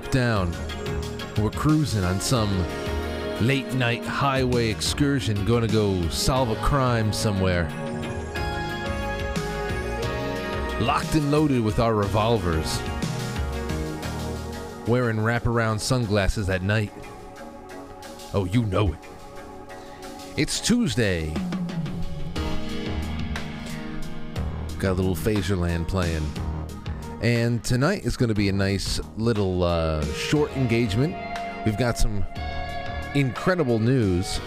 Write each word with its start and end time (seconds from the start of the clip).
top 0.00 0.10
down. 0.12 0.54
We're 1.38 1.50
cruising 1.50 2.04
on 2.04 2.20
some 2.20 2.64
late 3.40 3.72
night 3.74 4.04
highway 4.04 4.68
excursion, 4.68 5.44
to 5.44 5.66
go 5.66 6.08
solve 6.08 6.50
a 6.50 6.56
crime 6.56 7.12
somewhere. 7.12 7.64
Locked 10.80 11.16
and 11.16 11.32
loaded 11.32 11.62
with 11.62 11.80
our 11.80 11.94
revolvers. 11.94 12.80
Wearing 14.86 15.16
wraparound 15.16 15.80
sunglasses 15.80 16.48
at 16.48 16.62
night. 16.62 16.92
Oh, 18.34 18.44
you 18.44 18.62
know 18.66 18.92
it. 18.92 18.98
It's 20.36 20.60
Tuesday. 20.60 21.34
Got 24.78 24.92
a 24.92 24.94
little 24.94 25.16
Phaserland 25.16 25.88
playing. 25.88 26.24
And 27.20 27.64
tonight 27.64 28.04
is 28.04 28.16
going 28.16 28.28
to 28.28 28.34
be 28.34 28.48
a 28.48 28.52
nice 28.52 29.00
little 29.16 29.64
uh, 29.64 30.04
short 30.14 30.56
engagement. 30.56 31.16
We've 31.66 31.76
got 31.76 31.98
some 31.98 32.24
incredible 33.16 33.80
news, 33.80 34.40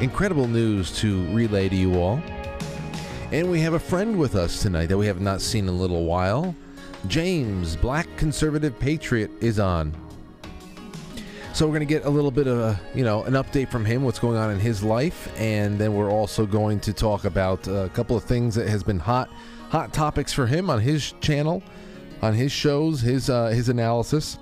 incredible 0.00 0.48
news 0.48 0.90
to 0.98 1.24
relay 1.26 1.68
to 1.68 1.76
you 1.76 2.00
all. 2.00 2.20
And 3.30 3.48
we 3.48 3.60
have 3.60 3.74
a 3.74 3.78
friend 3.78 4.18
with 4.18 4.34
us 4.34 4.60
tonight 4.60 4.86
that 4.86 4.98
we 4.98 5.06
have 5.06 5.20
not 5.20 5.40
seen 5.40 5.68
in 5.68 5.74
a 5.74 5.76
little 5.76 6.04
while. 6.04 6.52
James, 7.06 7.76
Black 7.76 8.08
Conservative 8.16 8.76
Patriot, 8.76 9.30
is 9.40 9.60
on. 9.60 9.94
So 11.52 11.64
we're 11.64 11.78
going 11.78 11.86
to 11.86 11.94
get 11.94 12.06
a 12.06 12.10
little 12.10 12.32
bit 12.32 12.48
of 12.48 12.58
a, 12.58 12.80
you 12.92 13.04
know, 13.04 13.22
an 13.22 13.34
update 13.34 13.70
from 13.70 13.84
him, 13.84 14.02
what's 14.02 14.18
going 14.18 14.36
on 14.36 14.50
in 14.50 14.58
his 14.58 14.82
life, 14.82 15.32
and 15.38 15.78
then 15.78 15.94
we're 15.94 16.10
also 16.10 16.44
going 16.44 16.80
to 16.80 16.92
talk 16.92 17.24
about 17.24 17.66
a 17.68 17.88
couple 17.94 18.16
of 18.16 18.24
things 18.24 18.56
that 18.56 18.68
has 18.68 18.82
been 18.82 18.98
hot, 18.98 19.30
hot 19.70 19.92
topics 19.92 20.32
for 20.32 20.46
him 20.46 20.68
on 20.68 20.80
his 20.80 21.12
channel, 21.20 21.62
on 22.22 22.34
his 22.34 22.52
shows, 22.52 23.00
his 23.00 23.30
uh, 23.30 23.48
his 23.48 23.68
analysis. 23.68 24.38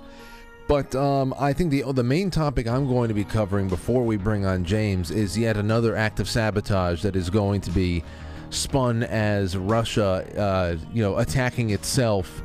But 0.67 0.95
um, 0.95 1.33
I 1.39 1.53
think 1.53 1.71
the 1.71 1.83
the 1.93 2.03
main 2.03 2.31
topic 2.31 2.67
I'm 2.67 2.87
going 2.87 3.07
to 3.09 3.13
be 3.13 3.23
covering 3.23 3.67
before 3.67 4.03
we 4.03 4.17
bring 4.17 4.45
on 4.45 4.63
James 4.63 5.11
is 5.11 5.37
yet 5.37 5.57
another 5.57 5.95
act 5.95 6.19
of 6.19 6.29
sabotage 6.29 7.03
that 7.03 7.15
is 7.15 7.29
going 7.29 7.61
to 7.61 7.71
be 7.71 8.03
spun 8.49 9.03
as 9.03 9.57
Russia, 9.57 10.25
uh, 10.37 10.77
you 10.93 11.03
know, 11.03 11.17
attacking 11.17 11.71
itself 11.71 12.43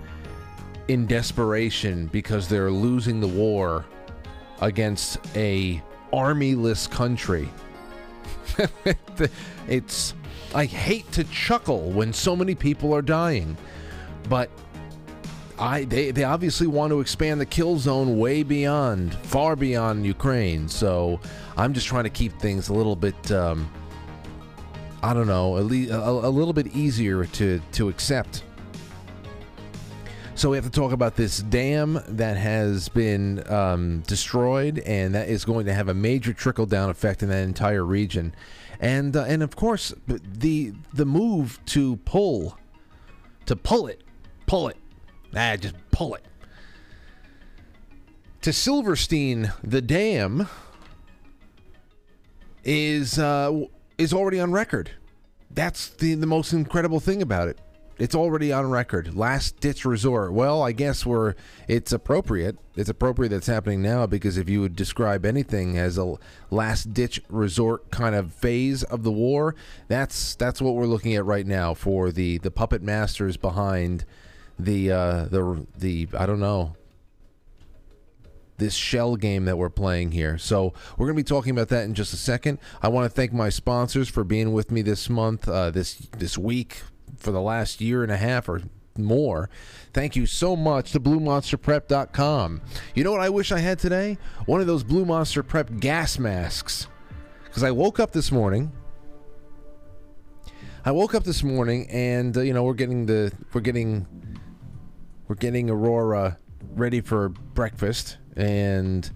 in 0.88 1.06
desperation 1.06 2.06
because 2.08 2.48
they're 2.48 2.70
losing 2.70 3.20
the 3.20 3.28
war 3.28 3.86
against 4.60 5.18
a 5.36 5.82
armyless 6.12 6.90
country. 6.90 7.48
it's 9.68 10.14
I 10.54 10.64
hate 10.64 11.10
to 11.12 11.24
chuckle 11.24 11.90
when 11.92 12.12
so 12.12 12.34
many 12.34 12.54
people 12.54 12.94
are 12.94 13.02
dying, 13.02 13.56
but 14.28 14.50
I 15.60 15.84
they, 15.84 16.10
they 16.10 16.24
obviously 16.24 16.66
want 16.66 16.90
to 16.90 17.00
expand 17.00 17.40
the 17.40 17.46
kill 17.46 17.78
zone 17.78 18.18
way 18.18 18.42
beyond, 18.42 19.14
far 19.14 19.56
beyond 19.56 20.06
Ukraine. 20.06 20.68
So 20.68 21.20
I'm 21.56 21.74
just 21.74 21.86
trying 21.86 22.04
to 22.04 22.10
keep 22.10 22.38
things 22.40 22.70
a 22.70 22.72
little 22.72 22.96
bit, 22.96 23.30
um, 23.30 23.70
I 25.02 25.12
don't 25.12 25.26
know, 25.26 25.56
a, 25.56 25.60
a 25.60 26.30
little 26.30 26.54
bit 26.54 26.68
easier 26.68 27.26
to 27.26 27.60
to 27.72 27.88
accept. 27.90 28.42
So 30.34 30.48
we 30.48 30.56
have 30.56 30.64
to 30.64 30.70
talk 30.70 30.92
about 30.92 31.16
this 31.16 31.40
dam 31.40 32.00
that 32.08 32.38
has 32.38 32.88
been 32.88 33.46
um, 33.52 34.00
destroyed, 34.06 34.78
and 34.78 35.14
that 35.14 35.28
is 35.28 35.44
going 35.44 35.66
to 35.66 35.74
have 35.74 35.90
a 35.90 35.94
major 35.94 36.32
trickle 36.32 36.64
down 36.64 36.88
effect 36.88 37.22
in 37.22 37.28
that 37.28 37.42
entire 37.42 37.84
region, 37.84 38.34
and 38.80 39.14
uh, 39.14 39.24
and 39.24 39.42
of 39.42 39.54
course 39.54 39.92
the 40.06 40.72
the 40.94 41.04
move 41.04 41.60
to 41.66 41.96
pull, 42.06 42.56
to 43.44 43.54
pull 43.54 43.86
it, 43.86 44.02
pull 44.46 44.68
it, 44.68 44.78
ah, 45.34 45.56
just 45.56 45.74
pull 45.90 46.14
it. 46.14 46.24
To 48.42 48.52
Silverstein, 48.52 49.52
the 49.62 49.82
dam 49.82 50.48
is 52.64 53.18
uh, 53.18 53.64
is 53.98 54.12
already 54.12 54.40
on 54.40 54.52
record. 54.52 54.92
That's 55.50 55.88
the 55.88 56.14
the 56.14 56.26
most 56.26 56.52
incredible 56.52 57.00
thing 57.00 57.22
about 57.22 57.48
it. 57.48 57.58
It's 57.98 58.14
already 58.14 58.50
on 58.50 58.70
record. 58.70 59.14
Last 59.14 59.60
ditch 59.60 59.84
resort. 59.84 60.32
Well, 60.32 60.62
I 60.62 60.72
guess 60.72 61.04
we're 61.04 61.34
it's 61.68 61.92
appropriate. 61.92 62.56
It's 62.74 62.88
appropriate 62.88 63.28
that's 63.28 63.46
happening 63.46 63.82
now 63.82 64.06
because 64.06 64.38
if 64.38 64.48
you 64.48 64.62
would 64.62 64.74
describe 64.74 65.26
anything 65.26 65.76
as 65.76 65.98
a 65.98 66.14
last 66.50 66.94
ditch 66.94 67.20
resort 67.28 67.90
kind 67.90 68.14
of 68.14 68.32
phase 68.32 68.82
of 68.84 69.02
the 69.02 69.12
war, 69.12 69.54
that's 69.88 70.34
that's 70.34 70.62
what 70.62 70.76
we're 70.76 70.86
looking 70.86 71.14
at 71.14 71.26
right 71.26 71.46
now 71.46 71.74
for 71.74 72.10
the 72.10 72.38
the 72.38 72.50
puppet 72.50 72.82
masters 72.82 73.36
behind 73.36 74.06
the 74.64 74.92
uh 74.92 75.24
the 75.24 75.66
the 75.78 76.08
I 76.16 76.26
don't 76.26 76.40
know 76.40 76.76
this 78.60 78.74
shell 78.74 79.16
game 79.16 79.46
that 79.46 79.56
we're 79.56 79.70
playing 79.70 80.12
here. 80.12 80.38
So 80.38 80.72
we're 80.96 81.06
going 81.06 81.16
to 81.16 81.22
be 81.22 81.26
talking 81.26 81.50
about 81.50 81.68
that 81.68 81.84
in 81.84 81.94
just 81.94 82.12
a 82.12 82.16
second. 82.16 82.58
I 82.80 82.88
want 82.88 83.06
to 83.06 83.08
thank 83.08 83.32
my 83.32 83.48
sponsors 83.48 84.08
for 84.08 84.22
being 84.22 84.52
with 84.52 84.70
me 84.70 84.82
this 84.82 85.10
month, 85.10 85.48
uh, 85.48 85.70
this 85.70 85.94
this 86.18 86.38
week, 86.38 86.82
for 87.16 87.32
the 87.32 87.40
last 87.40 87.80
year 87.80 88.04
and 88.04 88.12
a 88.12 88.18
half 88.18 88.48
or 88.48 88.62
more. 88.96 89.50
Thank 89.92 90.14
you 90.14 90.26
so 90.26 90.54
much 90.54 90.92
to 90.92 91.00
BlueMonsterPrep.com. 91.00 92.60
You 92.94 93.02
know 93.02 93.10
what 93.10 93.20
I 93.20 93.30
wish 93.30 93.50
I 93.50 93.58
had 93.58 93.78
today? 93.78 94.18
One 94.46 94.60
of 94.60 94.66
those 94.66 94.84
Blue 94.84 95.04
Monster 95.04 95.42
Prep 95.42 95.80
gas 95.80 96.18
masks. 96.18 96.86
Because 97.44 97.64
I 97.64 97.72
woke 97.72 97.98
up 97.98 98.12
this 98.12 98.30
morning. 98.30 98.70
I 100.84 100.92
woke 100.92 101.14
up 101.14 101.24
this 101.24 101.42
morning, 101.42 101.88
and 101.90 102.34
uh, 102.36 102.40
you 102.40 102.54
know 102.54 102.62
we're 102.62 102.74
getting 102.74 103.06
the 103.06 103.32
we're 103.52 103.60
getting 103.60 104.06
we're 105.30 105.36
getting 105.36 105.70
Aurora 105.70 106.36
ready 106.74 107.00
for 107.00 107.28
breakfast, 107.28 108.18
and 108.34 109.08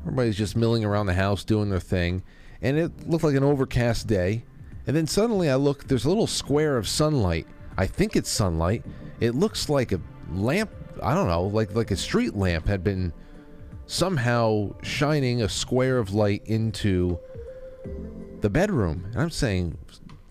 everybody's 0.00 0.36
just 0.36 0.56
milling 0.56 0.84
around 0.84 1.06
the 1.06 1.14
house 1.14 1.44
doing 1.44 1.70
their 1.70 1.78
thing, 1.78 2.24
and 2.60 2.76
it 2.76 3.08
looked 3.08 3.22
like 3.22 3.36
an 3.36 3.44
overcast 3.44 4.08
day. 4.08 4.44
And 4.88 4.96
then 4.96 5.06
suddenly 5.06 5.48
I 5.48 5.54
look, 5.54 5.84
there's 5.84 6.06
a 6.06 6.08
little 6.08 6.26
square 6.26 6.76
of 6.76 6.88
sunlight. 6.88 7.46
I 7.78 7.86
think 7.86 8.16
it's 8.16 8.28
sunlight. 8.28 8.84
It 9.20 9.36
looks 9.36 9.68
like 9.68 9.92
a 9.92 10.00
lamp, 10.32 10.72
I 11.00 11.14
don't 11.14 11.28
know, 11.28 11.44
like 11.44 11.72
like 11.72 11.92
a 11.92 11.96
street 11.96 12.34
lamp 12.34 12.66
had 12.66 12.82
been 12.82 13.12
somehow 13.86 14.74
shining 14.82 15.42
a 15.42 15.48
square 15.48 15.98
of 15.98 16.12
light 16.12 16.42
into 16.46 17.16
the 18.40 18.50
bedroom. 18.50 19.06
And 19.12 19.22
I'm 19.22 19.30
saying 19.30 19.78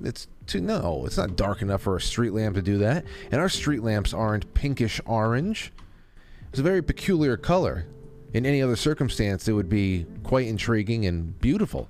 it's 0.04 0.28
too 0.46 0.62
no, 0.62 1.04
it's 1.06 1.18
not 1.18 1.36
dark 1.36 1.62
enough 1.62 1.82
for 1.82 1.96
a 1.96 2.02
street 2.02 2.34
lamp 2.34 2.56
to 2.56 2.62
do 2.62 2.78
that. 2.80 3.06
And 3.32 3.40
our 3.40 3.50
street 3.50 3.84
lamps 3.84 4.14
aren't 4.14 4.54
pinkish 4.54 5.00
orange. 5.06 5.72
It's 6.50 6.60
a 6.60 6.64
very 6.64 6.82
peculiar 6.82 7.38
color. 7.38 7.86
In 8.34 8.46
any 8.46 8.62
other 8.62 8.76
circumstance, 8.76 9.48
it 9.48 9.54
would 9.54 9.70
be 9.70 10.06
quite 10.24 10.48
intriguing 10.48 11.06
and 11.06 11.40
beautiful. 11.40 11.90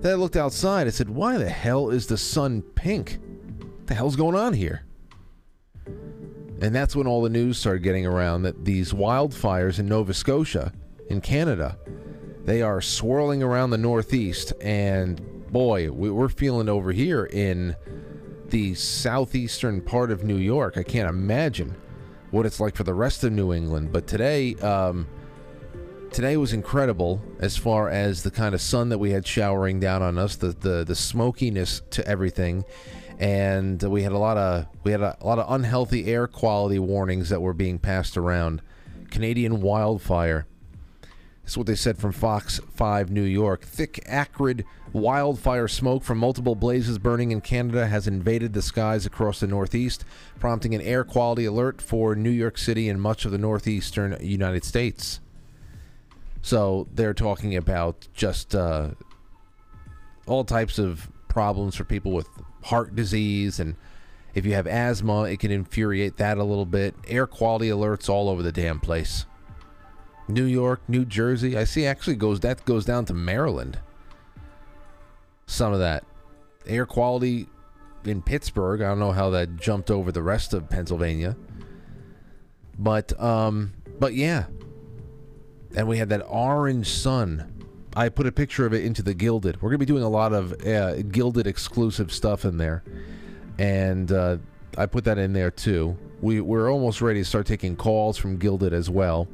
Then 0.00 0.12
I 0.12 0.14
looked 0.14 0.36
outside. 0.36 0.86
I 0.86 0.90
said, 0.90 1.10
Why 1.10 1.38
the 1.38 1.48
hell 1.48 1.90
is 1.90 2.06
the 2.06 2.18
sun 2.18 2.62
pink? 2.62 3.18
What 3.58 3.86
the 3.86 3.94
hell's 3.94 4.16
going 4.16 4.36
on 4.36 4.52
here? 4.52 4.82
And 6.60 6.74
that's 6.74 6.96
when 6.96 7.06
all 7.06 7.22
the 7.22 7.28
news 7.28 7.58
started 7.58 7.82
getting 7.82 8.06
around 8.06 8.42
that 8.42 8.64
these 8.64 8.92
wildfires 8.92 9.78
in 9.78 9.86
Nova 9.86 10.14
Scotia, 10.14 10.72
in 11.10 11.20
Canada, 11.20 11.78
they 12.44 12.62
are 12.62 12.80
swirling 12.80 13.42
around 13.42 13.70
the 13.70 13.78
Northeast. 13.78 14.52
And 14.60 15.20
boy, 15.50 15.90
we're 15.90 16.28
feeling 16.28 16.68
over 16.68 16.92
here 16.92 17.24
in 17.24 17.76
the 18.50 18.74
southeastern 18.74 19.80
part 19.80 20.10
of 20.10 20.24
New 20.24 20.36
York. 20.36 20.76
I 20.76 20.82
can't 20.82 21.08
imagine 21.08 21.76
what 22.30 22.46
it's 22.46 22.60
like 22.60 22.76
for 22.76 22.84
the 22.84 22.94
rest 22.94 23.24
of 23.24 23.32
New 23.32 23.52
England. 23.52 23.92
But 23.92 24.06
today, 24.06 24.54
um, 24.56 25.06
today 26.10 26.36
was 26.36 26.52
incredible 26.52 27.22
as 27.40 27.56
far 27.56 27.88
as 27.88 28.22
the 28.22 28.30
kind 28.30 28.54
of 28.54 28.60
sun 28.60 28.88
that 28.90 28.98
we 28.98 29.10
had 29.10 29.26
showering 29.26 29.80
down 29.80 30.02
on 30.02 30.18
us, 30.18 30.36
the 30.36 30.48
the, 30.48 30.84
the 30.84 30.94
smokiness 30.94 31.82
to 31.90 32.06
everything, 32.06 32.64
and 33.18 33.82
we 33.82 34.02
had 34.02 34.12
a 34.12 34.18
lot 34.18 34.36
of 34.36 34.66
we 34.84 34.92
had 34.92 35.00
a, 35.00 35.16
a 35.20 35.26
lot 35.26 35.38
of 35.38 35.50
unhealthy 35.52 36.06
air 36.06 36.26
quality 36.26 36.78
warnings 36.78 37.28
that 37.30 37.40
were 37.40 37.54
being 37.54 37.78
passed 37.78 38.16
around. 38.16 38.62
Canadian 39.10 39.60
wildfire. 39.60 40.46
This 41.46 41.52
is 41.52 41.58
what 41.58 41.68
they 41.68 41.76
said 41.76 41.96
from 41.96 42.10
Fox 42.10 42.58
5 42.74 43.12
New 43.12 43.22
York. 43.22 43.62
Thick, 43.62 44.02
acrid 44.04 44.64
wildfire 44.92 45.68
smoke 45.68 46.02
from 46.02 46.18
multiple 46.18 46.56
blazes 46.56 46.98
burning 46.98 47.30
in 47.30 47.40
Canada 47.40 47.86
has 47.86 48.08
invaded 48.08 48.52
the 48.52 48.60
skies 48.60 49.06
across 49.06 49.38
the 49.38 49.46
Northeast, 49.46 50.04
prompting 50.40 50.74
an 50.74 50.80
air 50.80 51.04
quality 51.04 51.44
alert 51.44 51.80
for 51.80 52.16
New 52.16 52.30
York 52.30 52.58
City 52.58 52.88
and 52.88 53.00
much 53.00 53.24
of 53.24 53.30
the 53.30 53.38
northeastern 53.38 54.16
United 54.20 54.64
States. 54.64 55.20
So 56.42 56.88
they're 56.92 57.14
talking 57.14 57.54
about 57.54 58.08
just 58.12 58.52
uh, 58.52 58.90
all 60.26 60.42
types 60.42 60.80
of 60.80 61.08
problems 61.28 61.76
for 61.76 61.84
people 61.84 62.10
with 62.10 62.28
heart 62.64 62.96
disease. 62.96 63.60
And 63.60 63.76
if 64.34 64.44
you 64.44 64.54
have 64.54 64.66
asthma, 64.66 65.22
it 65.22 65.38
can 65.38 65.52
infuriate 65.52 66.16
that 66.16 66.38
a 66.38 66.44
little 66.44 66.66
bit. 66.66 66.96
Air 67.06 67.28
quality 67.28 67.68
alerts 67.68 68.08
all 68.08 68.28
over 68.28 68.42
the 68.42 68.50
damn 68.50 68.80
place. 68.80 69.26
New 70.28 70.44
York, 70.44 70.80
New 70.88 71.04
Jersey. 71.04 71.56
I 71.56 71.64
see 71.64 71.86
actually 71.86 72.16
goes 72.16 72.40
that 72.40 72.64
goes 72.64 72.84
down 72.84 73.04
to 73.06 73.14
Maryland. 73.14 73.78
Some 75.46 75.72
of 75.72 75.78
that 75.78 76.04
air 76.66 76.86
quality 76.86 77.46
in 78.04 78.22
Pittsburgh. 78.22 78.80
I 78.82 78.88
don't 78.88 78.98
know 78.98 79.12
how 79.12 79.30
that 79.30 79.56
jumped 79.56 79.90
over 79.90 80.10
the 80.10 80.22
rest 80.22 80.54
of 80.54 80.68
Pennsylvania. 80.68 81.36
But 82.78 83.18
um, 83.20 83.72
but 83.98 84.14
yeah. 84.14 84.46
And 85.76 85.88
we 85.88 85.98
had 85.98 86.08
that 86.08 86.22
orange 86.26 86.88
sun. 86.88 87.52
I 87.94 88.08
put 88.08 88.26
a 88.26 88.32
picture 88.32 88.66
of 88.66 88.74
it 88.74 88.84
into 88.84 89.02
the 89.02 89.14
Guilded. 89.14 89.60
We're 89.62 89.70
gonna 89.70 89.78
be 89.78 89.86
doing 89.86 90.02
a 90.02 90.08
lot 90.08 90.32
of 90.32 90.52
uh, 90.66 90.96
Guilded 91.02 91.46
exclusive 91.46 92.12
stuff 92.12 92.44
in 92.44 92.58
there, 92.58 92.84
and 93.58 94.12
uh, 94.12 94.36
I 94.76 94.86
put 94.86 95.04
that 95.04 95.18
in 95.18 95.32
there 95.32 95.50
too. 95.50 95.96
We 96.20 96.40
we're 96.40 96.70
almost 96.70 97.00
ready 97.00 97.20
to 97.20 97.24
start 97.24 97.46
taking 97.46 97.76
calls 97.76 98.18
from 98.18 98.36
Guilded 98.36 98.72
as 98.72 98.90
well, 98.90 99.28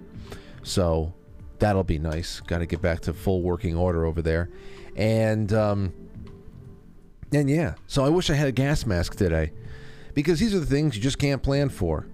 so 0.63 1.15
that'll 1.59 1.85
be 1.85 1.99
nice. 1.99 2.41
Got 2.41 2.59
to 2.59 2.67
get 2.67 2.83
back 2.83 3.01
to 3.01 3.13
full 3.13 3.43
working 3.43 3.77
order 3.77 4.05
over 4.05 4.23
there, 4.23 4.51
and 4.97 5.53
um, 5.53 5.93
and 7.33 7.49
yeah. 7.49 7.75
So 7.87 8.05
I 8.05 8.09
wish 8.09 8.31
I 8.31 8.35
had 8.35 8.49
a 8.49 8.53
gas 8.53 8.87
mask 8.87 9.17
today, 9.17 9.53
because 10.15 10.41
these 10.41 10.55
are 10.55 10.61
the 10.61 10.67
things 10.67 10.97
you 10.97 11.03
just 11.03 11.19
can't 11.19 11.43
plan 11.43 11.69
for. 11.69 12.07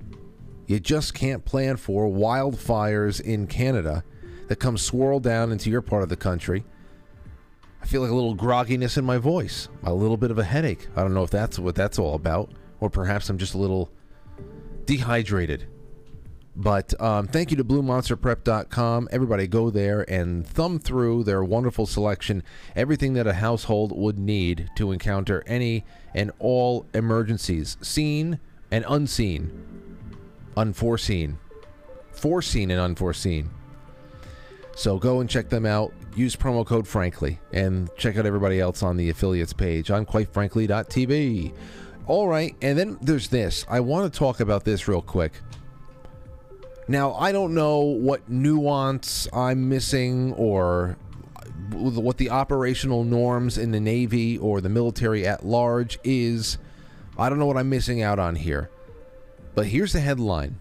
You 0.67 0.79
just 0.79 1.15
can't 1.15 1.45
plan 1.45 1.77
for 1.79 2.07
wildfires 2.07 3.21
in 3.21 3.47
Canada 3.47 4.05
that 4.49 4.57
come 4.57 4.77
swirl 4.77 5.19
down 5.19 5.51
into 5.51 5.71
your 5.71 5.81
part 5.81 6.03
of 6.03 6.11
the 6.11 6.17
country. 6.17 6.65
I 7.81 7.87
feel 7.87 8.03
like 8.03 8.11
a 8.11 8.15
little 8.15 8.37
grogginess 8.37 8.99
in 8.99 9.05
my 9.05 9.19
voice, 9.19 9.69
a 9.85 9.95
little 9.95 10.17
bit 10.17 10.31
of 10.31 10.39
a 10.39 10.45
headache. 10.45 10.89
I 10.95 11.03
don't 11.03 11.15
know 11.15 11.23
if 11.23 11.31
that's 11.31 11.59
what 11.59 11.75
that's 11.75 11.99
all 11.99 12.15
about, 12.15 12.51
or 12.81 12.91
perhaps 12.91 13.31
I'm 13.31 13.39
just 13.39 13.55
a 13.55 13.59
little 13.59 13.91
dehydrated. 14.85 15.69
But 16.59 17.01
um, 17.01 17.29
thank 17.29 17.53
you 17.53 17.57
to 17.57 17.65
BlueMonsterPrep.com. 17.65 19.09
Everybody 19.13 19.47
go 19.47 19.71
there 19.71 20.03
and 20.11 20.45
thumb 20.45 20.81
through 20.81 21.23
their 21.23 21.45
wonderful 21.45 21.87
selection. 21.87 22.43
Everything 22.75 23.15
that 23.15 23.29
a 23.29 23.35
household 23.35 23.97
would 23.97 24.19
need 24.19 24.69
to 24.75 24.91
encounter 24.91 25.45
any 25.47 25.85
and 26.15 26.33
all 26.41 26.85
emergencies, 26.93 27.77
seen 27.81 28.41
and 28.73 28.85
unseen 28.89 29.79
unforeseen, 30.59 31.39
foreseen 32.11 32.73
and 32.73 32.81
unforeseen. 32.81 33.49
So 34.75 34.99
go 34.99 35.21
and 35.21 35.31
check 35.31 35.49
them 35.49 35.65
out. 35.65 35.93
Use 36.17 36.35
promo 36.35 36.67
code 36.67 36.87
Frankly 36.87 37.39
and 37.53 37.89
check 37.97 38.17
out 38.17 38.27
everybody 38.27 38.61
else 38.61 38.83
on 38.83 38.97
the 38.97 39.09
affiliates 39.09 39.53
page 39.53 39.91
on 39.91 40.05
quitefrankly.tv. 40.05 41.55
All 42.07 42.27
right, 42.27 42.57
and 42.63 42.77
then 42.77 42.99
there's 43.01 43.29
this. 43.29 43.65
I 43.69 43.81
want 43.81 44.13
to 44.13 44.19
talk 44.19 44.41
about 44.41 44.65
this 44.65 44.89
real 44.89 45.03
quick. 45.03 45.33
Now, 46.91 47.13
I 47.15 47.33
don't 47.33 47.53
know 47.53 47.81
what 47.81 48.31
nuance 48.31 49.29
I'm 49.33 49.69
missing 49.69 50.33
or 50.33 50.97
what 51.71 52.17
the 52.17 52.31
operational 52.31 53.05
norms 53.05 53.59
in 53.59 53.73
the 53.73 53.81
Navy 53.81 54.39
or 54.39 54.63
the 54.63 54.71
military 54.71 55.27
at 55.27 55.45
large 55.45 55.99
is. 56.03 56.57
I 57.19 57.29
don't 57.29 57.39
know 57.39 57.45
what 57.45 57.59
I'm 57.59 57.69
missing 57.69 58.01
out 58.01 58.19
on 58.19 58.37
here. 58.37 58.71
But 59.55 59.67
here's 59.67 59.93
the 59.93 60.01
headline 60.01 60.59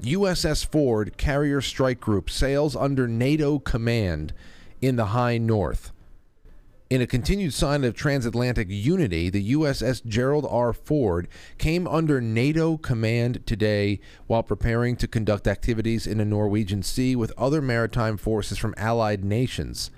USS 0.00 0.64
Ford 0.64 1.16
Carrier 1.16 1.60
Strike 1.60 1.98
Group 1.98 2.30
sails 2.30 2.76
under 2.76 3.08
NATO 3.08 3.58
command 3.58 4.32
in 4.80 4.94
the 4.94 5.06
high 5.06 5.38
north. 5.38 5.92
In 6.90 7.00
a 7.00 7.06
continued 7.06 7.54
sign 7.54 7.82
of 7.82 7.94
transatlantic 7.94 8.68
unity, 8.68 9.30
the 9.30 9.52
USS 9.52 10.04
Gerald 10.04 10.46
R. 10.48 10.74
Ford 10.74 11.28
came 11.56 11.88
under 11.88 12.20
NATO 12.20 12.76
command 12.76 13.46
today 13.46 14.00
while 14.26 14.42
preparing 14.42 14.94
to 14.96 15.08
conduct 15.08 15.48
activities 15.48 16.06
in 16.06 16.18
the 16.18 16.26
Norwegian 16.26 16.82
Sea 16.82 17.16
with 17.16 17.32
other 17.38 17.62
maritime 17.62 18.18
forces 18.18 18.58
from 18.58 18.74
allied 18.76 19.24
nations. 19.24 19.90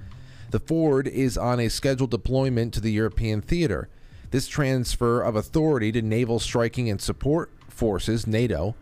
The 0.52 0.60
Ford 0.60 1.08
is 1.08 1.36
on 1.36 1.58
a 1.58 1.68
scheduled 1.68 2.12
deployment 2.12 2.72
to 2.74 2.80
the 2.80 2.92
European 2.92 3.42
theater. 3.42 3.88
This 4.30 4.46
transfer 4.46 5.22
of 5.22 5.34
authority 5.34 5.90
to 5.90 6.02
naval 6.02 6.38
striking 6.38 6.88
and 6.88 7.00
support 7.00 7.50
forces, 7.68 8.28
NATO, 8.28 8.76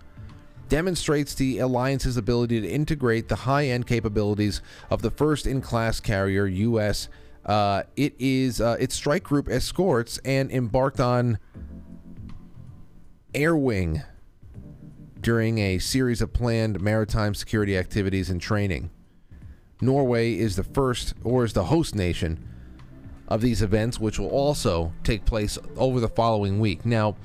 demonstrates 0.69 1.35
the 1.35 1.59
alliance's 1.59 2.19
ability 2.19 2.61
to 2.61 2.69
integrate 2.69 3.29
the 3.29 3.37
high 3.37 3.67
end 3.67 3.87
capabilities 3.87 4.61
of 4.91 5.01
the 5.01 5.11
first 5.11 5.47
in 5.47 5.63
class 5.63 6.01
carrier, 6.01 6.47
U.S. 6.47 7.09
Uh, 7.47 7.83
it 7.97 8.15
is 8.19 8.61
uh, 8.61 8.77
its 8.81 8.95
strike 8.95 9.23
group 9.23 9.49
escorts 9.49 10.19
and 10.25 10.51
embarked 10.51 11.01
on 11.01 11.39
air 13.35 13.57
wing 13.57 14.03
during 15.21 15.59
a 15.59 15.79
series 15.79 16.23
of 16.23 16.33
planned 16.33 16.81
maritime 16.81 17.35
security 17.35 17.77
activities 17.77 18.31
and 18.31 18.41
training. 18.41 18.91
Norway 19.81 20.35
is 20.35 20.57
the 20.57 20.65
first 20.65 21.15
or 21.23 21.45
is 21.45 21.53
the 21.53 21.65
host 21.65 21.95
nation 21.95 22.49
of 23.29 23.41
these 23.41 23.63
events, 23.63 23.99
which 23.99 24.19
will 24.19 24.29
also 24.29 24.93
take 25.03 25.25
place 25.25 25.59
over 25.77 26.01
the 26.01 26.09
following 26.09 26.61
week. 26.61 26.87
Now, 26.87 27.17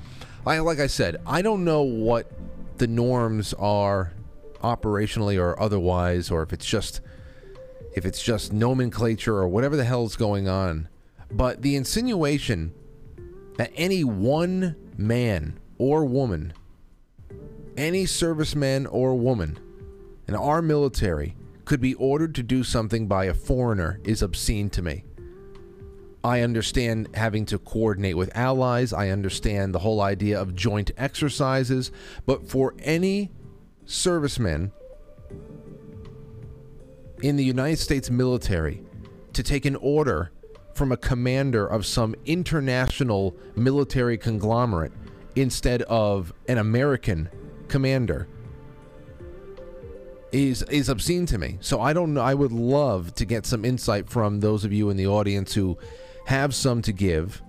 I, 0.46 0.58
like 0.58 0.80
I 0.80 0.86
said, 0.86 1.16
I 1.26 1.42
don't 1.42 1.64
know 1.64 1.82
what 1.82 2.30
the 2.78 2.86
norms 2.86 3.52
are 3.54 4.12
operationally 4.62 5.38
or 5.38 5.60
otherwise, 5.60 6.30
or 6.30 6.42
if 6.42 6.52
it's 6.52 6.66
just 6.66 7.00
if 7.94 8.04
it's 8.04 8.22
just 8.22 8.52
nomenclature 8.52 9.36
or 9.36 9.48
whatever 9.48 9.76
the 9.76 9.84
hell 9.84 10.04
is 10.04 10.16
going 10.16 10.48
on. 10.48 10.88
But 11.30 11.62
the 11.62 11.76
insinuation 11.76 12.72
that 13.56 13.72
any 13.74 14.04
one 14.04 14.76
man 14.96 15.58
or 15.78 16.04
woman, 16.04 16.52
any 17.76 18.04
serviceman 18.04 18.86
or 18.90 19.14
woman 19.14 19.58
in 20.26 20.34
our 20.34 20.62
military 20.62 21.36
could 21.64 21.80
be 21.80 21.94
ordered 21.94 22.34
to 22.34 22.42
do 22.42 22.64
something 22.64 23.06
by 23.06 23.26
a 23.26 23.34
foreigner 23.34 24.00
is 24.04 24.22
obscene 24.22 24.70
to 24.70 24.82
me. 24.82 25.04
I 26.22 26.42
understand 26.42 27.08
having 27.14 27.46
to 27.46 27.58
coordinate 27.58 28.16
with 28.16 28.36
allies. 28.36 28.92
I 28.92 29.08
understand 29.08 29.74
the 29.74 29.78
whole 29.78 30.00
idea 30.00 30.40
of 30.40 30.54
joint 30.54 30.90
exercises. 30.98 31.90
But 32.26 32.48
for 32.48 32.74
any 32.80 33.30
serviceman 33.86 34.72
in 37.22 37.36
the 37.36 37.44
United 37.44 37.78
States 37.78 38.10
military 38.10 38.82
to 39.32 39.42
take 39.42 39.64
an 39.64 39.76
order 39.76 40.32
from 40.74 40.92
a 40.92 40.96
commander 40.96 41.66
of 41.66 41.84
some 41.84 42.14
international 42.24 43.36
military 43.56 44.16
conglomerate 44.16 44.92
instead 45.36 45.82
of 45.82 46.32
an 46.48 46.58
American 46.58 47.28
commander 47.68 48.28
is 50.32 50.62
is 50.64 50.88
obscene 50.88 51.26
to 51.26 51.38
me. 51.38 51.58
So 51.60 51.80
I 51.80 51.92
don't 51.92 52.14
know. 52.14 52.20
I 52.20 52.34
would 52.34 52.52
love 52.52 53.14
to 53.16 53.24
get 53.24 53.46
some 53.46 53.64
insight 53.64 54.08
from 54.08 54.40
those 54.40 54.64
of 54.64 54.72
you 54.72 54.90
in 54.90 54.96
the 54.96 55.06
audience 55.06 55.54
who 55.54 55.76
have 56.26 56.54
some 56.54 56.82
to 56.82 56.92
give, 56.92 57.42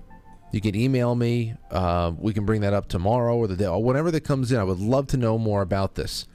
you 0.51 0.61
can 0.61 0.75
email 0.75 1.15
me. 1.15 1.53
Uh, 1.69 2.11
we 2.17 2.33
can 2.33 2.45
bring 2.45 2.61
that 2.61 2.73
up 2.73 2.87
tomorrow 2.87 3.35
or 3.35 3.47
the 3.47 3.55
day 3.55 3.67
or 3.67 3.83
whenever 3.83 4.11
that 4.11 4.21
comes 4.21 4.51
in. 4.51 4.59
I 4.59 4.63
would 4.63 4.79
love 4.79 5.07
to 5.07 5.17
know 5.17 5.37
more 5.37 5.61
about 5.61 5.95
this 5.95 6.27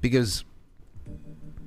because 0.00 0.44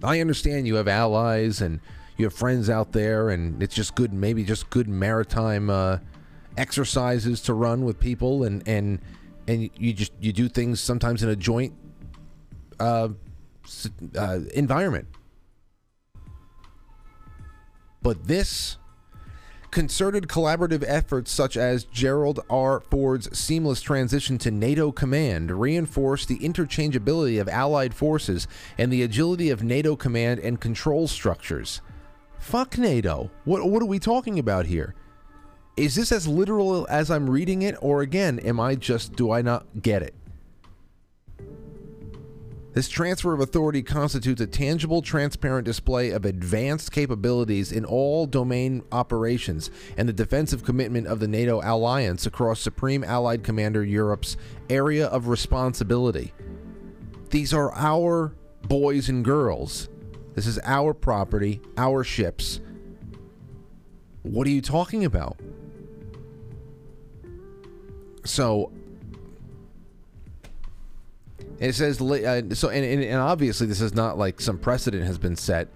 I 0.04 0.20
understand 0.22 0.68
you 0.68 0.75
have 0.75 0.88
allies 0.88 1.62
and 1.62 1.80
you 2.18 2.25
have 2.25 2.34
friends 2.34 2.70
out 2.70 2.92
there, 2.92 3.30
and 3.30 3.62
it's 3.62 3.75
just 3.75 3.96
good, 3.96 4.12
maybe 4.13 4.44
just 4.44 4.70
good 4.70 4.88
maritime 4.88 5.70
uh, 5.70 6.00
exercises 6.58 7.42
to 7.44 7.54
run 7.54 7.86
with 7.86 8.00
people, 8.00 8.44
and 8.44 8.68
and 8.68 9.00
and 9.48 9.70
you 9.77 9.94
just 9.94 10.12
you 10.20 10.34
do 10.34 10.50
things 10.50 10.80
sometimes 10.82 11.24
in 11.24 11.30
a 11.30 11.36
joint 11.36 11.74
uh, 12.80 13.10
uh, 14.18 14.39
environment. 14.54 15.08
But 18.01 18.27
this 18.27 18.77
Concerted 19.77 20.27
collaborative 20.27 20.84
efforts 20.88 21.29
such 21.29 21.55
as 21.55 21.84
Gerald 21.84 22.39
R. 22.50 22.79
Ford's 22.89 23.38
seamless 23.38 23.79
transition 23.79 24.39
to 24.39 24.50
NATO 24.50 24.91
command 24.91 25.51
reinforce 25.51 26.25
the 26.25 26.39
interchangeability 26.39 27.39
of 27.39 27.48
Allied 27.48 27.93
forces 27.93 28.48
and 28.79 28.91
the 28.91 29.03
agility 29.03 29.51
of 29.51 29.62
NATO 29.62 29.96
command 29.96 30.39
and 30.39 30.60
control 30.60 31.07
structures. 31.07 31.81
Fuck 32.39 32.79
NATO. 32.79 33.29
What, 33.46 33.69
what 33.69 33.84
are 33.84 33.86
we 33.86 34.00
talking 34.00 34.39
about 34.39 34.65
here? 34.65 34.96
Is 35.75 35.93
this 35.93 36.12
as 36.12 36.27
literal 36.27 36.88
as 36.89 37.12
I'm 37.12 37.29
reading 37.29 37.62
it, 37.62 37.75
or 37.79 38.01
again, 38.01 38.39
am 38.39 38.60
I 38.60 38.74
just, 38.74 39.15
do 39.15 39.29
I 39.29 39.43
not 39.43 39.67
get 39.84 40.01
it? 40.01 40.15
This 42.77 42.89
transfer 42.89 43.34
of 43.34 43.39
authority 43.39 43.81
constitutes 43.81 44.39
a 44.39 44.46
tangible, 44.46 45.01
transparent 45.01 45.65
display 45.65 46.12
of 46.12 46.25
advanced 46.25 46.91
capabilities 46.91 47.72
in 47.72 47.84
all 47.84 48.27
domain 48.27 48.84
operations 48.91 49.72
and 49.98 50.07
the 50.07 50.13
defensive 50.13 50.63
commitment 50.63 51.07
of 51.07 51.19
the 51.19 51.27
NATO 51.27 51.60
alliance 51.63 52.27
across 52.27 52.60
Supreme 52.60 53.03
Allied 53.03 53.43
Commander 53.43 53.84
Europe's 53.84 54.38
area 54.69 55.07
of 55.07 55.27
responsibility. 55.27 56.36
These 57.31 57.51
are 57.51 57.74
our 57.74 58.36
boys 58.67 59.10
and 59.10 59.25
girls. 59.25 59.89
This 60.36 60.46
is 60.46 60.60
our 60.63 60.93
property, 60.93 61.60
our 61.77 62.03
ships. 62.03 62.62
What 64.22 64.46
are 64.46 64.51
you 64.51 64.62
talking 64.62 65.03
about? 65.03 65.39
So 68.24 68.72
it 71.60 71.74
says 71.74 72.02
uh, 72.02 72.42
so, 72.54 72.70
and, 72.70 72.86
and, 72.86 73.04
and 73.04 73.18
obviously 73.20 73.68
this 73.68 73.82
is 73.82 73.94
not 73.94 74.18
like 74.18 74.40
some 74.40 74.58
precedent 74.60 75.04
has 75.06 75.18
been 75.18 75.36
set. 75.36 75.70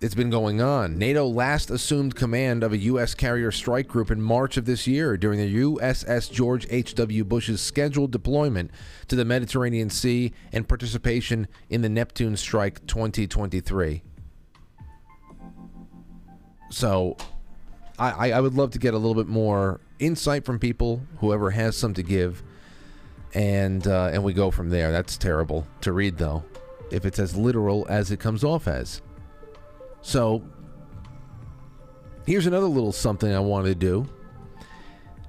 it's 0.00 0.14
been 0.14 0.30
going 0.30 0.60
on. 0.60 0.96
NATO 0.96 1.26
last 1.26 1.70
assumed 1.70 2.14
command 2.14 2.62
of 2.62 2.72
a 2.72 2.78
U.S. 2.78 3.14
carrier 3.14 3.50
strike 3.50 3.88
group 3.88 4.10
in 4.10 4.22
March 4.22 4.56
of 4.56 4.64
this 4.64 4.86
year 4.86 5.16
during 5.16 5.38
the 5.38 5.54
USS 5.62 6.30
George 6.30 6.66
H.W. 6.70 7.24
Bush's 7.24 7.60
scheduled 7.60 8.10
deployment 8.10 8.70
to 9.08 9.16
the 9.16 9.24
Mediterranean 9.24 9.90
Sea 9.90 10.32
and 10.52 10.66
participation 10.68 11.46
in 11.68 11.82
the 11.82 11.88
Neptune 11.88 12.36
Strike 12.36 12.86
2023. 12.86 14.02
So, 16.70 17.16
I, 17.98 18.30
I 18.30 18.40
would 18.40 18.54
love 18.54 18.70
to 18.72 18.78
get 18.78 18.94
a 18.94 18.98
little 18.98 19.14
bit 19.14 19.26
more 19.26 19.80
insight 19.98 20.44
from 20.44 20.58
people, 20.58 21.02
whoever 21.18 21.50
has 21.50 21.76
some 21.76 21.94
to 21.94 22.02
give, 22.02 22.42
and 23.34 23.86
uh, 23.86 24.10
and 24.12 24.22
we 24.24 24.32
go 24.32 24.50
from 24.50 24.70
there. 24.70 24.92
That's 24.92 25.16
terrible 25.16 25.66
to 25.82 25.92
read, 25.92 26.18
though, 26.18 26.44
if 26.90 27.04
it's 27.04 27.18
as 27.18 27.36
literal 27.36 27.86
as 27.88 28.10
it 28.10 28.18
comes 28.18 28.44
off 28.44 28.68
as. 28.68 29.02
So, 30.00 30.42
here's 32.26 32.46
another 32.46 32.66
little 32.66 32.92
something 32.92 33.32
I 33.32 33.40
wanted 33.40 33.68
to 33.68 33.86
do. 33.86 34.08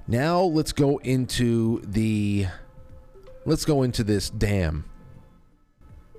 Now 0.06 0.40
let's 0.40 0.72
go 0.72 0.98
into 0.98 1.80
the 1.82 2.46
let's 3.44 3.64
go 3.64 3.82
into 3.82 4.02
this 4.02 4.28
dam. 4.28 4.84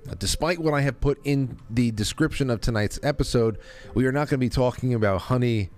Now, 0.06 0.14
despite 0.14 0.58
what 0.58 0.74
I 0.74 0.80
have 0.80 1.00
put 1.00 1.20
in 1.24 1.58
the 1.70 1.90
description 1.90 2.50
of 2.50 2.60
tonight's 2.60 2.98
episode, 3.02 3.58
we 3.94 4.06
are 4.06 4.12
not 4.12 4.28
going 4.28 4.30
to 4.30 4.38
be 4.38 4.48
talking 4.48 4.94
about 4.94 5.22
honey 5.22 5.70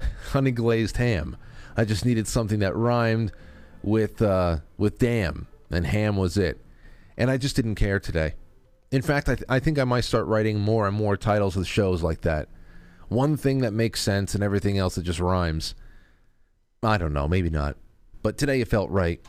honey 0.30 0.50
glazed 0.50 0.98
ham. 0.98 1.36
I 1.76 1.84
just 1.84 2.04
needed 2.04 2.26
something 2.26 2.58
that 2.58 2.76
rhymed 2.76 3.32
with 3.82 4.20
uh, 4.22 4.58
with 4.76 4.98
dam, 4.98 5.46
and 5.70 5.86
ham 5.86 6.16
was 6.16 6.36
it. 6.36 6.60
And 7.16 7.30
I 7.30 7.36
just 7.36 7.56
didn't 7.56 7.74
care 7.74 7.98
today. 7.98 8.34
In 8.90 9.02
fact, 9.02 9.28
I, 9.28 9.34
th- 9.34 9.48
I 9.48 9.58
think 9.58 9.78
I 9.78 9.84
might 9.84 10.04
start 10.04 10.26
writing 10.26 10.58
more 10.58 10.86
and 10.86 10.96
more 10.96 11.16
titles 11.16 11.56
of 11.56 11.66
shows 11.66 12.02
like 12.02 12.22
that. 12.22 12.48
One 13.08 13.36
thing 13.36 13.58
that 13.58 13.72
makes 13.72 14.00
sense 14.00 14.34
and 14.34 14.42
everything 14.42 14.78
else 14.78 14.94
that 14.94 15.02
just 15.02 15.20
rhymes. 15.20 15.74
I 16.82 16.96
don't 16.96 17.12
know, 17.12 17.26
maybe 17.26 17.50
not. 17.50 17.76
But 18.22 18.38
today 18.38 18.60
it 18.60 18.68
felt 18.68 18.90
right. 18.90 19.20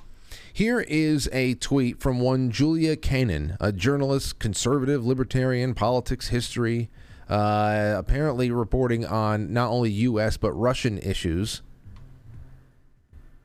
Here 0.53 0.81
is 0.81 1.29
a 1.31 1.55
tweet 1.55 1.99
from 1.99 2.19
one 2.19 2.51
Julia 2.51 2.95
Canan, 2.95 3.57
a 3.59 3.71
journalist, 3.71 4.39
conservative, 4.39 5.05
libertarian, 5.05 5.73
politics, 5.73 6.27
history, 6.27 6.89
uh, 7.27 7.95
apparently 7.97 8.51
reporting 8.51 9.05
on 9.05 9.51
not 9.53 9.69
only 9.69 9.89
U.S. 9.91 10.37
but 10.37 10.51
Russian 10.53 10.97
issues. 10.99 11.61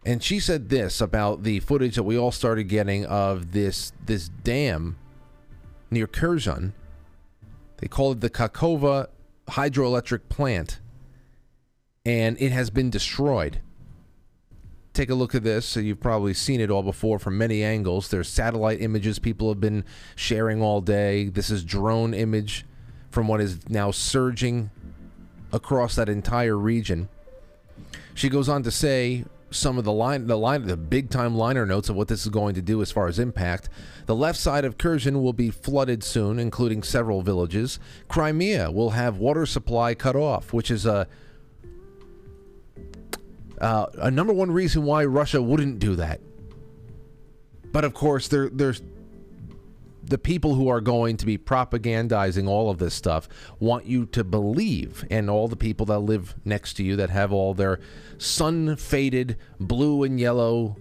And 0.05 0.23
she 0.23 0.39
said 0.39 0.69
this 0.69 1.01
about 1.01 1.45
the 1.45 1.61
footage 1.61 1.97
that 1.97 2.03
we 2.03 2.19
all 2.19 2.33
started 2.33 2.65
getting 2.65 3.07
of 3.07 3.53
this 3.53 3.93
this 4.05 4.29
dam 4.29 4.99
near 5.91 6.07
Kherson. 6.07 6.75
They 7.79 7.89
call 7.89 8.13
it 8.13 8.21
the 8.21 8.31
Kakhovka 8.31 9.09
hydroelectric 9.49 10.29
plant, 10.29 10.81
and 12.05 12.37
it 12.41 12.53
has 12.53 12.71
been 12.71 12.91
destroyed. 12.91 13.61
Take 14.93 15.11
a 15.11 15.15
look 15.15 15.35
at 15.35 15.43
this. 15.43 15.67
So 15.67 15.81
You've 15.81 16.01
probably 16.01 16.35
seen 16.35 16.61
it 16.61 16.71
all 16.71 16.83
before 16.83 17.19
from 17.19 17.37
many 17.39 17.65
angles. 17.65 18.09
There's 18.09 18.29
satellite 18.29 18.81
images 18.81 19.19
people 19.19 19.49
have 19.49 19.61
been 19.61 19.85
sharing 20.15 20.63
all 20.63 20.81
day. 20.81 21.29
This 21.29 21.51
is 21.51 21.65
drone 21.65 22.15
image 22.15 22.65
from 23.11 23.27
what 23.27 23.41
is 23.41 23.69
now 23.69 23.91
surging 23.91 24.71
across 25.53 25.95
that 25.97 26.09
entire 26.09 26.57
region. 26.57 27.09
She 28.15 28.29
goes 28.29 28.49
on 28.49 28.63
to 28.63 28.71
say 28.71 29.25
some 29.55 29.79
of 29.79 29.85
the 29.85 29.93
line 29.93 30.27
the 30.27 30.37
line 30.37 30.67
the 30.67 30.77
big 30.77 31.11
time 31.11 31.35
liner 31.35 31.65
notes 31.65 31.89
of 31.89 31.97
what 31.97 32.09
this 32.09 32.23
is 32.23 32.29
going 32.29 32.55
to 32.55 32.63
do 32.63 32.83
as 32.83 32.91
far 32.91 33.07
as 33.07 33.19
impact. 33.19 33.69
The 34.07 34.15
left 34.15 34.39
side 34.39 34.65
of 34.65 34.79
Kherson 34.79 35.23
will 35.23 35.33
be 35.33 35.51
flooded 35.51 36.03
soon, 36.03 36.39
including 36.39 36.83
several 36.83 37.23
villages. 37.23 37.79
Crimea 38.09 38.71
will 38.71 38.91
have 38.91 39.19
water 39.19 39.47
supply 39.47 39.95
cut 39.95 40.17
off, 40.17 40.53
which 40.53 40.71
is 40.71 40.87
a 40.87 41.07
uh, 43.61 43.87
a 43.95 44.11
number 44.11 44.33
one 44.33 44.51
reason 44.51 44.83
why 44.83 45.05
Russia 45.05 45.41
wouldn't 45.41 45.79
do 45.79 45.97
that. 45.97 46.21
But 47.73 47.85
of 47.85 47.95
course, 47.95 48.29
there 48.29 48.49
there's 48.51 48.83
the 50.07 50.19
people 50.19 50.55
who 50.55 50.69
are 50.69 50.81
going 50.81 51.17
to 51.17 51.27
be 51.27 51.39
propagandizing 51.39 52.49
all 52.49 52.71
of 52.71 52.79
this 52.79 52.95
stuff 52.95 53.29
want 53.59 53.87
you 53.87 54.07
to 54.07 54.25
believe, 54.25 55.05
and 55.11 55.31
all 55.31 55.49
the 55.49 55.57
people 55.57 55.87
that 55.87 56.01
live 56.01 56.35
next 56.45 56.75
to 56.75 56.83
you 56.83 56.97
that 56.97 57.11
have 57.11 57.33
all 57.33 57.55
their 57.55 57.81
sun 58.19 58.77
faded 58.77 59.37
blue 59.59 60.03
and 60.03 60.21
yellow 60.21 60.77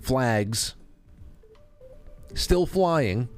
flags 0.00 0.74
still 2.34 2.66
flying. 2.66 3.28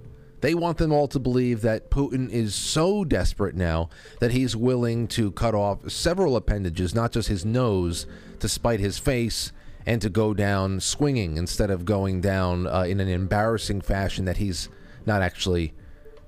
They 0.40 0.54
want 0.54 0.78
them 0.78 0.92
all 0.92 1.06
to 1.08 1.18
believe 1.18 1.60
that 1.62 1.90
Putin 1.90 2.30
is 2.30 2.54
so 2.54 3.04
desperate 3.04 3.54
now 3.54 3.90
that 4.20 4.30
he's 4.30 4.56
willing 4.56 5.06
to 5.08 5.32
cut 5.32 5.54
off 5.54 5.90
several 5.90 6.34
appendages, 6.34 6.94
not 6.94 7.12
just 7.12 7.28
his 7.28 7.44
nose, 7.44 8.06
to 8.38 8.48
spite 8.48 8.80
his 8.80 8.98
face 8.98 9.52
and 9.84 10.00
to 10.00 10.08
go 10.08 10.32
down 10.32 10.80
swinging 10.80 11.36
instead 11.36 11.70
of 11.70 11.84
going 11.84 12.20
down 12.20 12.66
uh, 12.66 12.82
in 12.82 13.00
an 13.00 13.08
embarrassing 13.08 13.80
fashion 13.80 14.24
that 14.24 14.38
he's 14.38 14.68
not 15.06 15.22
actually 15.22 15.72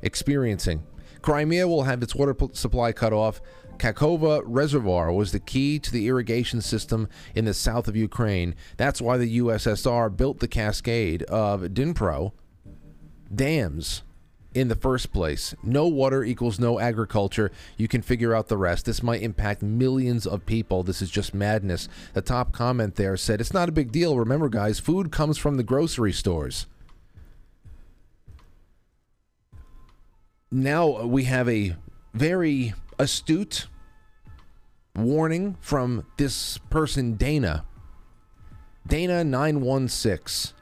experiencing. 0.02 0.82
Crimea 1.22 1.68
will 1.68 1.84
have 1.84 2.02
its 2.02 2.14
water 2.14 2.36
supply 2.52 2.92
cut 2.92 3.12
off. 3.12 3.40
Kakhovka 3.78 4.42
Reservoir 4.44 5.12
was 5.12 5.32
the 5.32 5.40
key 5.40 5.78
to 5.78 5.90
the 5.90 6.06
irrigation 6.08 6.60
system 6.60 7.08
in 7.34 7.44
the 7.44 7.54
south 7.54 7.88
of 7.88 7.96
Ukraine. 7.96 8.54
That's 8.76 9.00
why 9.00 9.16
the 9.16 9.38
USSR 9.38 10.14
built 10.16 10.40
the 10.40 10.48
cascade 10.48 11.22
of 11.24 11.62
Dnipro 11.62 12.32
dams 13.34 14.02
in 14.54 14.68
the 14.68 14.76
first 14.76 15.12
place. 15.12 15.54
No 15.62 15.86
water 15.86 16.22
equals 16.22 16.58
no 16.58 16.78
agriculture. 16.78 17.50
You 17.76 17.88
can 17.88 18.02
figure 18.02 18.34
out 18.34 18.48
the 18.48 18.58
rest. 18.58 18.84
This 18.84 19.02
might 19.02 19.22
impact 19.22 19.62
millions 19.62 20.26
of 20.26 20.46
people. 20.46 20.82
This 20.82 21.00
is 21.00 21.10
just 21.10 21.34
madness. 21.34 21.88
The 22.12 22.22
top 22.22 22.52
comment 22.52 22.96
there 22.96 23.16
said, 23.16 23.40
It's 23.40 23.54
not 23.54 23.68
a 23.68 23.72
big 23.72 23.92
deal. 23.92 24.18
Remember, 24.18 24.48
guys, 24.48 24.78
food 24.78 25.10
comes 25.10 25.38
from 25.38 25.56
the 25.56 25.62
grocery 25.62 26.12
stores. 26.12 26.66
Now 30.52 31.04
we 31.04 31.24
have 31.24 31.48
a 31.48 31.74
very 32.14 32.74
astute 32.98 33.66
warning 34.94 35.56
from 35.60 36.06
this 36.18 36.58
person, 36.70 37.14
Dana. 37.14 37.64
Dana916 38.88 40.52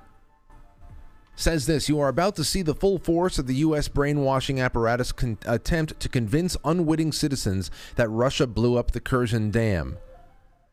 says 1.35 1.67
this 1.67 1.89
You 1.89 1.99
are 2.01 2.09
about 2.09 2.37
to 2.37 2.45
see 2.45 2.63
the 2.63 2.75
full 2.75 2.99
force 2.99 3.39
of 3.39 3.47
the 3.47 3.57
U.S. 3.57 3.89
brainwashing 3.89 4.61
apparatus 4.61 5.11
con- 5.11 5.39
attempt 5.47 5.99
to 6.01 6.09
convince 6.09 6.57
unwitting 6.65 7.13
citizens 7.13 7.71
that 7.97 8.09
Russia 8.09 8.47
blew 8.47 8.77
up 8.77 8.93
the 8.93 9.01
Kherson 9.01 9.51
Dam, 9.51 9.99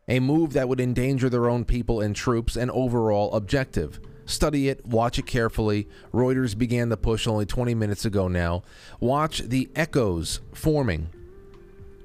a 0.08 0.20
move 0.20 0.54
that 0.54 0.70
would 0.70 0.80
endanger 0.80 1.30
their 1.30 1.50
own 1.50 1.66
people 1.66 2.02
and 2.02 2.16
troops 2.16 2.56
and 2.56 2.70
overall 2.72 3.34
objective. 3.34 4.00
Study 4.28 4.68
it, 4.68 4.86
watch 4.86 5.18
it 5.18 5.26
carefully. 5.26 5.88
Reuters 6.14 6.56
began 6.56 6.90
the 6.90 6.98
push 6.98 7.26
only 7.28 7.46
20 7.46 7.74
minutes 7.74 8.06
ago 8.06 8.28
now. 8.28 8.62
Watch 9.00 9.40
the 9.40 9.70
echoes 9.76 10.42
forming. 10.54 11.10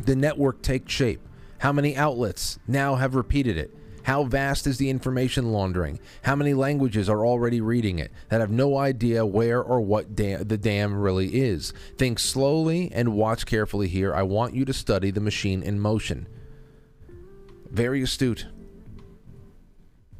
The 0.00 0.16
network 0.16 0.62
take 0.62 0.88
shape. 0.88 1.20
How 1.58 1.72
many 1.72 1.96
outlets 1.96 2.58
now 2.66 2.94
have 2.94 3.14
repeated 3.14 3.58
it? 3.58 3.76
How 4.04 4.24
vast 4.24 4.66
is 4.66 4.78
the 4.78 4.90
information 4.90 5.52
laundering? 5.52 6.00
How 6.22 6.34
many 6.34 6.54
languages 6.54 7.08
are 7.08 7.26
already 7.26 7.60
reading 7.60 7.98
it 8.00 8.10
that 8.30 8.40
have 8.40 8.50
no 8.50 8.76
idea 8.76 9.26
where 9.26 9.62
or 9.62 9.80
what 9.80 10.16
the 10.16 10.58
dam 10.60 10.94
really 10.94 11.40
is? 11.40 11.72
Think 11.98 12.18
slowly 12.18 12.90
and 12.92 13.14
watch 13.14 13.46
carefully 13.46 13.86
here. 13.86 14.14
I 14.14 14.22
want 14.22 14.54
you 14.54 14.64
to 14.64 14.72
study 14.72 15.10
the 15.10 15.20
machine 15.20 15.62
in 15.62 15.78
motion. 15.78 16.26
Very 17.70 18.02
astute. 18.02 18.46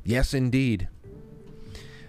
Yes, 0.04 0.32
indeed. 0.34 0.88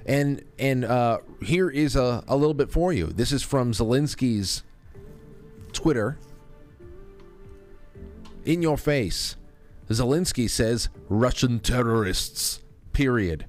And 0.06 0.44
and 0.60 0.84
uh, 0.84 1.20
here 1.42 1.70
is 1.70 1.96
a, 1.96 2.24
a 2.28 2.36
little 2.36 2.54
bit 2.54 2.72
for 2.72 2.92
you. 2.92 3.08
This 3.08 3.32
is 3.32 3.42
from 3.44 3.72
Zelensky's 3.72 4.64
Twitter. 5.72 6.18
In 8.46 8.62
your 8.62 8.78
face. 8.78 9.38
Zelensky 9.90 10.50
says 10.50 10.90
Russian 11.08 11.60
terrorists. 11.60 12.62
Period. 12.92 13.46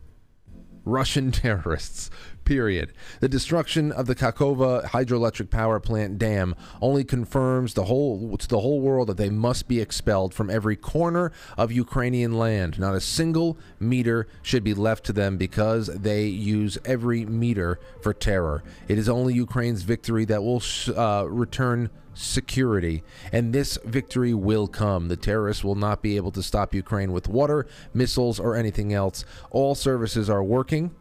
Russian 0.84 1.32
terrorists 1.32 2.10
period. 2.44 2.92
The 3.20 3.28
destruction 3.28 3.92
of 3.92 4.06
the 4.06 4.14
Kakhovka 4.14 4.86
hydroelectric 4.86 5.50
power 5.50 5.80
plant 5.80 6.18
dam 6.18 6.54
only 6.80 7.04
confirms 7.04 7.74
the 7.74 7.84
whole 7.84 8.36
to 8.36 8.48
the 8.48 8.60
whole 8.60 8.80
world 8.80 9.08
that 9.08 9.16
they 9.16 9.30
must 9.30 9.68
be 9.68 9.80
expelled 9.80 10.34
from 10.34 10.50
every 10.50 10.76
corner 10.76 11.32
of 11.56 11.72
Ukrainian 11.72 12.38
land. 12.38 12.78
Not 12.78 12.94
a 12.94 13.00
single 13.00 13.58
meter 13.78 14.26
should 14.42 14.64
be 14.64 14.74
left 14.74 15.04
to 15.06 15.12
them 15.12 15.36
because 15.36 15.86
they 15.86 16.26
use 16.26 16.78
every 16.84 17.24
meter 17.24 17.78
for 18.02 18.12
terror. 18.12 18.62
It 18.88 18.98
is 18.98 19.08
only 19.08 19.34
Ukraine's 19.34 19.82
victory 19.82 20.24
that 20.26 20.42
will 20.42 20.62
uh, 20.96 21.26
return 21.28 21.90
security. 22.14 23.02
And 23.32 23.52
this 23.52 23.78
victory 23.84 24.34
will 24.34 24.68
come. 24.68 25.08
The 25.08 25.16
terrorists 25.16 25.64
will 25.64 25.74
not 25.74 26.02
be 26.02 26.16
able 26.16 26.30
to 26.32 26.42
stop 26.42 26.74
Ukraine 26.74 27.12
with 27.12 27.28
water, 27.28 27.66
missiles, 27.92 28.40
or 28.40 28.56
anything 28.56 28.92
else. 28.92 29.24
All 29.50 29.74
services 29.74 30.30
are 30.30 30.42
working. 30.42 30.94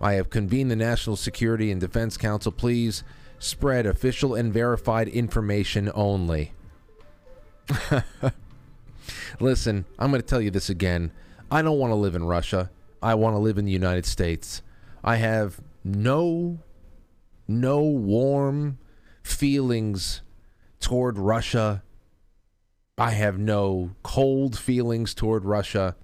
I 0.00 0.14
have 0.14 0.30
convened 0.30 0.70
the 0.70 0.76
National 0.76 1.16
Security 1.16 1.70
and 1.70 1.80
Defense 1.80 2.16
Council. 2.16 2.52
Please 2.52 3.04
spread 3.38 3.86
official 3.86 4.34
and 4.34 4.52
verified 4.52 5.08
information 5.08 5.90
only. 5.94 6.52
Listen, 9.40 9.84
I'm 9.98 10.10
going 10.10 10.20
to 10.20 10.26
tell 10.26 10.40
you 10.40 10.50
this 10.50 10.68
again. 10.68 11.12
I 11.50 11.62
don't 11.62 11.78
want 11.78 11.90
to 11.90 11.96
live 11.96 12.14
in 12.14 12.24
Russia. 12.24 12.70
I 13.02 13.14
want 13.14 13.34
to 13.34 13.38
live 13.38 13.58
in 13.58 13.64
the 13.64 13.72
United 13.72 14.06
States. 14.06 14.62
I 15.02 15.16
have 15.16 15.60
no 15.84 16.60
no 17.46 17.82
warm 17.82 18.78
feelings 19.22 20.22
toward 20.80 21.18
Russia. 21.18 21.82
I 22.96 23.10
have 23.10 23.38
no 23.38 23.90
cold 24.02 24.58
feelings 24.58 25.14
toward 25.14 25.44
Russia. 25.44 25.96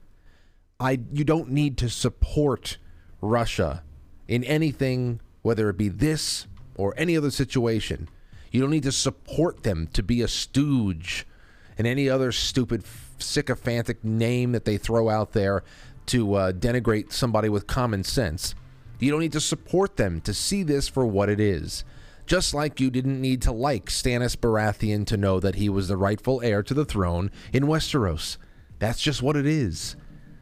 I 0.79 1.01
you 1.13 1.25
don't 1.25 1.51
need 1.51 1.79
to 1.79 1.89
support 1.89 2.79
Russia 3.21 3.83
in 4.29 4.45
anything 4.45 5.21
whether 5.43 5.69
it 5.71 5.77
be 5.77 5.89
this 5.89 6.47
or 6.75 6.95
any 6.97 7.17
other 7.17 7.31
situation. 7.31 8.09
You 8.50 8.61
don't 8.61 8.71
need 8.71 8.83
to 8.85 8.93
support 8.93 9.62
them 9.62 9.89
to 9.93 10.03
be 10.03 10.23
a 10.23 10.29
stooge 10.29 11.27
and 11.79 11.87
any 11.87 12.09
other 12.09 12.33
stupid 12.33 12.85
sycophantic 13.19 14.05
name 14.05 14.53
that 14.53 14.65
they 14.65 14.77
throw 14.77 15.09
out 15.09 15.33
there 15.33 15.62
to 16.07 16.35
uh, 16.35 16.53
denigrate 16.53 17.12
somebody 17.12 17.49
with 17.49 17.67
common 17.67 18.05
sense. 18.05 18.55
You 18.99 19.11
don't 19.11 19.21
need 19.21 19.33
to 19.33 19.41
support 19.41 19.97
them 19.97 20.21
to 20.23 20.35
see 20.35 20.62
this 20.62 20.89
for 20.89 21.07
what 21.07 21.29
it 21.29 21.41
is. 21.41 21.85
Just 22.27 22.55
like 22.55 22.81
you 22.81 22.91
didn't 22.91 23.21
need 23.21 23.43
to 23.43 23.53
like 23.53 23.87
Stannis 23.87 24.37
Baratheon 24.37 25.07
to 25.07 25.17
know 25.17 25.41
that 25.41 25.57
he 25.57 25.69
was 25.69 25.89
the 25.89 25.97
rightful 25.97 26.41
heir 26.43 26.62
to 26.62 26.75
the 26.75 26.85
throne 26.85 27.31
in 27.53 27.65
Westeros. 27.65 28.37
That's 28.79 29.00
just 29.00 29.23
what 29.23 29.37
it 29.37 29.47
is. 29.47 29.97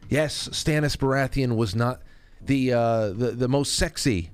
Yes, 0.09 0.49
Stannis 0.49 0.97
Baratheon 0.97 1.57
was 1.57 1.75
not 1.75 2.03
the 2.49 2.73
uh, 2.73 3.09
the, 3.11 3.31
the 3.31 3.49
most 3.49 3.77
sexy. 3.77 4.31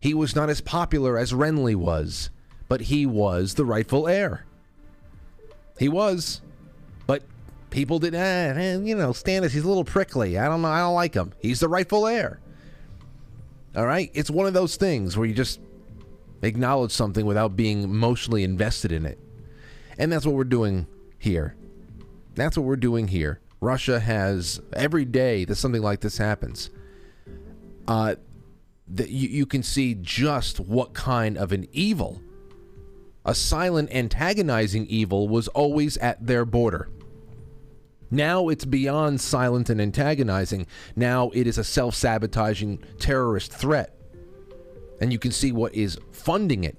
He 0.00 0.14
was 0.14 0.34
not 0.34 0.50
as 0.50 0.60
popular 0.60 1.18
as 1.18 1.32
Renly 1.32 1.74
was, 1.74 2.30
but 2.68 2.82
he 2.82 3.06
was 3.06 3.54
the 3.54 3.64
rightful 3.64 4.08
heir. 4.08 4.44
He 5.78 5.88
was. 5.88 6.40
But 7.06 7.22
people 7.70 7.98
did, 7.98 8.14
eh, 8.14 8.78
you 8.82 8.94
know, 8.94 9.10
Stannis, 9.10 9.50
he's 9.50 9.64
a 9.64 9.68
little 9.68 9.84
prickly. 9.84 10.38
I 10.38 10.46
don't 10.46 10.62
know. 10.62 10.68
I 10.68 10.80
don't 10.80 10.94
like 10.94 11.14
him. 11.14 11.32
He's 11.40 11.60
the 11.60 11.68
rightful 11.68 12.06
heir. 12.06 12.40
All 13.74 13.86
right? 13.86 14.10
It's 14.14 14.30
one 14.30 14.46
of 14.46 14.54
those 14.54 14.76
things 14.76 15.16
where 15.16 15.26
you 15.26 15.34
just 15.34 15.60
acknowledge 16.42 16.92
something 16.92 17.26
without 17.26 17.56
being 17.56 17.82
emotionally 17.82 18.44
invested 18.44 18.92
in 18.92 19.06
it. 19.06 19.18
And 19.98 20.12
that's 20.12 20.26
what 20.26 20.34
we're 20.34 20.44
doing 20.44 20.86
here. 21.18 21.56
That's 22.34 22.56
what 22.56 22.66
we're 22.66 22.76
doing 22.76 23.08
here. 23.08 23.40
Russia 23.60 23.98
has, 23.98 24.60
every 24.74 25.04
day 25.04 25.44
that 25.46 25.54
something 25.54 25.82
like 25.82 26.00
this 26.00 26.18
happens, 26.18 26.70
uh, 27.86 28.16
that 28.88 29.10
you, 29.10 29.28
you 29.28 29.46
can 29.46 29.62
see 29.62 29.94
just 29.94 30.60
what 30.60 30.92
kind 30.94 31.38
of 31.38 31.52
an 31.52 31.66
evil 31.72 32.20
a 33.24 33.34
silent 33.34 33.90
antagonizing 33.94 34.86
evil 34.86 35.28
was 35.28 35.48
always 35.48 35.96
at 35.98 36.24
their 36.26 36.44
border. 36.44 36.90
Now 38.10 38.48
it's 38.48 38.64
beyond 38.64 39.20
silent 39.20 39.70
and 39.70 39.80
antagonizing. 39.80 40.66
Now 40.94 41.30
it 41.30 41.46
is 41.46 41.58
a 41.58 41.64
self 41.64 41.94
sabotaging 41.94 42.84
terrorist 42.98 43.52
threat. 43.52 43.96
And 45.00 45.12
you 45.12 45.18
can 45.18 45.32
see 45.32 45.52
what 45.52 45.74
is 45.74 45.98
funding 46.12 46.64
it. 46.64 46.76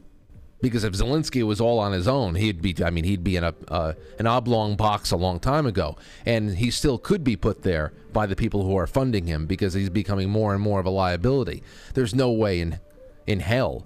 Because 0.65 0.83
if 0.83 0.93
Zelensky 0.93 1.43
was 1.43 1.61
all 1.61 1.77
on 1.77 1.91
his 1.91 2.07
own, 2.07 2.33
he'd 2.33 2.59
be, 2.59 2.75
I 2.83 2.89
mean, 2.89 3.03
he'd 3.03 3.23
be 3.23 3.35
in 3.35 3.43
a, 3.43 3.53
uh, 3.67 3.93
an 4.17 4.25
oblong 4.25 4.75
box 4.75 5.11
a 5.11 5.15
long 5.15 5.39
time 5.39 5.67
ago. 5.67 5.95
And 6.25 6.57
he 6.57 6.71
still 6.71 6.97
could 6.97 7.23
be 7.23 7.35
put 7.35 7.61
there 7.61 7.93
by 8.11 8.25
the 8.25 8.35
people 8.35 8.65
who 8.65 8.75
are 8.75 8.87
funding 8.87 9.27
him 9.27 9.45
because 9.45 9.75
he's 9.75 9.91
becoming 9.91 10.31
more 10.31 10.55
and 10.55 10.63
more 10.63 10.79
of 10.79 10.87
a 10.87 10.89
liability. 10.89 11.61
There's 11.93 12.15
no 12.15 12.31
way 12.31 12.61
in, 12.61 12.79
in 13.27 13.41
hell 13.41 13.85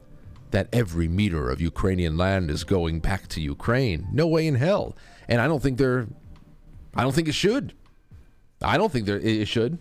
that 0.51 0.69
every 0.71 1.09
meter 1.09 1.49
of 1.49 1.59
Ukrainian 1.59 2.15
land 2.15 2.49
is 2.49 2.63
going 2.63 3.01
back 3.01 3.27
to 3.27 3.41
Ukraine. 3.41 4.07
No 4.13 4.25
way 4.25 4.47
in 4.47 4.55
hell. 4.55 4.95
And 5.27 5.41
I 5.41 5.47
don't 5.47 5.61
think 5.61 5.77
they're 5.77 6.07
I 6.95 7.03
don't 7.03 7.13
think 7.13 7.27
it 7.27 7.33
should. 7.33 7.73
I 8.61 8.77
don't 8.77 8.91
think 8.91 9.05
there 9.05 9.19
it 9.19 9.49
should. 9.49 9.79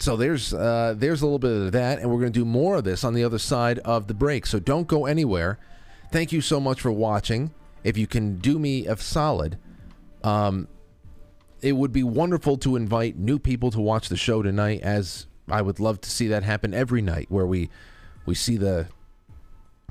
So 0.00 0.16
there's 0.16 0.52
uh, 0.52 0.94
there's 0.96 1.22
a 1.22 1.24
little 1.24 1.38
bit 1.38 1.52
of 1.52 1.72
that, 1.72 2.00
and 2.00 2.10
we're 2.10 2.20
going 2.20 2.32
to 2.32 2.38
do 2.38 2.44
more 2.44 2.76
of 2.76 2.84
this 2.84 3.04
on 3.04 3.14
the 3.14 3.24
other 3.24 3.38
side 3.38 3.78
of 3.80 4.06
the 4.06 4.14
break. 4.14 4.46
So 4.46 4.58
don't 4.58 4.86
go 4.86 5.06
anywhere. 5.06 5.58
Thank 6.10 6.32
you 6.32 6.40
so 6.40 6.60
much 6.60 6.80
for 6.80 6.92
watching. 6.92 7.52
If 7.84 7.96
you 7.96 8.06
can 8.06 8.38
do 8.38 8.58
me 8.58 8.86
a 8.86 8.96
solid, 8.96 9.58
um, 10.22 10.68
it 11.60 11.72
would 11.72 11.92
be 11.92 12.02
wonderful 12.02 12.56
to 12.58 12.76
invite 12.76 13.16
new 13.16 13.38
people 13.38 13.70
to 13.70 13.80
watch 13.80 14.08
the 14.08 14.16
show 14.16 14.42
tonight, 14.42 14.80
as 14.82 15.26
I 15.48 15.62
would 15.62 15.80
love 15.80 16.00
to 16.02 16.10
see 16.10 16.28
that 16.28 16.42
happen 16.42 16.74
every 16.74 17.02
night, 17.02 17.26
where 17.30 17.46
we 17.46 17.70
we 18.26 18.34
see 18.34 18.56
the 18.56 18.88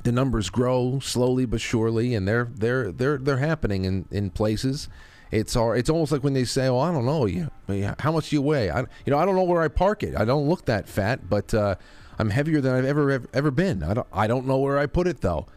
the 0.03 0.11
numbers 0.11 0.49
grow 0.49 0.99
slowly 0.99 1.45
but 1.45 1.61
surely, 1.61 2.13
and 2.13 2.27
they're 2.27 2.49
they're 2.53 2.91
they're 2.91 3.17
they're 3.17 3.37
happening 3.37 3.85
in 3.85 4.05
in 4.11 4.29
places. 4.29 4.89
It's 5.33 5.55
our, 5.55 5.75
it's 5.75 5.89
almost 5.89 6.11
like 6.11 6.23
when 6.23 6.33
they 6.33 6.43
say, 6.43 6.67
"Oh, 6.67 6.77
I 6.77 6.91
don't 6.91 7.05
know 7.05 7.25
you. 7.25 7.49
How 7.97 8.11
much 8.11 8.29
do 8.29 8.35
you 8.35 8.41
weigh?" 8.41 8.69
I, 8.69 8.81
you 8.81 8.87
know, 9.07 9.17
I 9.17 9.25
don't 9.25 9.35
know 9.35 9.43
where 9.43 9.63
I 9.63 9.67
park 9.67 10.03
it. 10.03 10.15
I 10.15 10.25
don't 10.25 10.47
look 10.47 10.65
that 10.65 10.87
fat, 10.87 11.27
but 11.27 11.51
uh, 11.55 11.75
I'm 12.19 12.29
heavier 12.29 12.61
than 12.61 12.75
I've 12.75 12.85
ever, 12.85 13.09
ever 13.09 13.27
ever 13.33 13.49
been. 13.49 13.81
I 13.81 13.95
don't 13.95 14.07
I 14.13 14.27
don't 14.27 14.45
know 14.45 14.59
where 14.59 14.77
I 14.77 14.85
put 14.85 15.07
it 15.07 15.21
though. 15.21 15.47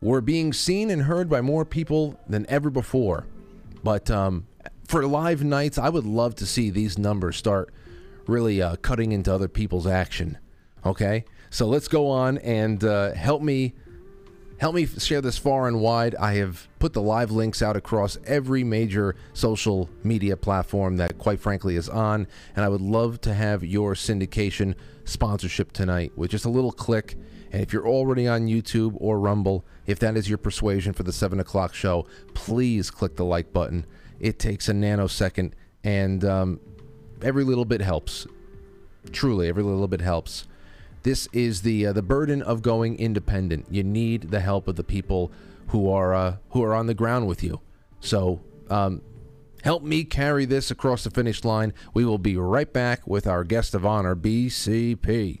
We're 0.00 0.20
being 0.20 0.52
seen 0.52 0.90
and 0.90 1.02
heard 1.02 1.28
by 1.28 1.40
more 1.40 1.64
people 1.64 2.20
than 2.28 2.46
ever 2.48 2.70
before. 2.70 3.26
But 3.82 4.10
um, 4.12 4.46
for 4.86 5.04
live 5.04 5.42
nights, 5.42 5.76
I 5.76 5.88
would 5.88 6.06
love 6.06 6.36
to 6.36 6.46
see 6.46 6.70
these 6.70 6.96
numbers 6.96 7.36
start 7.36 7.72
really 8.28 8.62
uh, 8.62 8.76
cutting 8.76 9.10
into 9.10 9.34
other 9.34 9.48
people's 9.48 9.88
action. 9.88 10.38
Okay, 10.86 11.24
so 11.50 11.66
let's 11.66 11.88
go 11.88 12.08
on 12.08 12.38
and 12.38 12.84
uh, 12.84 13.12
help 13.12 13.42
me 13.42 13.74
help 14.60 14.74
me 14.74 14.84
share 14.84 15.22
this 15.22 15.38
far 15.38 15.66
and 15.66 15.80
wide. 15.80 16.14
I 16.16 16.34
have 16.34 16.68
put 16.78 16.92
the 16.92 17.00
live 17.00 17.30
links 17.30 17.62
out 17.62 17.76
across 17.76 18.18
every 18.26 18.62
major 18.62 19.16
social 19.32 19.88
media 20.04 20.36
platform 20.36 20.98
that, 20.98 21.16
quite 21.16 21.40
frankly, 21.40 21.76
is 21.76 21.88
on. 21.88 22.26
And 22.54 22.64
I 22.64 22.68
would 22.68 22.82
love 22.82 23.22
to 23.22 23.32
have 23.32 23.64
your 23.64 23.94
syndication 23.94 24.74
sponsorship 25.06 25.72
tonight 25.72 26.12
with 26.14 26.30
just 26.30 26.44
a 26.44 26.50
little 26.50 26.72
click. 26.72 27.16
And 27.52 27.62
if 27.62 27.72
you're 27.72 27.88
already 27.88 28.28
on 28.28 28.48
YouTube 28.48 28.96
or 28.98 29.18
Rumble, 29.18 29.64
if 29.86 29.98
that 30.00 30.16
is 30.16 30.28
your 30.28 30.38
persuasion 30.38 30.92
for 30.92 31.04
the 31.04 31.12
7 31.12 31.40
o'clock 31.40 31.74
show, 31.74 32.06
please 32.34 32.90
click 32.90 33.16
the 33.16 33.24
like 33.24 33.54
button. 33.54 33.86
It 34.20 34.38
takes 34.38 34.68
a 34.68 34.72
nanosecond, 34.72 35.52
and 35.82 36.22
um, 36.22 36.60
every 37.22 37.44
little 37.44 37.64
bit 37.64 37.80
helps. 37.80 38.26
Truly, 39.10 39.48
every 39.48 39.62
little 39.62 39.88
bit 39.88 40.02
helps. 40.02 40.46
This 41.02 41.28
is 41.32 41.62
the 41.62 41.86
uh, 41.86 41.92
the 41.92 42.02
burden 42.02 42.42
of 42.42 42.62
going 42.62 42.98
independent. 42.98 43.66
You 43.70 43.82
need 43.82 44.30
the 44.30 44.40
help 44.40 44.68
of 44.68 44.76
the 44.76 44.84
people 44.84 45.32
who 45.68 45.90
are 45.90 46.14
uh, 46.14 46.36
who 46.50 46.62
are 46.62 46.74
on 46.74 46.86
the 46.86 46.94
ground 46.94 47.26
with 47.26 47.42
you. 47.42 47.60
So 48.00 48.40
um, 48.68 49.02
help 49.62 49.82
me 49.82 50.04
carry 50.04 50.44
this 50.44 50.70
across 50.70 51.04
the 51.04 51.10
finish 51.10 51.44
line. 51.44 51.72
We 51.94 52.04
will 52.04 52.18
be 52.18 52.36
right 52.36 52.70
back 52.72 53.06
with 53.06 53.26
our 53.26 53.44
guest 53.44 53.74
of 53.74 53.86
honor, 53.86 54.14
BCP. 54.14 55.40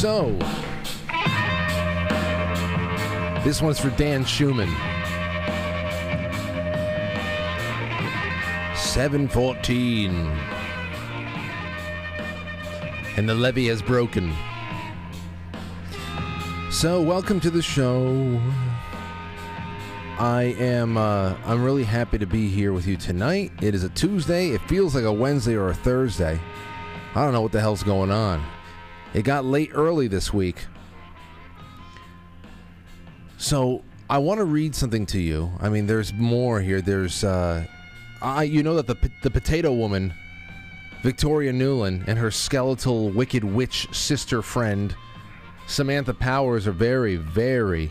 So, 0.00 0.34
this 3.44 3.60
one's 3.60 3.78
for 3.78 3.90
Dan 3.98 4.24
Schumann. 4.24 4.70
714. 8.76 10.10
And 13.18 13.28
the 13.28 13.34
levee 13.34 13.66
has 13.66 13.82
broken. 13.82 14.34
So, 16.70 17.02
welcome 17.02 17.38
to 17.40 17.50
the 17.50 17.60
show. 17.60 18.40
I 20.18 20.54
am 20.58 20.96
uh, 20.96 21.36
I'm 21.44 21.62
really 21.62 21.84
happy 21.84 22.16
to 22.16 22.26
be 22.26 22.48
here 22.48 22.72
with 22.72 22.86
you 22.86 22.96
tonight. 22.96 23.52
It 23.60 23.74
is 23.74 23.84
a 23.84 23.90
Tuesday. 23.90 24.48
It 24.52 24.62
feels 24.62 24.94
like 24.94 25.04
a 25.04 25.12
Wednesday 25.12 25.56
or 25.56 25.68
a 25.68 25.74
Thursday. 25.74 26.40
I 27.14 27.22
don't 27.22 27.34
know 27.34 27.42
what 27.42 27.52
the 27.52 27.60
hell's 27.60 27.82
going 27.82 28.10
on. 28.10 28.42
It 29.12 29.22
got 29.22 29.44
late 29.44 29.70
early 29.74 30.06
this 30.06 30.32
week. 30.32 30.56
So 33.38 33.82
I 34.08 34.18
want 34.18 34.38
to 34.38 34.44
read 34.44 34.74
something 34.74 35.06
to 35.06 35.20
you. 35.20 35.50
I 35.60 35.68
mean, 35.68 35.86
there's 35.86 36.12
more 36.12 36.60
here. 36.60 36.80
There's, 36.80 37.24
uh, 37.24 37.66
I 38.22 38.44
you 38.44 38.62
know 38.62 38.76
that 38.80 38.86
the 38.86 39.10
the 39.22 39.30
potato 39.30 39.72
woman, 39.72 40.12
Victoria 41.02 41.52
Nuland, 41.52 42.06
and 42.06 42.18
her 42.18 42.30
skeletal 42.30 43.08
wicked 43.10 43.42
witch 43.42 43.88
sister 43.92 44.42
friend, 44.42 44.94
Samantha 45.66 46.12
Powers, 46.12 46.66
are 46.66 46.72
very, 46.72 47.16
very, 47.16 47.90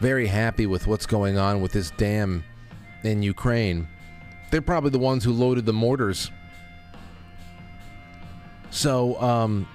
very 0.00 0.26
happy 0.26 0.66
with 0.66 0.86
what's 0.86 1.06
going 1.06 1.38
on 1.38 1.62
with 1.62 1.72
this 1.72 1.90
dam 1.92 2.44
in 3.04 3.22
Ukraine. 3.22 3.86
They're 4.50 4.62
probably 4.62 4.90
the 4.90 4.98
ones 4.98 5.22
who 5.22 5.32
loaded 5.32 5.64
the 5.64 5.72
mortars. 5.72 6.30
So, 8.70 9.20
um, 9.20 9.68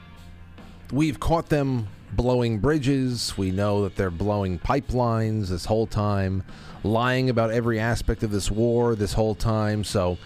we've 0.94 1.20
caught 1.20 1.50
them 1.50 1.88
blowing 2.12 2.60
bridges. 2.60 3.36
We 3.38 3.52
know 3.52 3.84
that 3.84 3.96
they're 3.96 4.12
blowing 4.12 4.60
pipelines 4.60 5.48
this 5.48 5.66
whole 5.66 5.88
time, 5.88 6.44
lying 6.84 7.30
about 7.30 7.52
every 7.52 7.80
aspect 7.80 8.24
of 8.24 8.32
this 8.32 8.52
war 8.52 8.96
this 8.96 9.14
whole 9.14 9.36
time. 9.36 9.84
So 9.84 10.20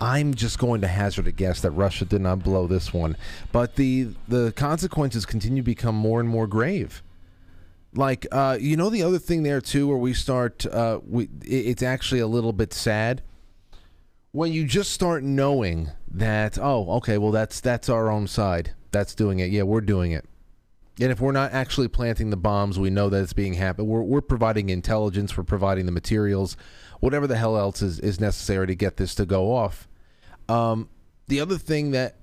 I'm 0.00 0.34
just 0.34 0.58
going 0.58 0.80
to 0.80 0.88
hazard 0.88 1.28
a 1.28 1.32
guess 1.32 1.60
that 1.60 1.70
Russia 1.70 2.04
did 2.04 2.20
not 2.20 2.40
blow 2.40 2.66
this 2.66 2.92
one. 2.92 3.16
But 3.52 3.76
the 3.76 4.08
the 4.26 4.52
consequences 4.52 5.24
continue 5.24 5.62
to 5.62 5.66
become 5.66 5.94
more 5.94 6.18
and 6.20 6.28
more 6.28 6.48
grave. 6.48 7.02
Like 7.94 8.26
uh, 8.32 8.58
you 8.60 8.76
know 8.76 8.90
the 8.90 9.02
other 9.02 9.18
thing 9.18 9.44
there 9.44 9.60
too, 9.60 9.86
where 9.86 9.96
we 9.96 10.12
start, 10.12 10.66
uh, 10.66 11.00
we 11.08 11.28
it's 11.42 11.82
actually 11.82 12.20
a 12.20 12.26
little 12.26 12.52
bit 12.52 12.72
sad 12.72 13.22
when 14.32 14.52
you 14.52 14.64
just 14.64 14.92
start 14.92 15.24
knowing 15.24 15.90
that 16.08 16.56
oh 16.56 16.88
okay 16.98 17.18
well 17.18 17.32
that's 17.32 17.60
that's 17.60 17.88
our 17.88 18.08
own 18.08 18.28
side 18.28 18.72
that's 18.90 19.14
doing 19.14 19.38
it. 19.38 19.50
Yeah 19.50 19.62
we're 19.62 19.80
doing 19.80 20.12
it. 20.12 20.24
And 21.00 21.10
if 21.10 21.20
we're 21.20 21.32
not 21.32 21.52
actually 21.52 21.88
planting 21.88 22.30
the 22.30 22.36
bombs 22.36 22.78
we 22.78 22.90
know 22.90 23.08
that 23.08 23.22
it's 23.22 23.32
being 23.32 23.54
happened. 23.54 23.88
We're, 23.88 24.02
we're 24.02 24.20
providing 24.20 24.70
intelligence. 24.70 25.36
We're 25.36 25.44
providing 25.44 25.86
the 25.86 25.92
materials. 25.92 26.56
Whatever 27.00 27.26
the 27.26 27.36
hell 27.36 27.56
else 27.56 27.82
is, 27.82 27.98
is 28.00 28.20
necessary 28.20 28.66
to 28.66 28.74
get 28.74 28.96
this 28.96 29.14
to 29.14 29.24
go 29.24 29.54
off. 29.54 29.88
Um, 30.48 30.88
the 31.28 31.40
other 31.40 31.56
thing 31.56 31.92
that 31.92 32.16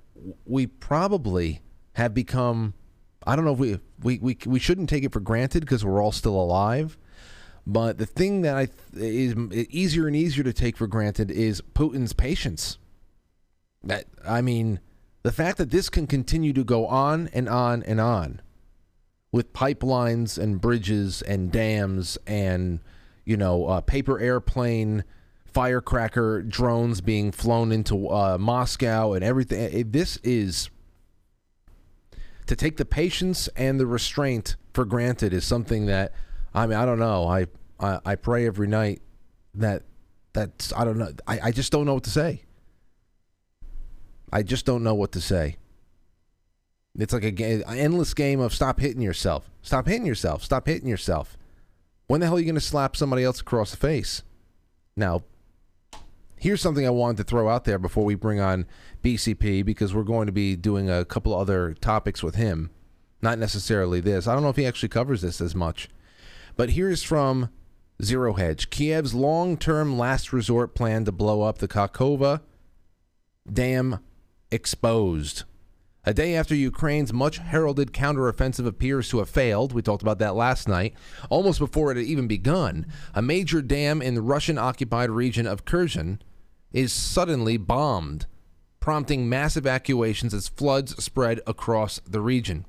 we 0.44 0.66
probably 0.66 1.62
have 1.92 2.12
become 2.12 2.74
i 3.24 3.36
don't 3.36 3.44
know 3.44 3.52
if 3.52 3.58
we 3.58 3.78
we, 4.02 4.18
we, 4.18 4.38
we 4.46 4.58
shouldn't 4.58 4.88
take 4.88 5.04
it 5.04 5.12
for 5.12 5.20
granted 5.20 5.60
because 5.60 5.84
we're 5.84 6.02
all 6.02 6.12
still 6.12 6.36
alive. 6.36 6.96
But 7.66 7.98
the 7.98 8.06
thing 8.06 8.42
that 8.42 8.56
I 8.56 8.68
is 8.94 9.34
easier 9.70 10.06
and 10.06 10.16
easier 10.16 10.44
to 10.44 10.52
take 10.52 10.76
for 10.76 10.86
granted 10.86 11.30
is 11.30 11.60
Putin's 11.74 12.12
patience. 12.12 12.78
That 13.84 14.06
I 14.26 14.40
mean, 14.40 14.80
the 15.28 15.32
fact 15.32 15.58
that 15.58 15.68
this 15.68 15.90
can 15.90 16.06
continue 16.06 16.54
to 16.54 16.64
go 16.64 16.86
on 16.86 17.28
and 17.34 17.50
on 17.50 17.82
and 17.82 18.00
on 18.00 18.40
with 19.30 19.52
pipelines 19.52 20.38
and 20.38 20.58
bridges 20.58 21.20
and 21.20 21.52
dams 21.52 22.16
and 22.26 22.80
you 23.26 23.36
know 23.36 23.66
uh, 23.66 23.82
paper 23.82 24.18
airplane 24.18 25.04
firecracker 25.44 26.40
drones 26.40 27.02
being 27.02 27.30
flown 27.30 27.72
into 27.72 28.08
uh, 28.08 28.38
Moscow 28.40 29.12
and 29.12 29.22
everything. 29.22 29.90
This 29.90 30.16
is 30.24 30.70
to 32.46 32.56
take 32.56 32.78
the 32.78 32.86
patience 32.86 33.48
and 33.48 33.78
the 33.78 33.86
restraint 33.86 34.56
for 34.72 34.86
granted 34.86 35.34
is 35.34 35.44
something 35.44 35.84
that 35.84 36.14
I 36.54 36.66
mean 36.66 36.78
I 36.78 36.86
don't 36.86 36.98
know 36.98 37.28
I 37.28 37.48
I, 37.78 38.00
I 38.02 38.14
pray 38.14 38.46
every 38.46 38.66
night 38.66 39.02
that 39.56 39.82
that's 40.32 40.72
I 40.72 40.86
don't 40.86 40.96
know. 40.96 41.12
I, 41.26 41.40
I 41.42 41.50
just 41.50 41.70
don't 41.70 41.84
know 41.84 41.92
what 41.92 42.04
to 42.04 42.10
say. 42.10 42.44
I 44.32 44.42
just 44.42 44.66
don't 44.66 44.82
know 44.82 44.94
what 44.94 45.12
to 45.12 45.20
say. 45.20 45.56
It's 46.98 47.12
like 47.12 47.24
a 47.24 47.30
game, 47.30 47.62
an 47.66 47.78
endless 47.78 48.12
game 48.12 48.40
of 48.40 48.52
stop 48.52 48.80
hitting 48.80 49.02
yourself. 49.02 49.50
Stop 49.62 49.86
hitting 49.86 50.06
yourself. 50.06 50.42
Stop 50.42 50.66
hitting 50.66 50.88
yourself. 50.88 51.36
When 52.08 52.20
the 52.20 52.26
hell 52.26 52.36
are 52.36 52.38
you 52.38 52.46
going 52.46 52.54
to 52.54 52.60
slap 52.60 52.96
somebody 52.96 53.22
else 53.22 53.40
across 53.40 53.70
the 53.70 53.76
face? 53.76 54.22
Now, 54.96 55.22
here's 56.36 56.60
something 56.60 56.86
I 56.86 56.90
wanted 56.90 57.18
to 57.18 57.24
throw 57.24 57.48
out 57.48 57.64
there 57.64 57.78
before 57.78 58.04
we 58.04 58.14
bring 58.14 58.40
on 58.40 58.66
BCP 59.02 59.64
because 59.64 59.94
we're 59.94 60.02
going 60.02 60.26
to 60.26 60.32
be 60.32 60.56
doing 60.56 60.90
a 60.90 61.04
couple 61.04 61.34
other 61.34 61.74
topics 61.74 62.22
with 62.22 62.34
him. 62.34 62.70
Not 63.22 63.38
necessarily 63.38 64.00
this. 64.00 64.26
I 64.26 64.34
don't 64.34 64.42
know 64.42 64.48
if 64.48 64.56
he 64.56 64.66
actually 64.66 64.88
covers 64.88 65.22
this 65.22 65.40
as 65.40 65.54
much. 65.54 65.88
But 66.56 66.70
here's 66.70 67.02
from 67.02 67.50
Zero 68.02 68.32
Hedge. 68.34 68.70
Kiev's 68.70 69.14
long 69.14 69.56
term 69.56 69.98
last 69.98 70.32
resort 70.32 70.74
plan 70.74 71.04
to 71.04 71.12
blow 71.12 71.42
up 71.42 71.58
the 71.58 71.68
Kakhovka 71.68 72.40
Dam 73.52 74.00
exposed. 74.50 75.44
A 76.04 76.14
day 76.14 76.34
after 76.34 76.54
Ukraine's 76.54 77.12
much 77.12 77.38
heralded 77.38 77.92
counteroffensive 77.92 78.66
appears 78.66 79.10
to 79.10 79.18
have 79.18 79.28
failed, 79.28 79.72
we 79.72 79.82
talked 79.82 80.02
about 80.02 80.18
that 80.20 80.34
last 80.34 80.66
night, 80.66 80.94
almost 81.28 81.58
before 81.58 81.90
it 81.90 81.98
had 81.98 82.06
even 82.06 82.26
begun, 82.26 82.86
a 83.14 83.20
major 83.20 83.60
dam 83.60 84.00
in 84.00 84.14
the 84.14 84.22
Russian 84.22 84.56
occupied 84.56 85.10
region 85.10 85.46
of 85.46 85.64
Kherson 85.64 86.22
is 86.72 86.92
suddenly 86.92 87.56
bombed, 87.56 88.26
prompting 88.80 89.28
mass 89.28 89.56
evacuations 89.56 90.32
as 90.32 90.48
floods 90.48 91.02
spread 91.02 91.40
across 91.46 92.00
the 92.06 92.20
region. 92.20 92.64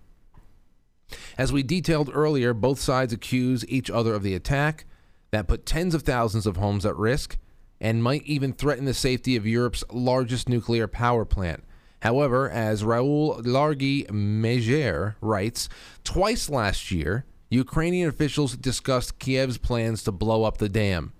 As 1.37 1.53
we 1.53 1.63
detailed 1.63 2.11
earlier, 2.13 2.53
both 2.53 2.79
sides 2.79 3.13
accuse 3.13 3.65
each 3.69 3.89
other 3.89 4.13
of 4.13 4.23
the 4.23 4.35
attack 4.35 4.85
that 5.31 5.47
put 5.47 5.65
tens 5.65 5.95
of 5.95 6.03
thousands 6.03 6.45
of 6.45 6.57
homes 6.57 6.85
at 6.85 6.97
risk 6.97 7.37
and 7.79 8.03
might 8.03 8.23
even 8.23 8.51
threaten 8.51 8.85
the 8.85 8.93
safety 8.93 9.35
of 9.35 9.47
Europe's 9.47 9.83
largest 9.91 10.49
nuclear 10.49 10.87
power 10.87 11.23
plant. 11.23 11.63
However, 12.01 12.49
as 12.49 12.83
Raoul 12.83 13.41
Largy 13.43 14.09
Meger 14.09 15.15
writes, 15.21 15.67
twice 16.03 16.49
last 16.49 16.91
year, 16.91 17.25
Ukrainian 17.49 18.07
officials 18.07 18.55
discussed 18.55 19.19
Kiev's 19.19 19.57
plans 19.57 20.03
to 20.03 20.11
blow 20.11 20.43
up 20.43 20.57
the 20.57 20.69
dam, 20.69 21.13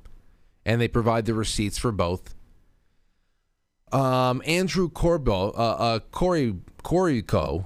and 0.65 0.79
they 0.79 0.87
provide 0.87 1.25
the 1.25 1.33
receipts 1.33 1.77
for 1.77 1.91
both. 1.91 2.35
Um, 3.91 4.41
Andrew 4.45 4.89
Corbo, 4.89 5.49
uh, 5.49 5.75
uh, 5.79 5.99
Corey, 6.11 6.55
Koriko 6.83 7.65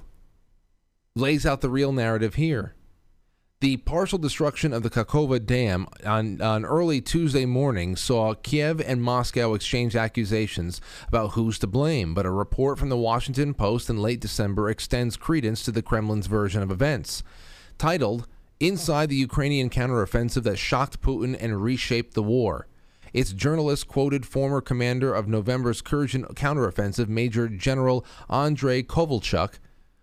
lays 1.15 1.45
out 1.45 1.61
the 1.61 1.69
real 1.69 1.91
narrative 1.91 2.35
here. 2.35 2.75
The 3.63 3.77
partial 3.77 4.19
destruction 4.19 4.73
of 4.73 4.83
the 4.83 4.89
Kakhovka 4.89 5.45
Dam 5.45 5.87
on, 6.05 6.41
on 6.41 6.65
early 6.65 6.99
Tuesday 6.99 7.45
morning 7.45 7.95
saw 7.95 8.33
Kiev 8.33 8.81
and 8.81 9.01
Moscow 9.01 9.53
exchange 9.53 9.95
accusations 9.95 10.81
about 11.07 11.29
who's 11.29 11.57
to 11.59 11.67
blame, 11.67 12.13
but 12.13 12.25
a 12.25 12.29
report 12.29 12.77
from 12.77 12.89
the 12.89 12.97
Washington 12.97 13.53
Post 13.53 13.89
in 13.89 14.01
late 14.01 14.19
December 14.19 14.69
extends 14.69 15.15
credence 15.15 15.63
to 15.63 15.71
the 15.71 15.81
Kremlin's 15.81 16.27
version 16.27 16.61
of 16.61 16.71
events. 16.71 17.23
Titled, 17.77 18.27
Inside 18.59 19.07
the 19.07 19.15
Ukrainian 19.15 19.69
Counteroffensive 19.69 20.43
That 20.43 20.59
Shocked 20.59 20.99
Putin 20.99 21.37
and 21.39 21.63
Reshaped 21.63 22.15
the 22.15 22.21
War. 22.21 22.67
Its 23.13 23.31
journalist 23.31 23.87
quoted 23.87 24.25
former 24.25 24.59
commander 24.59 25.13
of 25.13 25.29
November's 25.29 25.81
Kherson 25.81 26.25
counteroffensive, 26.25 27.07
Major 27.07 27.47
General 27.47 28.05
Andrei 28.29 28.83
Kovalchuk, 28.83 29.53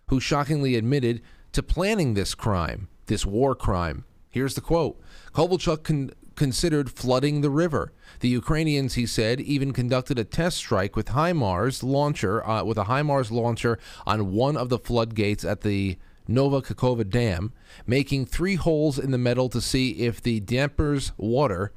who 0.07 0.19
shockingly 0.19 0.75
admitted 0.75 1.21
to 1.51 1.61
planning 1.61 2.15
this 2.15 2.33
crime 2.33 2.87
this 3.07 3.25
war 3.25 3.55
crime. 3.55 4.05
Here's 4.29 4.55
the 4.55 4.61
quote 4.61 4.99
Kovalchuk 5.33 5.83
con- 5.83 6.11
considered 6.35 6.89
flooding 6.89 7.41
the 7.41 7.49
river. 7.49 7.93
The 8.21 8.29
Ukrainians, 8.29 8.95
he 8.95 9.05
said, 9.05 9.39
even 9.41 9.73
conducted 9.73 10.17
a 10.17 10.23
test 10.23 10.57
strike 10.57 10.95
with 10.95 11.09
HIMARS 11.09 11.83
launcher 11.83 12.45
uh, 12.47 12.63
with 12.63 12.77
a 12.77 12.85
HIMARS 12.85 13.31
launcher 13.31 13.77
on 14.05 14.31
one 14.31 14.57
of 14.57 14.69
the 14.69 14.79
floodgates 14.79 15.43
at 15.43 15.61
the 15.61 15.97
Nova 16.27 16.61
Kakhovka 16.61 17.09
Dam, 17.09 17.51
making 17.85 18.25
three 18.25 18.55
holes 18.55 18.97
in 18.97 19.11
the 19.11 19.17
metal 19.17 19.49
to 19.49 19.61
see 19.61 19.91
if 19.91 20.21
the 20.21 20.39
damper's 20.39 21.11
water 21.17 21.73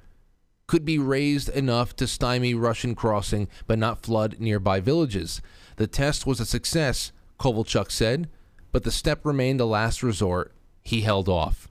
could 0.66 0.84
be 0.84 0.98
raised 0.98 1.48
enough 1.50 1.94
to 1.96 2.06
stymie 2.06 2.54
Russian 2.54 2.94
crossing 2.94 3.48
but 3.66 3.78
not 3.78 4.02
flood 4.02 4.36
nearby 4.38 4.80
villages. 4.80 5.42
The 5.76 5.86
test 5.86 6.26
was 6.26 6.40
a 6.40 6.46
success, 6.46 7.12
Kovalchuk 7.38 7.90
said, 7.90 8.28
but 8.72 8.84
the 8.84 8.90
step 8.90 9.24
remained 9.24 9.60
a 9.60 9.66
last 9.66 10.02
resort 10.02 10.54
he 10.84 11.00
held 11.00 11.28
off. 11.28 11.68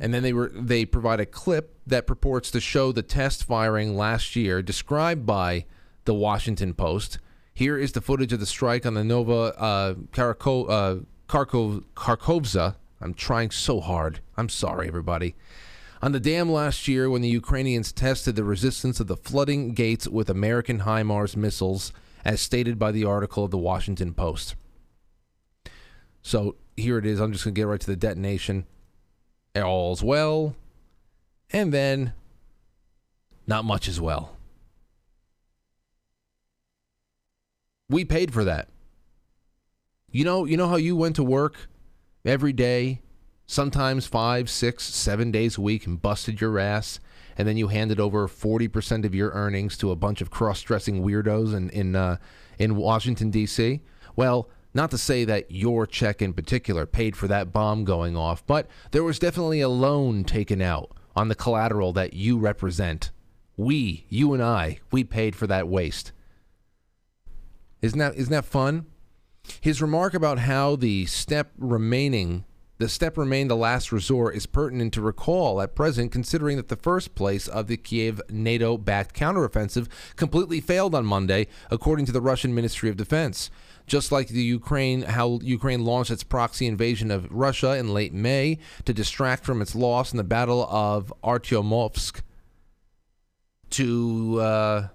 And 0.00 0.14
then 0.14 0.22
they 0.22 0.32
were 0.32 0.50
they 0.54 0.84
provide 0.84 1.20
a 1.20 1.26
clip 1.26 1.76
that 1.86 2.06
purports 2.06 2.50
to 2.52 2.60
show 2.60 2.92
the 2.92 3.02
test 3.02 3.44
firing 3.44 3.96
last 3.96 4.36
year 4.36 4.62
described 4.62 5.26
by 5.26 5.66
the 6.04 6.14
Washington 6.14 6.72
Post. 6.74 7.18
Here 7.52 7.76
is 7.76 7.92
the 7.92 8.00
footage 8.00 8.32
of 8.32 8.40
the 8.40 8.46
strike 8.46 8.86
on 8.86 8.94
the 8.94 9.04
Nova 9.04 9.58
uh, 9.58 9.94
Karako, 10.12 10.70
uh, 10.70 10.96
Kharkov, 11.28 11.84
Kharkovza. 11.94 12.76
I'm 13.00 13.14
trying 13.14 13.50
so 13.50 13.80
hard. 13.80 14.20
I'm 14.36 14.48
sorry, 14.48 14.88
everybody. 14.88 15.34
On 16.02 16.12
the 16.12 16.20
dam 16.20 16.50
last 16.50 16.88
year, 16.88 17.10
when 17.10 17.20
the 17.20 17.28
Ukrainians 17.28 17.92
tested 17.92 18.36
the 18.36 18.44
resistance 18.44 19.00
of 19.00 19.06
the 19.06 19.16
flooding 19.16 19.74
gates 19.74 20.08
with 20.08 20.30
American 20.30 20.80
HIMARS 20.80 21.36
missiles, 21.36 21.92
as 22.24 22.40
stated 22.40 22.78
by 22.78 22.92
the 22.92 23.04
article 23.04 23.44
of 23.44 23.50
the 23.50 23.58
Washington 23.58 24.14
Post. 24.14 24.54
So 26.22 26.56
here 26.76 26.98
it 26.98 27.06
is. 27.06 27.20
I'm 27.20 27.32
just 27.32 27.44
going 27.44 27.54
to 27.54 27.60
get 27.60 27.66
right 27.66 27.80
to 27.80 27.86
the 27.86 27.96
detonation. 27.96 28.66
All's 29.56 30.02
well. 30.02 30.54
And 31.52 31.72
then, 31.72 32.12
not 33.46 33.64
much 33.64 33.88
as 33.88 34.00
well. 34.00 34.36
We 37.88 38.04
paid 38.04 38.32
for 38.32 38.44
that. 38.44 38.68
You 40.12 40.24
know, 40.24 40.44
you 40.44 40.56
know 40.56 40.68
how 40.68 40.76
you 40.76 40.94
went 40.94 41.16
to 41.16 41.24
work 41.24 41.68
every 42.24 42.52
day, 42.52 43.00
sometimes 43.46 44.06
five, 44.06 44.48
six, 44.48 44.84
seven 44.84 45.32
days 45.32 45.58
a 45.58 45.60
week, 45.60 45.86
and 45.86 46.00
busted 46.00 46.40
your 46.40 46.58
ass, 46.58 47.00
and 47.36 47.48
then 47.48 47.56
you 47.56 47.68
handed 47.68 47.98
over 47.98 48.28
forty 48.28 48.68
percent 48.68 49.04
of 49.04 49.14
your 49.14 49.30
earnings 49.30 49.76
to 49.78 49.90
a 49.90 49.96
bunch 49.96 50.20
of 50.20 50.30
cross-dressing 50.30 51.02
weirdos 51.02 51.54
in 51.54 51.70
in 51.70 51.96
uh, 51.96 52.16
in 52.58 52.76
Washington 52.76 53.30
D.C. 53.30 53.80
Well, 54.14 54.48
not 54.72 54.90
to 54.90 54.98
say 54.98 55.24
that 55.24 55.50
your 55.50 55.86
check 55.86 56.22
in 56.22 56.32
particular 56.32 56.86
paid 56.86 57.16
for 57.16 57.28
that 57.28 57.52
bomb 57.52 57.84
going 57.84 58.16
off, 58.16 58.46
but 58.46 58.68
there 58.92 59.04
was 59.04 59.18
definitely 59.18 59.60
a 59.60 59.68
loan 59.68 60.24
taken 60.24 60.62
out 60.62 60.92
on 61.16 61.28
the 61.28 61.34
collateral 61.34 61.92
that 61.92 62.14
you 62.14 62.38
represent. 62.38 63.10
We, 63.56 64.06
you 64.08 64.32
and 64.32 64.42
I, 64.42 64.78
we 64.90 65.04
paid 65.04 65.34
for 65.34 65.46
that 65.48 65.68
waste. 65.68 66.12
Isn't 67.82 67.98
that 67.98 68.14
isn't 68.16 68.32
that 68.32 68.44
fun? 68.44 68.86
His 69.60 69.82
remark 69.82 70.14
about 70.14 70.38
how 70.40 70.76
the 70.76 71.06
step 71.06 71.52
remaining 71.58 72.44
the 72.80 72.88
step 72.88 73.18
remained 73.18 73.50
the 73.50 73.56
last 73.56 73.92
resort 73.92 74.34
is 74.34 74.46
pertinent 74.46 74.94
to 74.94 75.02
recall 75.02 75.60
at 75.60 75.74
present, 75.74 76.12
considering 76.12 76.56
that 76.56 76.68
the 76.68 76.76
first 76.76 77.14
place 77.14 77.46
of 77.46 77.66
the 77.66 77.76
Kiev 77.76 78.22
NATO 78.30 78.78
backed 78.78 79.14
counteroffensive 79.14 79.86
completely 80.16 80.62
failed 80.62 80.94
on 80.94 81.04
Monday, 81.04 81.46
according 81.70 82.06
to 82.06 82.12
the 82.12 82.22
Russian 82.22 82.54
Ministry 82.54 82.88
of 82.88 82.96
Defense. 82.96 83.50
Just 83.90 84.12
like 84.12 84.28
the 84.28 84.44
Ukraine, 84.44 85.02
how 85.02 85.40
Ukraine 85.42 85.84
launched 85.84 86.12
its 86.12 86.22
proxy 86.22 86.68
invasion 86.68 87.10
of 87.10 87.26
Russia 87.28 87.76
in 87.76 87.92
late 87.92 88.14
May 88.14 88.58
to 88.84 88.94
distract 88.94 89.44
from 89.44 89.60
its 89.60 89.74
loss 89.74 90.12
in 90.12 90.16
the 90.16 90.22
Battle 90.22 90.64
of 90.70 91.12
Artyomovsk, 91.24 92.20
to 93.70 94.38
uh, 94.40 94.88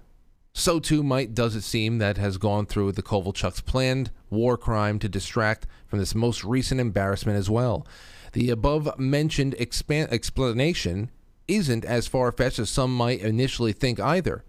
so 0.54 0.80
too 0.80 1.02
might 1.02 1.34
does 1.34 1.54
it 1.54 1.60
seem 1.60 1.98
that 1.98 2.16
has 2.16 2.38
gone 2.38 2.64
through 2.64 2.92
the 2.92 3.02
Kovalchuk's 3.02 3.60
planned 3.60 4.12
war 4.30 4.56
crime 4.56 4.98
to 5.00 5.10
distract 5.10 5.66
from 5.86 5.98
this 5.98 6.14
most 6.14 6.42
recent 6.42 6.80
embarrassment 6.80 7.38
as 7.38 7.50
well. 7.50 7.86
The 8.32 8.48
above 8.48 8.98
mentioned 8.98 9.54
expan- 9.60 10.10
explanation 10.10 11.10
isn't 11.46 11.84
as 11.84 12.06
far 12.06 12.32
fetched 12.32 12.58
as 12.58 12.70
some 12.70 12.96
might 12.96 13.20
initially 13.20 13.74
think 13.74 14.00
either. 14.00 14.42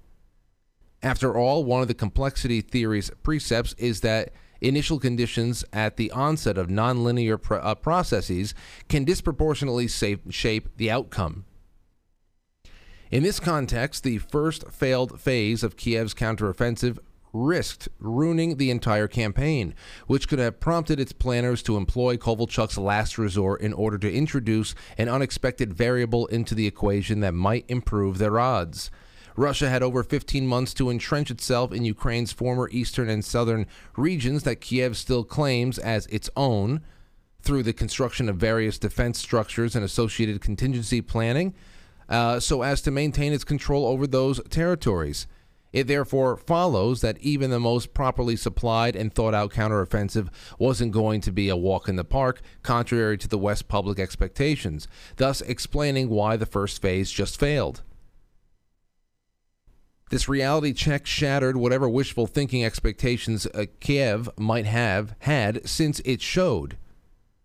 After 1.04 1.38
all, 1.38 1.64
one 1.64 1.82
of 1.82 1.88
the 1.88 1.94
complexity 1.94 2.62
theory's 2.62 3.12
precepts 3.24 3.74
is 3.78 4.02
that 4.02 4.32
initial 4.62 5.00
conditions 5.00 5.64
at 5.72 5.98
the 5.98 6.12
onset 6.12 6.58
of 6.58 6.68
nonlinear 6.68 7.40
uh, 7.52 7.76
processes 7.76 8.56
can 8.90 9.04
disproportionately 9.04 9.88
shape 9.88 10.78
the 10.78 10.90
outcome. 10.90 11.46
In 13.12 13.24
this 13.24 13.40
context, 13.40 14.04
the 14.04 14.18
first 14.18 14.70
failed 14.70 15.22
phase 15.22 15.64
of 15.64 15.78
Kiev's 15.78 16.14
counteroffensive 16.14 16.98
risked 17.32 17.88
ruining 18.00 18.58
the 18.58 18.72
entire 18.72 19.08
campaign, 19.08 19.74
which 20.08 20.28
could 20.28 20.40
have 20.40 20.60
prompted 20.60 21.00
its 21.00 21.14
planners 21.14 21.62
to 21.64 21.78
employ 21.78 22.18
Kovalchuk's 22.18 22.78
last 22.78 23.18
resort 23.18 23.62
in 23.62 23.74
order 23.74 23.98
to 24.00 24.12
introduce 24.12 24.76
an 24.98 25.08
unexpected 25.08 25.74
variable 25.74 26.26
into 26.28 26.56
the 26.56 26.68
equation 26.68 27.20
that 27.22 27.34
might 27.34 27.66
improve 27.70 28.18
their 28.18 28.40
odds. 28.40 28.90
Russia 29.38 29.70
had 29.70 29.84
over 29.84 30.04
15 30.04 30.48
months 30.48 30.74
to 30.74 30.90
entrench 30.90 31.30
itself 31.30 31.72
in 31.72 31.86
Ukraine's 31.86 32.34
former 32.34 32.68
eastern 32.72 33.08
and 33.08 33.24
southern 33.24 33.68
regions 33.96 34.44
that 34.44 34.62
Kiev 34.62 34.98
still 34.98 35.24
claims 35.24 35.78
as 35.78 36.08
its 36.08 36.28
own 36.36 36.82
through 37.44 37.62
the 37.62 37.72
construction 37.72 38.28
of 38.28 38.38
various 38.38 38.80
defense 38.80 39.20
structures 39.20 39.76
and 39.76 39.86
associated 39.86 40.42
contingency 40.42 41.02
planning, 41.02 41.54
uh, 42.10 42.40
so 42.40 42.64
as 42.64 42.82
to 42.82 42.90
maintain 42.90 43.32
its 43.32 43.44
control 43.44 43.86
over 43.86 44.08
those 44.08 44.42
territories. 44.50 45.28
It 45.72 45.86
therefore 45.86 46.38
follows 46.38 47.02
that 47.02 47.20
even 47.20 47.52
the 47.52 47.60
most 47.60 47.94
properly 47.94 48.36
supplied 48.38 48.96
and 48.96 49.14
thought 49.14 49.36
out 49.36 49.52
counteroffensive 49.52 50.30
wasn't 50.58 50.94
going 50.94 51.22
to 51.22 51.32
be 51.32 51.50
a 51.50 51.56
walk 51.56 51.88
in 51.88 51.96
the 51.96 52.04
park, 52.04 52.42
contrary 52.64 53.20
to 53.20 53.28
the 53.28 53.38
West 53.38 53.68
public 53.68 54.00
expectations, 54.00 54.88
thus 55.18 55.42
explaining 55.42 56.10
why 56.10 56.38
the 56.38 56.48
first 56.48 56.82
phase 56.82 57.12
just 57.12 57.40
failed. 57.40 57.84
This 60.10 60.30
reality 60.30 60.72
check 60.72 61.06
shattered 61.06 61.58
whatever 61.58 61.90
wishful 61.90 62.28
thinking 62.28 62.64
expectations 62.64 63.46
uh, 63.48 63.66
Kiev 63.82 64.30
might 64.38 64.66
have 64.66 65.16
had 65.20 65.68
since 65.68 66.00
it 66.06 66.22
showed 66.22 66.78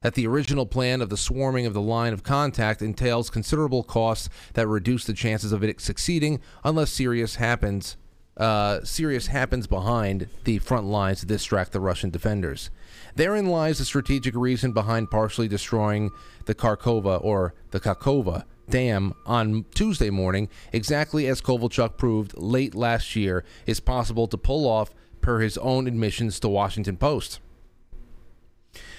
that 0.02 0.14
the 0.14 0.26
original 0.26 0.66
plan 0.66 1.00
of 1.00 1.08
the 1.08 1.16
swarming 1.16 1.66
of 1.66 1.74
the 1.74 1.80
line 1.80 2.12
of 2.12 2.22
contact 2.22 2.82
entails 2.82 3.30
considerable 3.30 3.82
costs 3.82 4.28
that 4.54 4.68
reduce 4.68 5.04
the 5.04 5.12
chances 5.12 5.52
of 5.52 5.64
it 5.64 5.80
succeeding 5.80 6.40
unless 6.64 6.90
serious 6.90 7.36
happens 7.36 7.96
uh, 8.36 8.82
serious 8.82 9.26
happens 9.26 9.66
behind 9.66 10.26
the 10.44 10.58
front 10.58 10.86
lines 10.86 11.20
to 11.20 11.26
distract 11.26 11.72
the 11.72 11.80
Russian 11.80 12.08
defenders. 12.08 12.70
Therein 13.14 13.46
lies 13.46 13.78
the 13.78 13.84
strategic 13.84 14.34
reason 14.34 14.72
behind 14.72 15.10
partially 15.10 15.48
destroying 15.48 16.10
the 16.46 16.54
Kharkova 16.54 17.22
or 17.22 17.52
the 17.72 17.80
Kakova 17.80 18.44
dam 18.68 19.14
on 19.26 19.64
Tuesday 19.74 20.10
morning, 20.10 20.48
exactly 20.72 21.26
as 21.26 21.40
Kovalchuk 21.40 21.96
proved 21.96 22.36
late 22.36 22.74
last 22.74 23.16
year 23.16 23.44
is 23.66 23.80
possible 23.80 24.26
to 24.28 24.38
pull 24.38 24.68
off 24.68 24.90
per 25.20 25.40
his 25.40 25.56
own 25.58 25.86
admissions 25.86 26.40
to 26.40 26.48
Washington 26.48 26.96
Post. 26.96 27.40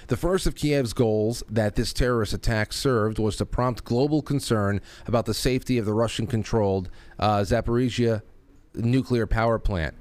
The 0.08 0.18
first 0.18 0.46
of 0.46 0.56
Kiev's 0.56 0.94
goals 0.94 1.44
that 1.50 1.76
this 1.76 1.94
terrorist 1.94 2.34
attack 2.34 2.74
served 2.74 3.20
was 3.20 3.38
to 3.38 3.46
prompt 3.46 3.84
global 3.84 4.22
concern 4.22 4.82
about 5.08 5.26
the 5.26 5.34
safety 5.34 5.78
of 5.78 5.86
the 5.86 5.94
Russian 5.94 6.28
controlled 6.28 6.90
uh, 7.20 7.40
Zaporizhia 7.40 8.22
nuclear 8.76 9.26
power 9.26 9.60
plant, 9.60 9.96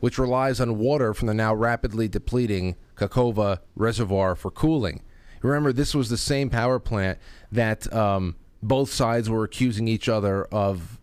which 0.00 0.18
relies 0.18 0.60
on 0.60 0.78
water 0.78 1.12
from 1.12 1.26
the 1.26 1.34
now 1.34 1.54
rapidly 1.54 2.08
depleting 2.08 2.76
Kakova 2.96 3.58
reservoir 3.76 4.34
for 4.34 4.50
cooling. 4.50 5.02
Remember, 5.42 5.72
this 5.72 5.94
was 5.94 6.08
the 6.08 6.18
same 6.18 6.50
power 6.50 6.78
plant 6.78 7.18
that 7.52 7.92
um, 7.92 8.36
both 8.62 8.92
sides 8.92 9.28
were 9.28 9.44
accusing 9.44 9.88
each 9.88 10.08
other 10.08 10.44
of 10.44 10.98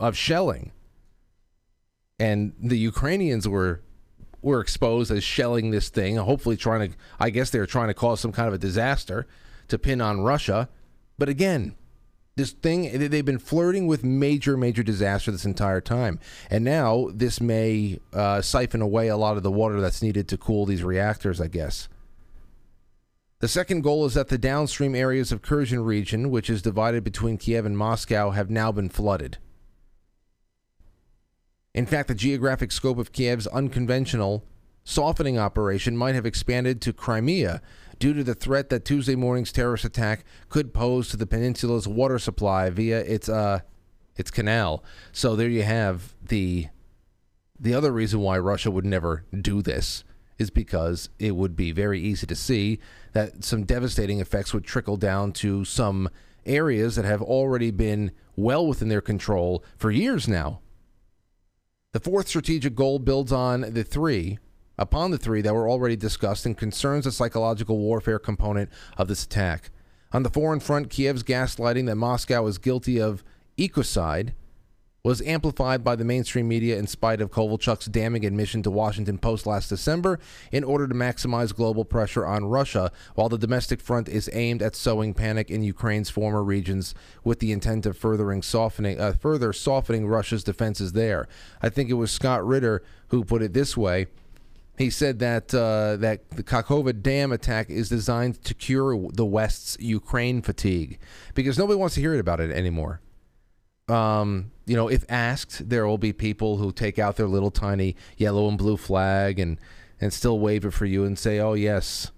of 0.00 0.16
shelling, 0.16 0.72
and 2.18 2.52
the 2.60 2.78
Ukrainians 2.78 3.48
were 3.48 3.82
were 4.42 4.60
exposed 4.60 5.10
as 5.10 5.24
shelling 5.24 5.70
this 5.70 5.88
thing, 5.88 6.16
hopefully 6.16 6.56
trying 6.56 6.90
to. 6.90 6.96
I 7.18 7.30
guess 7.30 7.50
they 7.50 7.58
were 7.58 7.66
trying 7.66 7.88
to 7.88 7.94
cause 7.94 8.20
some 8.20 8.32
kind 8.32 8.48
of 8.48 8.54
a 8.54 8.58
disaster 8.58 9.26
to 9.68 9.78
pin 9.78 10.00
on 10.00 10.20
Russia, 10.20 10.68
but 11.18 11.28
again. 11.28 11.76
This 12.36 12.50
thing, 12.50 12.98
they've 13.10 13.24
been 13.24 13.38
flirting 13.38 13.86
with 13.86 14.02
major, 14.02 14.56
major 14.56 14.82
disaster 14.82 15.30
this 15.30 15.44
entire 15.44 15.80
time. 15.80 16.18
And 16.50 16.64
now 16.64 17.10
this 17.14 17.40
may 17.40 18.00
uh, 18.12 18.42
siphon 18.42 18.82
away 18.82 19.06
a 19.06 19.16
lot 19.16 19.36
of 19.36 19.44
the 19.44 19.52
water 19.52 19.80
that's 19.80 20.02
needed 20.02 20.26
to 20.30 20.36
cool 20.36 20.66
these 20.66 20.82
reactors, 20.82 21.40
I 21.40 21.46
guess. 21.46 21.88
The 23.44 23.48
second 23.48 23.82
goal 23.82 24.06
is 24.06 24.14
that 24.14 24.28
the 24.28 24.38
downstream 24.38 24.94
areas 24.94 25.30
of 25.30 25.42
Kherson 25.42 25.84
region, 25.84 26.30
which 26.30 26.48
is 26.48 26.62
divided 26.62 27.04
between 27.04 27.36
Kiev 27.36 27.66
and 27.66 27.76
Moscow, 27.76 28.30
have 28.30 28.48
now 28.48 28.72
been 28.72 28.88
flooded. 28.88 29.36
In 31.74 31.84
fact, 31.84 32.08
the 32.08 32.14
geographic 32.14 32.72
scope 32.72 32.96
of 32.96 33.12
Kiev's 33.12 33.46
unconventional 33.48 34.46
softening 34.82 35.38
operation 35.38 35.94
might 35.94 36.14
have 36.14 36.24
expanded 36.24 36.80
to 36.80 36.94
Crimea 36.94 37.60
due 37.98 38.14
to 38.14 38.24
the 38.24 38.34
threat 38.34 38.70
that 38.70 38.86
Tuesday 38.86 39.14
morning's 39.14 39.52
terrorist 39.52 39.84
attack 39.84 40.24
could 40.48 40.72
pose 40.72 41.10
to 41.10 41.18
the 41.18 41.26
peninsula's 41.26 41.86
water 41.86 42.18
supply 42.18 42.70
via 42.70 43.00
its 43.00 43.28
uh 43.28 43.60
its 44.16 44.30
canal. 44.30 44.82
So 45.12 45.36
there 45.36 45.50
you 45.50 45.64
have 45.64 46.14
the 46.22 46.68
the 47.60 47.74
other 47.74 47.92
reason 47.92 48.20
why 48.20 48.38
Russia 48.38 48.70
would 48.70 48.86
never 48.86 49.26
do 49.38 49.60
this 49.60 50.02
is 50.38 50.50
because 50.50 51.10
it 51.18 51.36
would 51.36 51.56
be 51.56 51.72
very 51.72 52.00
easy 52.00 52.26
to 52.26 52.34
see 52.34 52.80
that 53.14 53.42
some 53.42 53.64
devastating 53.64 54.20
effects 54.20 54.52
would 54.52 54.64
trickle 54.64 54.96
down 54.96 55.32
to 55.32 55.64
some 55.64 56.10
areas 56.44 56.96
that 56.96 57.04
have 57.04 57.22
already 57.22 57.70
been 57.70 58.12
well 58.36 58.66
within 58.66 58.88
their 58.88 59.00
control 59.00 59.64
for 59.78 59.90
years 59.90 60.28
now. 60.28 60.60
The 61.92 62.00
fourth 62.00 62.28
strategic 62.28 62.74
goal 62.74 62.98
builds 62.98 63.32
on 63.32 63.60
the 63.62 63.84
three, 63.84 64.38
upon 64.76 65.12
the 65.12 65.18
three 65.18 65.40
that 65.42 65.54
were 65.54 65.70
already 65.70 65.96
discussed 65.96 66.44
and 66.44 66.58
concerns 66.58 67.04
the 67.04 67.12
psychological 67.12 67.78
warfare 67.78 68.18
component 68.18 68.68
of 68.98 69.06
this 69.08 69.24
attack. 69.24 69.70
On 70.12 70.24
the 70.24 70.30
foreign 70.30 70.60
front, 70.60 70.90
Kiev's 70.90 71.22
gaslighting 71.22 71.86
that 71.86 71.94
Moscow 71.94 72.46
is 72.46 72.58
guilty 72.58 73.00
of 73.00 73.22
ecocide 73.56 74.32
was 75.04 75.20
amplified 75.20 75.84
by 75.84 75.94
the 75.94 76.04
mainstream 76.04 76.48
media 76.48 76.78
in 76.78 76.86
spite 76.86 77.20
of 77.20 77.30
Kovalchuk's 77.30 77.84
damning 77.84 78.24
admission 78.24 78.62
to 78.62 78.70
Washington 78.70 79.18
Post 79.18 79.46
last 79.46 79.68
December 79.68 80.18
in 80.50 80.64
order 80.64 80.88
to 80.88 80.94
maximize 80.94 81.54
global 81.54 81.84
pressure 81.84 82.24
on 82.24 82.46
Russia, 82.46 82.90
while 83.14 83.28
the 83.28 83.36
domestic 83.36 83.82
front 83.82 84.08
is 84.08 84.30
aimed 84.32 84.62
at 84.62 84.74
sowing 84.74 85.12
panic 85.12 85.50
in 85.50 85.62
Ukraine's 85.62 86.08
former 86.08 86.42
regions 86.42 86.94
with 87.22 87.40
the 87.40 87.52
intent 87.52 87.84
of 87.84 87.98
furthering 87.98 88.40
softening, 88.40 88.98
uh, 88.98 89.12
further 89.12 89.52
softening 89.52 90.06
Russia's 90.06 90.42
defenses 90.42 90.92
there. 90.92 91.28
I 91.60 91.68
think 91.68 91.90
it 91.90 91.94
was 91.94 92.10
Scott 92.10 92.44
Ritter 92.44 92.82
who 93.08 93.24
put 93.24 93.42
it 93.42 93.52
this 93.52 93.76
way. 93.76 94.06
He 94.78 94.88
said 94.88 95.18
that 95.18 95.54
uh, 95.54 95.96
that 95.98 96.30
the 96.30 96.42
Kakhovka 96.42 97.00
Dam 97.02 97.30
attack 97.30 97.68
is 97.68 97.90
designed 97.90 98.42
to 98.44 98.54
cure 98.54 99.10
the 99.12 99.26
West's 99.26 99.76
Ukraine 99.78 100.40
fatigue 100.40 100.98
because 101.34 101.58
nobody 101.58 101.78
wants 101.78 101.94
to 101.96 102.00
hear 102.00 102.18
about 102.18 102.40
it 102.40 102.50
anymore. 102.50 103.00
Um, 103.88 104.50
you 104.66 104.76
know, 104.76 104.88
if 104.88 105.04
asked, 105.10 105.68
there 105.68 105.86
will 105.86 105.98
be 105.98 106.12
people 106.12 106.56
who 106.56 106.72
take 106.72 106.98
out 106.98 107.16
their 107.16 107.28
little 107.28 107.50
tiny 107.50 107.96
yellow 108.16 108.48
and 108.48 108.56
blue 108.56 108.76
flag 108.76 109.38
and 109.38 109.58
and 110.00 110.12
still 110.12 110.38
wave 110.38 110.64
it 110.64 110.72
for 110.72 110.86
you 110.86 111.04
and 111.04 111.18
say, 111.18 111.38
"Oh 111.38 111.54
yes, 111.54 112.10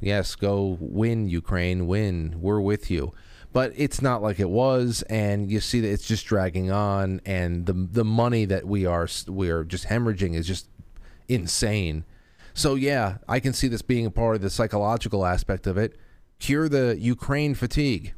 yes, 0.00 0.34
go 0.34 0.76
win 0.80 1.28
Ukraine, 1.28 1.86
win. 1.86 2.36
We're 2.40 2.60
with 2.60 2.90
you." 2.90 3.12
But 3.52 3.72
it's 3.74 4.00
not 4.00 4.22
like 4.22 4.38
it 4.38 4.50
was, 4.50 5.02
and 5.10 5.50
you 5.50 5.60
see 5.60 5.80
that 5.80 5.90
it's 5.90 6.06
just 6.06 6.26
dragging 6.26 6.70
on, 6.70 7.20
and 7.24 7.66
the 7.66 7.72
the 7.72 8.04
money 8.04 8.44
that 8.44 8.66
we 8.66 8.86
are 8.86 9.08
we 9.28 9.50
are 9.50 9.64
just 9.64 9.86
hemorrhaging 9.86 10.34
is 10.34 10.46
just 10.46 10.68
insane. 11.28 12.04
So 12.52 12.74
yeah, 12.74 13.18
I 13.28 13.40
can 13.40 13.52
see 13.52 13.68
this 13.68 13.82
being 13.82 14.06
a 14.06 14.10
part 14.10 14.36
of 14.36 14.42
the 14.42 14.50
psychological 14.50 15.24
aspect 15.24 15.66
of 15.66 15.78
it. 15.78 15.96
Cure 16.38 16.68
the 16.68 16.96
Ukraine 16.98 17.54
fatigue. 17.54 18.14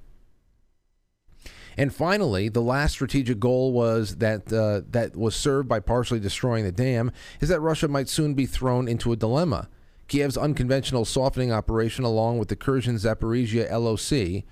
And 1.76 1.94
finally, 1.94 2.48
the 2.48 2.60
last 2.60 2.92
strategic 2.92 3.38
goal 3.40 3.72
was 3.72 4.16
that 4.16 4.52
uh, 4.52 4.82
that 4.90 5.16
was 5.16 5.34
served 5.34 5.68
by 5.68 5.80
partially 5.80 6.20
destroying 6.20 6.64
the 6.64 6.72
dam 6.72 7.12
is 7.40 7.48
that 7.48 7.60
Russia 7.60 7.88
might 7.88 8.08
soon 8.08 8.34
be 8.34 8.46
thrown 8.46 8.88
into 8.88 9.12
a 9.12 9.16
dilemma. 9.16 9.68
Kiev's 10.08 10.36
unconventional 10.36 11.04
softening 11.04 11.52
operation, 11.52 12.04
along 12.04 12.38
with 12.38 12.48
the 12.48 12.56
Kherson 12.56 12.96
Zaporizhia 12.96 13.70
LOC, 13.70 14.44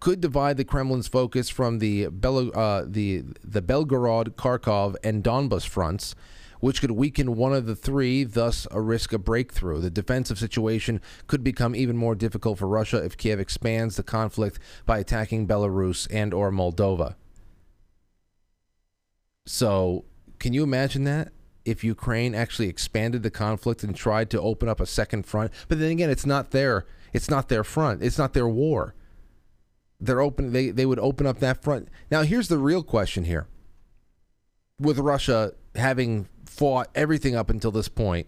could 0.00 0.20
divide 0.20 0.56
the 0.56 0.64
Kremlin's 0.64 1.08
focus 1.08 1.48
from 1.48 1.78
the 1.78 2.08
Bel- 2.08 2.56
uh, 2.56 2.84
the 2.86 3.24
the 3.44 3.62
Belgorod, 3.62 4.30
Kharkov, 4.36 4.96
and 5.04 5.22
Donbas 5.22 5.66
fronts 5.66 6.14
which 6.62 6.80
could 6.80 6.92
weaken 6.92 7.34
one 7.34 7.52
of 7.52 7.66
the 7.66 7.74
three, 7.74 8.22
thus 8.22 8.68
a 8.70 8.80
risk 8.80 9.12
of 9.12 9.24
breakthrough. 9.24 9.80
The 9.80 9.90
defensive 9.90 10.38
situation 10.38 11.00
could 11.26 11.42
become 11.42 11.74
even 11.74 11.96
more 11.96 12.14
difficult 12.14 12.60
for 12.60 12.68
Russia 12.68 12.98
if 13.04 13.16
Kiev 13.16 13.40
expands 13.40 13.96
the 13.96 14.04
conflict 14.04 14.60
by 14.86 15.00
attacking 15.00 15.48
Belarus 15.48 16.06
and 16.08 16.32
or 16.32 16.52
Moldova. 16.52 17.16
So, 19.44 20.04
can 20.38 20.52
you 20.52 20.62
imagine 20.62 21.02
that? 21.02 21.32
If 21.64 21.82
Ukraine 21.82 22.32
actually 22.32 22.68
expanded 22.68 23.24
the 23.24 23.30
conflict 23.30 23.82
and 23.82 23.94
tried 23.94 24.30
to 24.30 24.40
open 24.40 24.68
up 24.68 24.78
a 24.78 24.86
second 24.86 25.26
front, 25.26 25.50
but 25.66 25.80
then 25.80 25.90
again, 25.90 26.10
it's 26.10 26.26
not 26.26 26.52
their 26.52 26.86
it's 27.12 27.28
not 27.28 27.48
their 27.48 27.64
front. 27.64 28.04
It's 28.04 28.18
not 28.18 28.34
their 28.34 28.48
war. 28.48 28.94
They're 30.00 30.20
open. 30.20 30.52
They 30.52 30.70
they 30.70 30.86
would 30.86 31.00
open 31.00 31.26
up 31.26 31.40
that 31.40 31.64
front. 31.64 31.88
Now, 32.08 32.22
here's 32.22 32.46
the 32.46 32.58
real 32.58 32.84
question 32.84 33.24
here. 33.24 33.48
With 34.78 35.00
Russia 35.00 35.54
having 35.74 36.28
fought 36.52 36.88
everything 36.94 37.34
up 37.34 37.48
until 37.48 37.70
this 37.70 37.88
point 37.88 38.26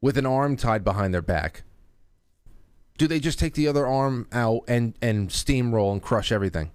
with 0.00 0.18
an 0.18 0.26
arm 0.26 0.56
tied 0.56 0.84
behind 0.84 1.14
their 1.14 1.22
back. 1.22 1.62
Do 2.98 3.06
they 3.06 3.18
just 3.18 3.38
take 3.38 3.54
the 3.54 3.66
other 3.66 3.86
arm 3.86 4.28
out 4.30 4.62
and, 4.68 4.94
and 5.00 5.30
steamroll 5.30 5.92
and 5.92 6.02
crush 6.02 6.30
everything? 6.30 6.70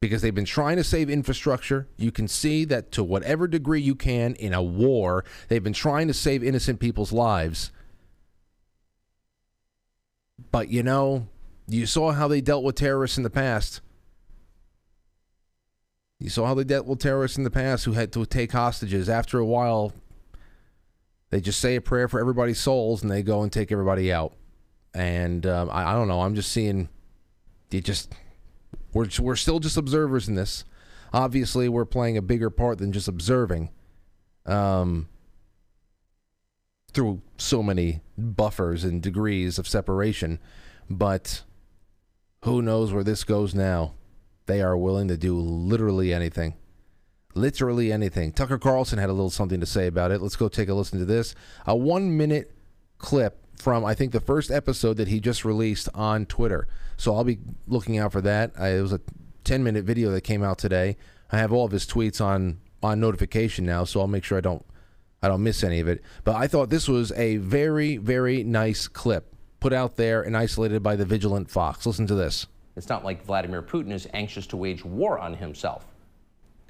Because 0.00 0.20
they've 0.20 0.34
been 0.34 0.44
trying 0.44 0.76
to 0.76 0.84
save 0.84 1.08
infrastructure. 1.08 1.88
You 1.96 2.12
can 2.12 2.28
see 2.28 2.66
that 2.66 2.92
to 2.92 3.02
whatever 3.02 3.48
degree 3.48 3.80
you 3.80 3.94
can 3.94 4.34
in 4.34 4.52
a 4.52 4.62
war, 4.62 5.24
they've 5.48 5.64
been 5.64 5.72
trying 5.72 6.08
to 6.08 6.14
save 6.14 6.44
innocent 6.44 6.78
people's 6.78 7.10
lives. 7.10 7.72
But 10.50 10.68
you 10.68 10.82
know, 10.82 11.28
you 11.66 11.86
saw 11.86 12.12
how 12.12 12.28
they 12.28 12.42
dealt 12.42 12.64
with 12.64 12.74
terrorists 12.74 13.16
in 13.16 13.22
the 13.22 13.30
past. 13.30 13.80
You 16.24 16.30
saw 16.30 16.46
how 16.46 16.54
they 16.54 16.64
dealt 16.64 16.86
with 16.86 17.00
terrorists 17.00 17.36
in 17.36 17.44
the 17.44 17.50
past 17.50 17.84
who 17.84 17.92
had 17.92 18.10
to 18.14 18.24
take 18.24 18.52
hostages. 18.52 19.10
After 19.10 19.38
a 19.38 19.44
while, 19.44 19.92
they 21.28 21.38
just 21.38 21.60
say 21.60 21.76
a 21.76 21.82
prayer 21.82 22.08
for 22.08 22.18
everybody's 22.18 22.58
souls 22.58 23.02
and 23.02 23.10
they 23.10 23.22
go 23.22 23.42
and 23.42 23.52
take 23.52 23.70
everybody 23.70 24.10
out. 24.10 24.32
And 24.94 25.44
um, 25.44 25.68
I, 25.68 25.90
I, 25.90 25.92
don't 25.92 26.08
know. 26.08 26.22
I'm 26.22 26.34
just 26.34 26.50
seeing. 26.50 26.88
You 27.70 27.82
just 27.82 28.14
we're 28.94 29.08
we're 29.20 29.36
still 29.36 29.58
just 29.58 29.76
observers 29.76 30.26
in 30.26 30.34
this. 30.34 30.64
Obviously, 31.12 31.68
we're 31.68 31.84
playing 31.84 32.16
a 32.16 32.22
bigger 32.22 32.48
part 32.48 32.78
than 32.78 32.90
just 32.90 33.06
observing. 33.06 33.68
Um, 34.46 35.10
through 36.94 37.20
so 37.36 37.62
many 37.62 38.00
buffers 38.16 38.82
and 38.82 39.02
degrees 39.02 39.58
of 39.58 39.68
separation, 39.68 40.38
but 40.88 41.42
who 42.44 42.62
knows 42.62 42.94
where 42.94 43.04
this 43.04 43.24
goes 43.24 43.54
now? 43.54 43.92
They 44.46 44.60
are 44.62 44.76
willing 44.76 45.08
to 45.08 45.16
do 45.16 45.38
literally 45.38 46.12
anything. 46.12 46.54
Literally 47.34 47.90
anything. 47.92 48.32
Tucker 48.32 48.58
Carlson 48.58 48.98
had 48.98 49.10
a 49.10 49.12
little 49.12 49.30
something 49.30 49.60
to 49.60 49.66
say 49.66 49.86
about 49.86 50.10
it. 50.10 50.20
Let's 50.20 50.36
go 50.36 50.48
take 50.48 50.68
a 50.68 50.74
listen 50.74 50.98
to 50.98 51.04
this. 51.04 51.34
A 51.66 51.74
one 51.74 52.16
minute 52.16 52.52
clip 52.98 53.44
from, 53.56 53.84
I 53.84 53.94
think, 53.94 54.12
the 54.12 54.20
first 54.20 54.50
episode 54.50 54.96
that 54.98 55.08
he 55.08 55.20
just 55.20 55.44
released 55.44 55.88
on 55.94 56.26
Twitter. 56.26 56.68
So 56.96 57.14
I'll 57.14 57.24
be 57.24 57.38
looking 57.66 57.98
out 57.98 58.12
for 58.12 58.20
that. 58.20 58.52
I, 58.58 58.68
it 58.70 58.82
was 58.82 58.92
a 58.92 59.00
10 59.44 59.64
minute 59.64 59.84
video 59.84 60.10
that 60.10 60.20
came 60.20 60.42
out 60.42 60.58
today. 60.58 60.96
I 61.32 61.38
have 61.38 61.52
all 61.52 61.64
of 61.64 61.72
his 61.72 61.86
tweets 61.86 62.20
on, 62.20 62.60
on 62.82 63.00
notification 63.00 63.66
now, 63.66 63.84
so 63.84 64.00
I'll 64.00 64.06
make 64.06 64.24
sure 64.24 64.38
I 64.38 64.42
don't 64.42 64.64
I 65.24 65.28
don't 65.28 65.42
miss 65.42 65.64
any 65.64 65.80
of 65.80 65.88
it. 65.88 66.02
But 66.22 66.36
I 66.36 66.46
thought 66.46 66.68
this 66.68 66.86
was 66.86 67.10
a 67.12 67.38
very, 67.38 67.96
very 67.96 68.44
nice 68.44 68.88
clip 68.88 69.34
put 69.58 69.72
out 69.72 69.96
there 69.96 70.20
and 70.20 70.36
isolated 70.36 70.82
by 70.82 70.96
the 70.96 71.06
Vigilant 71.06 71.50
Fox. 71.50 71.86
Listen 71.86 72.06
to 72.08 72.14
this. 72.14 72.46
It's 72.76 72.88
not 72.88 73.04
like 73.04 73.24
Vladimir 73.24 73.62
Putin 73.62 73.92
is 73.92 74.08
anxious 74.12 74.46
to 74.48 74.56
wage 74.56 74.84
war 74.84 75.18
on 75.18 75.34
himself. 75.34 75.86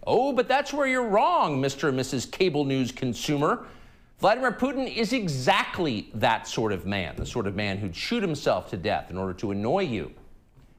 Oh, 0.07 0.33
but 0.33 0.49
that's 0.49 0.73
where 0.73 0.87
you're 0.87 1.09
wrong, 1.09 1.63
Mr. 1.63 1.89
and 1.89 1.99
Mrs. 1.99 2.31
Cable 2.31 2.65
News 2.65 2.93
consumer. 2.93 3.67
Vladimir 4.19 4.53
Putin 4.53 4.95
is 4.95 5.13
exactly 5.13 6.11
that 6.15 6.47
sort 6.47 6.73
of 6.73 6.87
man, 6.87 7.17
the 7.17 7.27
sort 7.27 7.47
of 7.47 7.57
man 7.57 7.79
who'd 7.79 7.97
shoot 7.97 8.23
himself 8.23 8.71
to 8.71 8.77
death 8.77 9.11
in 9.11 9.17
order 9.17 9.33
to 9.35 9.51
annoy 9.51 9.83
you. 9.83 10.13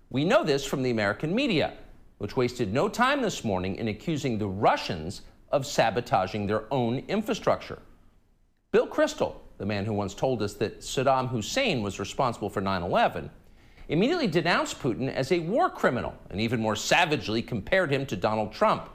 We 0.09 0.23
know 0.23 0.43
this 0.43 0.63
from 0.63 0.83
the 0.83 0.91
American 0.91 1.33
media, 1.33 1.73
which 2.19 2.37
wasted 2.37 2.71
no 2.71 2.87
time 2.87 3.21
this 3.21 3.43
morning 3.43 3.75
in 3.75 3.87
accusing 3.87 4.37
the 4.37 4.47
Russians 4.47 5.23
of 5.51 5.65
sabotaging 5.65 6.47
their 6.47 6.71
own 6.71 6.99
infrastructure. 7.07 7.79
Bill 8.71 8.87
Kristol, 8.87 9.35
the 9.57 9.65
man 9.65 9.85
who 9.85 9.93
once 9.93 10.13
told 10.13 10.41
us 10.41 10.53
that 10.55 10.79
Saddam 10.81 11.29
Hussein 11.29 11.81
was 11.81 11.99
responsible 11.99 12.49
for 12.49 12.61
9 12.61 12.83
11, 12.83 13.29
immediately 13.87 14.27
denounced 14.27 14.79
Putin 14.81 15.13
as 15.13 15.31
a 15.31 15.39
war 15.39 15.69
criminal 15.69 16.15
and 16.29 16.41
even 16.41 16.59
more 16.59 16.75
savagely 16.75 17.41
compared 17.41 17.91
him 17.91 18.05
to 18.07 18.15
Donald 18.15 18.51
Trump. 18.51 18.89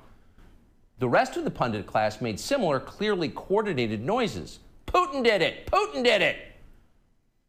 The 0.99 1.09
rest 1.09 1.37
of 1.37 1.45
the 1.45 1.51
pundit 1.51 1.87
class 1.87 2.21
made 2.21 2.39
similar, 2.39 2.79
clearly 2.79 3.29
coordinated 3.29 4.05
noises. 4.05 4.59
Putin 4.87 5.25
did 5.25 5.41
it! 5.41 5.67
Putin 5.67 6.05
did 6.05 6.21
it! 6.21 6.37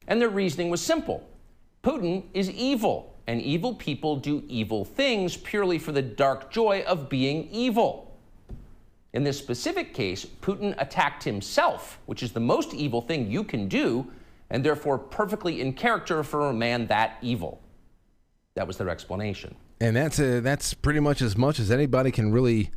And 0.07 0.21
their 0.21 0.29
reasoning 0.29 0.69
was 0.69 0.81
simple 0.81 1.27
Putin 1.83 2.23
is 2.33 2.49
evil, 2.51 3.15
and 3.25 3.41
evil 3.41 3.73
people 3.73 4.15
do 4.15 4.43
evil 4.47 4.85
things 4.85 5.35
purely 5.35 5.79
for 5.79 5.91
the 5.91 6.01
dark 6.01 6.51
joy 6.51 6.83
of 6.85 7.09
being 7.09 7.49
evil. 7.51 8.15
In 9.13 9.23
this 9.23 9.37
specific 9.37 9.93
case, 9.93 10.25
Putin 10.25 10.75
attacked 10.77 11.23
himself, 11.23 11.99
which 12.05 12.23
is 12.23 12.31
the 12.31 12.39
most 12.39 12.73
evil 12.73 13.01
thing 13.01 13.29
you 13.29 13.43
can 13.43 13.67
do 13.67 14.07
and 14.51 14.63
therefore 14.63 14.99
perfectly 14.99 15.61
in 15.61 15.73
character 15.73 16.21
for 16.21 16.49
a 16.49 16.53
man 16.53 16.85
that 16.87 17.17
evil. 17.21 17.61
That 18.53 18.67
was 18.67 18.77
their 18.77 18.89
explanation. 18.89 19.55
And 19.79 19.95
that's 19.95 20.19
a, 20.19 20.41
that's 20.41 20.75
pretty 20.75 20.99
much 20.99 21.21
as 21.21 21.35
much 21.35 21.59
as 21.59 21.71
anybody 21.71 22.11
can 22.11 22.31
really. 22.31 22.69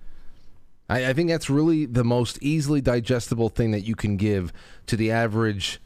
I, 0.88 1.08
I 1.08 1.12
think 1.12 1.28
that's 1.28 1.50
really 1.50 1.84
the 1.84 2.04
most 2.04 2.38
easily 2.40 2.80
digestible 2.80 3.48
thing 3.48 3.72
that 3.72 3.80
you 3.80 3.94
can 3.94 4.16
give 4.16 4.52
to 4.86 4.96
the 4.96 5.10
average 5.10 5.80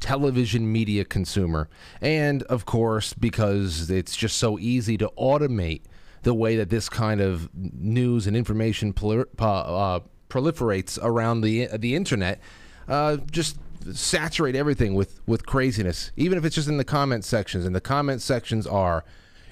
television 0.00 0.70
media 0.70 1.04
consumer. 1.04 1.68
And 2.00 2.42
of 2.44 2.66
course, 2.66 3.14
because 3.14 3.90
it's 3.90 4.14
just 4.14 4.36
so 4.36 4.58
easy 4.58 4.98
to 4.98 5.10
automate 5.18 5.82
the 6.22 6.34
way 6.34 6.56
that 6.56 6.68
this 6.68 6.88
kind 6.88 7.20
of 7.20 7.48
news 7.54 8.26
and 8.26 8.36
information 8.36 8.90
uh, 8.90 10.00
proliferates 10.28 10.98
around 11.02 11.40
the 11.40 11.68
the 11.78 11.94
internet, 11.94 12.40
uh, 12.88 13.16
just 13.30 13.56
saturate 13.92 14.56
everything 14.56 14.94
with 14.94 15.20
with 15.26 15.46
craziness, 15.46 16.10
even 16.16 16.38
if 16.38 16.44
it's 16.44 16.54
just 16.54 16.68
in 16.68 16.76
the 16.76 16.84
comment 16.84 17.24
sections. 17.24 17.64
And 17.64 17.74
the 17.74 17.80
comment 17.80 18.22
sections 18.22 18.66
are 18.66 19.04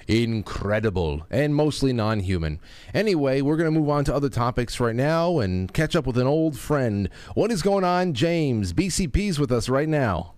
incredible 0.07 1.25
and 1.29 1.55
mostly 1.55 1.93
non-human. 1.93 2.59
Anyway, 2.93 3.41
we're 3.41 3.57
going 3.57 3.73
to 3.73 3.79
move 3.79 3.89
on 3.89 4.03
to 4.05 4.15
other 4.15 4.29
topics 4.29 4.79
right 4.79 4.95
now 4.95 5.39
and 5.39 5.73
catch 5.73 5.95
up 5.95 6.05
with 6.05 6.17
an 6.17 6.27
old 6.27 6.57
friend. 6.57 7.09
What 7.35 7.51
is 7.51 7.61
going 7.61 7.83
on, 7.83 8.13
James? 8.13 8.73
BCP's 8.73 9.39
with 9.39 9.51
us 9.51 9.69
right 9.69 9.89
now. 9.89 10.33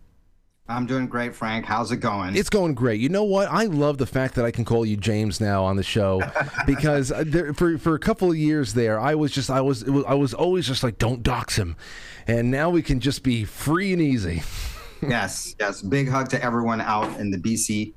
I'm 0.68 0.88
doing 0.88 1.06
great, 1.06 1.36
Frank. 1.36 1.66
How's 1.66 1.92
it 1.92 1.98
going? 1.98 2.36
It's 2.36 2.50
going 2.50 2.74
great. 2.74 3.00
You 3.00 3.10
know 3.10 3.24
what? 3.24 3.48
I 3.50 3.66
love 3.66 4.00
the 4.00 4.08
fact 4.08 4.34
that 4.36 4.46
I 4.46 4.52
can 4.52 4.66
call 4.66 4.84
you 4.84 4.98
James 4.98 5.40
now 5.40 5.64
on 5.64 5.76
the 5.76 5.84
show 5.84 6.22
because 6.66 7.12
uh, 7.12 7.24
there, 7.26 7.54
for 7.54 7.78
for 7.78 7.94
a 7.94 8.00
couple 8.00 8.32
of 8.32 8.38
years 8.38 8.74
there, 8.74 9.00
I 9.00 9.14
was 9.14 9.32
just 9.32 9.52
I 9.52 9.62
was, 9.62 9.84
was 9.86 10.04
I 10.06 10.16
was 10.16 10.34
always 10.34 10.66
just 10.66 10.82
like 10.82 10.98
don't 10.98 11.22
dox 11.22 11.56
him, 11.56 11.76
and 12.26 12.50
now 12.50 12.72
we 12.72 12.82
can 12.82 13.00
just 13.00 13.22
be 13.22 13.46
free 13.46 13.94
and 13.94 14.02
easy. 14.02 14.42
yes, 15.04 15.56
yes. 15.60 15.84
Big 15.84 16.10
hug 16.10 16.30
to 16.30 16.44
everyone 16.44 16.82
out 16.82 17.20
in 17.20 17.30
the 17.30 17.38
BC 17.38 17.94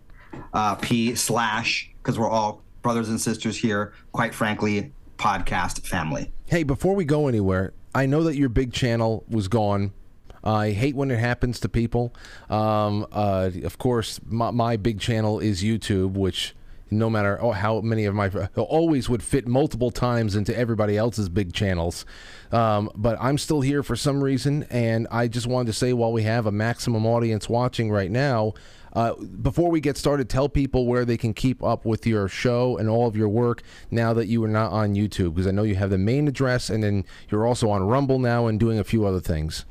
uh, 0.53 0.75
P 0.75 1.15
slash 1.15 1.91
because 2.03 2.19
we're 2.19 2.29
all 2.29 2.63
brothers 2.83 3.09
and 3.09 3.19
sisters 3.19 3.57
here. 3.57 3.95
Quite 4.13 4.35
frankly, 4.35 4.93
podcast 5.17 5.87
family. 5.87 6.31
Hey, 6.45 6.65
before 6.65 6.95
we 6.95 7.07
go 7.07 7.29
anywhere, 7.29 7.73
I 7.95 8.05
know 8.05 8.25
that 8.25 8.37
your 8.37 8.51
big 8.51 8.75
channel 8.75 9.25
was 9.27 9.49
gone 9.49 9.93
I 10.43 10.71
hate 10.71 10.95
when 10.95 11.11
it 11.11 11.19
happens 11.19 11.61
to 11.61 11.69
people. 11.69 12.15
Um, 12.49 13.07
uh, 13.13 13.51
of 13.65 13.79
course, 13.79 14.21
my, 14.27 14.51
my, 14.51 14.77
big 14.77 15.01
channel 15.01 15.41
is 15.41 15.63
YouTube, 15.63 16.13
which 16.13 16.55
no 16.91 17.11
matter 17.11 17.37
how 17.53 17.81
many 17.81 18.05
of 18.05 18.15
my 18.15 18.31
always 18.57 19.09
would 19.09 19.23
fit 19.23 19.47
multiple 19.47 19.91
times 19.91 20.37
into 20.37 20.57
everybody 20.57 20.97
else's 20.97 21.29
big 21.29 21.53
channels. 21.53 22.07
Um, 22.53 22.91
but 22.95 23.19
I'm 23.21 23.39
still 23.39 23.61
here 23.61 23.83
for 23.83 23.97
some 23.97 24.23
reason, 24.23 24.65
and 24.71 25.07
I 25.11 25.29
just 25.29 25.47
wanted 25.47 25.67
to 25.67 25.73
say 25.73 25.93
while 25.93 26.13
we 26.13 26.23
have 26.23 26.47
a 26.47 26.53
maximum 26.53 27.07
audience 27.07 27.49
watching 27.49 27.91
right 27.91 28.11
now. 28.11 28.55
Uh, 28.95 29.15
before 29.15 29.71
we 29.71 29.81
get 29.81 29.99
started, 29.99 30.29
tell 30.29 30.49
people 30.49 30.87
where 30.87 31.05
they 31.05 31.17
can 31.17 31.35
keep 31.35 31.63
up 31.63 31.85
with 31.85 32.07
your 32.07 32.27
show 32.27 32.79
and 32.79 32.89
all 32.89 33.07
of 33.07 33.17
your 33.17 33.29
work 33.29 33.63
now 33.91 34.15
that 34.15 34.27
you 34.27 34.43
are 34.43 34.49
not 34.49 34.73
on 34.73 34.95
YouTube, 34.95 35.35
because 35.35 35.47
I 35.47 35.51
know 35.51 35.63
you 35.63 35.75
have 35.75 35.91
the 35.91 35.99
main 35.99 36.27
address 36.27 36.71
and 36.71 36.83
then 36.83 37.05
you're 37.29 37.47
also 37.47 37.69
on 37.71 37.83
Rumble 37.83 38.19
now 38.19 38.47
and 38.47 38.59
doing 38.59 38.79
a 38.79 38.85
few 38.85 39.05
other 39.05 39.21
things. 39.21 39.67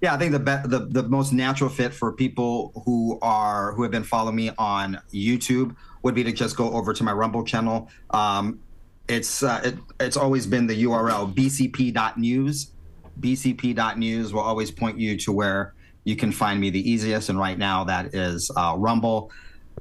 Yeah, 0.00 0.14
I 0.14 0.18
think 0.18 0.32
the, 0.32 0.38
be- 0.38 0.68
the 0.68 0.86
the 0.90 1.02
most 1.02 1.32
natural 1.32 1.68
fit 1.68 1.92
for 1.92 2.12
people 2.12 2.72
who 2.86 3.18
are 3.20 3.72
who 3.72 3.82
have 3.82 3.92
been 3.92 4.04
following 4.04 4.36
me 4.36 4.50
on 4.56 4.98
YouTube 5.12 5.76
would 6.02 6.14
be 6.14 6.24
to 6.24 6.32
just 6.32 6.56
go 6.56 6.72
over 6.72 6.94
to 6.94 7.04
my 7.04 7.12
Rumble 7.12 7.44
channel. 7.44 7.90
Um, 8.10 8.60
it's 9.08 9.42
uh, 9.42 9.60
it, 9.62 9.74
it's 9.98 10.16
always 10.16 10.46
been 10.46 10.66
the 10.66 10.84
URL 10.84 11.34
bcp.news. 11.34 12.72
bcp.news 13.20 14.32
will 14.32 14.40
always 14.40 14.70
point 14.70 14.98
you 14.98 15.18
to 15.18 15.32
where 15.32 15.74
you 16.04 16.16
can 16.16 16.32
find 16.32 16.58
me 16.60 16.70
the 16.70 16.90
easiest, 16.90 17.28
and 17.28 17.38
right 17.38 17.58
now 17.58 17.84
that 17.84 18.14
is 18.14 18.50
uh, 18.56 18.74
Rumble. 18.78 19.30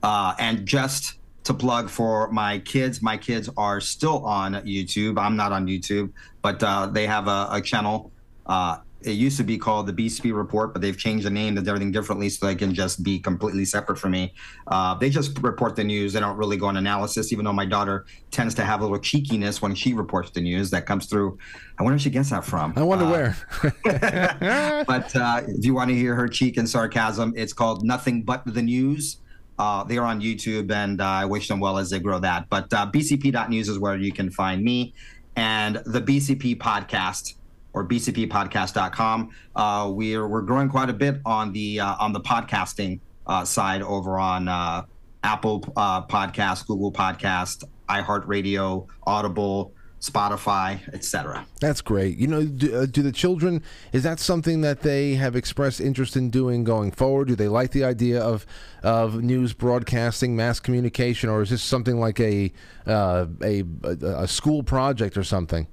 Uh, 0.04 0.34
and 0.38 0.66
just 0.66 1.20
to 1.46 1.54
plug 1.54 1.90
for 1.90 2.30
my 2.32 2.60
kids, 2.60 3.02
my 3.02 3.16
kids 3.16 3.50
are 3.56 3.80
still 3.80 4.26
on 4.26 4.54
YouTube. 4.66 5.18
I'm 5.18 5.38
not 5.38 5.54
on 5.54 5.66
YouTube, 5.66 6.12
but 6.42 6.62
uh, 6.62 6.88
they 6.88 7.08
have 7.08 7.28
a, 7.28 7.48
a 7.52 7.62
channel 7.62 8.12
uh, 8.46 8.78
it 9.02 9.12
used 9.12 9.38
to 9.38 9.44
be 9.44 9.58
called 9.58 9.88
the 9.88 9.94
BCP 9.94 10.36
report, 10.36 10.74
but 10.74 10.82
they've 10.82 10.98
changed 10.98 11.26
the 11.26 11.30
name 11.30 11.56
to 11.56 11.62
everything 11.62 11.92
differently 11.92 12.30
so 12.30 12.46
they 12.46 12.56
can 12.56 12.74
just 12.74 13.02
be 13.04 13.20
completely 13.20 13.66
separate 13.66 13.98
from 13.98 14.12
me. 14.12 14.34
Uh, 14.68 14.96
they 14.96 15.10
just 15.10 15.38
report 15.40 15.76
the 15.76 15.84
news. 15.84 16.14
They 16.14 16.20
don't 16.20 16.38
really 16.38 16.58
go 16.58 16.68
on 16.68 16.78
analysis, 16.78 17.32
even 17.32 17.46
though 17.46 17.54
my 17.54 17.66
daughter 17.66 18.06
tends 18.32 18.54
to 18.56 18.64
have 18.64 18.82
a 18.82 18.84
little 18.84 19.00
cheekiness 19.00 19.62
when 19.62 19.74
she 19.74 19.94
reports 19.94 20.32
the 20.32 20.42
news 20.42 20.70
that 20.72 20.86
comes 20.86 21.06
through. 21.06 21.38
I 21.78 21.84
wonder 21.84 21.96
if 21.96 22.02
she 22.02 22.10
gets 22.10 22.30
that 22.32 22.44
from. 22.44 22.74
I 22.76 22.84
wonder 22.84 23.06
uh, 23.06 23.12
where. 23.12 24.84
but 24.88 25.16
uh, 25.16 25.42
if 25.48 25.66
you 25.66 25.74
want 25.74 25.90
to 25.90 25.96
hear 25.96 26.16
her 26.16 26.28
cheek 26.28 26.58
and 26.58 26.70
sarcasm, 26.70 27.34
it's 27.38 27.54
called 27.54 27.86
Nothing 27.86 28.24
But 28.24 28.44
the 28.46 28.62
News. 28.62 29.18
Uh, 29.58 29.84
they 29.84 29.98
are 29.98 30.06
on 30.06 30.22
YouTube, 30.22 30.72
and 30.72 31.02
uh, 31.02 31.06
I 31.06 31.26
wish 31.26 31.50
them 31.50 31.60
well 31.60 31.78
as 31.78 31.90
they 31.90 32.00
grow 32.00 32.20
that. 32.20 32.48
But 32.50 32.74
uh, 32.74 32.90
bcp.news 32.90 33.68
is 33.68 33.78
where 33.78 33.98
you 33.98 34.14
can 34.14 34.30
find 34.30 34.64
me 34.64 34.94
and 35.40 35.82
the 35.86 36.02
BCP 36.02 36.58
podcast 36.58 37.36
or 37.74 37.88
bcppodcast.com. 37.88 39.30
Uh, 39.56 39.92
we're 39.94 40.28
we're 40.28 40.42
growing 40.42 40.70
quite 40.70 40.90
a 40.90 40.94
bit 40.94 41.22
on 41.26 41.52
the 41.54 41.80
uh, 41.80 41.96
on 42.00 42.14
the 42.14 42.22
podcasting 42.22 43.00
uh, 43.28 43.46
side 43.46 43.82
over 43.82 44.20
on 44.20 44.48
uh, 44.48 44.84
Apple 45.24 45.64
uh, 45.76 46.06
Podcast, 46.06 46.68
Google 46.68 46.92
Podcast, 46.92 47.64
iHeartRadio, 47.88 48.88
Audible. 49.06 49.74
Spotify, 50.02 50.80
etc. 50.94 51.46
That's 51.60 51.82
great. 51.82 52.18
You 52.18 52.28
know, 52.28 52.46
do, 52.46 52.74
uh, 52.74 52.86
do, 52.86 53.02
the 53.02 53.12
children 53.12 53.62
is 53.92 54.04
that 54.04 54.22
something 54.22 54.62
that 54.62 54.80
they 54.80 55.16
have 55.16 55.36
expressed 55.36 55.82
interest 55.82 56.16
in 56.16 56.30
doing 56.30 56.64
going 56.64 56.92
forward? 56.92 57.28
Do 57.28 57.36
they 57.36 57.50
like 57.50 57.72
the 57.72 57.84
idea 57.84 58.22
of 58.22 58.46
of 58.82 59.22
news 59.22 59.52
broadcasting, 59.52 60.38
mass 60.38 60.62
communication, 60.62 61.30
or 61.30 61.42
is 61.42 61.50
this 61.50 61.62
something 61.62 62.00
like 62.00 62.18
a 62.22 62.52
uh, 62.88 63.26
a, 63.44 63.64
a 63.84 64.26
school 64.26 64.64
project 64.64 65.18
or 65.18 65.24
something? 65.26 65.68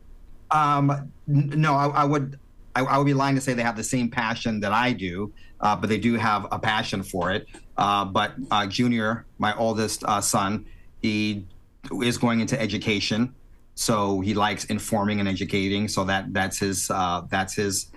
Um, 0.51 0.91
n- 1.29 1.53
no, 1.57 1.75
I, 1.75 1.89
I 1.89 2.05
would. 2.05 2.39
I, 2.75 2.83
I, 2.83 2.99
would 2.99 3.07
be 3.07 3.15
lying 3.15 3.35
to 3.37 3.41
say 3.41 3.55
they 3.55 3.63
have 3.63 3.77
the 3.77 3.83
same 3.83 4.11
passion 4.11 4.61
that 4.61 4.73
I 4.73 4.93
do, 4.93 5.33
uh, 5.61 5.75
but 5.77 5.89
they 5.89 5.99
do 5.99 6.15
have 6.17 6.47
a 6.53 6.59
passion 6.59 7.03
for 7.03 7.33
it. 7.33 7.47
Uh, 7.79 8.05
but 8.05 8.35
uh, 8.51 8.67
Junior, 8.67 9.25
my 9.39 9.57
oldest 9.57 10.05
uh, 10.05 10.21
son, 10.21 10.67
he 11.01 11.47
is 12.03 12.19
going 12.19 12.41
into 12.41 12.61
education, 12.61 13.35
so 13.75 14.21
he 14.21 14.35
likes 14.35 14.67
informing 14.67 15.21
and 15.21 15.29
educating. 15.29 15.89
So 15.89 16.05
that 16.05 16.35
that's 16.35 16.59
his 16.59 16.91
uh, 16.91 17.23
that's 17.31 17.55
his, 17.55 17.91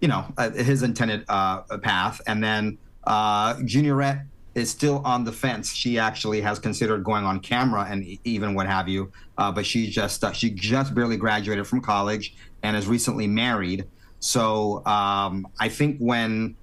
you 0.00 0.08
know, 0.08 0.26
uh, 0.36 0.50
his 0.50 0.82
intended 0.82 1.26
path. 1.26 2.20
And 2.26 2.44
then 2.44 2.78
Juniorette 3.06 4.26
is 4.54 4.70
still 4.70 5.00
on 5.04 5.24
the 5.24 5.32
fence. 5.32 5.72
She 5.72 5.98
actually 5.98 6.40
has 6.40 6.58
considered 6.58 7.04
going 7.04 7.24
on 7.24 7.40
camera 7.40 7.86
and 7.88 8.04
even 8.24 8.54
what 8.54 8.66
have 8.66 8.88
you, 8.88 9.10
uh, 9.38 9.50
but 9.50 9.64
she 9.64 9.90
just 9.90 10.22
uh, 10.24 10.32
she 10.32 10.50
just 10.50 10.94
barely 10.94 11.16
graduated 11.16 11.66
from 11.66 11.80
college 11.80 12.34
and 12.62 12.76
is 12.76 12.86
recently 12.86 13.26
married. 13.26 13.86
So 14.20 14.84
um, 14.86 15.46
I 15.58 15.68
think 15.68 15.98
when 15.98 16.56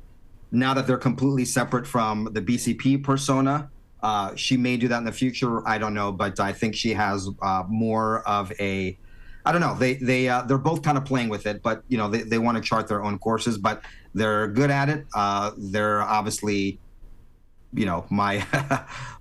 now 0.51 0.73
that 0.73 0.87
they're 0.87 0.97
completely 0.97 1.45
separate 1.45 1.85
from 1.85 2.29
the 2.31 2.41
BCP 2.41 3.03
persona, 3.03 3.69
uh, 4.01 4.33
she 4.35 4.55
may 4.55 4.77
do 4.77 4.87
that 4.87 4.97
in 4.97 5.03
the 5.03 5.11
future. 5.11 5.67
I 5.67 5.77
don't 5.77 5.93
know, 5.93 6.11
but 6.11 6.39
I 6.39 6.53
think 6.53 6.75
she 6.75 6.93
has 6.93 7.29
uh, 7.41 7.63
more 7.67 8.27
of 8.27 8.51
a 8.59 8.97
I 9.45 9.51
don't 9.51 9.61
know. 9.61 9.75
They 9.75 9.95
they 9.95 10.29
uh, 10.29 10.43
they're 10.43 10.57
both 10.57 10.83
kind 10.83 10.97
of 10.97 11.05
playing 11.05 11.29
with 11.29 11.47
it, 11.47 11.63
but 11.63 11.83
you 11.87 11.97
know 11.97 12.09
they, 12.09 12.21
they 12.21 12.37
want 12.37 12.57
to 12.57 12.63
chart 12.63 12.87
their 12.87 13.03
own 13.03 13.17
courses, 13.19 13.57
but 13.57 13.81
they're 14.13 14.47
good 14.47 14.69
at 14.69 14.89
it. 14.89 15.05
Uh, 15.15 15.51
they're 15.57 16.01
obviously 16.01 16.79
you 17.73 17.85
know 17.85 18.05
my 18.09 18.45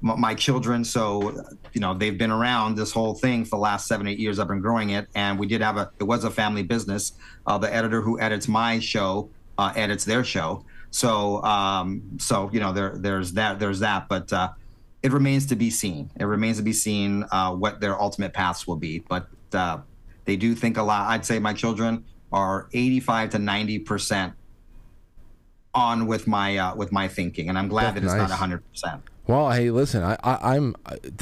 my 0.01 0.35
children. 0.35 0.85
So 0.85 1.45
you 1.73 1.81
know 1.81 1.95
they've 1.95 2.17
been 2.17 2.31
around 2.31 2.77
this 2.77 2.93
whole 2.93 3.15
thing 3.15 3.45
for 3.45 3.57
the 3.57 3.63
last 3.63 3.87
seven 3.87 4.07
eight 4.07 4.19
years 4.19 4.39
i've 4.39 4.49
been 4.49 4.61
growing 4.61 4.91
it. 4.91 5.09
And 5.15 5.39
we 5.39 5.47
did 5.47 5.61
have 5.61 5.77
a 5.77 5.91
it 5.99 6.05
was 6.05 6.25
a 6.25 6.31
family 6.31 6.63
business. 6.63 7.13
Uh, 7.47 7.59
the 7.59 7.73
editor 7.75 8.01
who 8.01 8.19
edits 8.21 8.49
my 8.49 8.79
show 8.79 9.31
uh, 9.59 9.73
edits 9.75 10.05
their 10.05 10.25
show. 10.25 10.65
So 10.91 11.43
um 11.43 12.03
so 12.19 12.51
you 12.53 12.61
know 12.61 12.73
there 12.73 12.95
there's 12.97 13.33
that 13.35 13.59
there's 13.59 13.81
that. 13.81 14.09
But 14.09 14.33
uh 14.33 14.51
it 15.03 15.13
remains 15.13 15.47
to 15.47 15.57
be 15.57 15.71
seen. 15.71 16.11
It 16.19 16.25
remains 16.25 16.57
to 16.57 16.63
be 16.63 16.73
seen 16.73 17.25
uh 17.31 17.55
what 17.55 17.81
their 17.81 18.01
ultimate 18.01 18.33
paths 18.33 18.67
will 18.67 18.77
be. 18.77 19.01
But 19.01 19.29
uh 19.53 19.79
they 20.25 20.37
do 20.37 20.55
think 20.55 20.77
a 20.77 20.83
lot. 20.83 21.09
I'd 21.09 21.25
say 21.25 21.39
my 21.39 21.53
children 21.53 22.05
are 22.31 22.69
85 22.73 23.31
to 23.31 23.39
90 23.39 23.79
percent 23.81 24.35
on 25.79 26.07
with 26.07 26.27
my 26.27 26.59
uh, 26.59 26.75
with 26.75 26.93
my 26.93 27.09
thinking, 27.09 27.49
and 27.49 27.57
I'm 27.59 27.69
glad 27.69 27.95
that's 27.95 28.01
that 28.01 28.05
it's 28.05 28.15
nice. 28.15 28.31
not 28.31 28.39
hundred 28.39 28.69
percent. 28.71 29.03
Well, 29.27 29.51
hey, 29.51 29.71
listen, 29.71 30.03
I, 30.03 30.17
I, 30.23 30.57
am 30.57 30.75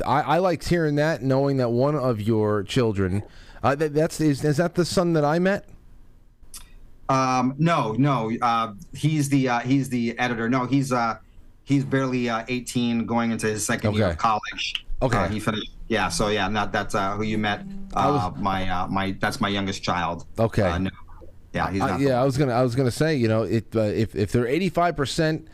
I, 0.07 0.21
I 0.23 0.39
liked 0.39 0.69
hearing 0.69 0.95
that, 0.95 1.23
knowing 1.23 1.57
that 1.57 1.71
one 1.71 1.97
of 1.97 2.21
your 2.21 2.63
children, 2.63 3.25
uh, 3.65 3.75
that, 3.75 3.95
that's 3.95 4.21
is, 4.21 4.45
is 4.45 4.59
that 4.59 4.77
the 4.77 4.85
son 4.85 5.13
that 5.15 5.25
I 5.25 5.41
met? 5.41 5.69
Um, 7.09 7.57
no, 7.59 7.97
no, 7.99 8.31
uh, 8.41 8.75
he's 8.95 9.29
the 9.29 9.49
uh, 9.49 9.59
he's 9.61 9.89
the 9.89 10.17
editor. 10.19 10.49
No, 10.49 10.67
he's 10.67 10.93
uh, 10.93 11.19
he's 11.65 11.85
barely 11.85 12.29
uh, 12.29 12.45
18, 12.49 13.07
going 13.07 13.33
into 13.33 13.49
his 13.49 13.67
second 13.67 13.91
okay. 13.91 13.99
year 13.99 14.11
of 14.11 14.19
college. 14.19 14.87
Okay, 15.03 15.19
uh, 15.19 15.29
he 15.29 15.41
finished. 15.41 15.73
Yeah, 15.89 16.09
so 16.09 16.29
yeah, 16.29 16.49
not 16.49 16.73
that's 16.73 16.95
uh, 16.95 17.17
who 17.17 17.25
you 17.25 17.39
met. 17.39 17.61
Uh, 17.95 18.33
was, 18.35 18.41
my 18.41 18.69
uh, 18.69 18.87
my 18.87 19.17
that's 19.21 19.41
my 19.41 19.49
youngest 19.49 19.83
child. 19.83 20.27
Okay. 20.39 20.63
Uh, 20.63 20.79
no, 20.79 20.91
yeah, 21.57 21.71
he's 21.71 22.07
yeah, 22.07 22.21
I 22.21 22.25
was 22.25 22.37
gonna 22.39 22.53
I 22.53 22.63
was 22.63 22.75
gonna 22.75 22.91
say, 22.91 23.17
you 23.17 23.29
know, 23.29 23.43
it, 23.43 23.75
uh, 23.75 23.81
if 23.81 24.15
if 24.15 24.33
they're 24.33 24.47
eighty 24.47 24.69
five 24.69 24.97
percent 24.97 25.49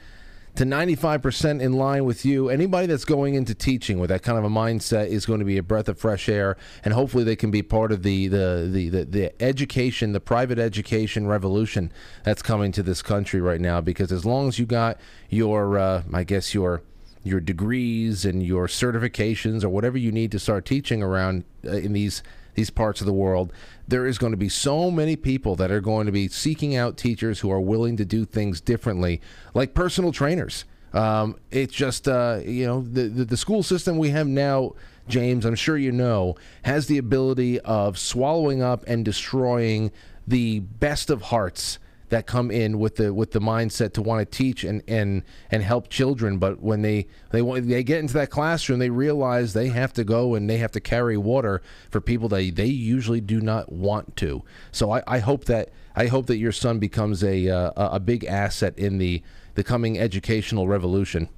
to 0.54 0.64
95% 0.64 1.62
in 1.62 1.72
line 1.72 2.04
with 2.04 2.26
you. 2.26 2.50
Anybody 2.50 2.86
that's 2.86 3.06
going 3.06 3.34
into 3.34 3.54
teaching 3.54 3.98
with 3.98 4.10
that 4.10 4.22
kind 4.22 4.36
of 4.36 4.44
a 4.44 4.50
mindset 4.50 5.08
is 5.08 5.24
going 5.24 5.38
to 5.38 5.44
be 5.44 5.56
a 5.56 5.62
breath 5.62 5.88
of 5.88 5.98
fresh 5.98 6.28
air, 6.28 6.56
and 6.84 6.92
hopefully 6.92 7.24
they 7.24 7.36
can 7.36 7.50
be 7.50 7.62
part 7.62 7.90
of 7.90 8.02
the 8.02 8.28
the 8.28 8.68
the, 8.70 8.88
the, 8.88 9.04
the 9.04 9.42
education, 9.42 10.12
the 10.12 10.20
private 10.20 10.58
education 10.58 11.26
revolution 11.26 11.90
that's 12.24 12.42
coming 12.42 12.70
to 12.72 12.82
this 12.82 13.00
country 13.00 13.40
right 13.40 13.60
now. 13.60 13.80
Because 13.80 14.12
as 14.12 14.26
long 14.26 14.48
as 14.48 14.58
you 14.58 14.66
got 14.66 15.00
your, 15.30 15.78
uh, 15.78 16.02
I 16.12 16.24
guess 16.24 16.52
your 16.52 16.82
your 17.24 17.40
degrees 17.40 18.24
and 18.24 18.42
your 18.42 18.66
certifications 18.66 19.62
or 19.64 19.68
whatever 19.68 19.96
you 19.96 20.12
need 20.12 20.32
to 20.32 20.38
start 20.38 20.66
teaching 20.66 21.02
around 21.02 21.44
uh, 21.64 21.70
in 21.70 21.92
these 21.92 22.22
these 22.54 22.70
parts 22.70 23.00
of 23.00 23.06
the 23.06 23.12
world, 23.12 23.52
there 23.88 24.06
is 24.06 24.18
going 24.18 24.32
to 24.32 24.36
be 24.36 24.48
so 24.48 24.90
many 24.90 25.16
people 25.16 25.56
that 25.56 25.70
are 25.70 25.80
going 25.80 26.06
to 26.06 26.12
be 26.12 26.28
seeking 26.28 26.76
out 26.76 26.96
teachers 26.96 27.40
who 27.40 27.50
are 27.50 27.60
willing 27.60 27.96
to 27.96 28.04
do 28.04 28.24
things 28.24 28.60
differently, 28.60 29.20
like 29.54 29.74
personal 29.74 30.12
trainers. 30.12 30.64
Um, 30.92 31.36
it's 31.50 31.74
just, 31.74 32.06
uh, 32.06 32.40
you 32.44 32.66
know, 32.66 32.82
the, 32.82 33.08
the, 33.08 33.24
the 33.24 33.36
school 33.36 33.62
system 33.62 33.96
we 33.96 34.10
have 34.10 34.26
now, 34.26 34.72
James, 35.08 35.44
I'm 35.44 35.54
sure 35.54 35.76
you 35.76 35.92
know, 35.92 36.36
has 36.62 36.86
the 36.86 36.98
ability 36.98 37.60
of 37.60 37.98
swallowing 37.98 38.62
up 38.62 38.84
and 38.86 39.04
destroying 39.04 39.90
the 40.26 40.60
best 40.60 41.10
of 41.10 41.22
hearts 41.22 41.78
that 42.12 42.26
come 42.26 42.50
in 42.50 42.78
with 42.78 42.96
the 42.96 43.12
with 43.14 43.30
the 43.30 43.40
mindset 43.40 43.94
to 43.94 44.02
want 44.02 44.20
to 44.20 44.36
teach 44.38 44.64
and 44.64 44.82
and 44.86 45.22
and 45.50 45.62
help 45.62 45.88
children 45.88 46.36
but 46.36 46.60
when 46.60 46.82
they 46.82 47.06
they 47.30 47.40
they 47.60 47.82
get 47.82 48.00
into 48.00 48.12
that 48.12 48.28
classroom 48.28 48.78
they 48.78 48.90
realize 48.90 49.54
they 49.54 49.68
have 49.68 49.94
to 49.94 50.04
go 50.04 50.34
and 50.34 50.48
they 50.48 50.58
have 50.58 50.70
to 50.70 50.78
carry 50.78 51.16
water 51.16 51.62
for 51.90 52.02
people 52.02 52.28
that 52.28 52.54
they 52.54 52.66
usually 52.66 53.20
do 53.22 53.40
not 53.40 53.72
want 53.72 54.14
to 54.14 54.42
so 54.70 54.90
i, 54.90 55.02
I 55.06 55.20
hope 55.20 55.46
that 55.46 55.70
i 55.96 56.06
hope 56.06 56.26
that 56.26 56.36
your 56.36 56.52
son 56.52 56.78
becomes 56.78 57.24
a 57.24 57.48
uh, 57.48 57.72
a 57.76 57.98
big 57.98 58.26
asset 58.26 58.78
in 58.78 58.98
the 58.98 59.22
the 59.54 59.64
coming 59.64 59.98
educational 59.98 60.68
revolution 60.68 61.30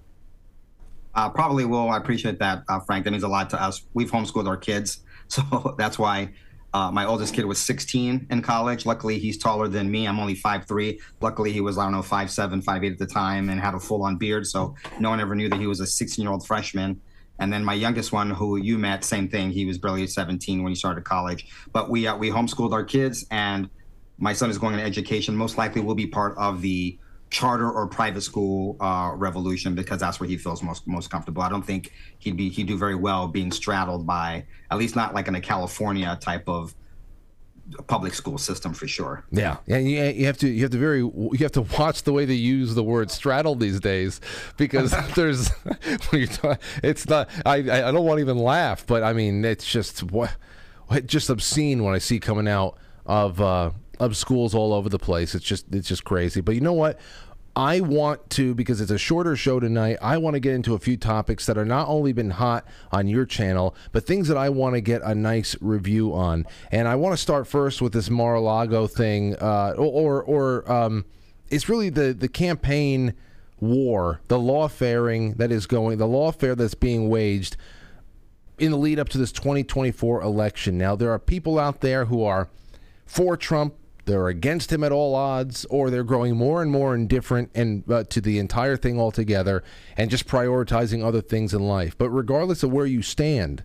uh, 1.17 1.29
probably 1.29 1.65
will. 1.65 1.91
I 1.91 1.97
appreciate 1.97 2.41
that, 2.41 2.65
uh, 2.69 2.81
Frank. 2.81 3.05
That 3.05 3.13
means 3.13 3.23
a 3.23 3.29
lot 3.29 3.49
to 3.51 3.63
us. 3.63 3.83
We've 3.95 4.11
homeschooled 4.11 4.49
our 4.49 4.57
kids, 4.57 4.99
so 5.29 5.77
that's 5.79 5.97
why 5.97 6.33
uh, 6.75 6.91
my 6.91 7.07
oldest 7.07 7.33
kid 7.33 7.45
was 7.45 7.59
16 7.59 8.27
in 8.29 8.43
college. 8.43 8.85
Luckily, 8.85 9.21
he's 9.21 9.39
taller 9.39 9.69
than 9.69 9.89
me. 9.89 10.07
I'm 10.07 10.19
only 10.19 10.35
5'3". 10.35 10.99
Luckily, 11.21 11.53
he 11.53 11.61
was, 11.61 11.79
I 11.79 11.85
don't 11.85 11.93
know, 11.93 12.03
5'7", 12.03 12.65
5'8", 12.65 12.93
at 12.93 12.99
the 12.99 13.07
time 13.07 13.49
and 13.49 13.61
had 13.61 13.75
a 13.75 13.81
full-on 13.81 14.17
beard. 14.17 14.45
So 14.45 14.75
no 14.99 15.09
one 15.09 15.21
ever 15.21 15.37
knew 15.37 15.49
that 15.49 15.61
he 15.61 15.69
was 15.69 15.79
a 15.79 15.85
16-year-old 15.85 16.45
freshman. 16.45 17.01
And 17.39 17.53
then 17.53 17.65
my 17.65 17.75
youngest 17.75 18.11
one, 18.11 18.29
who 18.29 18.57
you 18.57 18.77
met, 18.77 19.05
same 19.05 19.29
thing. 19.29 19.53
He 19.53 19.65
was 19.67 19.79
barely 19.79 20.05
17 20.09 20.65
when 20.65 20.73
he 20.73 20.77
started 20.77 21.05
college. 21.05 21.47
But 21.73 21.91
we 21.91 22.09
uh, 22.09 22.17
we 22.17 22.31
homeschooled 22.31 22.73
our 22.73 22.85
kids, 22.85 23.25
and 23.31 23.71
my 24.19 24.33
son 24.33 24.51
is 24.51 24.59
going 24.59 24.75
into 24.75 24.85
education. 24.85 25.37
Most 25.37 25.59
likely 25.59 25.81
will 25.81 25.95
be 25.95 26.07
part 26.07 26.37
of 26.39 26.61
the 26.61 26.99
charter 27.35 27.69
or 27.69 27.89
private 27.89 28.21
school 28.21 28.77
uh, 28.79 29.11
revolution 29.17 29.75
because 29.75 29.99
that's 29.99 30.21
where 30.21 30.29
he 30.29 30.37
feels 30.37 30.63
most 30.63 30.87
most 30.87 31.11
comfortable. 31.11 31.43
I 31.43 31.49
don't 31.49 31.67
think 31.67 31.93
he'd 32.21 32.37
be 32.37 32.49
he'd 32.49 32.69
do 32.69 32.79
very 32.79 32.95
well 32.95 33.27
being 33.27 33.51
straddled 33.51 34.07
by 34.07 34.45
at 34.71 34.79
least 34.79 34.95
not 34.95 35.15
like 35.15 35.27
in 35.27 35.35
a 35.35 35.41
California 35.41 36.17
type 36.21 36.49
of 36.49 36.77
public 37.89 38.15
school 38.15 38.39
system 38.39 38.73
for 38.73 38.87
sure. 38.87 39.25
Yeah, 39.33 39.57
yeah. 39.67 39.79
You, 39.79 40.01
you 40.13 40.27
have 40.27 40.39
to 40.39 40.49
you 40.49 40.63
have 40.63 40.71
to 40.71 40.79
very 40.79 41.01
you 41.01 41.39
have 41.41 41.51
to 41.53 41.63
watch 41.63 42.05
the 42.05 42.13
way 42.13 42.25
they 42.25 42.35
use 42.35 42.77
the 42.77 42.85
word 42.85 43.11
straddle 43.11 43.57
these 43.57 43.81
days 43.81 44.21
because 44.57 44.95
there's 45.17 45.49
when 46.11 46.21
you 46.21 46.29
talk, 46.29 46.61
it's 46.85 47.09
not. 47.09 47.29
I 47.45 47.57
I 47.57 47.91
don't 47.91 48.05
want 48.05 48.19
to 48.19 48.21
even 48.21 48.39
laugh, 48.39 48.87
but 48.87 49.03
I 49.03 49.13
mean 49.13 49.45
it's 49.45 49.67
just 49.69 50.05
what 50.05 50.31
just 51.07 51.31
obscene 51.31 51.83
when 51.83 51.97
I 51.97 51.99
see 51.99 52.21
coming 52.21 52.47
out 52.47 52.79
of. 53.05 53.41
Uh, 53.41 53.71
of 54.01 54.17
schools 54.17 54.55
all 54.55 54.73
over 54.73 54.89
the 54.89 54.99
place. 54.99 55.35
It's 55.35 55.45
just 55.45 55.67
it's 55.73 55.89
just 55.89 56.05
crazy. 56.05 56.41
But 56.41 56.55
you 56.55 56.61
know 56.61 56.73
what? 56.73 56.99
I 57.57 57.81
want 57.81 58.31
to, 58.31 58.53
because 58.53 58.81
it's 58.81 58.91
a 58.91 58.99
shorter 58.99 59.37
show 59.37 59.61
tonight, 59.61 59.99
I 60.03 60.19
want 60.19 60.35
to 60.35 60.41
get 60.41 60.55
into 60.55 60.75
a 60.75 60.79
few 60.79 60.97
topics 60.97 61.47
that 61.47 61.57
are 61.57 61.65
not 61.65 61.87
only 61.87 62.13
been 62.13 62.31
hot 62.31 62.67
on 62.91 63.07
your 63.07 63.25
channel, 63.25 63.77
but 63.93 64.05
things 64.05 64.27
that 64.27 64.37
I 64.37 64.49
want 64.49 64.75
to 64.75 64.81
get 64.81 65.03
a 65.03 65.15
nice 65.15 65.55
review 65.61 66.13
on. 66.13 66.47
And 66.73 66.89
I 66.89 66.97
want 66.97 67.13
to 67.13 67.17
start 67.17 67.47
first 67.47 67.81
with 67.81 67.93
this 67.93 68.11
Mar-a-Lago 68.11 68.89
thing, 68.89 69.37
uh, 69.37 69.75
or, 69.79 70.25
or 70.25 70.71
um, 70.71 71.05
it's 71.49 71.69
really 71.69 71.91
the, 71.91 72.13
the 72.13 72.29
campaign 72.29 73.15
war, 73.61 74.21
the 74.27 74.39
lawfaring 74.39 75.35
that 75.35 75.53
is 75.53 75.67
going, 75.67 75.99
the 75.99 76.09
lawfare 76.09 76.57
that's 76.57 76.75
being 76.75 77.09
waged 77.09 77.57
in 78.59 78.73
the 78.73 78.77
lead 78.77 78.99
up 78.99 79.09
to 79.11 79.19
this 79.19 79.31
2024 79.31 80.23
election. 80.23 80.77
Now, 80.77 80.97
there 80.97 81.13
are 81.13 81.21
people 81.21 81.61
out 81.61 81.81
there 81.81 82.07
who 82.07 82.25
are 82.25 82.49
for 83.07 83.37
Trump, 83.37 83.75
they're 84.05 84.29
against 84.29 84.73
him 84.73 84.85
at 84.85 84.93
all 84.93 85.15
odds, 85.15 85.65
or 85.67 85.91
they're 85.91 86.05
growing 86.05 86.37
more 86.37 86.63
and 86.63 86.71
more 86.71 86.95
indifferent 86.95 87.51
and 87.55 87.91
uh, 87.91 88.05
to 88.05 88.21
the 88.21 88.39
entire 88.39 88.77
thing 88.77 89.01
altogether, 89.01 89.63
and 89.97 90.11
just 90.11 90.27
prioritizing 90.27 91.05
other 91.05 91.21
things 91.21 91.55
in 91.55 91.63
life. 91.63 91.97
But 91.97 92.11
regardless 92.11 92.63
of 92.63 92.73
where 92.73 92.87
you 92.87 93.03
stand, 93.03 93.65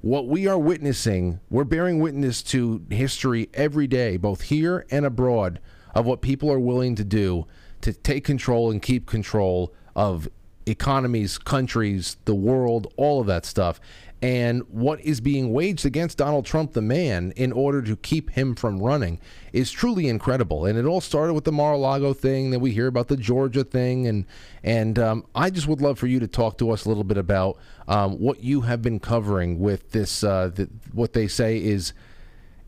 what 0.00 0.26
we 0.26 0.46
are 0.46 0.58
witnessing, 0.58 1.40
we're 1.50 1.64
bearing 1.64 2.00
witness 2.00 2.42
to 2.44 2.84
history 2.90 3.48
every 3.54 3.86
day, 3.86 4.16
both 4.16 4.42
here 4.42 4.86
and 4.90 5.06
abroad, 5.06 5.60
of 5.94 6.06
what 6.06 6.22
people 6.22 6.50
are 6.50 6.58
willing 6.58 6.94
to 6.96 7.04
do 7.04 7.46
to 7.82 7.92
take 7.92 8.24
control 8.24 8.70
and 8.70 8.80
keep 8.82 9.06
control 9.06 9.72
of 9.94 10.28
economies, 10.66 11.38
countries, 11.38 12.16
the 12.24 12.34
world, 12.34 12.92
all 12.96 13.20
of 13.20 13.26
that 13.26 13.44
stuff 13.44 13.80
and 14.22 14.62
what 14.68 15.00
is 15.00 15.20
being 15.20 15.52
waged 15.52 15.84
against 15.84 16.18
Donald 16.18 16.46
Trump, 16.46 16.74
the 16.74 16.80
man, 16.80 17.32
in 17.34 17.50
order 17.50 17.82
to 17.82 17.96
keep 17.96 18.30
him 18.30 18.54
from 18.54 18.80
running 18.80 19.18
is 19.52 19.72
truly 19.72 20.08
incredible. 20.08 20.64
And 20.64 20.78
it 20.78 20.84
all 20.84 21.00
started 21.00 21.34
with 21.34 21.42
the 21.42 21.50
Mar-a-Lago 21.50 22.14
thing. 22.14 22.52
Then 22.52 22.60
we 22.60 22.70
hear 22.70 22.86
about 22.86 23.08
the 23.08 23.16
Georgia 23.16 23.64
thing, 23.64 24.06
and 24.06 24.24
and 24.62 24.96
um, 24.96 25.26
I 25.34 25.50
just 25.50 25.66
would 25.66 25.80
love 25.80 25.98
for 25.98 26.06
you 26.06 26.20
to 26.20 26.28
talk 26.28 26.56
to 26.58 26.70
us 26.70 26.84
a 26.84 26.88
little 26.88 27.02
bit 27.02 27.18
about 27.18 27.58
um, 27.88 28.12
what 28.20 28.44
you 28.44 28.60
have 28.60 28.80
been 28.80 29.00
covering 29.00 29.58
with 29.58 29.90
this. 29.90 30.22
Uh, 30.22 30.52
the, 30.54 30.70
what 30.92 31.14
they 31.14 31.26
say 31.26 31.58
is 31.58 31.92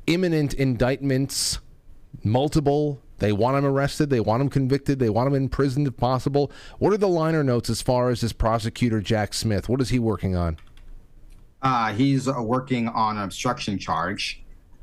imminent 0.08 0.54
indictments, 0.54 1.60
multiple. 2.24 3.00
They 3.18 3.30
want 3.30 3.56
him 3.56 3.64
arrested. 3.64 4.10
They 4.10 4.18
want 4.18 4.42
him 4.42 4.48
convicted. 4.48 4.98
They 4.98 5.08
want 5.08 5.28
him 5.28 5.34
imprisoned 5.34 5.86
if 5.86 5.96
possible. 5.96 6.50
What 6.80 6.92
are 6.92 6.96
the 6.98 7.06
liner 7.06 7.44
notes 7.44 7.70
as 7.70 7.80
far 7.80 8.10
as 8.10 8.22
this 8.22 8.32
prosecutor 8.32 9.00
Jack 9.00 9.32
Smith? 9.34 9.68
What 9.68 9.80
is 9.80 9.90
he 9.90 10.00
working 10.00 10.34
on? 10.34 10.58
Uh, 11.64 11.94
he's 11.94 12.28
uh, 12.28 12.34
working 12.42 12.88
on 12.88 13.16
an 13.16 13.22
obstruction 13.22 13.78
charge. 13.78 14.42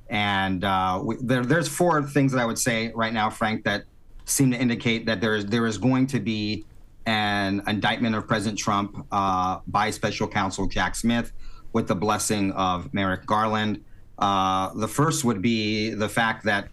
And 0.10 0.64
uh, 0.64 1.00
we, 1.04 1.16
there, 1.22 1.46
there's 1.46 1.68
four 1.68 2.02
things 2.02 2.32
that 2.32 2.42
I 2.42 2.46
would 2.46 2.58
say 2.58 2.92
right 2.96 3.14
now, 3.14 3.30
Frank, 3.30 3.64
that 3.66 3.84
seem 4.26 4.50
to 4.52 4.58
indicate 4.58 5.06
that 5.06 5.22
there 5.22 5.36
is 5.36 5.46
there 5.46 5.68
is 5.68 5.78
going 5.78 6.08
to 6.08 6.20
be 6.20 6.66
an 7.06 7.62
indictment 7.68 8.16
of 8.16 8.28
President 8.28 8.58
Trump 8.58 9.06
uh, 9.12 9.60
by 9.68 9.92
Special 9.92 10.28
Counsel 10.28 10.68
Jack 10.68 10.96
Smith 10.96 11.32
with 11.72 11.88
the 11.88 11.96
blessing 11.96 12.52
of 12.54 12.92
Merrick 12.94 13.26
Garland. 13.28 13.84
Uh, 14.18 14.74
the 14.74 14.88
first 14.88 15.24
would 15.24 15.42
be 15.42 15.92
the 15.92 16.10
fact 16.10 16.44
that 16.46 16.68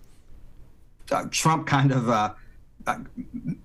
uh, 1.13 1.27
Trump 1.31 1.67
kind 1.67 1.93
of 1.93 2.35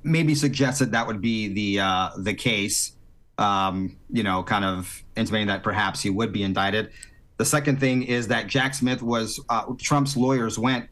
maybe 0.04 0.36
suggested 0.36 0.92
that 0.92 1.08
would 1.08 1.22
be 1.22 1.48
the 1.48 2.12
the 2.18 2.34
case 2.34 2.94
um, 3.38 3.98
you 4.10 4.24
know, 4.24 4.44
kind 4.44 4.66
of 4.66 5.04
intimating 5.16 5.48
that 5.48 5.64
perhaps 5.64 6.02
he 6.02 6.10
would 6.10 6.32
be 6.32 6.44
indicted. 6.44 6.92
The 7.38 7.46
second 7.46 7.80
thing 7.80 8.04
is 8.04 8.28
that 8.28 8.48
Jack 8.48 8.74
Smith 8.76 9.02
was 9.02 9.40
uh, 9.50 9.66
Trump's 9.80 10.16
lawyers 10.16 10.60
went 10.60 10.88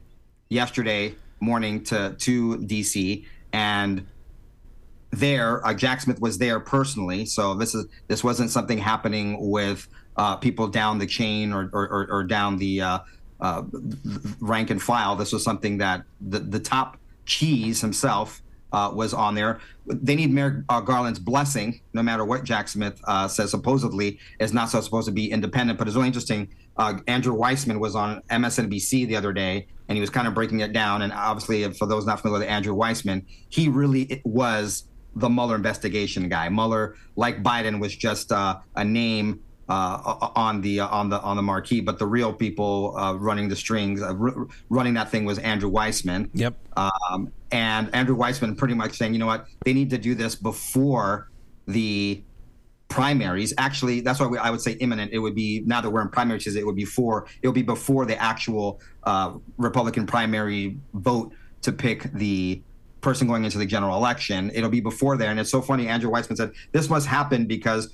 yesterday 0.50 1.16
morning 1.40 1.84
to 1.84 2.16
to 2.20 2.58
DC 2.58 3.26
and 3.54 4.06
there 5.12 5.66
uh, 5.66 5.74
Jack 5.74 6.02
Smith 6.02 6.20
was 6.22 6.38
there 6.38 6.60
personally. 6.60 7.26
So 7.26 7.54
this 7.54 7.76
is 7.76 7.86
this 8.08 8.24
wasn't 8.24 8.50
something 8.50 8.78
happening 8.78 9.50
with 9.50 9.88
uh, 10.18 10.38
people 10.38 10.68
down 10.68 10.98
the 10.98 11.08
chain 11.08 11.54
or 11.54 11.70
or, 11.74 12.08
or 12.10 12.24
down 12.24 12.58
the 12.58 12.82
uh, 12.82 13.00
uh, 13.40 13.64
rank 14.40 14.70
and 14.70 14.82
file. 14.82 15.16
This 15.16 15.34
was 15.34 15.44
something 15.44 15.78
that 15.80 16.04
the 16.22 16.40
the 16.40 16.60
top 16.60 16.98
cheese 17.26 17.82
himself 17.82 18.42
uh, 18.72 18.92
was 18.94 19.14
on 19.14 19.36
there. 19.36 19.60
They 19.86 20.16
need 20.16 20.32
Mayor 20.32 20.66
uh, 20.70 20.82
Garland's 20.82 21.20
blessing, 21.20 21.82
no 21.94 22.04
matter 22.04 22.26
what 22.26 22.44
Jack 22.44 22.68
Smith 22.68 23.00
uh, 23.06 23.28
says. 23.28 23.52
Supposedly, 23.52 24.20
is 24.40 24.54
not 24.54 24.70
so 24.70 24.82
supposed 24.82 25.08
to 25.08 25.12
be 25.12 25.32
independent. 25.32 25.78
But 25.78 25.88
it's 25.88 25.96
really 25.96 26.08
interesting. 26.08 26.50
Uh, 26.78 27.00
Andrew 27.08 27.36
Weissmann 27.36 27.80
was 27.80 27.96
on 27.96 28.22
MSNBC 28.30 29.08
the 29.08 29.16
other 29.16 29.34
day, 29.34 29.68
and 29.88 29.98
he 29.98 30.02
was 30.02 30.10
kind 30.10 30.28
of 30.28 30.34
breaking 30.34 30.62
it 30.62 30.74
down. 30.74 31.02
And 31.02 31.12
obviously, 31.12 31.70
for 31.74 31.86
those 31.86 32.06
not 32.06 32.22
familiar 32.22 32.40
with 32.40 32.50
Andrew 32.50 32.76
Weissmann, 32.76 33.26
he 33.50 33.68
really 33.68 34.22
was 34.24 34.86
the 35.16 35.30
Mueller 35.30 35.56
investigation 35.56 36.30
guy. 36.30 36.48
Mueller, 36.50 36.96
like 37.16 37.44
Biden, 37.44 37.80
was 37.80 37.96
just 37.96 38.32
uh, 38.32 38.60
a 38.76 38.84
name 38.84 39.42
uh, 39.70 40.30
on 40.36 40.62
the 40.62 40.80
uh, 40.80 40.88
on 40.88 41.10
the 41.10 41.22
on 41.22 41.38
the 41.38 41.42
marquee, 41.44 41.80
but 41.82 41.98
the 42.00 42.06
real 42.06 42.34
people 42.34 42.96
uh, 42.98 43.14
running 43.14 43.48
the 43.48 43.56
strings, 43.56 44.02
uh, 44.02 44.14
r- 44.20 44.48
running 44.70 44.94
that 44.96 45.10
thing 45.10 45.26
was 45.26 45.40
Andrew 45.40 45.72
Weissmann. 45.72 46.30
Yep. 46.34 46.56
Um, 46.78 47.32
and 47.52 47.94
Andrew 47.96 48.16
Weissmann 48.16 48.58
pretty 48.58 48.74
much 48.74 48.98
saying, 48.98 49.14
you 49.14 49.20
know 49.20 49.28
what, 49.28 49.46
they 49.66 49.74
need 49.74 49.90
to 49.92 49.98
do 49.98 50.16
this 50.16 50.36
before 50.36 51.30
the 51.68 52.24
primaries. 52.88 53.54
Actually, 53.58 54.02
that's 54.02 54.20
why 54.20 54.28
we, 54.28 54.38
I 54.38 54.50
would 54.50 54.62
say 54.62 54.74
imminent. 54.74 55.14
It 55.14 55.20
would 55.20 55.36
be 55.36 55.62
now 55.66 55.82
that 55.82 55.90
we're 55.90 56.02
in 56.02 56.10
primaries, 56.10 56.56
it 56.56 56.66
would 56.66 56.76
be 56.76 56.86
for 56.86 57.28
it 57.42 57.48
would 57.48 57.56
be 57.56 57.62
before 57.62 58.06
the 58.06 58.22
actual 58.22 58.82
uh, 59.04 59.36
Republican 59.58 60.06
primary 60.06 60.78
vote 60.94 61.34
to 61.62 61.72
pick 61.72 62.12
the 62.14 62.62
person 63.02 63.28
going 63.28 63.44
into 63.44 63.58
the 63.58 63.66
general 63.66 63.96
election. 63.98 64.52
It'll 64.54 64.70
be 64.70 64.82
before 64.82 65.18
there. 65.18 65.32
And 65.32 65.40
it's 65.40 65.50
so 65.50 65.62
funny. 65.62 65.88
Andrew 65.88 66.12
Weissmann 66.12 66.38
said 66.38 66.52
this 66.72 66.90
must 66.90 67.08
happen 67.08 67.46
because 67.46 67.92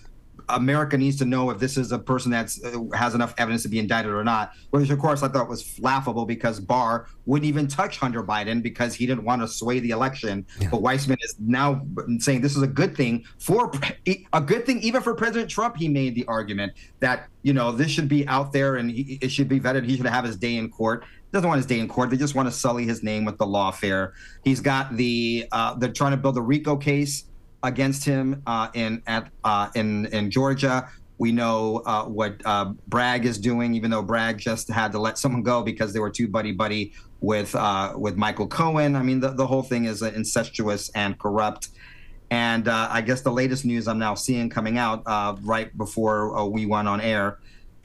America 0.50 0.98
needs 0.98 1.18
to 1.18 1.26
know 1.26 1.50
if 1.50 1.60
this 1.60 1.78
is 1.78 1.92
a 1.92 2.00
person 2.00 2.32
that 2.32 2.52
uh, 2.64 2.96
has 2.96 3.16
enough 3.16 3.34
evidence 3.38 3.64
to 3.64 3.70
be 3.70 3.80
indicted 3.80 4.12
or 4.12 4.24
not. 4.24 4.54
Which, 4.70 4.90
of 4.90 5.00
course, 5.00 5.24
I 5.24 5.28
thought 5.28 5.50
was 5.50 5.80
laughable 5.80 6.26
because 6.26 6.60
Barr 6.60 7.08
wouldn't 7.26 7.48
even 7.48 7.68
touch 7.68 7.98
Hunter 7.98 8.24
Biden 8.24 8.62
because 8.62 8.94
he 8.94 9.06
didn't 9.06 9.24
want 9.24 9.42
to 9.42 9.48
sway 9.48 9.80
the 9.80 9.92
election. 9.92 10.46
Yeah. 10.60 10.70
But 10.70 10.82
Weissmann 10.82 11.18
is 11.22 11.36
now 11.40 11.86
saying 12.20 12.42
this 12.42 12.56
is 12.56 12.64
a 12.64 12.68
good 12.68 12.96
thing 12.96 13.26
for 13.40 13.72
a 14.34 14.42
good 14.42 14.66
thing 14.66 14.82
even 14.82 15.02
for 15.02 15.14
President 15.16 15.50
Trump. 15.50 15.78
He 15.78 15.88
made 15.88 16.16
the 16.16 16.26
argument 16.26 16.74
that 17.00 17.28
you 17.44 17.54
know 17.54 17.72
this 17.72 17.92
should 17.92 18.08
be 18.08 18.28
out 18.28 18.54
there 18.54 18.76
and 18.76 18.92
he, 18.92 19.20
it 19.22 19.30
should 19.30 19.48
be 19.48 19.60
vetted. 19.60 19.86
He 19.86 19.98
should 19.98 20.06
have 20.06 20.26
his 20.26 20.38
day 20.38 20.56
in 20.56 20.70
court 20.70 21.06
doesn't 21.34 21.48
want 21.48 21.60
his 21.60 21.66
day 21.66 21.80
in 21.80 21.88
court. 21.88 22.10
They 22.10 22.18
just 22.18 22.36
want 22.36 22.48
to 22.48 22.52
sully 22.52 22.86
his 22.86 23.04
name 23.04 23.26
with 23.26 23.38
the 23.38 23.46
lawfare. 23.46 24.14
He's 24.44 24.62
got 24.62 24.96
the 24.96 25.46
uh, 25.52 25.76
they're 25.76 25.92
trying 25.92 26.12
to 26.12 26.18
build 26.18 26.38
a 26.38 26.42
RICO 26.42 26.78
case 26.78 27.26
against 27.68 28.06
him 28.06 28.42
uh, 28.48 28.70
in 28.74 29.04
at 29.06 29.30
uh, 29.44 29.70
in 29.76 30.08
in 30.08 30.32
Georgia. 30.32 30.90
We 31.20 31.32
know 31.32 31.82
uh, 31.86 32.06
what 32.06 32.42
uh, 32.46 32.74
Bragg 32.88 33.26
is 33.26 33.40
doing, 33.40 33.74
even 33.74 33.90
though 33.90 34.04
Bragg 34.04 34.38
just 34.38 34.70
had 34.70 34.92
to 34.92 35.00
let 35.00 35.18
someone 35.18 35.42
go 35.42 35.64
because 35.64 35.92
they 35.92 36.00
were 36.00 36.12
too 36.12 36.28
buddy 36.28 36.52
buddy 36.52 36.94
with 37.22 37.56
uh, 37.56 37.94
with 37.96 38.16
Michael 38.18 38.48
Cohen. 38.48 38.96
I 38.96 39.02
mean, 39.02 39.20
the, 39.20 39.30
the 39.30 39.46
whole 39.46 39.64
thing 39.64 39.86
is 39.86 40.02
incestuous 40.02 40.90
and 40.90 41.20
corrupt. 41.20 41.70
And 42.30 42.68
uh, 42.68 42.90
I 42.92 43.02
guess 43.02 43.22
the 43.22 43.32
latest 43.32 43.66
news 43.66 43.88
I'm 43.88 44.00
now 44.00 44.14
seeing 44.14 44.50
coming 44.50 44.78
out 44.78 45.02
uh, 45.06 45.36
right 45.42 45.76
before 45.78 46.38
uh, 46.38 46.46
we 46.46 46.66
went 46.66 46.88
on 46.88 47.00
air, 47.00 47.40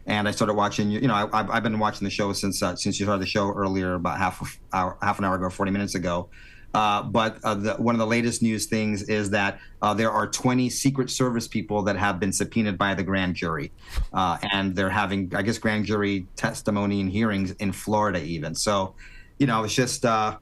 and 0.07 0.27
I 0.27 0.33
started 0.33 0.55
watching. 0.55 0.91
You 0.91 1.09
know, 1.09 1.31
I, 1.33 1.55
have 1.55 1.63
been 1.63 1.79
watching 1.79 2.05
the 2.05 2.11
show 2.11 2.33
since 2.33 2.59
since 2.59 2.99
you 2.99 3.07
started 3.07 3.23
the 3.23 3.27
show 3.27 3.53
earlier, 3.53 3.95
about 3.95 4.19
half 4.19 4.59
hour, 4.73 4.99
half 5.01 5.19
an 5.19 5.25
hour 5.25 5.37
ago, 5.37 5.49
40 5.49 5.71
minutes 5.71 5.95
ago. 5.95 6.29
Uh, 6.75 7.03
but 7.03 7.39
uh, 7.45 7.55
the, 7.55 7.75
one 7.75 7.95
of 7.95 7.99
the 7.99 8.07
latest 8.07 8.43
news 8.43 8.67
things 8.67 9.03
is 9.05 9.31
that 9.31 9.59
uh, 9.83 9.93
there 9.93 10.11
are 10.11 10.27
20 10.27 10.71
Secret 10.71 11.11
Service 11.11 11.47
people 11.47 11.83
that 11.83 11.97
have 11.97 12.19
been 12.19 12.33
subpoenaed 12.33 12.79
by 12.79 12.95
the 12.95 13.03
grand 13.03 13.35
jury. 13.35 13.73
Uh, 14.13 14.39
and 14.53 14.75
they're 14.75 14.91
having, 14.91 15.33
I 15.35 15.43
guess, 15.43 15.59
grand 15.59 15.85
jury 15.85 16.27
testimony 16.37 17.01
and 17.01 17.11
hearings 17.11 17.53
in 17.53 17.73
Florida, 17.73 18.23
even. 18.23 18.55
So, 18.55 18.95
you 19.39 19.47
know, 19.47 19.65
it's 19.65 19.75
just, 19.75 20.05
uh, 20.05 20.39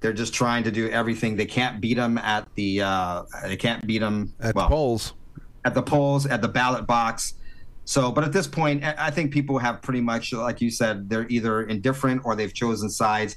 they're 0.00 0.12
just 0.12 0.34
trying 0.34 0.64
to 0.64 0.70
do 0.70 0.88
everything. 0.90 1.36
They 1.36 1.46
can't 1.46 1.80
beat 1.80 1.96
them 1.96 2.18
at 2.18 2.48
the, 2.54 2.82
uh, 2.82 3.22
they 3.44 3.56
can't 3.56 3.86
beat 3.86 3.98
them 3.98 4.34
at 4.40 4.54
well, 4.54 4.66
the 4.66 4.74
polls. 4.74 5.14
At 5.64 5.74
the 5.74 5.82
polls, 5.82 6.26
at 6.26 6.42
the 6.42 6.48
ballot 6.48 6.86
box. 6.86 7.34
So, 7.84 8.12
but 8.12 8.22
at 8.22 8.32
this 8.32 8.46
point, 8.46 8.84
I 8.84 9.10
think 9.10 9.32
people 9.32 9.58
have 9.58 9.80
pretty 9.80 10.02
much, 10.02 10.34
like 10.34 10.60
you 10.60 10.70
said, 10.70 11.08
they're 11.08 11.26
either 11.28 11.62
indifferent 11.62 12.20
or 12.24 12.36
they've 12.36 12.52
chosen 12.52 12.90
sides 12.90 13.36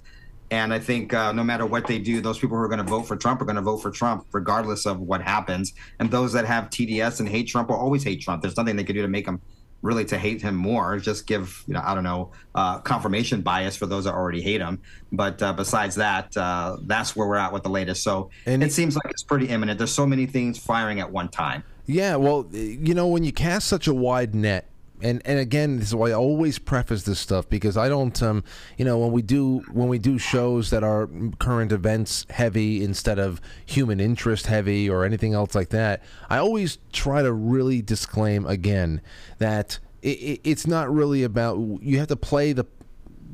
and 0.51 0.73
I 0.73 0.79
think 0.79 1.13
uh, 1.13 1.31
no 1.31 1.43
matter 1.43 1.65
what 1.65 1.87
they 1.87 1.97
do, 1.97 2.19
those 2.19 2.37
people 2.37 2.57
who 2.57 2.63
are 2.63 2.67
going 2.67 2.83
to 2.85 2.89
vote 2.89 3.03
for 3.03 3.15
Trump 3.15 3.41
are 3.41 3.45
going 3.45 3.55
to 3.55 3.61
vote 3.61 3.77
for 3.77 3.89
Trump, 3.89 4.27
regardless 4.33 4.85
of 4.85 4.99
what 4.99 5.21
happens. 5.21 5.73
And 5.99 6.11
those 6.11 6.33
that 6.33 6.45
have 6.45 6.65
TDS 6.65 7.21
and 7.21 7.29
hate 7.29 7.47
Trump 7.47 7.69
will 7.69 7.77
always 7.77 8.03
hate 8.03 8.21
Trump. 8.21 8.41
There's 8.41 8.57
nothing 8.57 8.75
they 8.75 8.83
can 8.83 8.93
do 8.93 9.01
to 9.01 9.07
make 9.07 9.25
them 9.25 9.41
really 9.81 10.03
to 10.05 10.17
hate 10.17 10.41
him 10.41 10.55
more. 10.55 10.97
Just 10.97 11.25
give, 11.25 11.63
you 11.67 11.73
know, 11.73 11.81
I 11.83 11.95
don't 11.95 12.03
know, 12.03 12.33
uh, 12.53 12.79
confirmation 12.79 13.41
bias 13.41 13.77
for 13.77 13.85
those 13.85 14.03
that 14.03 14.13
already 14.13 14.41
hate 14.41 14.59
him. 14.59 14.81
But 15.13 15.41
uh, 15.41 15.53
besides 15.53 15.95
that, 15.95 16.35
uh, 16.35 16.77
that's 16.81 17.15
where 17.15 17.27
we're 17.27 17.37
at 17.37 17.53
with 17.53 17.63
the 17.63 17.69
latest. 17.69 18.03
So 18.03 18.29
and 18.45 18.61
it 18.61 18.73
seems 18.73 18.95
like 18.95 19.05
it's 19.09 19.23
pretty 19.23 19.47
imminent. 19.47 19.77
There's 19.77 19.93
so 19.93 20.05
many 20.05 20.25
things 20.25 20.59
firing 20.59 20.99
at 20.99 21.09
one 21.09 21.29
time. 21.29 21.63
Yeah, 21.87 22.17
well, 22.17 22.45
you 22.51 22.93
know, 22.93 23.07
when 23.07 23.23
you 23.23 23.31
cast 23.31 23.67
such 23.67 23.87
a 23.87 23.93
wide 23.93 24.35
net 24.35 24.67
and 25.03 25.21
and 25.25 25.39
again, 25.39 25.77
this 25.77 25.89
is 25.89 25.95
why 25.95 26.09
I 26.09 26.13
always 26.13 26.59
preface 26.59 27.03
this 27.03 27.19
stuff 27.19 27.49
because 27.49 27.77
I 27.77 27.89
don't, 27.89 28.21
um, 28.21 28.43
you 28.77 28.85
know, 28.85 28.97
when 28.97 29.11
we 29.11 29.21
do 29.21 29.59
when 29.71 29.87
we 29.87 29.99
do 29.99 30.17
shows 30.17 30.69
that 30.69 30.83
are 30.83 31.09
current 31.39 31.71
events 31.71 32.25
heavy 32.29 32.83
instead 32.83 33.19
of 33.19 33.41
human 33.65 33.99
interest 33.99 34.47
heavy 34.47 34.89
or 34.89 35.05
anything 35.05 35.33
else 35.33 35.55
like 35.55 35.69
that, 35.69 36.03
I 36.29 36.37
always 36.37 36.77
try 36.91 37.21
to 37.21 37.31
really 37.31 37.81
disclaim 37.81 38.45
again 38.45 39.01
that 39.37 39.79
it, 40.01 40.17
it, 40.17 40.41
it's 40.43 40.67
not 40.67 40.91
really 40.93 41.23
about 41.23 41.57
you 41.81 41.99
have 41.99 42.07
to 42.07 42.15
play 42.15 42.53
the 42.53 42.65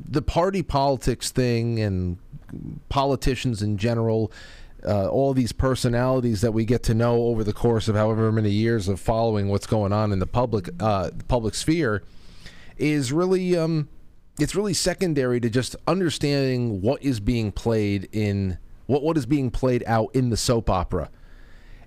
the 0.05 0.21
party 0.21 0.61
politics 0.61 1.31
thing 1.31 1.79
and 1.79 2.17
politicians 2.89 3.61
in 3.61 3.77
general 3.77 4.31
uh, 4.85 5.07
all 5.07 5.33
these 5.33 5.51
personalities 5.51 6.41
that 6.41 6.53
we 6.53 6.65
get 6.65 6.83
to 6.83 6.93
know 6.93 7.23
over 7.23 7.43
the 7.43 7.53
course 7.53 7.87
of 7.87 7.95
however 7.95 8.31
many 8.31 8.51
years 8.51 8.87
of 8.87 8.99
following 8.99 9.49
what's 9.49 9.67
going 9.67 9.91
on 9.91 10.11
in 10.11 10.19
the 10.19 10.27
public 10.27 10.69
uh, 10.79 11.09
public 11.27 11.55
sphere 11.55 12.03
is 12.77 13.11
really 13.11 13.57
um, 13.57 13.89
it's 14.39 14.55
really 14.55 14.73
secondary 14.73 15.39
to 15.39 15.49
just 15.49 15.75
understanding 15.87 16.81
what 16.81 17.01
is 17.03 17.19
being 17.19 17.51
played 17.51 18.07
in 18.11 18.57
what 18.85 19.01
what 19.01 19.17
is 19.17 19.25
being 19.25 19.49
played 19.49 19.83
out 19.87 20.09
in 20.13 20.29
the 20.29 20.37
soap 20.37 20.69
opera, 20.69 21.09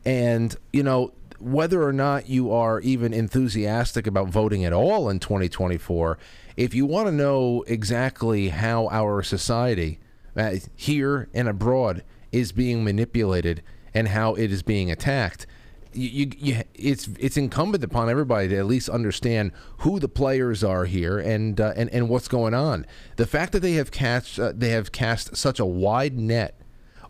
and 0.04 0.56
you 0.72 0.82
know 0.82 1.12
whether 1.38 1.82
or 1.82 1.92
not 1.92 2.28
you 2.28 2.52
are 2.52 2.80
even 2.80 3.14
enthusiastic 3.14 4.06
about 4.06 4.28
voting 4.28 4.64
at 4.64 4.74
all 4.74 5.08
in 5.08 5.18
2024, 5.18 6.18
if 6.56 6.74
you 6.74 6.84
want 6.84 7.06
to 7.06 7.12
know 7.12 7.64
exactly 7.66 8.50
how 8.50 8.88
our 8.88 9.22
society 9.22 9.98
uh, 10.36 10.56
here 10.76 11.28
and 11.32 11.48
abroad 11.48 12.04
is 12.32 12.52
being 12.52 12.84
manipulated 12.84 13.62
and 13.94 14.08
how 14.08 14.34
it 14.34 14.52
is 14.52 14.62
being 14.62 14.90
attacked. 14.90 15.46
You, 15.92 16.08
you, 16.08 16.32
you, 16.38 16.62
it's 16.74 17.08
it's 17.18 17.36
incumbent 17.36 17.82
upon 17.82 18.08
everybody 18.08 18.46
to 18.48 18.56
at 18.56 18.66
least 18.66 18.88
understand 18.88 19.50
who 19.78 19.98
the 19.98 20.08
players 20.08 20.62
are 20.62 20.84
here 20.84 21.18
and 21.18 21.60
uh, 21.60 21.72
and 21.74 21.90
and 21.90 22.08
what's 22.08 22.28
going 22.28 22.54
on. 22.54 22.86
The 23.16 23.26
fact 23.26 23.52
that 23.52 23.60
they 23.60 23.72
have 23.72 23.90
cast 23.90 24.38
uh, 24.38 24.52
they 24.54 24.68
have 24.68 24.92
cast 24.92 25.36
such 25.36 25.58
a 25.58 25.66
wide 25.66 26.16
net 26.16 26.60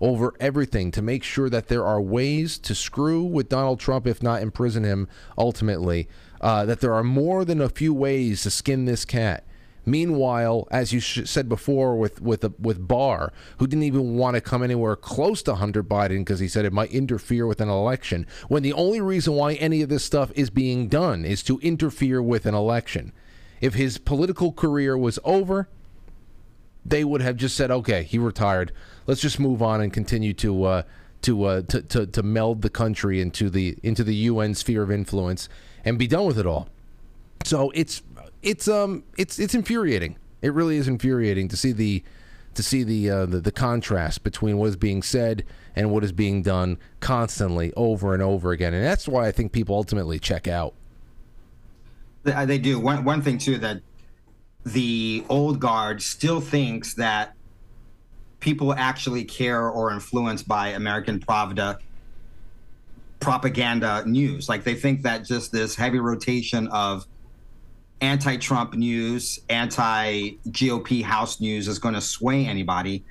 over 0.01 0.33
everything 0.41 0.91
to 0.93 1.03
make 1.03 1.23
sure 1.23 1.51
that 1.51 1.69
there 1.69 1.85
are 1.85 2.01
ways 2.01 2.59
to 2.59 2.75
screw 2.75 3.23
with 3.23 3.51
Donald 3.51 3.79
Trump, 3.81 4.07
if 4.07 4.23
not 4.23 4.41
imprison 4.41 4.83
him 4.83 5.09
ultimately. 5.37 6.09
Uh, 6.41 6.65
that 6.65 6.81
there 6.81 6.95
are 6.95 7.05
more 7.05 7.45
than 7.45 7.61
a 7.61 7.69
few 7.69 7.93
ways 7.93 8.45
to 8.45 8.51
skin 8.51 8.87
this 8.87 9.05
cat. 9.05 9.45
Meanwhile, 9.91 10.69
as 10.71 10.93
you 10.93 11.01
sh- 11.01 11.29
said 11.29 11.49
before 11.49 11.97
with 11.97 12.23
with 12.23 12.45
uh, 12.45 12.51
with 12.61 12.87
Barr, 12.87 13.33
who 13.59 13.67
didn't 13.67 13.83
even 13.83 14.15
want 14.17 14.37
to 14.37 14.41
come 14.41 14.63
anywhere 14.63 14.95
close 14.95 15.43
to 15.43 15.57
Hunter 15.57 15.83
Biden 15.83 16.21
because 16.21 16.39
he 16.39 16.47
said 16.47 16.65
it 16.65 16.73
might 16.73 16.93
interfere 16.93 17.45
with 17.45 17.61
an 17.61 17.69
election, 17.69 18.25
when 18.47 18.63
the 18.63 18.73
only 18.73 19.01
reason 19.01 19.35
why 19.35 19.55
any 19.55 19.83
of 19.83 19.89
this 19.89 20.05
stuff 20.05 20.31
is 20.37 20.49
being 20.49 20.87
done 20.87 21.25
is 21.25 21.43
to 21.43 21.59
interfere 21.59 22.23
with 22.23 22.47
an 22.47 22.55
election. 22.55 23.13
If 23.61 23.75
his 23.75 23.99
political 23.99 24.53
career 24.53 24.97
was 24.97 25.19
over, 25.25 25.69
they 26.87 27.03
would 27.03 27.21
have 27.21 27.37
just 27.37 27.57
said, 27.57 27.73
"Okay, 27.73 28.05
he 28.05 28.17
retired. 28.17 28.71
Let's 29.09 29.21
just 29.21 29.41
move 29.41 29.61
on 29.61 29.81
and 29.81 29.93
continue 29.93 30.35
to." 30.35 30.65
Uh, 30.65 30.83
to, 31.23 31.45
uh, 31.45 31.61
to 31.69 31.83
to 31.83 32.07
to 32.07 32.23
meld 32.23 32.63
the 32.63 32.71
country 32.71 33.21
into 33.21 33.51
the 33.51 33.77
into 33.83 34.03
the 34.03 34.15
UN 34.15 34.55
sphere 34.55 34.83
of 34.83 34.91
influence 34.91 35.51
and 35.85 35.99
be 35.99 36.07
done 36.07 36.25
with 36.25 36.39
it 36.39 36.47
all. 36.47 36.71
So 37.51 37.73
it's 37.75 38.01
it's 38.43 38.69
um 38.69 39.03
it's 39.19 39.41
it's 39.41 39.57
infuriating. 39.57 40.17
It 40.41 40.55
really 40.55 40.77
is 40.77 40.87
infuriating 40.87 41.49
to 41.49 41.57
see 41.57 41.73
the 41.73 42.05
to 42.55 42.63
see 42.63 42.85
the, 42.85 43.11
uh, 43.11 43.27
the 43.27 43.41
the 43.41 43.51
contrast 43.51 44.23
between 44.23 44.57
what 44.57 44.69
is 44.69 44.77
being 44.77 45.03
said 45.03 45.45
and 45.75 45.91
what 45.91 46.05
is 46.05 46.13
being 46.13 46.43
done 46.43 46.79
constantly 47.01 47.73
over 47.75 48.15
and 48.15 48.23
over 48.23 48.53
again, 48.53 48.73
and 48.73 48.85
that's 48.85 49.09
why 49.09 49.27
I 49.27 49.33
think 49.33 49.51
people 49.51 49.75
ultimately 49.75 50.21
check 50.21 50.47
out. 50.47 50.75
They 52.23 52.59
do. 52.59 52.79
One 52.79 53.03
one 53.03 53.21
thing 53.21 53.37
too 53.37 53.59
that 53.59 53.81
the 54.65 55.25
old 55.29 55.59
guard 55.59 56.03
still 56.03 56.41
thinks 56.41 56.95
that 56.95 57.35
people 58.39 58.73
actually 58.75 59.25
care 59.25 59.69
or 59.69 59.91
influenced 59.91 60.47
by 60.47 60.69
American 60.69 61.19
Pravda 61.19 61.79
propaganda 63.19 64.05
news. 64.07 64.49
Like 64.49 64.63
they 64.63 64.77
think 64.77 65.03
that 65.03 65.25
just 65.25 65.51
this 65.51 65.75
heavy 65.75 65.99
rotation 65.99 66.69
of 66.69 67.07
anti-Trump 68.01 68.75
news, 68.75 69.41
anti-GOP 69.49 71.03
House 71.03 71.41
news 71.41 71.69
is 71.69 71.79
going 71.79 71.95
to 71.95 72.01
sway 72.01 72.47
anybody. 72.47 73.05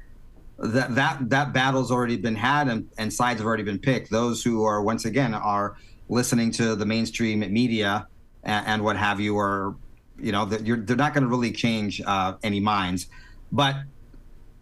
That 0.58 0.96
that 0.96 1.30
that 1.30 1.54
battle's 1.54 1.90
already 1.90 2.18
been 2.18 2.36
had 2.36 2.68
and, 2.68 2.90
and 2.98 3.14
sides 3.14 3.40
have 3.40 3.48
already 3.48 3.64
been 3.64 3.80
picked. 3.80 4.12
Those 4.12 4.44
who 4.44 4.66
are 4.66 4.82
once 4.82 5.06
again 5.06 5.34
are 5.34 5.78
listening 6.10 6.52
to 6.52 6.76
the 6.76 6.86
mainstream 6.86 7.40
media 7.40 8.08
and, 8.44 8.68
and 8.68 8.84
what 8.84 8.98
have 8.98 9.22
you 9.22 9.38
are, 9.38 9.76
you 10.18 10.34
know, 10.34 10.44
they're, 10.44 10.78
they're 10.78 10.98
not 10.98 11.14
going 11.14 11.24
to 11.24 11.30
really 11.30 11.52
change 11.52 12.02
uh, 12.06 12.34
any 12.44 12.60
minds. 12.60 13.08
But 13.54 13.76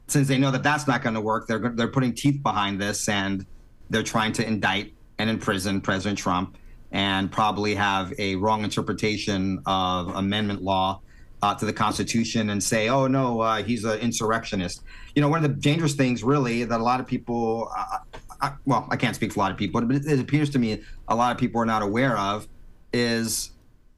since 0.08 0.28
they 0.28 0.38
know 0.38 0.52
that 0.52 0.62
that's 0.62 0.88
not 0.88 1.02
going 1.02 1.16
to 1.16 1.22
work, 1.22 1.48
they're 1.48 1.70
they're 1.70 1.88
putting 1.88 2.14
teeth 2.14 2.44
behind 2.44 2.80
this 2.80 3.10
and 3.10 3.46
they're 3.90 4.04
trying 4.04 4.34
to 4.34 4.46
indict 4.46 4.94
and 5.18 5.30
imprison 5.30 5.82
President 5.82 6.20
Trump 6.20 6.58
and 6.98 7.32
probably 7.32 7.76
have 7.76 8.12
a 8.18 8.36
wrong 8.38 8.64
interpretation 8.64 9.62
of 9.68 10.16
amendment 10.16 10.64
law 10.64 11.00
uh, 11.44 11.54
to 11.54 11.64
the 11.64 11.72
Constitution 11.72 12.50
and 12.50 12.62
say, 12.62 12.90
oh, 12.90 13.06
no, 13.06 13.40
uh, 13.40 13.62
he's 13.62 13.86
an 13.86 14.00
insurrectionist. 14.00 14.82
You 15.14 15.22
know, 15.22 15.30
one 15.30 15.46
of 15.46 15.48
the 15.48 15.56
dangerous 15.56 15.94
things, 15.94 16.24
really, 16.24 16.64
that 16.64 16.80
a 16.80 16.84
lot 16.84 17.00
of 17.00 17.06
people, 17.06 17.72
uh, 17.78 18.00
I, 18.42 18.54
well, 18.66 18.88
I 18.90 18.96
can't 18.96 19.16
speak 19.16 19.32
for 19.32 19.40
a 19.40 19.44
lot 19.44 19.52
of 19.52 19.58
people, 19.58 19.80
but 19.80 19.96
it 20.08 20.20
appears 20.20 20.50
to 20.50 20.60
me 20.60 20.82
a 21.08 21.16
lot 21.16 21.32
of 21.32 21.38
people 21.38 21.62
are 21.62 21.68
not 21.68 21.84
aware 21.84 22.18
of 22.18 22.48
is 22.92 23.52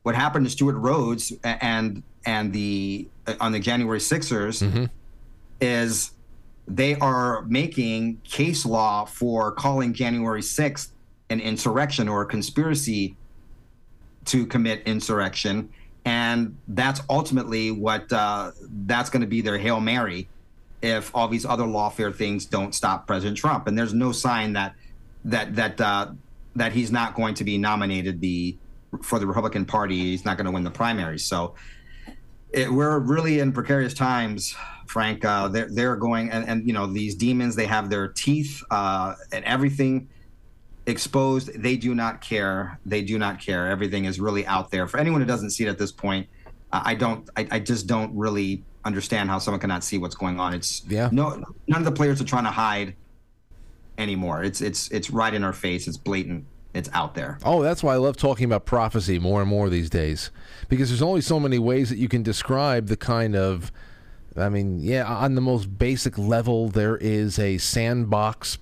what 0.03 0.13
happened 0.13 0.45
to 0.45 0.51
Stewart 0.51 0.75
Rhodes 0.75 1.31
and 1.43 2.03
and 2.25 2.51
the 2.51 3.07
uh, 3.27 3.35
on 3.39 3.53
the 3.53 3.59
January 3.59 4.01
Sixers 4.01 4.61
mm-hmm. 4.61 4.85
is 5.61 6.11
they 6.67 6.95
are 6.95 7.43
making 7.43 8.17
case 8.25 8.65
law 8.65 9.05
for 9.05 9.53
calling 9.53 9.93
January 9.93 10.41
6th 10.41 10.89
an 11.29 11.39
insurrection 11.39 12.07
or 12.07 12.21
a 12.21 12.25
conspiracy 12.25 13.15
to 14.25 14.45
commit 14.45 14.83
insurrection. 14.85 15.69
And 16.05 16.57
that's 16.67 17.01
ultimately 17.09 17.71
what 17.71 18.11
uh, 18.11 18.51
that's 18.85 19.09
going 19.09 19.21
to 19.21 19.27
be 19.27 19.41
their 19.41 19.57
Hail 19.57 19.79
Mary 19.79 20.27
if 20.81 21.13
all 21.13 21.27
these 21.27 21.45
other 21.45 21.65
lawfare 21.65 22.15
things 22.15 22.45
don't 22.45 22.73
stop 22.73 23.05
President 23.05 23.37
Trump. 23.37 23.67
And 23.67 23.77
there's 23.77 23.93
no 23.93 24.11
sign 24.11 24.53
that 24.53 24.75
that 25.25 25.55
that 25.55 25.81
uh, 25.81 26.11
that 26.55 26.71
he's 26.71 26.91
not 26.91 27.15
going 27.15 27.35
to 27.35 27.43
be 27.43 27.57
nominated 27.57 28.21
the 28.21 28.57
for 29.03 29.19
the 29.19 29.27
Republican 29.27 29.65
Party. 29.65 29.97
He's 29.97 30.25
not 30.25 30.37
going 30.37 30.45
to 30.45 30.51
win 30.51 30.63
the 30.63 30.71
primaries. 30.71 31.25
So 31.25 31.55
it, 32.51 32.71
we're 32.71 32.99
really 32.99 33.39
in 33.39 33.51
precarious 33.51 33.93
times, 33.93 34.55
Frank. 34.87 35.25
Uh, 35.25 35.49
they're 35.49 35.69
they're 35.69 35.95
going 35.95 36.31
and, 36.31 36.47
and 36.47 36.65
you 36.65 36.73
know 36.73 36.87
these 36.87 37.15
demons. 37.15 37.55
They 37.55 37.67
have 37.67 37.89
their 37.89 38.07
teeth 38.07 38.63
uh, 38.71 39.15
and 39.31 39.43
everything 39.45 40.07
exposed. 40.89 41.61
They 41.61 41.77
do 41.77 41.95
not 41.95 42.21
care. 42.21 42.79
They 42.85 43.01
do 43.01 43.17
not 43.17 43.39
care. 43.39 43.67
Everything 43.67 44.05
is 44.05 44.19
really 44.19 44.45
out 44.45 44.71
there. 44.71 44.87
For 44.87 44.99
anyone 44.99 45.21
who 45.21 45.27
doesn't 45.27 45.51
see 45.51 45.65
it 45.65 45.69
at 45.69 45.77
this 45.77 45.91
point, 45.91 46.27
I 46.71 46.95
don't. 46.95 47.29
I, 47.35 47.47
I 47.51 47.59
just 47.59 47.87
don't 47.87 48.15
really 48.15 48.63
understand 48.85 49.29
how 49.29 49.39
someone 49.39 49.59
cannot 49.59 49.83
see 49.83 49.97
what's 49.97 50.15
going 50.15 50.39
on. 50.39 50.53
It's 50.53 50.83
yeah. 50.87 51.09
No, 51.11 51.43
none 51.67 51.81
of 51.81 51.85
the 51.85 51.91
players 51.91 52.21
are 52.21 52.25
trying 52.25 52.45
to 52.45 52.51
hide 52.51 52.95
anymore. 53.97 54.43
It's 54.43 54.61
it's 54.61 54.89
it's 54.89 55.09
right 55.09 55.33
in 55.33 55.43
our 55.43 55.53
face. 55.53 55.87
It's 55.87 55.97
blatant. 55.97 56.45
It's 56.73 56.89
out 56.93 57.15
there. 57.15 57.39
Oh, 57.43 57.63
that's 57.63 57.81
why 57.81 57.95
I 57.95 57.97
love 57.97 58.15
talking 58.15 58.45
about 58.45 58.65
prophecy 58.65 59.17
more 59.17 59.41
and 59.41 59.49
more 59.49 59.69
these 59.69 59.89
days, 59.89 60.29
because 60.69 60.89
there's 60.89 61.01
only 61.01 61.21
so 61.21 61.39
many 61.39 61.57
ways 61.57 61.89
that 61.89 61.97
you 61.97 62.07
can 62.07 62.23
describe 62.23 62.87
the 62.87 62.97
kind 62.97 63.35
of. 63.35 63.71
I 64.37 64.49
mean, 64.49 64.79
yeah, 64.79 65.05
on 65.05 65.33
the 65.33 65.41
most 65.41 65.77
basic 65.79 66.17
level, 66.17 66.69
there 66.69 66.95
is 66.97 67.39
a 67.39 67.57
sandbox 67.57 68.59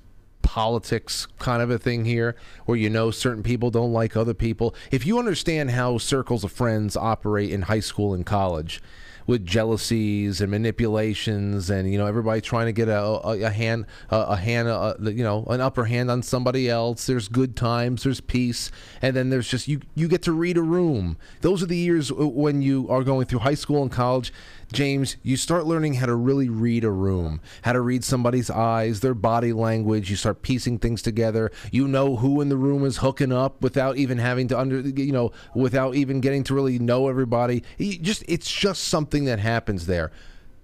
politics 0.48 1.28
kind 1.40 1.62
of 1.62 1.70
a 1.70 1.78
thing 1.78 2.06
here 2.06 2.34
where 2.66 2.78
you 2.78 2.90
know 2.90 3.12
certain 3.12 3.44
people 3.44 3.70
don't 3.70 3.92
like 3.92 4.16
other 4.16 4.34
people. 4.34 4.74
If 4.92 5.06
you 5.06 5.20
understand 5.20 5.72
how 5.72 5.98
circles 5.98 6.46
of 6.46 6.54
friends 6.54 6.96
operate 6.96 7.52
in 7.52 7.64
high 7.64 7.82
school 7.82 8.14
and 8.14 8.26
college, 8.26 8.82
with 9.28 9.46
jealousies 9.46 10.40
and 10.40 10.50
manipulations, 10.50 11.70
and 11.70 11.92
you 11.92 11.98
know 11.98 12.06
everybody 12.06 12.40
trying 12.40 12.68
to 12.68 12.72
get 12.72 12.88
a, 12.88 12.98
a, 12.98 13.42
a 13.42 13.50
hand, 13.50 13.86
a, 14.10 14.22
a 14.22 14.36
hand, 14.38 14.70
uh, 14.70 14.94
a, 14.98 15.12
you 15.12 15.24
know, 15.24 15.44
an 15.50 15.60
upper 15.60 15.84
hand 15.84 16.10
on 16.10 16.24
somebody 16.24 16.70
else. 16.70 17.06
There's 17.06 17.28
good 17.28 17.58
times, 17.58 18.04
there's 18.04 18.22
peace, 18.22 18.72
and 19.02 19.16
then 19.18 19.30
there's 19.30 19.50
just 19.50 19.68
you. 19.68 19.82
You 19.96 20.08
get 20.08 20.22
to 20.24 20.32
read 20.32 20.58
a 20.58 20.64
room. 20.64 21.18
Those 21.42 21.62
are 21.62 21.66
the 21.66 21.76
years 21.76 22.12
when 22.12 22.62
you 22.62 22.88
are 22.90 23.04
going 23.04 23.26
through 23.26 23.40
high 23.40 23.54
school 23.54 23.82
and 23.82 23.92
college. 23.92 24.32
James, 24.74 25.16
you 25.24 25.38
start 25.38 25.66
learning 25.66 25.96
how 25.96 26.06
to 26.06 26.16
really 26.16 26.50
read 26.50 26.84
a 26.84 26.92
room, 26.92 27.40
how 27.62 27.72
to 27.74 27.80
read 27.80 28.04
somebody's 28.04 28.50
eyes, 28.50 29.00
their 29.00 29.14
body 29.14 29.54
language. 29.54 30.10
You 30.10 30.18
start 30.18 30.42
piecing 30.42 30.80
things 30.80 31.02
together. 31.02 31.52
You 31.72 31.88
know 31.88 32.18
who 32.18 32.42
in 32.42 32.50
the 32.50 32.58
room 32.58 32.86
is 32.86 32.98
hooking 32.98 33.32
up 33.32 33.62
without 33.62 33.98
even 33.98 34.18
having 34.18 34.50
to 34.50 34.60
under, 34.60 34.82
you 34.82 35.14
know, 35.14 35.32
without 35.56 35.96
even 35.96 36.20
getting 36.20 36.44
to 36.46 36.54
really 36.54 36.80
know 36.80 37.08
everybody. 37.08 37.64
Just 37.80 38.24
it's 38.28 38.52
just 38.52 38.84
something 38.84 39.26
that 39.26 39.40
happens 39.40 39.86
there. 39.86 40.12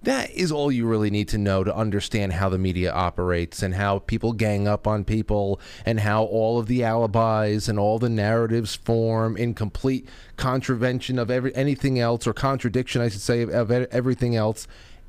That 0.04 0.32
is 0.32 0.52
all 0.52 0.70
you 0.70 0.86
really 0.86 1.08
need 1.08 1.28
to 1.28 1.38
know 1.38 1.64
to 1.64 1.74
understand 1.74 2.34
how 2.34 2.50
the 2.50 2.58
media 2.58 2.92
operates 2.92 3.62
and 3.62 3.74
how 3.74 4.00
people 4.00 4.34
gang 4.34 4.68
up 4.68 4.86
on 4.86 5.02
people 5.02 5.58
and 5.86 6.00
how 6.00 6.24
all 6.24 6.58
of 6.58 6.66
the 6.66 6.84
alibis 6.84 7.68
and 7.68 7.78
all 7.78 7.98
the 7.98 8.10
narratives 8.10 8.74
form 8.74 9.34
in 9.38 9.54
complete 9.54 10.06
contravention 10.36 11.18
of 11.18 11.30
every 11.30 11.54
anything 11.56 11.98
else 11.98 12.26
or 12.26 12.34
contradiction, 12.34 13.00
I 13.00 13.08
should 13.08 13.22
say, 13.22 13.40
of, 13.40 13.48
of 13.48 13.70
everything 13.70 14.36
else. 14.36 14.66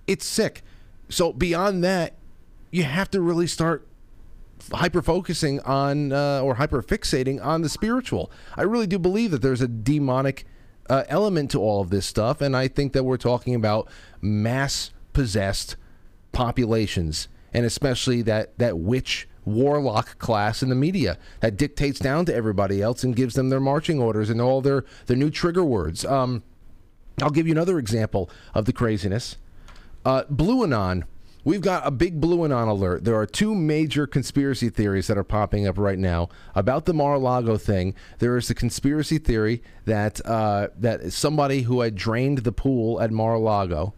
It's 0.08 0.26
sick. 0.26 0.62
So 1.10 1.34
beyond 1.34 1.84
that, 1.84 2.14
you 2.72 2.84
have 2.84 3.12
to 3.12 3.20
really 3.20 3.48
start 3.48 3.86
hyper 4.72 5.02
focusing 5.02 5.60
on 5.62 6.14
uh, 6.14 6.40
or 6.42 6.56
hyper 6.56 6.82
fixating 6.82 7.44
on 7.44 7.64
the 7.64 7.70
spiritual. 7.70 8.32
I 8.56 8.62
really 8.62 8.88
do 8.88 8.98
believe 8.98 9.32
that 9.32 9.42
there's 9.42 9.62
a 9.62 9.68
demonic 9.68 10.46
uh, 10.90 11.04
element 11.08 11.52
to 11.52 11.60
all 11.60 11.82
of 11.82 11.90
this 11.90 12.06
stuff, 12.06 12.42
and 12.42 12.56
I 12.56 12.68
think 12.68 12.94
that 12.94 13.04
we're 13.04 13.18
talking 13.18 13.56
about 13.56 13.88
mass 14.22 14.92
possessed 15.14 15.76
populations, 16.32 17.28
and 17.54 17.66
especially 17.66 18.22
that 18.24 18.58
that 18.58 18.78
witch 18.78 19.28
warlock 19.46 20.18
class 20.18 20.64
in 20.64 20.70
the 20.70 20.76
media 20.76 21.18
that 21.40 21.56
dictates 21.56 22.00
down 22.00 22.26
to 22.26 22.34
everybody 22.34 22.82
else 22.82 23.04
and 23.04 23.16
gives 23.16 23.36
them 23.36 23.50
their 23.50 23.60
marching 23.60 24.00
orders 24.00 24.30
and 24.30 24.42
all 24.42 24.62
their 24.62 24.84
their 25.06 25.18
new 25.18 25.30
trigger 25.30 25.64
words. 25.64 26.04
Um, 26.06 26.44
I'll 27.22 27.30
give 27.30 27.48
you 27.48 27.54
another 27.54 27.80
example 27.80 28.30
of 28.54 28.66
the 28.66 28.74
craziness. 28.74 29.38
Uh, 30.04 30.24
Blue 30.30 30.64
Anon 30.64 31.06
We've 31.46 31.62
got 31.62 31.86
a 31.86 31.92
big 31.92 32.20
blue 32.20 32.44
anon 32.44 32.68
alert. 32.68 33.04
There 33.04 33.16
are 33.16 33.28
two 33.28 33.54
major 33.54 34.08
conspiracy 34.08 34.70
theories 34.70 35.06
that 35.08 35.18
are 35.18 35.24
popping 35.24 35.68
up 35.68 35.78
right 35.78 36.00
now 36.00 36.30
about 36.56 36.86
the 36.86 36.94
Mar-a-Lago 36.94 37.58
thing. 37.58 37.94
There 38.18 38.36
is 38.36 38.48
the 38.48 38.56
conspiracy 38.56 39.20
theory 39.20 39.62
that 39.86 40.26
uh, 40.26 40.70
that 40.76 41.14
somebody 41.14 41.62
who 41.62 41.82
had 41.82 41.94
drained 41.94 42.40
the 42.40 42.52
pool 42.52 43.00
at 43.00 43.12
Mar-a-Lago 43.12 43.94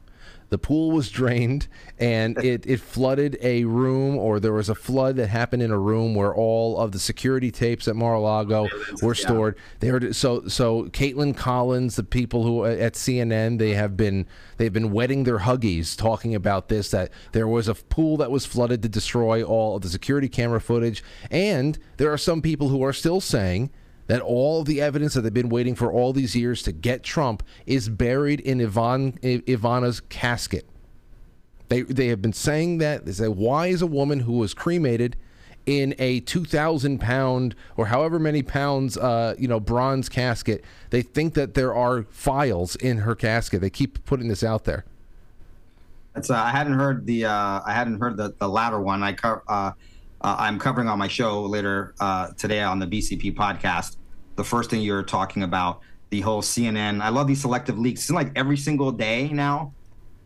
the 0.49 0.57
pool 0.57 0.91
was 0.91 1.09
drained 1.09 1.67
and 1.99 2.37
it, 2.43 2.65
it 2.65 2.79
flooded 2.79 3.37
a 3.41 3.65
room, 3.65 4.17
or 4.17 4.39
there 4.39 4.53
was 4.53 4.69
a 4.69 4.75
flood 4.75 5.15
that 5.17 5.27
happened 5.27 5.63
in 5.63 5.71
a 5.71 5.79
room 5.79 6.15
where 6.15 6.33
all 6.33 6.77
of 6.77 6.91
the 6.91 6.99
security 6.99 7.51
tapes 7.51 7.87
at 7.87 7.95
Mar-a-Lago 7.95 8.67
were 9.01 9.15
stored. 9.15 9.57
They 9.79 9.91
were 9.91 10.13
so 10.13 10.47
so. 10.47 10.85
Kaitlan 10.85 11.35
Collins, 11.35 11.95
the 11.95 12.03
people 12.03 12.43
who 12.43 12.65
at 12.65 12.93
CNN, 12.93 13.59
they 13.59 13.73
have 13.73 13.97
been 13.97 14.25
they've 14.57 14.73
been 14.73 14.91
wetting 14.91 15.23
their 15.23 15.39
huggies 15.39 15.97
talking 15.97 16.35
about 16.35 16.69
this. 16.69 16.91
That 16.91 17.11
there 17.31 17.47
was 17.47 17.67
a 17.67 17.75
pool 17.75 18.17
that 18.17 18.31
was 18.31 18.45
flooded 18.45 18.81
to 18.83 18.89
destroy 18.89 19.43
all 19.43 19.75
of 19.75 19.81
the 19.81 19.89
security 19.89 20.29
camera 20.29 20.61
footage, 20.61 21.03
and 21.29 21.77
there 21.97 22.11
are 22.11 22.17
some 22.17 22.41
people 22.41 22.69
who 22.69 22.83
are 22.83 22.93
still 22.93 23.21
saying 23.21 23.71
that 24.07 24.21
all 24.21 24.63
the 24.63 24.81
evidence 24.81 25.13
that 25.13 25.21
they've 25.21 25.33
been 25.33 25.49
waiting 25.49 25.75
for 25.75 25.91
all 25.91 26.13
these 26.13 26.35
years 26.35 26.63
to 26.63 26.71
get 26.71 27.03
Trump 27.03 27.43
is 27.65 27.89
buried 27.89 28.39
in 28.39 28.61
Ivan, 28.61 29.19
Ivana's 29.21 30.01
casket. 30.01 30.65
They, 31.69 31.81
they 31.81 32.07
have 32.07 32.21
been 32.21 32.33
saying 32.33 32.77
that. 32.79 33.05
They 33.05 33.11
say, 33.11 33.27
why 33.27 33.67
is 33.67 33.81
a 33.81 33.87
woman 33.87 34.21
who 34.21 34.33
was 34.33 34.53
cremated 34.53 35.17
in 35.65 35.93
a 35.99 36.21
2,000 36.21 36.99
pound 36.99 37.53
or 37.75 37.87
however 37.87 38.17
many 38.17 38.41
pounds, 38.41 38.97
uh, 38.97 39.35
you 39.37 39.49
know, 39.49 39.59
bronze 39.59 40.07
casket, 40.07 40.63
they 40.89 41.01
think 41.01 41.33
that 41.33 41.53
there 41.53 41.75
are 41.75 42.03
files 42.03 42.77
in 42.77 42.99
her 42.99 43.13
casket. 43.13 43.59
They 43.59 43.69
keep 43.69 44.03
putting 44.05 44.29
this 44.29 44.43
out 44.43 44.63
there. 44.63 44.85
Uh, 46.15 46.33
I 46.33 46.49
hadn't 46.49 46.73
heard 46.73 47.05
the 47.05 47.25
uh, 47.25 47.61
I 47.63 47.73
hadn't 47.73 47.99
heard 47.99 48.17
the, 48.17 48.33
the 48.39 48.49
latter 48.49 48.81
one. 48.81 49.03
I 49.03 49.15
uh, 49.47 49.73
uh, 50.21 50.35
I'm 50.39 50.59
covering 50.59 50.87
on 50.87 50.97
my 50.97 51.07
show 51.07 51.41
later 51.43 51.93
uh, 51.99 52.29
today 52.37 52.61
on 52.61 52.79
the 52.79 52.87
BCP 52.87 53.35
podcast. 53.35 53.97
The 54.35 54.43
first 54.43 54.69
thing 54.69 54.81
you're 54.81 55.03
talking 55.03 55.43
about, 55.43 55.81
the 56.09 56.21
whole 56.21 56.41
CNN. 56.41 57.01
I 57.01 57.09
love 57.09 57.27
these 57.27 57.41
selective 57.41 57.77
leaks. 57.77 58.01
It's 58.01 58.11
like 58.11 58.31
every 58.35 58.57
single 58.57 58.91
day 58.91 59.29
now. 59.29 59.73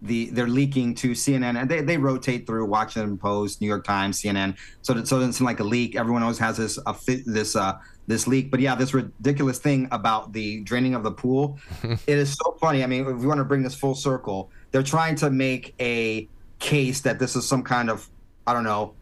The 0.04 0.32
they're 0.32 0.48
leaking 0.48 0.96
to 0.96 1.12
CNN 1.12 1.62
and 1.62 1.70
they, 1.70 1.82
they 1.82 1.96
rotate 1.96 2.48
through 2.48 2.66
Washington 2.66 3.20
Post, 3.20 3.62
New 3.62 3.68
York 3.68 3.84
Times, 3.84 4.20
CNN. 4.20 4.58
So 4.82 4.94
that, 4.94 5.08
so 5.08 5.18
it 5.18 5.20
doesn't 5.20 5.34
seem 5.34 5.46
like 5.46 5.60
a 5.60 5.64
leak. 5.64 5.96
Everyone 5.96 6.24
always 6.24 6.40
has 6.40 6.58
this 6.58 6.80
uh, 6.88 6.94
this 7.28 7.56
uh, 7.56 7.78
this 8.08 8.26
leak. 8.26 8.50
But 8.50 8.62
yeah, 8.62 8.74
this 8.74 8.96
ridiculous 8.96 9.60
thing 9.60 9.88
about 9.92 10.34
the 10.34 10.62
draining 10.62 10.96
of 10.96 11.04
the 11.04 11.12
pool. 11.12 11.60
it 11.84 12.18
is 12.18 12.34
so 12.34 12.58
funny. 12.60 12.84
I 12.84 12.88
mean, 12.88 13.02
if 13.02 13.18
we 13.18 13.28
want 13.28 13.38
to 13.38 13.44
bring 13.44 13.62
this 13.62 13.76
full 13.76 13.94
circle, 13.94 14.50
they're 14.72 14.82
trying 14.82 15.16
to 15.18 15.30
make 15.30 15.76
a 15.80 16.28
case 16.58 17.02
that 17.02 17.20
this 17.20 17.36
is 17.36 17.48
some 17.48 17.62
kind 17.62 17.92
of 17.92 18.10
I 18.48 18.54
don't 18.54 18.64
know 18.64 18.96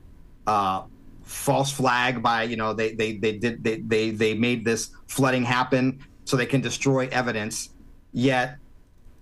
uh, 0.49 0.83
false 1.23 1.71
flag 1.71 2.23
by 2.23 2.43
you 2.43 2.57
know 2.57 2.73
they 2.73 2.93
they 2.93 3.17
they 3.17 3.33
did 3.37 3.63
they 3.63 3.77
they 3.93 4.09
they 4.09 4.33
made 4.33 4.65
this 4.65 4.89
flooding 5.05 5.43
happen 5.43 5.99
so 6.25 6.35
they 6.35 6.45
can 6.45 6.61
destroy 6.61 7.07
evidence. 7.11 7.69
Yet 8.11 8.57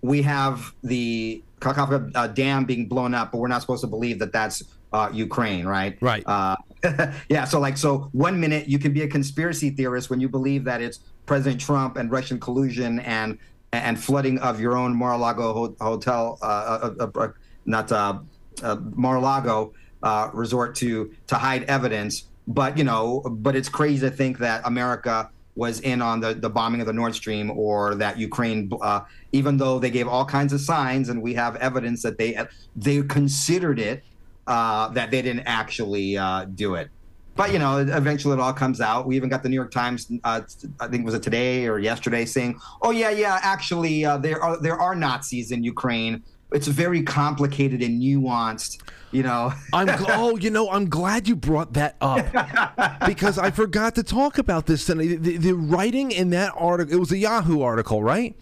we 0.02 0.22
have 0.22 0.74
the 0.84 1.44
Kakhovka 1.60 2.12
uh, 2.16 2.28
dam 2.28 2.66
being 2.66 2.88
blown 2.88 3.14
up, 3.14 3.32
but 3.32 3.40
we're 3.40 3.50
not 3.50 3.62
supposed 3.62 3.82
to 3.82 3.88
believe 3.88 4.20
that 4.20 4.32
that's 4.32 4.64
uh, 4.94 5.10
Ukraine, 5.12 5.66
right? 5.66 5.98
Right. 6.02 6.24
Uh, 6.26 6.56
yeah. 7.30 7.44
So 7.44 7.60
like, 7.60 7.78
so 7.78 8.10
one 8.14 8.40
minute 8.40 8.70
you 8.70 8.80
can 8.80 8.94
be 8.94 9.02
a 9.02 9.08
conspiracy 9.08 9.70
theorist 9.70 10.10
when 10.10 10.22
you 10.22 10.30
believe 10.30 10.64
that 10.64 10.82
it's 10.82 11.00
President 11.26 11.60
Trump 11.60 11.98
and 11.98 12.10
Russian 12.10 12.40
collusion 12.40 13.00
and 13.02 13.38
and 13.74 14.00
flooding 14.02 14.40
of 14.40 14.62
your 14.62 14.78
own 14.78 14.96
Mar-a-Lago 14.96 15.76
hotel, 15.82 16.40
uh, 16.42 16.46
uh, 16.46 16.94
uh, 17.02 17.20
uh 17.20 17.28
not 17.66 17.92
Mar-a-Lago 18.96 19.74
uh, 20.04 20.30
resort 20.34 20.76
to 20.76 21.12
to 21.28 21.36
hide 21.36 21.64
evidence. 21.64 22.26
But 22.48 22.78
you 22.78 22.84
know, 22.84 23.22
but 23.30 23.56
it's 23.56 23.70
crazy 23.70 24.08
to 24.10 24.16
think 24.16 24.38
that 24.40 24.62
America 24.66 25.30
was 25.56 25.80
in 25.80 26.02
on 26.02 26.20
the, 26.20 26.36
the 26.36 26.50
bombing 26.50 26.82
of 26.82 26.88
the 26.88 26.94
Nord 26.94 27.16
Stream 27.16 27.50
or 27.52 27.96
that 27.96 28.20
Ukraine, 28.20 28.72
uh, 28.80 29.02
even 29.32 29.58
though 29.58 29.80
they 29.80 29.90
gave 29.90 30.08
all 30.08 30.24
kinds 30.24 30.54
of 30.54 30.62
signs 30.62 31.10
and 31.10 31.22
we 31.22 31.34
have 31.34 31.56
evidence 31.58 32.04
that 32.04 32.18
they 32.18 32.38
they 32.76 33.02
considered 33.02 33.80
it, 33.80 34.04
uh, 34.46 34.90
that 34.90 35.12
they 35.12 35.22
didn't 35.22 35.46
actually 35.46 36.18
uh, 36.18 36.46
do 36.46 36.76
it. 36.76 36.90
But 37.36 37.54
you 37.54 37.60
know, 37.60 37.78
eventually 37.78 38.34
it 38.34 38.40
all 38.40 38.54
comes 38.54 38.82
out. 38.82 39.06
We 39.06 39.16
even 39.16 39.30
got 39.30 39.44
the 39.44 39.50
New 39.50 39.56
York 39.56 39.72
Times, 39.72 40.12
uh, 40.24 40.42
I 40.80 40.88
think 40.88 41.06
was 41.06 41.14
it 41.14 41.22
today 41.22 41.68
or 41.68 41.78
yesterday, 41.78 42.26
saying, 42.26 42.60
"Oh 42.82 42.90
yeah, 42.90 43.12
yeah, 43.12 43.40
actually 43.44 44.06
uh, 44.06 44.18
there 44.18 44.42
are 44.44 44.60
there 44.60 44.80
are 44.80 44.96
Nazis 44.96 45.52
in 45.52 45.64
Ukraine." 45.64 46.24
It's 46.52 46.68
very 46.68 47.04
complicated 47.04 47.82
and 47.82 48.02
nuanced 48.02 48.82
you 49.12 49.24
know. 49.24 49.54
I'm 49.74 49.88
oh, 50.10 50.38
you 50.38 50.50
know, 50.50 50.70
I'm 50.70 50.90
glad 50.90 51.28
you 51.28 51.36
brought 51.36 51.74
that 51.74 51.96
up 52.02 52.26
because 53.06 53.38
I 53.38 53.52
forgot 53.52 53.96
to 53.96 54.04
talk 54.04 54.38
about 54.38 54.66
this 54.66 54.86
tonight. 54.86 55.22
The, 55.22 55.38
the, 55.38 55.54
writing 55.54 56.12
in 56.12 56.32
that 56.32 56.54
article, 56.56 56.94
it 56.96 57.00
was 57.00 57.12
a 57.12 57.18
Yahoo 57.18 57.62
article, 57.62 58.04
right? 58.04 58.36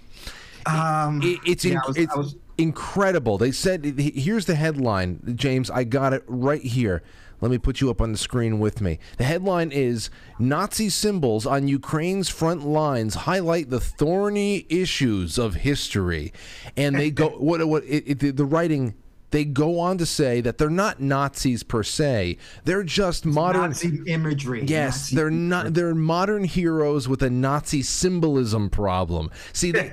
Um, 0.66 1.22
it, 1.24 1.40
it's 1.46 1.66
yeah, 1.66 1.80
was, 1.88 1.98
it's 1.98 2.16
was... 2.16 2.36
incredible. 2.58 3.38
They 3.38 3.52
said 3.52 3.86
here's 3.86 4.46
the 4.46 4.56
headline, 4.56 5.36
James. 5.36 5.70
I 5.70 5.84
got 5.84 6.14
it 6.14 6.24
right 6.28 6.62
here. 6.62 7.04
Let 7.46 7.52
me 7.52 7.60
put 7.60 7.80
you 7.80 7.92
up 7.92 8.02
on 8.02 8.12
the 8.12 8.18
screen 8.18 8.58
with 8.58 8.82
me. 8.82 8.98
The 9.18 9.24
headline 9.24 9.72
is 9.72 10.10
Nazi 10.40 10.90
symbols 10.90 11.46
on 11.46 11.68
Ukraine's 11.68 12.28
front 12.28 12.66
lines 12.66 13.14
highlight 13.14 13.70
the 13.70 13.80
thorny 13.80 14.66
issues 14.68 15.38
of 15.38 15.54
history. 15.54 16.34
And 16.76 16.96
they 16.96 17.12
go 17.12 17.30
what 17.38 17.64
what 17.68 17.84
it, 17.84 18.24
it, 18.24 18.36
the, 18.36 18.46
writing 18.46 18.96
they 19.30 19.46
go 19.46 19.80
on 19.80 20.00
to 20.00 20.08
say 20.08 20.42
that 20.42 20.58
they're 20.58 20.72
not 20.72 21.00
Nazis 21.00 21.62
per 21.62 21.84
se. 21.84 22.38
They're 22.64 22.82
just 22.82 23.28
modern 23.28 23.70
Nazi 23.70 24.02
imagery. 24.08 24.64
Yes, 24.66 25.12
Nazi 25.12 25.16
they're 25.16 25.30
not. 25.30 25.76
They're 25.76 25.94
modern 25.94 26.46
heroes 26.46 27.08
with 27.08 27.22
a 27.22 27.30
Nazi 27.30 27.84
symbolism 27.84 28.72
problem. 28.72 29.30
See, 29.54 29.72
they, 29.72 29.92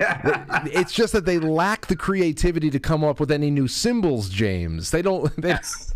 it's 0.72 0.94
just 0.94 1.12
that 1.12 1.26
they 1.26 1.38
lack 1.38 1.88
the 1.88 1.96
creativity 1.96 2.70
to 2.70 2.78
come 2.78 3.04
up 3.04 3.20
with 3.20 3.30
any 3.30 3.50
new 3.50 3.68
symbols. 3.68 4.30
James, 4.30 4.90
they 4.90 5.02
don't. 5.02 5.36
They, 5.36 5.50
Yes. 5.50 5.92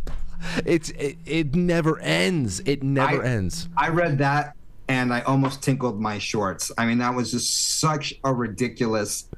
It's 0.65 0.91
it, 0.91 1.19
it 1.27 1.55
never 1.55 1.99
ends. 2.01 2.61
It 2.67 2.83
never 2.83 3.23
I- 3.23 3.27
ends. 3.29 3.69
I 3.77 3.89
read 3.89 4.19
that 4.19 4.55
and 4.89 5.13
I 5.13 5.21
almost 5.23 5.63
tinkled 5.63 6.01
my 6.01 6.19
shorts. 6.19 6.71
I 6.79 6.87
mean, 6.87 6.99
that 6.99 7.15
was 7.15 7.31
just 7.33 7.79
such 7.81 8.15
a 8.25 8.33
ridiculous. 8.33 9.29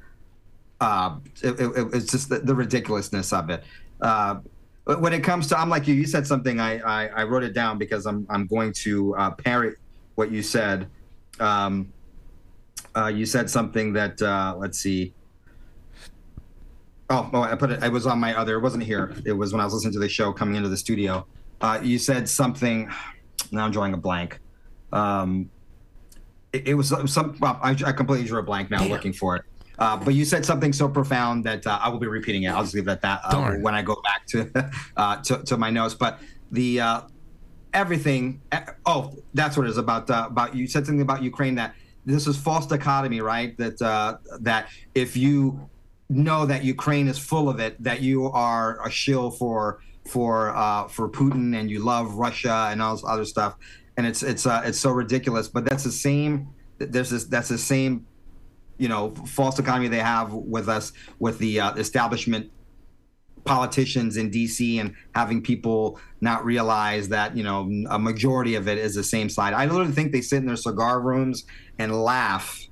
Uh, 0.80 1.16
it, 1.42 1.58
it- 1.60 1.94
it's 1.94 2.10
just 2.12 2.28
the, 2.28 2.38
the 2.40 2.54
ridiculousness 2.54 3.32
of 3.32 3.50
it. 3.50 3.64
Uh, 4.00 4.36
when 4.84 5.12
it 5.12 5.22
comes 5.22 5.46
to, 5.48 5.58
I'm 5.58 5.68
like 5.68 5.86
you. 5.86 5.94
You 5.94 6.06
said 6.06 6.26
something. 6.26 6.60
I 6.60 6.78
I, 6.78 7.06
I 7.08 7.24
wrote 7.24 7.42
it 7.42 7.52
down 7.52 7.76
because 7.78 8.06
I'm 8.06 8.26
I'm 8.30 8.46
going 8.46 8.72
to 8.84 9.14
uh, 9.16 9.30
parrot 9.32 9.76
what 10.14 10.30
you 10.30 10.42
said. 10.42 10.88
Um, 11.40 11.92
uh, 12.96 13.06
you 13.08 13.26
said 13.26 13.50
something 13.50 13.92
that 13.92 14.20
uh, 14.22 14.54
let's 14.56 14.78
see. 14.78 15.12
Oh, 17.10 17.30
oh, 17.32 17.42
I 17.42 17.54
put 17.54 17.70
it. 17.70 17.82
I 17.82 17.88
was 17.88 18.06
on 18.06 18.18
my 18.18 18.36
other. 18.36 18.56
It 18.56 18.60
wasn't 18.60 18.84
here. 18.84 19.14
It 19.24 19.32
was 19.32 19.52
when 19.52 19.60
I 19.60 19.64
was 19.64 19.74
listening 19.74 19.94
to 19.94 19.98
the 19.98 20.08
show 20.08 20.32
coming 20.32 20.56
into 20.56 20.68
the 20.68 20.76
studio. 20.76 21.26
Uh, 21.60 21.80
you 21.82 21.98
said 21.98 22.28
something. 22.28 22.90
Now 23.50 23.64
I'm 23.64 23.70
drawing 23.70 23.94
a 23.94 23.96
blank. 23.96 24.40
Um, 24.92 25.48
it, 26.52 26.68
it 26.68 26.74
was 26.74 26.92
some. 27.10 27.36
Well, 27.40 27.58
I, 27.62 27.70
I 27.70 27.92
completely 27.92 28.26
drew 28.26 28.40
a 28.40 28.42
blank 28.42 28.68
now, 28.68 28.84
looking 28.84 29.12
for 29.12 29.36
it. 29.36 29.42
Uh, 29.78 29.96
but 29.96 30.12
you 30.12 30.24
said 30.24 30.44
something 30.44 30.72
so 30.72 30.88
profound 30.88 31.44
that 31.44 31.66
uh, 31.66 31.78
I 31.80 31.88
will 31.88 32.00
be 32.00 32.08
repeating 32.08 32.42
it. 32.42 32.48
I'll 32.48 32.62
just 32.62 32.74
leave 32.74 32.88
it 32.88 32.90
at 32.90 33.00
that 33.02 33.20
uh, 33.24 33.52
when 33.54 33.74
I 33.74 33.82
go 33.82 34.02
back 34.02 34.26
to, 34.26 34.70
uh, 34.96 35.16
to 35.22 35.42
to 35.44 35.56
my 35.56 35.70
notes. 35.70 35.94
But 35.94 36.20
the 36.50 36.80
uh, 36.80 37.00
everything. 37.72 38.42
Oh, 38.84 39.14
that's 39.34 39.56
what 39.56 39.66
it 39.66 39.70
is 39.70 39.78
about. 39.78 40.10
Uh, 40.10 40.26
about 40.28 40.54
you 40.54 40.66
said 40.66 40.84
something 40.84 41.00
about 41.00 41.22
Ukraine 41.22 41.54
that 41.54 41.74
this 42.04 42.26
is 42.26 42.36
false 42.36 42.66
dichotomy, 42.66 43.20
right? 43.20 43.56
That 43.56 43.80
uh, 43.80 44.18
that 44.40 44.68
if 44.94 45.16
you 45.16 45.68
know 46.08 46.46
that 46.46 46.64
Ukraine 46.64 47.08
is 47.08 47.18
full 47.18 47.48
of 47.48 47.60
it, 47.60 47.82
that 47.82 48.00
you 48.00 48.26
are 48.30 48.84
a 48.86 48.90
shill 48.90 49.30
for 49.30 49.80
for 50.06 50.56
uh, 50.56 50.88
for 50.88 51.08
Putin 51.08 51.58
and 51.58 51.70
you 51.70 51.80
love 51.80 52.14
Russia 52.14 52.68
and 52.70 52.80
all 52.80 52.94
this 52.94 53.04
other 53.06 53.24
stuff, 53.24 53.56
and 53.96 54.06
it's 54.06 54.22
it's 54.22 54.46
uh, 54.46 54.62
it's 54.64 54.80
so 54.80 54.90
ridiculous. 54.90 55.48
But 55.48 55.64
that's 55.64 55.84
the 55.84 55.92
same. 55.92 56.48
There's 56.78 57.10
this. 57.10 57.24
That's 57.24 57.48
the 57.48 57.58
same. 57.58 58.06
You 58.78 58.88
know, 58.88 59.10
false 59.26 59.58
economy 59.58 59.88
they 59.88 59.98
have 59.98 60.32
with 60.32 60.68
us 60.68 60.92
with 61.18 61.38
the 61.38 61.60
uh, 61.60 61.74
establishment 61.74 62.50
politicians 63.44 64.16
in 64.16 64.30
DC 64.30 64.78
and 64.78 64.94
having 65.14 65.42
people 65.42 65.98
not 66.20 66.44
realize 66.44 67.08
that 67.08 67.36
you 67.36 67.42
know 67.42 67.68
a 67.90 67.98
majority 67.98 68.54
of 68.54 68.68
it 68.68 68.78
is 68.78 68.94
the 68.94 69.04
same 69.04 69.28
side. 69.28 69.52
I 69.52 69.66
literally 69.66 69.92
think 69.92 70.12
they 70.12 70.20
sit 70.20 70.38
in 70.38 70.46
their 70.46 70.56
cigar 70.56 71.00
rooms 71.00 71.44
and 71.78 71.92
laugh 71.92 72.68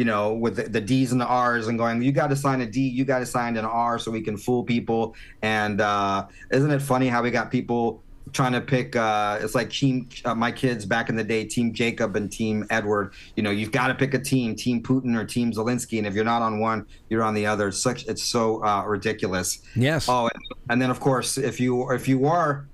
you 0.00 0.06
know, 0.06 0.32
with 0.32 0.56
the, 0.56 0.62
the 0.62 0.80
D's 0.80 1.12
and 1.12 1.20
the 1.20 1.26
R's 1.26 1.68
and 1.68 1.76
going, 1.76 2.00
you 2.00 2.10
got 2.10 2.28
to 2.28 2.36
sign 2.36 2.62
a 2.62 2.66
D, 2.66 2.80
you 2.80 3.04
got 3.04 3.18
to 3.18 3.26
sign 3.26 3.58
an 3.58 3.66
R 3.66 3.98
so 3.98 4.10
we 4.10 4.22
can 4.22 4.34
fool 4.34 4.64
people. 4.64 5.14
And 5.42 5.82
uh, 5.82 6.26
isn't 6.50 6.70
it 6.70 6.80
funny 6.80 7.06
how 7.06 7.22
we 7.22 7.30
got 7.30 7.50
people 7.50 8.02
trying 8.32 8.52
to 8.52 8.62
pick? 8.62 8.96
Uh, 8.96 9.38
it's 9.42 9.54
like 9.54 9.68
team, 9.68 10.08
uh, 10.24 10.34
my 10.34 10.52
kids 10.52 10.86
back 10.86 11.10
in 11.10 11.16
the 11.16 11.22
day, 11.22 11.44
Team 11.44 11.74
Jacob 11.74 12.16
and 12.16 12.32
Team 12.32 12.66
Edward. 12.70 13.12
You 13.36 13.42
know, 13.42 13.50
you've 13.50 13.72
got 13.72 13.88
to 13.88 13.94
pick 13.94 14.14
a 14.14 14.18
team, 14.18 14.56
Team 14.56 14.82
Putin 14.82 15.14
or 15.14 15.26
Team 15.26 15.52
Zelensky, 15.52 15.98
and 15.98 16.06
if 16.06 16.14
you're 16.14 16.24
not 16.24 16.40
on 16.40 16.60
one, 16.60 16.86
you're 17.10 17.22
on 17.22 17.34
the 17.34 17.44
other. 17.44 17.68
It's 17.68 17.82
such, 17.82 18.06
it's 18.06 18.24
so 18.24 18.64
uh, 18.64 18.84
ridiculous. 18.86 19.60
Yes. 19.76 20.08
Oh, 20.08 20.30
and, 20.32 20.42
and 20.70 20.80
then 20.80 20.88
of 20.88 20.98
course, 21.00 21.36
if 21.36 21.60
you 21.60 21.90
if 21.90 22.08
you 22.08 22.24
are 22.24 22.66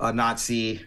a 0.00 0.14
Nazi, 0.14 0.80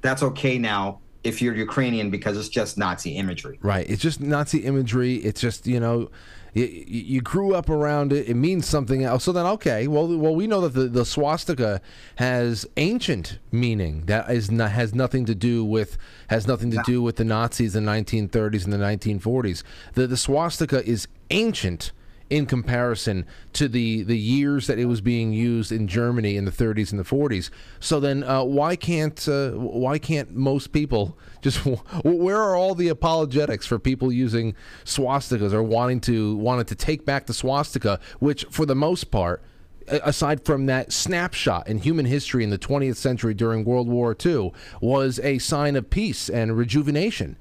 that's 0.00 0.22
okay 0.22 0.58
now 0.58 1.00
if 1.24 1.42
you're 1.42 1.54
Ukrainian 1.54 2.10
because 2.10 2.36
it's 2.38 2.48
just 2.48 2.78
Nazi 2.78 3.16
imagery. 3.16 3.58
Right. 3.62 3.88
It's 3.88 4.02
just 4.02 4.20
Nazi 4.20 4.60
imagery. 4.60 5.16
It's 5.16 5.40
just 5.40 5.66
you 5.66 5.78
know, 5.78 6.10
you, 6.54 6.64
you 6.64 7.20
grew 7.20 7.54
up 7.54 7.68
around 7.68 8.12
it. 8.12 8.28
It 8.28 8.34
means 8.34 8.66
something 8.66 9.04
else. 9.04 9.24
So 9.24 9.32
then, 9.32 9.46
okay. 9.46 9.86
Well, 9.86 10.08
well, 10.16 10.34
we 10.34 10.46
know 10.46 10.60
that 10.62 10.74
the, 10.74 10.88
the 10.88 11.04
swastika 11.04 11.80
has 12.16 12.66
ancient 12.76 13.38
meaning 13.52 14.06
that 14.06 14.30
is 14.30 14.50
not, 14.50 14.72
has 14.72 14.94
nothing 14.94 15.24
to 15.26 15.34
do 15.34 15.64
with 15.64 15.98
has 16.28 16.46
nothing 16.46 16.70
to 16.70 16.82
do 16.84 17.02
with 17.02 17.16
the 17.16 17.24
Nazis 17.24 17.76
in 17.76 17.84
the 17.84 17.92
1930s 17.92 18.64
and 18.64 18.72
the 18.72 18.78
1940s. 18.78 19.62
The 19.94 20.06
the 20.06 20.16
swastika 20.16 20.84
is 20.88 21.06
ancient 21.30 21.92
in 22.30 22.46
comparison 22.46 23.26
to 23.52 23.68
the, 23.68 24.04
the 24.04 24.16
years 24.16 24.68
that 24.68 24.78
it 24.78 24.84
was 24.84 25.00
being 25.00 25.32
used 25.32 25.72
in 25.72 25.88
Germany 25.88 26.36
in 26.36 26.44
the 26.44 26.52
30s 26.52 26.92
and 26.92 26.98
the 26.98 27.04
40s. 27.04 27.50
So 27.80 27.98
then, 27.98 28.22
uh, 28.22 28.44
why 28.44 28.76
can't 28.76 29.28
uh, 29.28 29.50
why 29.50 29.98
can't 29.98 30.34
most 30.34 30.72
people 30.72 31.18
just 31.42 31.58
where 32.04 32.36
are 32.40 32.54
all 32.54 32.76
the 32.76 32.88
apologetics 32.88 33.66
for 33.66 33.78
people 33.78 34.12
using 34.12 34.54
swastikas 34.84 35.52
or 35.52 35.62
wanting 35.62 36.00
to 36.02 36.36
wanted 36.36 36.68
to 36.68 36.76
take 36.76 37.04
back 37.04 37.26
the 37.26 37.34
swastika, 37.34 37.98
which 38.20 38.44
for 38.50 38.64
the 38.64 38.76
most 38.76 39.10
part. 39.10 39.42
Aside 39.88 40.44
from 40.44 40.66
that 40.66 40.92
snapshot 40.92 41.66
in 41.66 41.78
human 41.78 42.04
history 42.04 42.44
in 42.44 42.50
the 42.50 42.58
20th 42.58 42.94
century 42.94 43.34
during 43.34 43.64
World 43.64 43.88
War 43.88 44.16
II, 44.24 44.52
was 44.80 45.18
a 45.18 45.38
sign 45.38 45.74
of 45.74 45.90
peace 45.90 46.30
and 46.30 46.56
rejuvenation. 46.56 47.36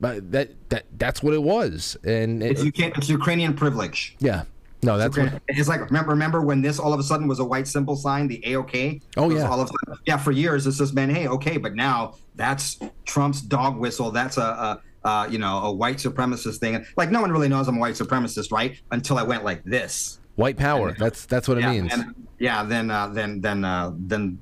But 0.00 0.32
that 0.32 0.50
that 0.70 0.84
that's 0.98 1.22
what 1.22 1.34
it 1.34 1.42
was, 1.42 1.96
and 2.04 2.42
it- 2.42 2.58
It's, 2.58 2.78
it's 2.98 3.08
Ukrainian 3.08 3.54
privilege. 3.54 4.16
yeah. 4.18 4.42
No, 4.82 4.98
that's 4.98 5.16
what, 5.16 5.40
It's 5.48 5.66
like 5.66 5.80
remember 5.86 6.10
remember 6.10 6.42
when 6.42 6.60
this 6.60 6.78
all 6.78 6.92
of 6.92 7.00
a 7.00 7.02
sudden 7.02 7.26
was 7.26 7.38
a 7.38 7.44
white 7.44 7.66
symbol 7.66 7.96
sign, 7.96 8.28
the 8.28 8.42
AOK. 8.46 9.00
Oh, 9.16 9.30
yeah. 9.30 9.48
All 9.48 9.58
of 9.58 9.68
a 9.70 9.72
sudden, 9.86 10.02
yeah. 10.04 10.18
For 10.18 10.30
years, 10.30 10.66
it's 10.66 10.76
just 10.76 10.94
been 10.94 11.08
hey, 11.08 11.26
okay, 11.26 11.56
but 11.56 11.74
now 11.74 12.16
that's 12.34 12.78
Trump's 13.06 13.40
dog 13.40 13.78
whistle. 13.78 14.10
That's 14.10 14.36
a, 14.36 14.42
a 14.42 15.08
uh, 15.08 15.26
you 15.30 15.38
know 15.38 15.58
a 15.60 15.72
white 15.72 15.96
supremacist 15.96 16.58
thing. 16.58 16.84
Like 16.98 17.10
no 17.10 17.22
one 17.22 17.32
really 17.32 17.48
knows 17.48 17.66
I'm 17.66 17.78
a 17.78 17.80
white 17.80 17.94
supremacist, 17.94 18.52
right? 18.52 18.78
Until 18.90 19.16
I 19.16 19.22
went 19.22 19.42
like 19.42 19.64
this. 19.64 20.18
white 20.34 20.58
power. 20.58 20.92
That's 20.98 21.24
that's 21.24 21.48
what 21.48 21.56
it 21.56 21.66
means. 21.66 21.90
and- 21.90 22.14
yeah. 22.38 22.62
Then 22.62 22.90
uh, 22.90 23.06
then 23.08 23.40
then 23.40 23.64
uh, 23.64 23.92
then 23.96 24.38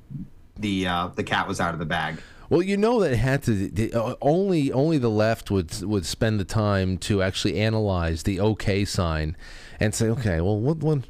the 0.57 0.87
uh, 0.87 1.07
the 1.15 1.23
cat 1.23 1.47
was 1.47 1.61
out 1.61 1.73
of 1.73 1.79
the 1.79 1.85
bag. 1.85 2.17
Well, 2.49 2.61
you 2.61 2.77
know 2.77 2.99
that 2.99 3.15
had 3.15 3.43
to 3.43 3.91
uh, 3.93 4.15
only 4.21 4.71
only 4.71 4.97
the 4.97 5.09
left 5.09 5.49
would 5.49 5.81
would 5.83 6.05
spend 6.05 6.39
the 6.39 6.45
time 6.45 6.97
to 6.99 7.21
actually 7.21 7.59
analyze 7.59 8.23
the 8.23 8.39
OK 8.39 8.85
sign 8.85 9.37
and 9.79 9.93
say, 9.93 10.07
okay, 10.09 10.41
well, 10.41 10.59
what 10.59 10.77
one. 10.77 11.05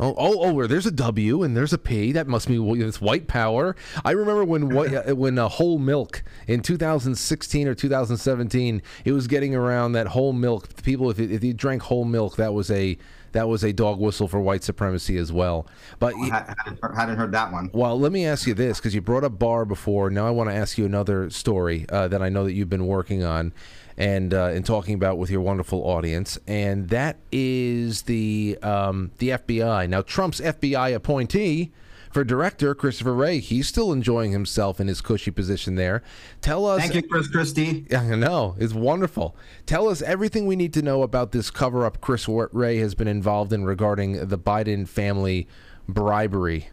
Oh, 0.00 0.12
oh, 0.18 0.34
oh! 0.40 0.66
There's 0.66 0.86
a 0.86 0.90
W 0.90 1.44
and 1.44 1.56
there's 1.56 1.72
a 1.72 1.78
P, 1.78 2.10
that 2.12 2.26
must 2.26 2.48
be 2.48 2.56
it's 2.80 3.00
white 3.00 3.28
power. 3.28 3.76
I 4.04 4.10
remember 4.10 4.44
when 4.44 4.76
uh, 4.76 5.14
when 5.14 5.38
uh, 5.38 5.48
whole 5.48 5.78
milk 5.78 6.24
in 6.48 6.62
2016 6.62 7.68
or 7.68 7.74
2017, 7.76 8.82
it 9.04 9.12
was 9.12 9.28
getting 9.28 9.54
around 9.54 9.92
that 9.92 10.08
whole 10.08 10.32
milk. 10.32 10.82
People, 10.82 11.10
if, 11.10 11.20
if 11.20 11.44
you 11.44 11.54
drank 11.54 11.82
whole 11.82 12.04
milk, 12.04 12.34
that 12.36 12.52
was 12.52 12.72
a 12.72 12.98
that 13.34 13.48
was 13.48 13.62
a 13.62 13.72
dog 13.72 14.00
whistle 14.00 14.26
for 14.26 14.40
white 14.40 14.64
supremacy 14.64 15.18
as 15.18 15.30
well. 15.30 15.66
But 15.98 16.14
I 16.14 16.26
hadn't, 16.56 16.80
hadn't 16.96 17.16
heard 17.16 17.32
that 17.32 17.52
one. 17.52 17.70
well, 17.72 17.98
let 17.98 18.10
me 18.10 18.24
ask 18.26 18.46
you 18.46 18.54
this 18.54 18.78
because 18.78 18.94
you 18.94 19.02
brought 19.02 19.24
up 19.24 19.38
Barr 19.38 19.64
before. 19.64 20.08
Now 20.08 20.26
I 20.26 20.30
want 20.30 20.50
to 20.50 20.54
ask 20.54 20.78
you 20.78 20.86
another 20.86 21.28
story 21.30 21.84
uh, 21.90 22.08
that 22.08 22.22
I 22.22 22.28
know 22.30 22.44
that 22.44 22.52
you've 22.52 22.70
been 22.70 22.86
working 22.86 23.22
on 23.22 23.52
and 23.96 24.32
uh, 24.32 24.46
and 24.46 24.64
talking 24.64 24.94
about 24.94 25.18
with 25.18 25.30
your 25.30 25.40
wonderful 25.40 25.80
audience, 25.82 26.38
and 26.46 26.88
that 26.88 27.18
is 27.30 28.02
the 28.02 28.58
um, 28.62 29.10
the 29.18 29.30
FBI. 29.30 29.88
Now 29.88 30.02
Trump's 30.02 30.40
FBI 30.40 30.94
appointee 30.94 31.72
for 32.14 32.22
director 32.22 32.76
Christopher 32.76 33.12
Wray. 33.12 33.40
he's 33.40 33.66
still 33.66 33.92
enjoying 33.92 34.30
himself 34.30 34.78
in 34.78 34.86
his 34.86 35.00
cushy 35.00 35.32
position 35.32 35.74
there. 35.74 36.00
Tell 36.40 36.64
us. 36.64 36.80
Thank 36.80 36.94
you, 36.94 37.02
Chris 37.02 37.26
Christie. 37.26 37.86
Yeah, 37.90 38.02
I 38.02 38.14
know. 38.14 38.54
It's 38.56 38.72
wonderful. 38.72 39.36
Tell 39.66 39.88
us 39.88 40.00
everything 40.00 40.46
we 40.46 40.54
need 40.54 40.72
to 40.74 40.82
know 40.82 41.02
about 41.02 41.32
this 41.32 41.50
cover 41.50 41.84
up 41.84 42.00
Chris 42.00 42.28
Wray 42.28 42.78
has 42.78 42.94
been 42.94 43.08
involved 43.08 43.52
in 43.52 43.64
regarding 43.64 44.28
the 44.28 44.38
Biden 44.38 44.86
family 44.86 45.48
bribery. 45.88 46.68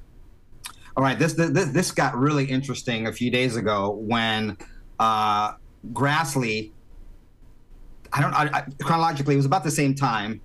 All 0.95 1.03
right, 1.03 1.17
this 1.17 1.33
this 1.33 1.69
this 1.69 1.91
got 1.91 2.15
really 2.15 2.45
interesting 2.45 3.07
a 3.07 3.11
few 3.11 3.31
days 3.31 3.55
ago 3.55 3.89
when 3.89 4.57
uh, 4.99 5.53
Grassley. 5.91 6.71
I 8.13 8.21
don't 8.21 8.33
I, 8.33 8.49
I, 8.53 8.65
chronologically. 8.83 9.33
It 9.33 9.37
was 9.37 9.45
about 9.47 9.63
the 9.63 9.71
same 9.71 9.95
time 9.95 10.39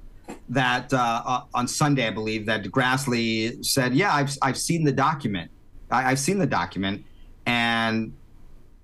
that 0.48 0.92
uh, 0.92 1.22
uh, 1.24 1.40
on 1.54 1.66
Sunday, 1.68 2.06
I 2.06 2.10
believe, 2.10 2.46
that 2.46 2.64
Grassley 2.64 3.64
said, 3.64 3.94
"Yeah, 3.94 4.14
I've 4.14 4.36
I've 4.42 4.58
seen 4.58 4.84
the 4.84 4.92
document. 4.92 5.50
I, 5.90 6.10
I've 6.10 6.18
seen 6.18 6.38
the 6.38 6.46
document," 6.46 7.04
and 7.46 8.12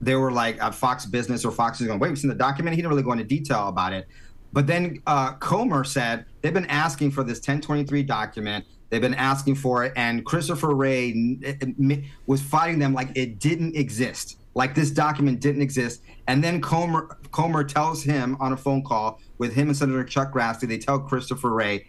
they 0.01 0.16
were 0.16 0.32
like 0.32 0.62
uh, 0.62 0.70
Fox 0.70 1.07
Business 1.07 1.45
or 1.45 1.53
Fox 1.53 1.80
is 1.80 1.86
going, 1.86 1.99
"Wait, 1.99 2.09
we've 2.09 2.18
seen 2.18 2.30
the 2.30 2.36
document." 2.36 2.74
He 2.74 2.82
didn't 2.82 2.90
really 2.90 3.03
go 3.03 3.12
into 3.12 3.24
detail 3.24 3.68
about 3.68 3.93
it, 3.93 4.09
but 4.53 4.66
then 4.66 5.01
uh, 5.07 5.32
Comer 5.34 5.84
said 5.84 6.26
they've 6.40 6.55
been 6.55 6.66
asking 6.66 7.12
for 7.12 7.24
this 7.24 7.38
1023 7.38 8.03
document. 8.03 8.64
They've 8.90 9.01
been 9.01 9.14
asking 9.14 9.55
for 9.55 9.84
it, 9.84 9.93
and 9.97 10.24
Christopher 10.26 10.74
Wray 10.74 11.12
n- 11.12 12.05
was 12.26 12.43
fighting 12.43 12.78
them 12.78 12.93
like 12.93 13.11
it 13.14 13.38
didn't 13.38 13.74
exist, 13.74 14.36
like 14.55 14.74
this 14.74 14.90
document 14.90 15.40
didn't 15.40 15.62
exist. 15.62 16.03
And 16.27 16.43
then 16.43 16.61
Comer 16.61 17.18
Comer 17.33 17.64
tells 17.64 18.03
him 18.03 18.37
on 18.41 18.53
a 18.53 18.57
phone 18.57 18.83
call 18.83 19.20
with 19.39 19.55
him 19.55 19.68
and 19.68 19.77
Senator 19.77 20.05
Chuck 20.05 20.33
Grassley, 20.33 20.68
they 20.68 20.79
tell 20.79 20.99
Christopher 20.99 21.51
Wray, 21.51 21.87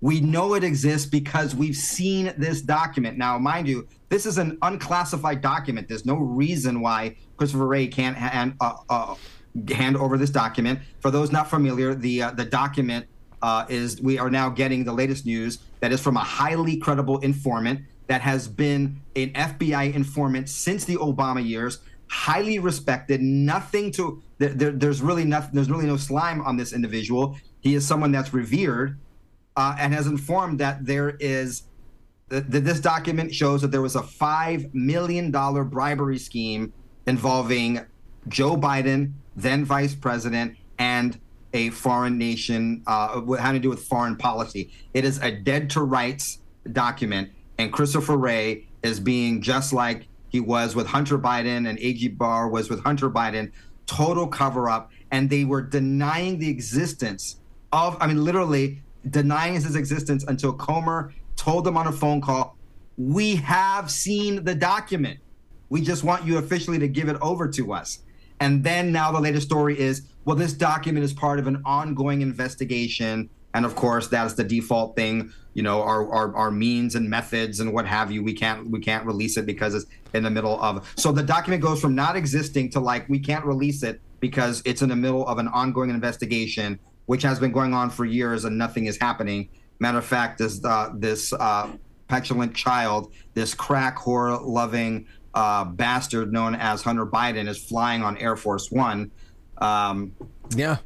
We 0.00 0.20
know 0.20 0.54
it 0.54 0.64
exists 0.64 1.08
because 1.08 1.54
we've 1.54 1.76
seen 1.76 2.32
this 2.38 2.62
document. 2.62 3.18
Now, 3.18 3.38
mind 3.38 3.68
you, 3.68 3.86
this 4.08 4.24
is 4.24 4.38
an 4.38 4.58
unclassified 4.62 5.42
document. 5.42 5.88
There's 5.88 6.06
no 6.06 6.16
reason 6.16 6.80
why 6.80 7.16
Christopher 7.36 7.66
Wray 7.66 7.86
can't 7.86 8.16
hand, 8.16 8.54
uh, 8.60 8.74
uh, 8.88 9.14
hand 9.68 9.96
over 9.96 10.16
this 10.16 10.30
document. 10.30 10.80
For 11.00 11.10
those 11.10 11.32
not 11.32 11.50
familiar, 11.50 11.94
the 11.94 12.22
uh, 12.22 12.30
the 12.30 12.44
document 12.44 13.06
uh, 13.42 13.66
is 13.68 14.00
we 14.00 14.18
are 14.18 14.30
now 14.30 14.48
getting 14.48 14.84
the 14.84 14.92
latest 14.92 15.26
news 15.26 15.58
that 15.80 15.92
is 15.92 16.00
from 16.00 16.16
a 16.16 16.24
highly 16.24 16.76
credible 16.76 17.18
informant 17.18 17.80
that 18.06 18.20
has 18.20 18.48
been 18.48 19.00
an 19.16 19.32
FBI 19.32 19.92
informant 19.94 20.48
since 20.48 20.84
the 20.84 20.96
Obama 20.96 21.46
years, 21.46 21.80
highly 22.08 22.58
respected. 22.58 23.20
Nothing 23.20 23.90
to 23.92 24.22
there, 24.38 24.72
there's 24.72 25.02
really 25.02 25.24
nothing. 25.24 25.50
There's 25.54 25.70
really 25.70 25.86
no 25.86 25.96
slime 25.96 26.40
on 26.42 26.56
this 26.56 26.72
individual. 26.72 27.38
He 27.60 27.74
is 27.74 27.86
someone 27.86 28.12
that's 28.12 28.32
revered 28.32 28.98
uh, 29.56 29.76
and 29.78 29.92
has 29.92 30.06
informed 30.06 30.60
that 30.60 30.84
there 30.84 31.16
is 31.20 31.64
that 32.28 32.50
this 32.50 32.80
document 32.80 33.32
shows 33.32 33.62
that 33.62 33.70
there 33.70 33.82
was 33.82 33.94
a 33.94 34.02
five 34.02 34.74
million 34.74 35.30
dollar 35.30 35.64
bribery 35.64 36.18
scheme 36.18 36.72
involving 37.06 37.80
Joe 38.28 38.56
Biden, 38.56 39.12
then 39.36 39.64
Vice 39.64 39.94
President, 39.94 40.56
and 40.78 41.18
a 41.52 41.70
foreign 41.70 42.18
nation 42.18 42.82
uh, 42.86 43.20
having 43.36 43.60
to 43.60 43.62
do 43.62 43.70
with 43.70 43.84
foreign 43.84 44.16
policy. 44.16 44.72
It 44.92 45.04
is 45.04 45.18
a 45.22 45.30
dead 45.30 45.70
to 45.70 45.82
rights 45.82 46.38
document, 46.72 47.30
and 47.58 47.72
Christopher 47.72 48.16
Wray 48.16 48.66
is 48.82 49.00
being 49.00 49.40
just 49.40 49.72
like 49.72 50.08
he 50.28 50.40
was 50.40 50.74
with 50.74 50.86
Hunter 50.86 51.18
Biden 51.18 51.68
and 51.68 51.78
AG 51.78 52.08
Barr 52.08 52.48
was 52.48 52.68
with 52.68 52.82
Hunter 52.82 53.10
Biden, 53.10 53.52
total 53.86 54.26
cover 54.26 54.68
up, 54.68 54.90
and 55.10 55.30
they 55.30 55.44
were 55.44 55.62
denying 55.62 56.38
the 56.38 56.48
existence 56.48 57.40
of, 57.72 57.96
I 58.00 58.06
mean, 58.06 58.24
literally 58.24 58.82
denying 59.10 59.54
his 59.54 59.76
existence 59.76 60.24
until 60.24 60.52
Comer 60.52 61.12
told 61.36 61.64
them 61.64 61.76
on 61.76 61.86
a 61.86 61.92
phone 61.92 62.20
call, 62.20 62.56
We 62.96 63.36
have 63.36 63.90
seen 63.90 64.44
the 64.44 64.54
document. 64.54 65.20
We 65.68 65.80
just 65.80 66.04
want 66.04 66.24
you 66.24 66.38
officially 66.38 66.78
to 66.78 66.88
give 66.88 67.08
it 67.08 67.16
over 67.20 67.48
to 67.48 67.72
us. 67.72 68.00
And 68.40 68.62
then 68.62 68.92
now 68.92 69.12
the 69.12 69.20
latest 69.20 69.46
story 69.46 69.78
is 69.78 70.08
well, 70.24 70.36
this 70.36 70.52
document 70.52 71.04
is 71.04 71.12
part 71.12 71.38
of 71.38 71.46
an 71.46 71.62
ongoing 71.64 72.20
investigation. 72.20 73.30
And 73.56 73.64
of 73.64 73.74
course, 73.74 74.08
that's 74.08 74.34
the 74.34 74.44
default 74.44 74.96
thing. 74.96 75.32
You 75.54 75.62
know, 75.62 75.80
our, 75.80 76.12
our, 76.12 76.36
our 76.36 76.50
means 76.50 76.94
and 76.94 77.08
methods 77.08 77.60
and 77.60 77.72
what 77.72 77.86
have 77.86 78.12
you. 78.12 78.22
We 78.22 78.34
can't 78.34 78.70
we 78.70 78.80
can't 78.80 79.06
release 79.06 79.38
it 79.38 79.46
because 79.46 79.74
it's 79.74 79.86
in 80.12 80.24
the 80.24 80.30
middle 80.30 80.60
of. 80.60 80.86
So 80.96 81.10
the 81.10 81.22
document 81.22 81.62
goes 81.62 81.80
from 81.80 81.94
not 81.94 82.16
existing 82.16 82.68
to 82.72 82.80
like 82.80 83.08
we 83.08 83.18
can't 83.18 83.46
release 83.46 83.82
it 83.82 84.02
because 84.20 84.60
it's 84.66 84.82
in 84.82 84.90
the 84.90 84.96
middle 84.96 85.26
of 85.26 85.38
an 85.38 85.48
ongoing 85.48 85.88
investigation, 85.88 86.78
which 87.06 87.22
has 87.22 87.40
been 87.40 87.50
going 87.50 87.72
on 87.72 87.88
for 87.88 88.04
years 88.04 88.44
and 88.44 88.58
nothing 88.58 88.84
is 88.84 88.98
happening. 89.00 89.48
Matter 89.78 89.98
of 89.98 90.04
fact, 90.04 90.36
this 90.36 90.62
uh, 90.62 90.90
this 90.94 91.32
uh, 91.32 91.70
petulant 92.08 92.54
child, 92.54 93.14
this 93.32 93.54
crack 93.54 93.96
whore 93.96 94.38
loving 94.46 95.06
uh, 95.32 95.64
bastard 95.64 96.30
known 96.30 96.54
as 96.54 96.82
Hunter 96.82 97.06
Biden, 97.06 97.48
is 97.48 97.56
flying 97.56 98.02
on 98.02 98.18
Air 98.18 98.36
Force 98.36 98.70
One. 98.70 99.10
Um, 99.56 100.12
yeah. 100.54 100.76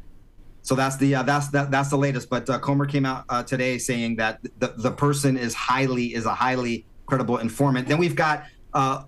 So 0.70 0.76
that's 0.76 0.96
the 0.98 1.16
uh, 1.16 1.24
that's 1.24 1.48
that, 1.48 1.72
that's 1.72 1.90
the 1.90 1.98
latest. 1.98 2.30
But 2.30 2.48
uh, 2.48 2.60
Comer 2.60 2.86
came 2.86 3.04
out 3.04 3.24
uh, 3.28 3.42
today 3.42 3.76
saying 3.76 4.14
that 4.16 4.38
the 4.60 4.68
the 4.76 4.92
person 4.92 5.36
is 5.36 5.52
highly 5.52 6.14
is 6.14 6.26
a 6.26 6.32
highly 6.32 6.86
credible 7.06 7.38
informant. 7.38 7.88
Then 7.88 7.98
we've 7.98 8.14
got 8.14 8.44
uh, 8.72 9.02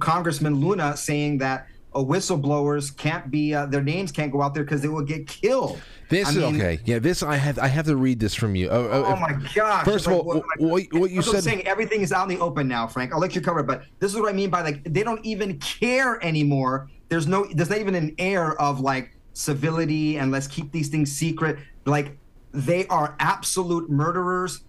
Congressman 0.00 0.56
Luna 0.56 0.96
saying 0.96 1.38
that 1.38 1.68
whistleblowers 1.94 2.96
can't 2.96 3.30
be 3.30 3.54
uh, 3.54 3.66
their 3.66 3.80
names 3.80 4.10
can't 4.10 4.32
go 4.32 4.42
out 4.42 4.54
there 4.54 4.64
because 4.64 4.82
they 4.82 4.88
will 4.88 5.04
get 5.04 5.28
killed. 5.28 5.80
This 6.08 6.26
I 6.26 6.32
mean, 6.32 6.56
okay. 6.56 6.80
Yeah, 6.84 6.98
this 6.98 7.22
I 7.22 7.36
have 7.36 7.60
I 7.60 7.68
have 7.68 7.86
to 7.86 7.94
read 7.94 8.18
this 8.18 8.34
from 8.34 8.56
you. 8.56 8.68
Oh, 8.68 8.88
oh, 8.90 9.04
oh 9.04 9.16
my 9.20 9.34
gosh! 9.54 9.84
First 9.84 10.08
of 10.08 10.14
all, 10.14 10.24
what, 10.24 10.42
what, 10.58 10.82
what 10.90 11.10
you 11.12 11.22
said. 11.22 11.44
saying 11.44 11.64
everything 11.64 12.00
is 12.00 12.10
out 12.10 12.28
in 12.28 12.36
the 12.36 12.42
open 12.42 12.66
now, 12.66 12.88
Frank. 12.88 13.12
I'll 13.12 13.20
let 13.20 13.36
you 13.36 13.40
cover 13.40 13.60
it, 13.60 13.68
but 13.68 13.84
this 14.00 14.12
is 14.12 14.18
what 14.18 14.28
I 14.28 14.32
mean 14.32 14.50
by 14.50 14.62
like 14.62 14.82
they 14.82 15.04
don't 15.04 15.24
even 15.24 15.60
care 15.60 16.18
anymore. 16.24 16.90
There's 17.08 17.28
no 17.28 17.46
there's 17.54 17.70
not 17.70 17.78
even 17.78 17.94
an 17.94 18.16
air 18.18 18.60
of 18.60 18.80
like 18.80 19.16
civility 19.34 20.18
and 20.18 20.30
let's 20.30 20.46
keep 20.46 20.72
these 20.72 20.88
things 20.88 21.12
secret. 21.12 21.58
Like 21.84 22.18
they 22.52 22.86
are 22.88 23.16
absolute 23.18 23.90
murderers, 23.90 24.64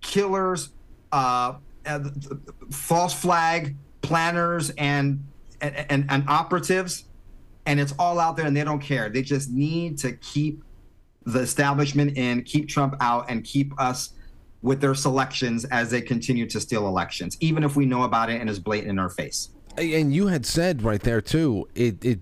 killers, 0.00 0.70
uh, 1.12 1.54
false 2.70 3.14
flag 3.14 3.76
planners, 4.02 4.70
and 4.70 5.24
and, 5.60 6.04
and, 6.10 6.28
operatives, 6.28 7.04
and 7.64 7.80
it's 7.80 7.94
all 7.98 8.20
out 8.20 8.36
there, 8.36 8.46
and 8.46 8.54
they 8.54 8.64
don't 8.64 8.80
care. 8.80 9.08
They 9.08 9.22
just 9.22 9.50
need 9.50 9.96
to 9.98 10.12
keep 10.12 10.62
the 11.24 11.40
establishment 11.40 12.18
in, 12.18 12.42
keep 12.42 12.68
Trump 12.68 12.96
out, 13.00 13.30
and 13.30 13.42
keep 13.44 13.78
us 13.80 14.10
with 14.60 14.80
their 14.80 14.94
selections 14.94 15.64
as 15.66 15.90
they 15.90 16.00
continue 16.02 16.46
to 16.48 16.60
steal 16.60 16.86
elections, 16.86 17.36
even 17.40 17.64
if 17.64 17.76
we 17.76 17.86
know 17.86 18.02
about 18.02 18.28
it 18.30 18.40
and 18.40 18.50
is 18.50 18.58
blatant 18.58 18.90
in 18.90 18.98
our 18.98 19.10
face. 19.10 19.50
And 19.78 20.14
you 20.14 20.26
had 20.26 20.44
said 20.46 20.82
right 20.82 21.00
there 21.00 21.20
too, 21.20 21.68
it 21.74 22.04
it 22.04 22.20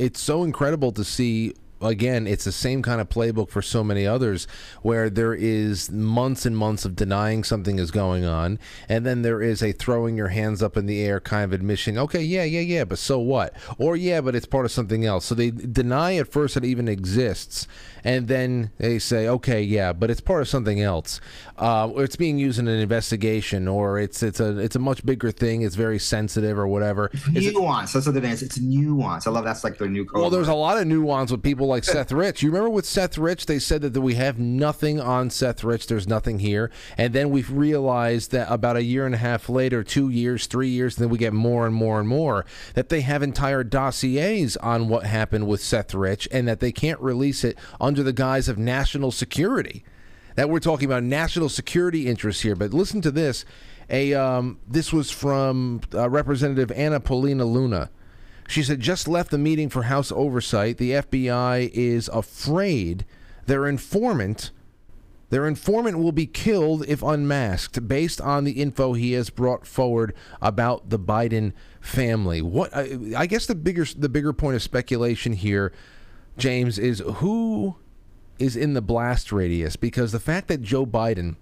it's 0.00 0.18
so 0.18 0.44
incredible 0.44 0.92
to 0.92 1.04
see 1.04 1.54
again, 1.80 2.26
it's 2.26 2.44
the 2.44 2.52
same 2.52 2.82
kind 2.82 3.00
of 3.00 3.08
playbook 3.08 3.50
for 3.50 3.62
so 3.62 3.82
many 3.82 4.06
others 4.06 4.46
where 4.82 5.10
there 5.10 5.34
is 5.34 5.90
months 5.90 6.46
and 6.46 6.56
months 6.56 6.84
of 6.84 6.96
denying 6.96 7.44
something 7.44 7.78
is 7.78 7.90
going 7.90 8.24
on, 8.24 8.58
and 8.88 9.06
then 9.06 9.22
there 9.22 9.42
is 9.42 9.62
a 9.62 9.72
throwing 9.72 10.16
your 10.16 10.28
hands 10.28 10.62
up 10.62 10.76
in 10.76 10.86
the 10.86 11.02
air 11.02 11.20
kind 11.20 11.44
of 11.44 11.52
admission, 11.52 11.98
okay, 11.98 12.22
yeah, 12.22 12.44
yeah, 12.44 12.60
yeah, 12.60 12.84
but 12.84 12.98
so 12.98 13.18
what? 13.18 13.54
Or 13.78 13.96
yeah, 13.96 14.20
but 14.20 14.34
it's 14.34 14.46
part 14.46 14.64
of 14.64 14.72
something 14.72 15.04
else. 15.04 15.24
So 15.24 15.34
they 15.34 15.50
deny 15.50 16.16
at 16.16 16.30
first 16.30 16.56
it 16.56 16.64
even 16.64 16.88
exists, 16.88 17.66
and 18.04 18.28
then 18.28 18.70
they 18.78 18.98
say, 18.98 19.28
okay, 19.28 19.62
yeah, 19.62 19.92
but 19.92 20.10
it's 20.10 20.20
part 20.20 20.42
of 20.42 20.48
something 20.48 20.80
else. 20.80 21.20
Uh, 21.56 21.90
it's 21.96 22.16
being 22.16 22.38
used 22.38 22.58
in 22.58 22.68
an 22.68 22.80
investigation, 22.80 23.68
or 23.68 23.98
it's 23.98 24.22
it's 24.22 24.40
a 24.40 24.58
it's 24.58 24.76
a 24.76 24.78
much 24.78 25.04
bigger 25.04 25.30
thing. 25.30 25.62
It's 25.62 25.76
very 25.76 25.98
sensitive, 25.98 26.58
or 26.58 26.66
whatever. 26.66 27.10
It's 27.12 27.54
nuance. 27.54 27.92
That's 27.92 28.06
what 28.06 28.16
it 28.16 28.24
is. 28.24 28.42
It's 28.42 28.58
nuance. 28.58 29.26
I 29.26 29.30
love 29.30 29.44
that's 29.44 29.64
like 29.64 29.78
their 29.78 29.88
new 29.88 30.04
code. 30.04 30.20
Well, 30.20 30.30
there's 30.30 30.48
a 30.48 30.54
lot 30.54 30.78
of 30.78 30.86
nuance 30.86 31.30
with 31.30 31.42
people 31.42 31.69
like 31.70 31.84
Seth 31.84 32.12
Rich. 32.12 32.42
You 32.42 32.50
remember 32.50 32.68
with 32.68 32.84
Seth 32.84 33.16
Rich, 33.16 33.46
they 33.46 33.58
said 33.58 33.80
that 33.82 34.00
we 34.00 34.16
have 34.16 34.38
nothing 34.38 35.00
on 35.00 35.30
Seth 35.30 35.64
Rich. 35.64 35.86
There's 35.86 36.08
nothing 36.08 36.40
here, 36.40 36.70
and 36.98 37.14
then 37.14 37.30
we've 37.30 37.50
realized 37.50 38.32
that 38.32 38.50
about 38.50 38.76
a 38.76 38.82
year 38.82 39.06
and 39.06 39.14
a 39.14 39.18
half 39.18 39.48
later, 39.48 39.82
two 39.82 40.10
years, 40.10 40.46
three 40.46 40.68
years, 40.68 40.96
then 40.96 41.08
we 41.08 41.16
get 41.16 41.32
more 41.32 41.66
and 41.66 41.74
more 41.74 41.98
and 41.98 42.08
more 42.08 42.44
that 42.74 42.90
they 42.90 43.00
have 43.00 43.22
entire 43.22 43.64
dossiers 43.64 44.56
on 44.58 44.88
what 44.88 45.06
happened 45.06 45.46
with 45.46 45.62
Seth 45.62 45.94
Rich, 45.94 46.28
and 46.30 46.46
that 46.48 46.60
they 46.60 46.72
can't 46.72 47.00
release 47.00 47.44
it 47.44 47.56
under 47.80 48.02
the 48.02 48.12
guise 48.12 48.48
of 48.48 48.58
national 48.58 49.12
security. 49.12 49.84
That 50.34 50.50
we're 50.50 50.60
talking 50.60 50.86
about 50.86 51.04
national 51.04 51.48
security 51.48 52.06
interests 52.06 52.42
here. 52.42 52.56
But 52.56 52.74
listen 52.74 53.00
to 53.02 53.10
this. 53.10 53.44
A 53.88 54.14
um, 54.14 54.58
this 54.68 54.92
was 54.92 55.10
from 55.10 55.80
uh, 55.94 56.08
Representative 56.08 56.70
Anna 56.72 57.00
Paulina 57.00 57.44
Luna. 57.44 57.90
She 58.50 58.62
said, 58.62 58.80
just 58.80 59.06
left 59.06 59.30
the 59.30 59.38
meeting 59.38 59.68
for 59.68 59.84
House 59.84 60.10
oversight. 60.10 60.78
The 60.78 60.92
FBI 60.92 61.70
is 61.72 62.08
afraid 62.08 63.06
their 63.46 63.66
informant, 63.66 64.50
their 65.28 65.46
informant 65.46 65.98
will 65.98 66.12
be 66.12 66.26
killed 66.26 66.84
if 66.88 67.02
unmasked, 67.02 67.86
based 67.86 68.20
on 68.20 68.44
the 68.44 68.60
info 68.60 68.94
he 68.94 69.12
has 69.12 69.30
brought 69.30 69.66
forward 69.66 70.14
about 70.42 70.90
the 70.90 70.98
Biden 70.98 71.52
family. 71.80 72.42
What 72.42 72.74
I, 72.76 72.98
I 73.16 73.26
guess 73.26 73.46
the 73.46 73.54
bigger 73.54 73.86
the 73.96 74.08
bigger 74.08 74.32
point 74.32 74.56
of 74.56 74.62
speculation 74.62 75.32
here 75.34 75.72
James, 76.40 76.78
is 76.78 77.02
who 77.16 77.76
is 78.38 78.56
in 78.56 78.72
the 78.72 78.82
blast 78.82 79.30
radius 79.30 79.76
because 79.76 80.12
the 80.12 80.20
fact 80.20 80.48
that 80.48 80.62
Joe 80.62 80.86
Biden 80.86 81.36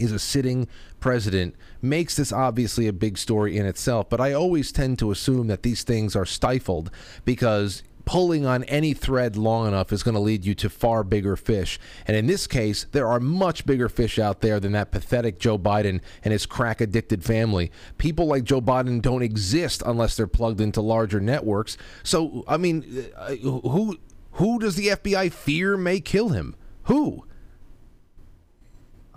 is 0.00 0.12
a 0.12 0.18
sitting 0.18 0.68
president 0.98 1.54
makes 1.82 2.16
this 2.16 2.32
obviously 2.32 2.86
a 2.86 2.92
big 2.92 3.18
story 3.18 3.56
in 3.56 3.66
itself. 3.66 4.08
But 4.08 4.20
I 4.20 4.32
always 4.32 4.72
tend 4.72 4.98
to 5.00 5.10
assume 5.10 5.46
that 5.48 5.62
these 5.62 5.82
things 5.82 6.14
are 6.14 6.26
stifled 6.26 6.90
because 7.24 7.82
pulling 8.04 8.44
on 8.44 8.64
any 8.64 8.92
thread 8.92 9.36
long 9.36 9.68
enough 9.68 9.92
is 9.92 10.02
going 10.02 10.14
to 10.14 10.20
lead 10.20 10.44
you 10.44 10.52
to 10.52 10.68
far 10.68 11.04
bigger 11.04 11.36
fish. 11.36 11.78
And 12.06 12.16
in 12.16 12.26
this 12.26 12.48
case, 12.48 12.86
there 12.90 13.06
are 13.06 13.20
much 13.20 13.64
bigger 13.64 13.88
fish 13.88 14.18
out 14.18 14.40
there 14.40 14.58
than 14.58 14.72
that 14.72 14.90
pathetic 14.90 15.38
Joe 15.38 15.58
Biden 15.58 16.00
and 16.24 16.32
his 16.32 16.44
crack 16.44 16.80
addicted 16.80 17.22
family. 17.22 17.70
People 17.98 18.26
like 18.26 18.42
Joe 18.44 18.60
Biden 18.60 19.00
don't 19.00 19.22
exist 19.22 19.82
unless 19.86 20.16
they're 20.16 20.26
plugged 20.26 20.60
into 20.60 20.80
larger 20.80 21.20
networks. 21.20 21.76
So, 22.02 22.42
I 22.48 22.56
mean, 22.56 23.10
uh, 23.16 23.36
who 23.36 23.96
who 24.32 24.58
does 24.58 24.76
the 24.76 24.88
FBI 24.88 25.32
fear 25.32 25.76
may 25.76 26.00
kill 26.00 26.30
him? 26.30 26.56
Who? 26.84 27.26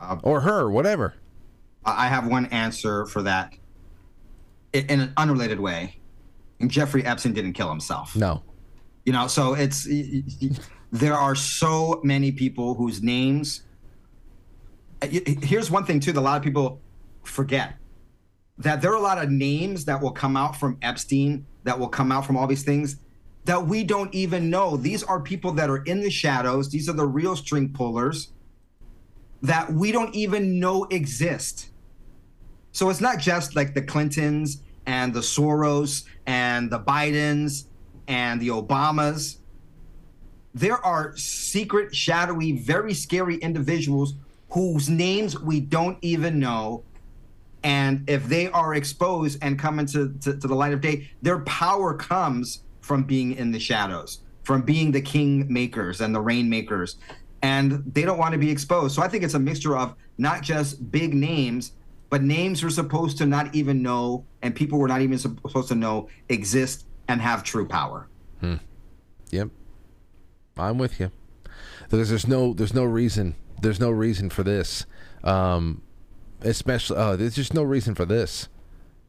Uh, 0.04 0.18
or 0.24 0.42
her, 0.42 0.70
whatever. 0.70 1.14
I 1.86 2.08
have 2.08 2.28
one 2.28 2.46
answer 2.48 3.06
for 3.06 3.22
that 3.24 3.54
in 4.74 5.00
an 5.00 5.14
unrelated 5.18 5.60
way. 5.60 6.00
Jeffrey 6.68 7.06
Epstein 7.06 7.34
didn't 7.34 7.54
kill 7.54 7.70
himself. 7.70 8.16
No. 8.16 8.44
You 9.06 9.14
know, 9.14 9.28
so 9.28 9.54
it's 9.54 9.88
there 10.92 11.14
are 11.14 11.36
so 11.36 12.00
many 12.04 12.32
people 12.32 12.74
whose 12.74 13.02
names. 13.02 13.64
Here's 15.02 15.70
one 15.70 15.86
thing 15.86 16.00
too 16.00 16.14
that 16.14 16.20
a 16.20 16.22
lot 16.22 16.38
of 16.38 16.44
people 16.44 16.82
forget 17.24 17.76
that 18.58 18.82
there 18.82 18.92
are 18.92 18.98
a 18.98 19.02
lot 19.02 19.22
of 19.22 19.30
names 19.30 19.86
that 19.86 20.02
will 20.02 20.12
come 20.12 20.38
out 20.38 20.56
from 20.56 20.78
Epstein 20.82 21.46
that 21.64 21.78
will 21.78 21.90
come 21.90 22.12
out 22.12 22.26
from 22.26 22.38
all 22.38 22.48
these 22.48 22.64
things 22.64 22.98
that 23.46 23.66
we 23.66 23.84
don't 23.84 24.14
even 24.14 24.50
know. 24.50 24.78
These 24.78 25.04
are 25.04 25.20
people 25.20 25.52
that 25.54 25.70
are 25.70 25.84
in 25.84 26.00
the 26.00 26.10
shadows. 26.10 26.70
These 26.70 26.88
are 26.88 26.94
the 26.94 27.06
real 27.06 27.36
string 27.36 27.74
pullers 27.74 28.32
that 29.44 29.72
we 29.72 29.92
don't 29.92 30.16
even 30.16 30.60
know 30.60 30.86
exist. 30.86 31.70
So 32.72 32.90
it's 32.90 33.02
not 33.02 33.20
just 33.20 33.56
like 33.56 33.76
the 33.76 33.82
Clintons 33.82 34.64
and 34.86 35.14
the 35.14 35.20
Soros 35.20 36.06
and 36.26 36.72
the 36.72 36.80
Bidens 36.80 37.66
and 38.08 38.42
the 38.42 38.48
Obamas. 38.48 39.38
There 40.56 40.84
are 40.86 41.16
secret, 41.18 41.96
shadowy, 41.96 42.54
very 42.54 42.94
scary 42.94 43.36
individuals 43.38 44.16
whose 44.50 44.90
names 44.90 45.40
we 45.40 45.60
don't 45.60 45.98
even 46.02 46.40
know. 46.40 46.84
And 47.64 48.10
if 48.10 48.26
they 48.28 48.50
are 48.50 48.76
exposed 48.76 49.40
and 49.42 49.58
come 49.60 49.80
into 49.80 50.14
to, 50.22 50.38
to 50.38 50.48
the 50.48 50.56
light 50.56 50.74
of 50.74 50.82
day, 50.82 51.10
their 51.22 51.40
power 51.40 51.94
comes 51.94 52.64
from 52.82 53.04
being 53.04 53.34
in 53.34 53.52
the 53.52 53.60
shadows, 53.60 54.22
from 54.44 54.62
being 54.62 54.92
the 54.92 55.02
king 55.02 55.52
makers 55.52 56.02
and 56.02 56.14
the 56.14 56.22
rain 56.22 56.50
makers. 56.50 56.98
And 57.44 57.84
they 57.94 58.04
don't 58.04 58.18
want 58.18 58.32
to 58.32 58.40
be 58.40 58.50
exposed. 58.50 58.96
So 58.96 59.04
I 59.04 59.08
think 59.08 59.24
it's 59.24 59.36
a 59.36 59.40
mixture 59.40 59.78
of 59.78 59.96
not 60.18 60.42
just 60.42 60.92
big 60.92 61.14
names, 61.14 61.74
but 62.10 62.24
names 62.24 62.64
we're 62.64 62.70
supposed 62.70 63.18
to 63.20 63.26
not 63.26 63.54
even 63.54 63.84
know 63.84 64.26
and 64.42 64.56
people 64.56 64.80
we're 64.80 64.88
not 64.88 65.02
even 65.02 65.18
supposed 65.18 65.68
to 65.68 65.76
know 65.76 66.10
exist 66.30 66.86
and 67.08 67.22
have 67.22 67.44
true 67.44 67.68
power. 67.68 68.08
Hmm. 68.40 68.56
Yep. 69.32 69.50
I'm 70.58 70.78
with 70.78 71.00
you. 71.00 71.12
There's, 71.90 72.10
there's 72.10 72.28
no 72.28 72.54
there's 72.54 72.74
no 72.74 72.86
reason 72.86 73.36
there's 73.62 73.80
no 73.80 73.90
reason 73.90 74.30
for 74.30 74.44
this. 74.44 74.86
Um, 75.24 75.82
especially 76.42 76.98
uh, 76.98 77.16
there's 77.16 77.36
just 77.36 77.54
no 77.54 77.64
reason 77.64 77.96
for 77.96 78.06
this. 78.06 78.50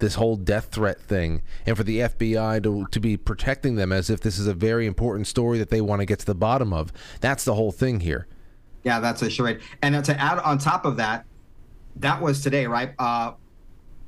This 0.01 0.17
whole 0.17 0.37
death 0.37 0.71
threat 0.73 1.01
thing, 1.01 1.43
and 1.65 1.77
for 1.77 1.85
the 1.85 2.01
FBI 2.01 2.63
to 2.65 2.87
to 2.91 3.01
be 3.01 3.17
protecting 3.17 3.77
them 3.77 3.93
as 3.93 4.11
if 4.11 4.21
this 4.21 4.39
is 4.39 4.47
a 4.47 4.55
very 4.55 4.87
important 4.87 5.27
story 5.27 5.59
that 5.59 5.71
they 5.71 5.81
want 5.81 6.01
to 6.01 6.07
get 6.07 6.19
to 6.19 6.27
the 6.27 6.35
bottom 6.35 6.73
of. 6.73 6.93
That's 7.21 7.45
the 7.45 7.55
whole 7.55 7.73
thing 7.73 8.01
here. 8.01 8.27
Yeah, 8.83 9.01
that's 9.01 9.23
a 9.23 9.31
charade. 9.31 9.61
And 9.83 10.05
to 10.05 10.21
add 10.21 10.41
on 10.41 10.59
top 10.59 10.85
of 10.85 10.97
that, 10.99 11.25
that 11.97 12.21
was 12.21 12.43
today, 12.43 12.67
right? 12.67 12.93
Uh, 12.99 13.33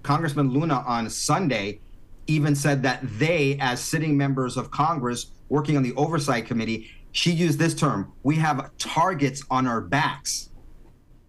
Congressman 0.03 0.51
Luna 0.51 0.84
on 0.87 1.09
Sunday 1.09 1.80
even 2.26 2.55
said 2.55 2.82
that 2.82 3.01
they, 3.18 3.57
as 3.61 3.80
sitting 3.80 4.16
members 4.16 4.57
of 4.57 4.70
Congress 4.70 5.26
working 5.49 5.76
on 5.76 5.82
the 5.82 5.95
oversight 5.95 6.47
committee, 6.47 6.91
she 7.12 7.30
used 7.30 7.59
this 7.59 7.74
term 7.74 8.12
we 8.22 8.37
have 8.37 8.70
targets 8.76 9.43
on 9.51 9.66
our 9.66 9.80
backs 9.80 10.51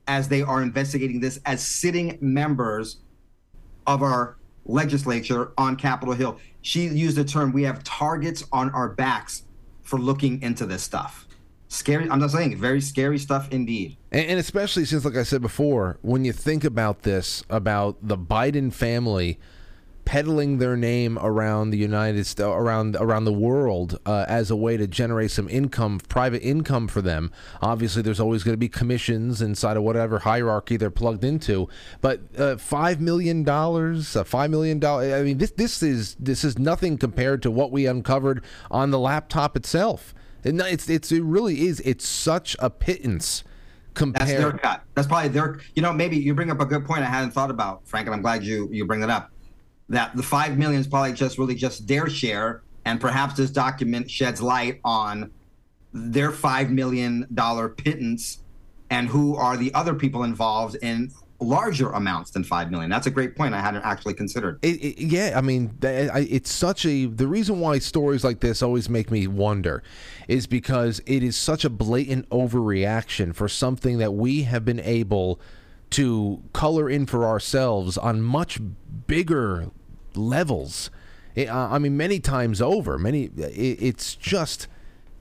as 0.08 0.28
they 0.28 0.41
are 0.41 0.62
investigating 0.62 1.20
this 1.20 1.39
as 1.45 1.66
sitting 1.66 2.18
members 2.20 2.97
of 3.86 4.03
our 4.03 4.38
legislature 4.68 5.51
on 5.57 5.76
Capitol 5.76 6.13
Hill. 6.13 6.39
She 6.61 6.88
used 6.88 7.18
the 7.18 7.24
term 7.24 7.51
we 7.51 7.63
have 7.63 7.84
targets 7.84 8.43
on 8.51 8.70
our 8.72 8.89
backs 8.89 9.43
for 9.82 9.97
looking 9.97 10.41
into 10.41 10.65
this 10.65 10.84
stuff. 10.84 11.28
Scary, 11.70 12.09
I'm 12.09 12.20
not 12.20 12.32
saying 12.32 12.57
very 12.57 12.80
scary 12.80 13.18
stuff 13.18 13.51
indeed. 13.51 13.97
And, 14.11 14.26
and 14.28 14.39
especially 14.39 14.86
since, 14.86 15.03
like 15.03 15.18
I 15.18 15.24
said 15.24 15.41
before, 15.41 15.97
when 16.01 16.24
you 16.24 16.32
think 16.32 16.63
about 16.63 17.03
this, 17.03 17.43
about 17.49 17.97
the 18.01 18.18
Biden 18.18 18.72
family 18.72 19.39
peddling 20.08 20.58
their 20.60 20.78
name 20.78 21.20
around 21.22 21.70
the 21.70 21.78
United 21.78 22.26
States, 22.26 22.47
around 22.47 22.95
around 22.95 23.26
the 23.26 23.34
world 23.34 23.99
uh, 24.05 24.24
as 24.30 24.49
a 24.49 24.55
way 24.55 24.78
to 24.78 24.88
generate 24.88 25.30
some 25.30 25.49
income, 25.49 25.99
private 26.08 26.41
income 26.41 26.88
for 26.88 27.01
them. 27.01 27.30
Obviously, 27.62 28.01
there's 28.01 28.22
always 28.22 28.41
going 28.41 28.53
to 28.53 28.58
be 28.58 28.70
commissions 28.70 29.41
inside 29.41 29.76
of 29.76 29.84
whatever 29.84 30.20
hierarchy 30.20 30.78
they're 30.78 30.89
plugged 30.89 31.26
into. 31.26 31.68
But 31.99 32.22
uh, 32.38 32.55
five 32.55 33.01
million 33.01 33.43
dollars, 33.43 34.16
uh, 34.16 34.24
five 34.24 34.49
million 34.49 34.80
dollars. 34.80 35.12
I 35.12 35.24
mean, 35.24 35.39
this 35.39 35.51
this 35.51 35.84
is 35.84 36.16
this 36.16 36.45
is 36.45 36.58
nothing 36.58 36.97
compared 36.97 37.41
to 37.41 37.51
what 37.51 37.74
we 37.74 37.86
uncovered 37.86 38.45
on 38.72 38.91
the 38.91 38.99
laptop 38.99 39.58
itself. 39.58 40.16
And 40.45 40.62
it's 40.62 40.89
it's 40.89 41.12
it 41.12 41.22
really 41.22 41.68
is. 41.68 41.82
It's 41.82 42.08
such 42.08 42.55
a 42.60 42.70
pittance 42.70 43.43
compared. 43.93 44.30
That's 44.30 44.39
their 44.39 44.51
cut. 44.53 44.84
That's 44.93 45.08
probably 45.10 45.28
their. 45.28 45.60
You 45.76 45.82
know, 45.82 45.91
maybe 45.91 46.16
you 46.16 46.34
bring 46.34 46.49
up 46.49 46.62
a 46.62 46.66
good 46.66 46.86
point 46.86 47.01
I 47.01 47.08
hadn't 47.08 47.32
thought 47.32 47.51
about, 47.51 47.86
Frank, 47.86 48.08
and 48.08 48.16
I'm 48.16 48.22
glad 48.22 48.45
you 48.45 48.70
you 48.72 48.86
bring 48.86 49.01
that 49.01 49.10
up. 49.10 49.32
That 49.90 50.16
the 50.16 50.24
five 50.24 50.58
million 50.58 50.82
is 50.82 50.88
probably 50.88 51.14
just 51.14 51.38
really 51.38 51.56
just 51.56 51.88
their 51.88 52.10
share, 52.10 52.64
and 52.86 53.00
perhaps 53.00 53.36
this 53.36 53.50
document 53.50 54.10
sheds 54.12 54.42
light 54.42 54.82
on 54.84 55.32
their 55.94 56.32
five 56.32 56.70
million 56.70 57.28
dollar 57.34 57.70
pittance, 57.70 58.40
and 58.90 59.08
who 59.08 59.36
are 59.36 59.56
the 59.56 59.74
other 59.74 59.94
people 59.94 60.24
involved 60.24 60.76
in 60.82 61.12
larger 61.40 61.92
amounts 61.92 62.32
than 62.32 62.44
five 62.44 62.72
million. 62.72 62.90
That's 62.90 63.08
a 63.08 63.12
great 63.12 63.36
point. 63.36 63.54
I 63.54 63.62
hadn't 63.62 63.84
actually 63.84 64.16
considered. 64.16 64.60
It, 64.62 64.84
it, 64.84 65.00
yeah, 65.00 65.34
I 65.36 65.42
mean, 65.42 65.78
it's 65.82 66.52
such 66.52 66.86
a. 66.86 67.06
The 67.06 67.28
reason 67.28 67.60
why 67.60 67.80
stories 67.80 68.24
like 68.24 68.40
this 68.40 68.62
always 68.62 68.90
make 68.90 69.12
me 69.12 69.28
wonder 69.28 69.84
is 70.28 70.48
because 70.48 71.02
it 71.06 71.24
is 71.24 71.38
such 71.38 71.66
a 71.66 71.70
blatant 71.70 72.30
overreaction 72.30 73.34
for 73.36 73.48
something 73.48 74.00
that 74.00 74.14
we 74.14 74.44
have 74.44 74.66
been 74.66 74.80
able 74.80 75.40
to 75.90 76.44
color 76.54 76.90
in 76.90 77.06
for 77.06 77.26
ourselves 77.26 77.98
on 77.98 78.22
much 78.22 78.60
bigger 79.08 79.72
levels. 80.18 80.89
It, 81.35 81.49
uh, 81.49 81.69
I 81.69 81.80
mean, 81.80 81.95
many 81.95 82.19
times 82.19 82.61
over. 82.61 82.98
Many. 82.98 83.26
It, 83.38 83.81
it's 83.81 84.15
just. 84.15 84.68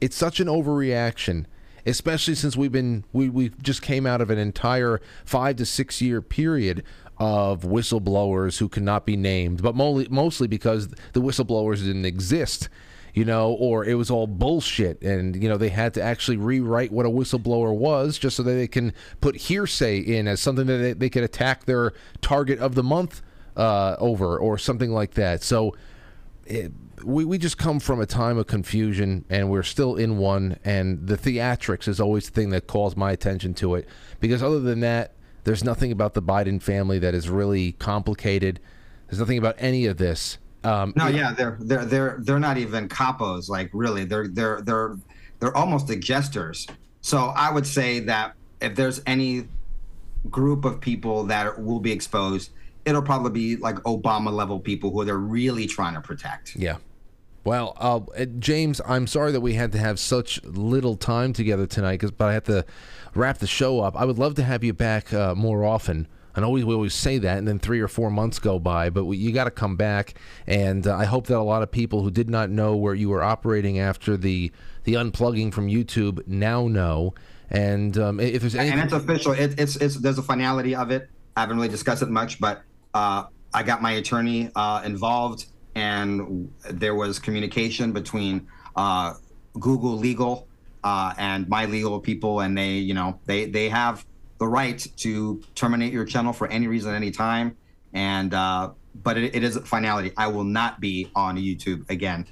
It's 0.01 0.16
such 0.16 0.40
an 0.40 0.47
overreaction 0.47 1.47
especially 1.86 2.35
since 2.35 2.56
we've 2.56 2.73
been 2.73 3.05
we 3.12 3.28
we 3.31 3.48
just 3.62 3.81
came 3.81 4.06
out 4.06 4.20
of 4.20 4.28
an 4.28 4.39
entire 4.39 5.01
five 5.24 5.56
to 5.56 5.64
six 5.64 6.02
year 6.02 6.20
period 6.20 6.82
of 7.18 7.62
whistleblowers 7.62 8.59
who 8.59 8.68
cannot 8.68 9.06
be 9.06 9.16
named, 9.16 9.62
but 9.62 9.74
mostly 9.74 10.09
mostly 10.10 10.48
because 10.48 10.89
the 10.89 11.20
whistleblowers 11.20 11.78
didn't 11.78 12.05
exist. 12.05 12.68
You 13.14 13.24
know, 13.24 13.52
or 13.52 13.82
it 13.82 13.94
was 13.94 14.10
all 14.10 14.27
bullshit, 14.27 15.01
and 15.01 15.43
you 15.43 15.48
know 15.48 15.56
they 15.56 15.70
had 15.70 15.94
to 15.94 16.02
actually 16.02 16.36
rewrite 16.36 16.93
what 16.93 17.06
a 17.06 17.09
whistleblower 17.09 17.74
was 17.74 18.18
just 18.18 18.36
so 18.36 18.43
that 18.43 18.52
they 18.52 18.68
can 18.68 18.93
put 19.23 19.36
hearsay 19.36 20.01
in 20.01 20.28
as 20.28 20.39
something 20.39 20.66
that 20.66 20.77
they, 20.77 20.93
they 20.93 21.09
could 21.09 21.24
attack 21.24 21.64
their 21.64 21.94
target 22.20 22.59
of 22.59 22.74
the 22.74 22.82
month 22.82 23.23
uh, 23.57 23.97
over, 23.99 24.39
or 24.39 24.59
something 24.59 24.93
like 24.93 25.15
that. 25.15 25.43
So, 25.43 25.74
it, 26.47 26.73
we, 27.05 27.24
we 27.24 27.39
just 27.39 27.59
come 27.59 27.81
from 27.81 28.01
a 28.01 28.07
time 28.07 28.39
of 28.39 28.47
confusion 28.47 29.24
and 29.28 29.51
we're 29.51 29.62
still 29.62 29.97
in 29.97 30.19
one 30.19 30.59
and 30.65 31.07
the 31.07 31.16
theatrics 31.16 31.89
is 31.89 32.01
always 32.01 32.27
the 32.27 32.33
thing 32.33 32.51
that 32.51 32.66
calls 32.66 32.97
my 32.97 33.12
attention 33.12 33.55
to 33.55 33.74
it 33.74 33.89
because 34.20 34.43
other 34.43 34.61
than 34.61 34.81
that 34.81 35.12
there's 35.45 35.62
nothing 35.62 35.93
about 35.93 36.15
the 36.15 36.23
biden 36.23 36.61
family 36.61 36.99
that 36.99 37.15
is 37.15 37.28
really 37.28 37.73
complicated. 37.73 38.61
There's 39.09 39.20
nothing 39.20 39.39
about 39.39 39.55
any 39.59 39.87
of 39.87 39.97
this. 39.97 40.39
Um, 40.65 40.93
no 40.97 41.07
yeah 41.07 41.33
they're 41.33 41.57
they're 41.61 41.85
they're 41.85 42.16
they're 42.20 42.41
not 42.41 42.59
even 42.59 42.89
capos 42.89 43.49
like 43.49 43.70
really. 43.73 44.05
They're 44.05 44.27
they're 44.27 44.61
they're 44.62 44.97
they're 45.39 45.57
almost 45.57 45.87
the 45.87 45.97
jesters. 45.97 46.66
So 47.01 47.33
i 47.37 47.51
would 47.51 47.66
say 47.66 48.01
that 48.01 48.35
if 48.61 48.74
there's 48.74 49.01
any 49.07 49.47
group 50.28 50.65
of 50.65 50.81
people 50.81 51.24
that 51.24 51.62
will 51.62 51.78
be 51.78 51.93
exposed 51.93 52.51
it'll 52.87 53.03
probably 53.03 53.33
be 53.33 53.57
like 53.57 53.77
Obama 53.83 54.33
level 54.33 54.61
people 54.61 54.91
who 54.91 55.05
they're 55.05 55.19
really 55.19 55.67
trying 55.67 55.95
to 55.95 56.01
protect. 56.01 56.57
Yeah. 56.57 56.77
Well, 57.45 57.77
uh, 57.77 58.25
James, 58.39 58.81
I'm 58.87 59.07
sorry 59.07 59.31
that 59.33 59.41
we 59.41 59.55
had 59.55 59.73
to 59.73 59.79
have 59.79 60.01
such 60.01 60.43
little 60.45 60.97
time 60.97 61.33
together 61.33 61.67
tonight, 61.67 61.99
cause, 61.99 62.11
but 62.11 62.29
I 62.29 62.33
have 62.33 62.45
to 62.45 62.65
wrap 63.15 63.39
the 63.39 63.47
show 63.47 63.81
up. 63.81 63.95
I 63.97 64.05
would 64.05 64.19
love 64.19 64.35
to 64.37 64.43
have 64.43 64.65
you 64.65 64.73
back 64.73 65.13
uh, 65.13 65.35
more 65.35 65.65
often. 65.65 66.09
I 66.35 66.41
know 66.41 66.51
we, 66.51 66.65
we 66.65 66.75
always 66.75 66.93
say 66.93 67.19
that, 67.19 67.39
and 67.39 67.49
then 67.49 67.59
three 67.59 67.81
or 67.81 67.89
four 67.89 68.11
months 68.11 68.39
go 68.39 68.59
by, 68.59 68.91
but 68.91 69.05
we, 69.05 69.17
you 69.17 69.33
got 69.33 69.45
to 69.45 69.51
come 69.51 69.77
back. 69.77 70.15
And 70.47 70.87
uh, 70.87 70.97
I 70.97 71.05
hope 71.05 71.29
that 71.29 71.39
a 71.39 71.41
lot 71.41 71.63
of 71.63 71.71
people 71.71 72.03
who 72.03 72.11
did 72.11 72.29
not 72.29 72.51
know 72.51 72.77
where 72.77 72.95
you 72.95 73.09
were 73.09 73.23
operating 73.23 73.79
after 73.79 74.17
the 74.17 74.53
the 74.85 74.95
unplugging 74.95 75.53
from 75.53 75.69
YouTube 75.69 76.27
now 76.27 76.69
know. 76.69 77.15
And 77.49 77.97
um, 77.97 78.21
if 78.21 78.43
there's 78.43 78.55
anything, 78.55 78.81
and 78.81 78.85
it's 78.85 78.93
official, 78.93 79.33
it, 79.33 79.59
it's 79.59 79.77
it's 79.77 79.97
there's 79.97 80.19
a 80.19 80.23
finality 80.23 80.75
of 80.75 80.91
it. 80.91 81.09
I 81.37 81.41
haven't 81.41 81.57
really 81.57 81.69
discussed 81.69 82.03
it 82.03 82.11
much, 82.11 82.41
but 82.41 82.63
uh, 82.97 83.27
I 83.52 83.62
got 83.62 83.82
my 83.82 83.93
attorney 83.93 84.51
uh, 84.56 84.82
involved, 84.85 85.47
and 85.74 86.51
there 86.70 86.94
was 86.94 87.18
communication 87.18 87.93
between 87.93 88.47
uh, 88.74 89.14
Google 89.60 89.97
Legal 89.97 90.48
uh, 90.82 91.12
and 91.18 91.48
my 91.48 91.66
legal 91.66 92.01
people, 92.01 92.40
and 92.40 92.56
they, 92.56 92.74
you 92.74 92.94
know, 92.94 93.20
they 93.27 93.44
they 93.47 93.68
have 93.68 94.06
the 94.39 94.48
right 94.48 94.86
to 95.05 95.43
terminate 95.55 95.93
your 95.93 96.05
channel 96.05 96.32
for 96.32 96.47
any 96.48 96.66
reason, 96.68 96.94
any 96.94 97.10
time, 97.10 97.56
and 97.93 98.32
uh, 98.32 98.70
but 99.02 99.18
it, 99.18 99.35
it 99.35 99.43
is 99.44 99.59
finality. 99.59 100.12
I 100.16 100.28
will 100.28 100.44
not 100.44 100.81
be 100.81 101.10
on 101.14 101.36
YouTube 101.36 101.89
again. 101.90 102.27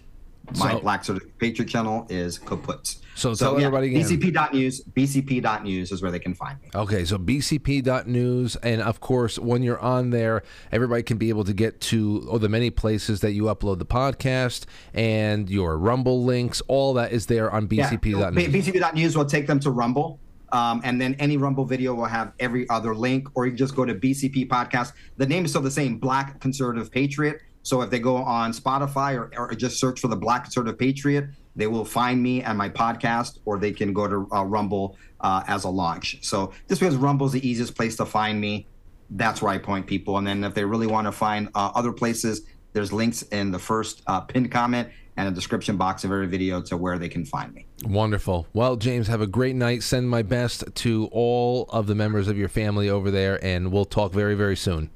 My 0.59 0.73
So- 0.73 0.81
Black 0.81 1.05
Certificate 1.05 1.39
Patriot 1.39 1.69
channel 1.69 2.07
is 2.09 2.39
kaput. 2.39 2.97
So 3.16 3.35
tell 3.35 3.57
everybody 3.57 3.89
again. 3.89 4.03
BCP.news. 4.03 4.83
BCP.news 4.93 5.93
is 5.93 6.03
where 6.03 6.11
they 6.11 6.19
can 6.19 6.35
find 6.35 6.61
me. 6.61 6.69
Okay, 6.75 7.05
so 7.05 7.16
bcp.news, 7.16 8.57
and 8.57 8.83
of 8.83 9.01
course, 9.01 9.39
when 9.39 9.62
you're 9.62 9.79
on 9.79 10.11
there, 10.11 10.43
everybody 10.73 11.03
can 11.03 11.16
be 11.16 11.29
able 11.29 11.45
to 11.45 11.53
get 11.53 11.81
to 11.83 12.27
oh, 12.29 12.39
the 12.39 12.49
many 12.49 12.71
places 12.71 13.21
that 13.21 13.33
you 13.33 13.45
upload 13.45 13.79
the 13.79 13.87
podcast 13.87 14.65
and 14.93 15.49
your 15.49 15.79
Rumble 15.79 16.25
links. 16.25 16.61
All 16.66 16.95
that 16.95 17.12
is 17.12 17.27
there 17.27 17.51
on 17.51 17.69
bcp.news. 17.69 18.15
Yeah, 18.16 18.49
BCP.news 18.49 19.16
will 19.16 19.27
take 19.27 19.47
them 19.47 19.61
to 19.61 19.71
Rumble. 19.71 20.19
Um, 20.53 20.81
and 20.85 21.01
then 21.01 21.15
any 21.19 21.37
Rumble 21.37 21.65
video 21.65 21.95
will 21.95 22.05
have 22.05 22.33
every 22.39 22.69
other 22.69 22.95
link, 22.95 23.29
or 23.35 23.45
you 23.45 23.53
can 23.53 23.59
just 23.59 23.75
go 23.75 23.85
to 23.85 23.95
BCP 23.95 24.49
Podcast. 24.49 24.93
The 25.16 25.27
name 25.27 25.45
is 25.45 25.51
still 25.51 25.62
the 25.62 25.71
same, 25.71 25.99
Black 25.99 26.41
Conservative 26.41 26.93
Patriot. 26.93 27.41
So 27.65 27.81
if 27.81 27.91
they 27.91 27.99
go 27.99 28.16
on 28.19 28.53
Spotify 28.53 29.16
or, 29.16 29.32
or 29.36 29.55
just 29.55 29.81
search 29.81 29.99
for 29.99 30.09
the 30.09 30.16
Black 30.16 30.45
Conservative 30.45 30.78
Patriot, 30.78 31.31
they 31.57 31.66
will 31.66 31.85
find 31.85 32.23
me 32.23 32.43
and 32.43 32.57
my 32.59 32.69
podcast, 32.69 33.39
or 33.47 33.59
they 33.59 33.73
can 33.73 33.93
go 33.93 34.07
to 34.07 34.28
uh, 34.32 34.45
Rumble 34.45 34.97
uh, 35.20 35.43
as 35.49 35.65
a 35.65 35.69
launch. 35.70 36.19
So 36.23 36.53
just 36.69 36.81
because 36.81 36.95
Rumble 36.97 37.27
is 37.27 37.32
the 37.32 37.49
easiest 37.49 37.74
place 37.74 37.97
to 37.97 38.05
find 38.05 38.41
me, 38.41 38.66
that's 39.11 39.41
where 39.41 39.53
I 39.53 39.59
point 39.59 39.86
people. 39.86 40.19
And 40.19 40.27
then 40.27 40.45
if 40.45 40.55
they 40.55 40.65
really 40.65 40.86
want 40.86 41.07
to 41.07 41.12
find 41.12 41.49
uh, 41.55 41.73
other 41.74 41.93
places, 41.93 42.43
there's 42.74 42.93
links 42.93 43.23
in 43.23 43.51
the 43.51 43.59
first 43.59 44.03
uh, 44.07 44.20
pinned 44.20 44.51
comment 44.53 44.89
and 45.16 45.28
a 45.28 45.31
description 45.31 45.77
box 45.77 46.05
of 46.05 46.11
every 46.11 46.27
video 46.27 46.61
to 46.61 46.77
where 46.77 46.99
they 46.99 47.09
can 47.09 47.24
find 47.24 47.55
me. 47.55 47.66
Wonderful. 47.85 48.47
Well, 48.53 48.77
James, 48.77 49.07
have 49.07 49.20
a 49.20 49.27
great 49.27 49.55
night. 49.55 49.82
Send 49.82 50.11
my 50.11 50.23
best 50.23 50.65
to 50.74 51.09
all 51.12 51.66
of 51.70 51.86
the 51.86 51.95
members 51.95 52.28
of 52.28 52.36
your 52.36 52.49
family 52.49 52.91
over 52.91 53.11
there, 53.11 53.43
and 53.45 53.70
we'll 53.70 53.85
talk 53.85 54.12
very, 54.12 54.35
very 54.35 54.57
soon. 54.57 54.91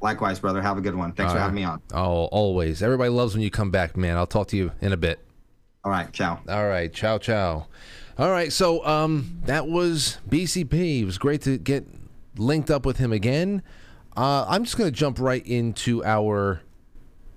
Likewise, 0.00 0.38
brother. 0.38 0.62
Have 0.62 0.78
a 0.78 0.80
good 0.80 0.94
one. 0.94 1.12
Thanks 1.12 1.30
All 1.30 1.34
for 1.34 1.38
right. 1.38 1.42
having 1.42 1.56
me 1.56 1.64
on. 1.64 1.82
Oh, 1.92 2.24
always. 2.26 2.82
Everybody 2.82 3.10
loves 3.10 3.34
when 3.34 3.42
you 3.42 3.50
come 3.50 3.70
back, 3.70 3.96
man. 3.96 4.16
I'll 4.16 4.26
talk 4.26 4.48
to 4.48 4.56
you 4.56 4.72
in 4.80 4.92
a 4.92 4.96
bit. 4.96 5.20
All 5.84 5.90
right. 5.90 6.10
Ciao. 6.12 6.40
All 6.48 6.68
right, 6.68 6.92
ciao, 6.92 7.18
ciao. 7.18 7.66
All 8.18 8.30
right, 8.30 8.52
so 8.52 8.84
um, 8.84 9.40
that 9.46 9.66
was 9.66 10.18
BCP. 10.28 11.00
It 11.00 11.04
was 11.06 11.16
great 11.16 11.40
to 11.42 11.56
get 11.56 11.86
linked 12.36 12.70
up 12.70 12.84
with 12.84 12.98
him 12.98 13.12
again. 13.12 13.62
Uh, 14.14 14.44
I'm 14.46 14.64
just 14.64 14.76
going 14.76 14.90
to 14.90 14.96
jump 14.96 15.18
right 15.18 15.46
into 15.46 16.04
our 16.04 16.60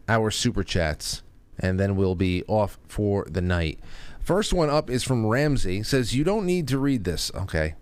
our 0.09 0.29
super 0.29 0.63
chats, 0.63 1.23
and 1.57 1.79
then 1.79 1.95
we'll 1.95 2.15
be 2.15 2.43
off 2.47 2.77
for 2.89 3.25
the 3.29 3.41
night. 3.41 3.79
First 4.19 4.51
one 4.51 4.69
up 4.69 4.89
is 4.89 5.03
from 5.03 5.25
Ramsey. 5.25 5.83
Says 5.83 6.13
you 6.13 6.25
don't 6.25 6.45
need 6.45 6.67
to 6.69 6.77
read 6.77 7.05
this. 7.05 7.31
Okay. 7.33 7.75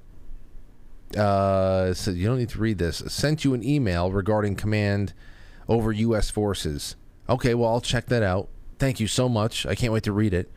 Uh, 1.18 1.94
so 1.94 2.12
you 2.12 2.28
don't 2.28 2.38
need 2.38 2.50
to 2.50 2.60
read 2.60 2.78
this. 2.78 3.04
Sent 3.08 3.44
you 3.44 3.54
an 3.54 3.64
email 3.64 4.12
regarding 4.12 4.56
command 4.56 5.14
over 5.68 5.92
U.S. 5.92 6.30
forces. 6.30 6.96
Okay, 7.30 7.54
well 7.54 7.70
I'll 7.70 7.82
check 7.82 8.08
that 8.08 8.24
out. 8.24 8.50
Thank 8.80 9.00
you 9.00 9.08
so 9.08 9.30
much. 9.30 9.66
I 9.66 9.76
can't 9.76 9.94
wait 9.94 10.04
to 10.04 10.12
read 10.12 10.34
it. 10.34 10.52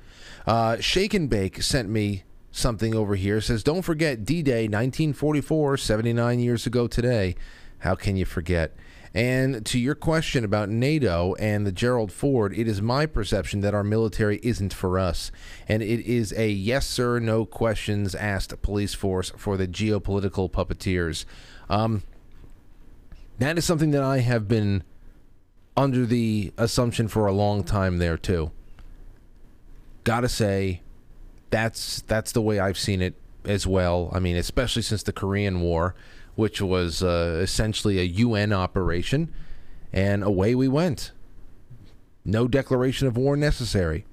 Uh, 0.47 0.79
Shake 0.79 1.15
and 1.15 1.29
Bake 1.29 1.63
sent 1.63 1.89
me 1.89 2.25
something 2.51 2.95
over 2.95 3.17
here. 3.17 3.41
Says, 3.41 3.63
don't 3.63 3.83
forget 3.83 4.25
D-Day, 4.25 4.65
1944, 4.65 5.77
79 5.77 6.39
years 6.41 6.67
ago 6.67 6.87
today. 6.87 7.35
How 7.79 7.95
can 7.95 8.17
you 8.17 8.25
forget? 8.25 8.75
And 9.15 9.65
to 9.67 9.79
your 9.79 9.95
question 9.95 10.45
about 10.45 10.69
NATO 10.69 11.37
and 11.39 11.65
the 11.65 11.71
Gerald 11.71 12.11
Ford, 12.11 12.53
it 12.53 12.67
is 12.67 12.83
my 12.83 13.07
perception 13.07 13.61
that 13.61 13.73
our 13.73 13.85
military 13.85 14.41
isn't 14.43 14.75
for 14.75 14.99
us. 14.99 15.31
And 15.69 15.83
it 15.85 16.01
is 16.05 16.33
a 16.37 16.51
yes, 16.51 16.85
sir, 16.85 17.21
no 17.21 17.47
questions 17.47 18.17
asked 18.17 18.61
police 18.61 18.93
force 18.93 19.31
for 19.37 19.57
the 19.57 19.69
geopolitical 19.69 20.51
puppeteers. 20.51 21.25
Um, 21.71 22.03
that 23.39 23.57
is 23.57 23.65
something 23.65 23.93
that 23.93 24.03
I 24.03 24.19
have 24.19 24.49
been 24.49 24.83
under 25.77 26.05
the 26.05 26.53
assumption 26.57 27.07
for 27.07 27.27
a 27.27 27.33
long 27.33 27.63
time 27.63 27.99
there, 27.99 28.17
too. 28.17 28.51
Gotta 30.03 30.29
say, 30.29 30.83
that's 31.51 32.03
that's 32.03 32.33
the 32.33 32.43
way 32.43 32.59
I've 32.59 32.79
seen 32.79 33.01
it 33.01 33.15
as 33.45 33.65
well. 33.65 34.11
I 34.13 34.19
mean, 34.19 34.37
especially 34.37 34.83
since 34.83 35.05
the 35.05 35.13
Korean 35.13 35.61
War, 35.61 35.95
which 36.35 36.61
was 36.61 37.03
uh, 37.03 37.41
essentially 37.43 37.99
a 37.99 38.05
UN 38.05 38.53
operation, 38.53 39.33
and 39.93 40.23
away 40.23 40.55
we 40.55 40.69
went. 40.69 41.13
No 42.25 42.49
declaration 42.49 43.07
of 43.07 43.17
war 43.17 43.37
necessary. 43.37 44.07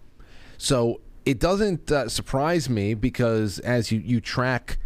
So 0.58 1.02
it 1.26 1.40
doesn't 1.40 1.92
uh, 1.92 2.10
surprise 2.10 2.70
me 2.70 2.94
because 2.94 3.60
as 3.60 3.92
you, 3.92 4.00
you 4.00 4.20
track 4.20 4.78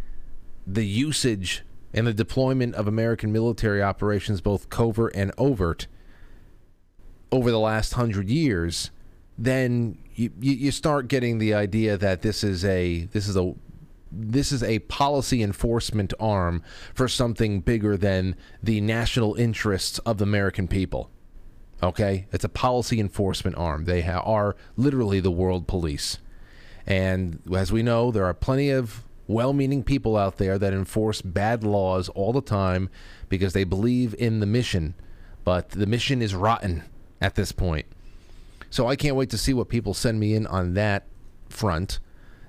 the 0.65 0.85
usage 0.85 1.63
and 1.93 2.05
the 2.05 2.13
deployment 2.13 2.75
of 2.75 2.87
American 2.87 3.31
military 3.31 3.81
operations, 3.81 4.41
both 4.41 4.69
covert 4.69 5.15
and 5.15 5.31
overt, 5.37 5.87
over 7.31 7.51
the 7.51 7.59
last 7.59 7.93
hundred 7.93 8.29
years, 8.29 8.91
then 9.37 9.97
you, 10.13 10.31
you, 10.39 10.71
start 10.71 11.09
getting 11.09 11.37
the 11.37 11.53
idea 11.53 11.97
that 11.97 12.21
this 12.21 12.43
is 12.43 12.63
a 12.63 13.05
this 13.11 13.27
is 13.27 13.35
a 13.35 13.53
this 14.11 14.51
is 14.51 14.63
a 14.63 14.79
policy 14.79 15.41
enforcement 15.43 16.13
arm 16.19 16.63
for 16.93 17.07
something 17.07 17.61
bigger 17.61 17.97
than 17.97 18.35
the 18.61 18.81
national 18.81 19.35
interests 19.35 19.99
of 19.99 20.17
the 20.17 20.23
American 20.23 20.67
people. 20.67 21.09
Okay, 21.83 22.27
it's 22.31 22.43
a 22.43 22.49
policy 22.49 22.99
enforcement 22.99 23.57
arm. 23.57 23.85
They 23.85 24.01
ha- 24.01 24.21
are 24.23 24.55
literally 24.77 25.19
the 25.19 25.31
world 25.31 25.67
police, 25.67 26.19
and 26.87 27.39
as 27.53 27.71
we 27.71 27.83
know, 27.83 28.11
there 28.11 28.25
are 28.25 28.33
plenty 28.33 28.69
of 28.69 29.03
well-meaning 29.27 29.83
people 29.83 30.15
out 30.15 30.37
there 30.37 30.57
that 30.57 30.73
enforce 30.73 31.21
bad 31.21 31.63
laws 31.63 32.09
all 32.09 32.31
the 32.31 32.41
time 32.41 32.89
because 33.27 33.53
they 33.53 33.63
believe 33.63 34.15
in 34.19 34.39
the 34.39 34.45
mission, 34.45 34.93
but 35.43 35.71
the 35.71 35.87
mission 35.87 36.21
is 36.21 36.35
rotten 36.35 36.83
at 37.19 37.35
this 37.35 37.51
point. 37.51 37.85
So 38.69 38.87
I 38.87 38.95
can't 38.95 39.15
wait 39.15 39.29
to 39.31 39.37
see 39.37 39.53
what 39.53 39.69
people 39.69 39.93
send 39.93 40.19
me 40.19 40.35
in 40.35 40.45
on 40.47 40.73
that 40.75 41.07
front. 41.49 41.99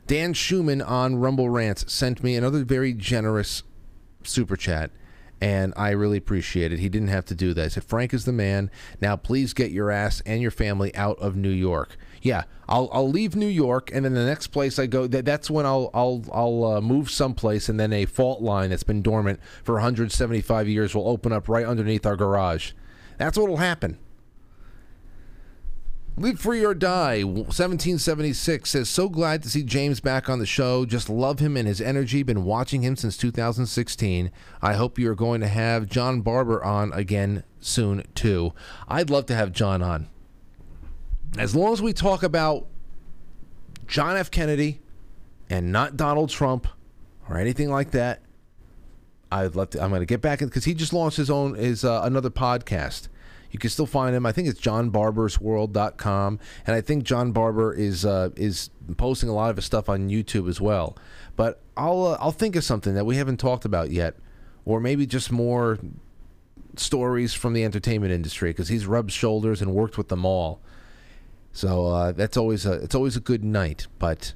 Dan 0.06 0.34
Schumann 0.34 0.82
on 0.82 1.16
Rumble 1.16 1.48
Rants 1.48 1.92
sent 1.92 2.22
me 2.22 2.36
another 2.36 2.64
very 2.64 2.92
generous 2.92 3.64
super 4.22 4.56
chat, 4.56 4.92
and 5.40 5.74
I 5.76 5.90
really 5.90 6.16
appreciate 6.16 6.72
it. 6.72 6.78
He 6.78 6.88
didn't 6.88 7.08
have 7.08 7.24
to 7.26 7.34
do 7.34 7.52
that. 7.54 7.62
He 7.64 7.68
said, 7.70 7.84
Frank 7.84 8.14
is 8.14 8.24
the 8.24 8.32
man. 8.32 8.70
Now 9.00 9.16
please 9.16 9.52
get 9.52 9.72
your 9.72 9.90
ass 9.90 10.22
and 10.24 10.40
your 10.40 10.52
family 10.52 10.94
out 10.94 11.18
of 11.18 11.34
New 11.34 11.50
York. 11.50 11.96
Yeah, 12.22 12.44
I'll 12.68 12.88
I'll 12.92 13.10
leave 13.10 13.34
New 13.34 13.48
York, 13.48 13.90
and 13.92 14.04
then 14.04 14.14
the 14.14 14.24
next 14.24 14.48
place 14.48 14.78
I 14.78 14.86
go, 14.86 15.08
that, 15.08 15.24
that's 15.24 15.50
when 15.50 15.66
I'll 15.66 15.90
I'll 15.92 16.24
I'll 16.32 16.64
uh, 16.64 16.80
move 16.80 17.10
someplace, 17.10 17.68
and 17.68 17.78
then 17.78 17.92
a 17.92 18.06
fault 18.06 18.40
line 18.40 18.70
that's 18.70 18.84
been 18.84 19.02
dormant 19.02 19.40
for 19.64 19.74
175 19.74 20.68
years 20.68 20.94
will 20.94 21.08
open 21.08 21.32
up 21.32 21.48
right 21.48 21.66
underneath 21.66 22.06
our 22.06 22.16
garage. 22.16 22.72
That's 23.18 23.36
what'll 23.36 23.56
happen. 23.56 23.98
Live 26.18 26.40
Free 26.40 26.64
or 26.64 26.72
Die 26.72 27.24
1776 27.24 28.70
says, 28.70 28.88
So 28.88 29.10
glad 29.10 29.42
to 29.42 29.50
see 29.50 29.62
James 29.62 30.00
back 30.00 30.30
on 30.30 30.38
the 30.38 30.46
show. 30.46 30.86
Just 30.86 31.10
love 31.10 31.40
him 31.40 31.58
and 31.58 31.68
his 31.68 31.78
energy. 31.78 32.22
Been 32.22 32.44
watching 32.44 32.80
him 32.80 32.96
since 32.96 33.18
2016. 33.18 34.30
I 34.62 34.72
hope 34.72 34.98
you're 34.98 35.14
going 35.14 35.42
to 35.42 35.48
have 35.48 35.90
John 35.90 36.22
Barber 36.22 36.64
on 36.64 36.90
again 36.94 37.44
soon, 37.60 38.02
too. 38.14 38.54
I'd 38.88 39.10
love 39.10 39.26
to 39.26 39.34
have 39.34 39.52
John 39.52 39.82
on. 39.82 40.08
As 41.36 41.54
long 41.54 41.74
as 41.74 41.82
we 41.82 41.92
talk 41.92 42.22
about 42.22 42.66
John 43.86 44.16
F. 44.16 44.30
Kennedy 44.30 44.80
and 45.50 45.70
not 45.70 45.98
Donald 45.98 46.30
Trump 46.30 46.66
or 47.28 47.36
anything 47.36 47.70
like 47.70 47.90
that, 47.90 48.22
I'd 49.30 49.54
love 49.54 49.68
to. 49.70 49.82
I'm 49.82 49.90
going 49.90 50.00
to 50.00 50.06
get 50.06 50.22
back 50.22 50.38
because 50.38 50.64
he 50.64 50.72
just 50.72 50.94
launched 50.94 51.18
his 51.18 51.28
own, 51.28 51.56
his 51.56 51.84
uh, 51.84 52.00
another 52.04 52.30
podcast. 52.30 53.08
You 53.56 53.58
can 53.58 53.70
still 53.70 53.86
find 53.86 54.14
him. 54.14 54.26
I 54.26 54.32
think 54.32 54.48
it's 54.48 54.60
johnbarbersworld.com, 54.60 56.40
and 56.66 56.76
I 56.76 56.82
think 56.82 57.04
John 57.04 57.32
Barber 57.32 57.72
is 57.72 58.04
uh, 58.04 58.28
is 58.36 58.68
posting 58.98 59.30
a 59.30 59.32
lot 59.32 59.48
of 59.48 59.56
his 59.56 59.64
stuff 59.64 59.88
on 59.88 60.10
YouTube 60.10 60.46
as 60.46 60.60
well. 60.60 60.94
But 61.36 61.62
I'll 61.74 62.04
uh, 62.04 62.18
I'll 62.20 62.32
think 62.32 62.54
of 62.54 62.64
something 62.64 62.92
that 62.92 63.06
we 63.06 63.16
haven't 63.16 63.38
talked 63.38 63.64
about 63.64 63.90
yet, 63.90 64.14
or 64.66 64.78
maybe 64.78 65.06
just 65.06 65.32
more 65.32 65.78
stories 66.76 67.32
from 67.32 67.54
the 67.54 67.64
entertainment 67.64 68.12
industry 68.12 68.50
because 68.50 68.68
he's 68.68 68.84
rubbed 68.84 69.10
shoulders 69.10 69.62
and 69.62 69.72
worked 69.72 69.96
with 69.96 70.08
them 70.08 70.26
all. 70.26 70.60
So 71.52 71.86
uh, 71.86 72.12
that's 72.12 72.36
always 72.36 72.66
a 72.66 72.74
it's 72.74 72.94
always 72.94 73.16
a 73.16 73.20
good 73.20 73.42
night, 73.42 73.86
but 73.98 74.34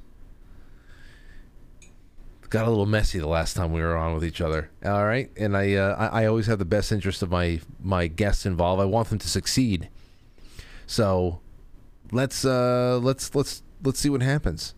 got 2.51 2.67
a 2.67 2.69
little 2.69 2.85
messy 2.85 3.17
the 3.17 3.27
last 3.27 3.55
time 3.55 3.71
we 3.71 3.81
were 3.81 3.95
on 3.95 4.13
with 4.13 4.23
each 4.23 4.41
other. 4.41 4.69
All 4.85 5.05
right, 5.05 5.31
and 5.37 5.57
I, 5.57 5.73
uh, 5.73 6.09
I 6.11 6.25
always 6.25 6.45
have 6.45 6.59
the 6.59 6.65
best 6.65 6.91
interest 6.91 7.23
of 7.23 7.31
my 7.31 7.61
my 7.81 8.05
guests 8.07 8.45
involved. 8.45 8.81
I 8.81 8.85
want 8.85 9.09
them 9.09 9.17
to 9.19 9.27
succeed. 9.27 9.89
So 10.85 11.39
let's 12.11 12.45
uh, 12.45 12.99
let's 13.01 13.33
let's 13.33 13.63
let's 13.83 13.99
see 13.99 14.09
what 14.09 14.21
happens. 14.21 14.75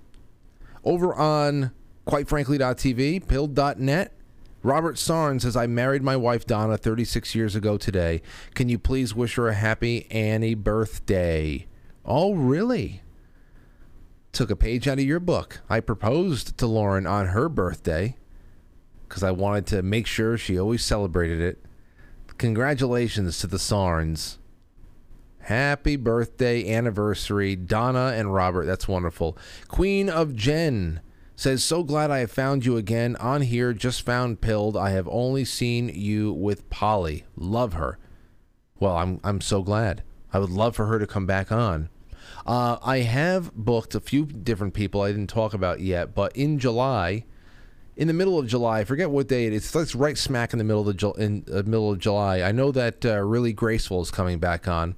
Over 0.85 1.13
on 1.13 1.71
quite 2.05 2.27
frankly.tv, 2.27 3.27
pilled.net. 3.27 4.13
Robert 4.61 4.97
Sarn 4.97 5.41
says, 5.41 5.57
I 5.57 5.67
married 5.67 6.03
my 6.03 6.15
wife 6.15 6.45
Donna 6.45 6.77
36 6.77 7.35
years 7.35 7.53
ago 7.53 7.77
today. 7.77 8.21
Can 8.53 8.69
you 8.69 8.79
please 8.79 9.13
wish 9.13 9.35
her 9.35 9.49
a 9.49 9.53
happy 9.53 10.07
Annie 10.09 10.55
birthday? 10.55 11.67
Oh, 12.05 12.33
really? 12.33 13.01
Took 14.33 14.49
a 14.49 14.55
page 14.55 14.87
out 14.87 14.99
of 14.99 15.05
your 15.05 15.19
book. 15.19 15.61
I 15.69 15.79
proposed 15.79 16.57
to 16.57 16.67
Lauren 16.67 17.07
on 17.07 17.27
her 17.27 17.47
birthday 17.47 18.17
because 19.07 19.23
I 19.23 19.31
wanted 19.31 19.67
to 19.67 19.83
make 19.83 20.07
sure 20.07 20.37
she 20.37 20.59
always 20.59 20.83
celebrated 20.83 21.39
it. 21.39 21.63
Congratulations 22.39 23.39
to 23.39 23.47
the 23.47 23.57
Sarns. 23.57 24.37
Happy 25.41 25.95
birthday, 25.97 26.73
anniversary, 26.73 27.55
Donna 27.55 28.13
and 28.15 28.33
Robert. 28.33 28.65
That's 28.65 28.87
wonderful. 28.87 29.37
Queen 29.67 30.09
of 30.09 30.35
Jen 30.35 31.01
says, 31.35 31.63
So 31.63 31.83
glad 31.83 32.09
I 32.09 32.19
have 32.19 32.31
found 32.31 32.65
you 32.65 32.75
again 32.75 33.15
on 33.17 33.41
here. 33.41 33.71
Just 33.73 34.03
found 34.03 34.41
Pilled. 34.41 34.75
I 34.75 34.91
have 34.91 35.07
only 35.09 35.45
seen 35.45 35.89
you 35.89 36.33
with 36.33 36.69
Polly. 36.69 37.25
Love 37.35 37.73
her. 37.73 37.99
Well, 38.79 38.97
I'm, 38.97 39.19
I'm 39.23 39.41
so 39.41 39.61
glad. 39.61 40.01
I 40.31 40.39
would 40.39 40.49
love 40.49 40.75
for 40.75 40.87
her 40.87 40.97
to 40.97 41.05
come 41.05 41.27
back 41.27 41.51
on. 41.51 41.89
Uh, 42.45 42.77
I 42.83 42.99
have 42.99 43.53
booked 43.55 43.95
a 43.95 43.99
few 43.99 44.25
different 44.25 44.73
people 44.73 45.01
I 45.01 45.11
didn't 45.11 45.27
talk 45.27 45.53
about 45.53 45.79
yet, 45.79 46.13
but 46.13 46.35
in 46.35 46.59
July, 46.59 47.23
in 47.95 48.07
the 48.07 48.13
middle 48.13 48.37
of 48.37 48.47
July, 48.47 48.79
I 48.79 48.83
forget 48.83 49.09
what 49.09 49.27
day 49.27 49.45
it 49.45 49.53
is. 49.53 49.73
It's 49.73 49.95
right 49.95 50.17
smack 50.17 50.51
in 50.51 50.57
the 50.57 50.65
middle 50.65 50.89
of 50.89 51.19
in 51.19 51.43
the 51.45 51.63
middle 51.63 51.91
of 51.91 51.99
July. 51.99 52.41
I 52.41 52.51
know 52.51 52.71
that 52.71 53.05
uh, 53.05 53.19
really 53.19 53.53
graceful 53.53 54.01
is 54.01 54.11
coming 54.11 54.39
back 54.39 54.67
on. 54.67 54.95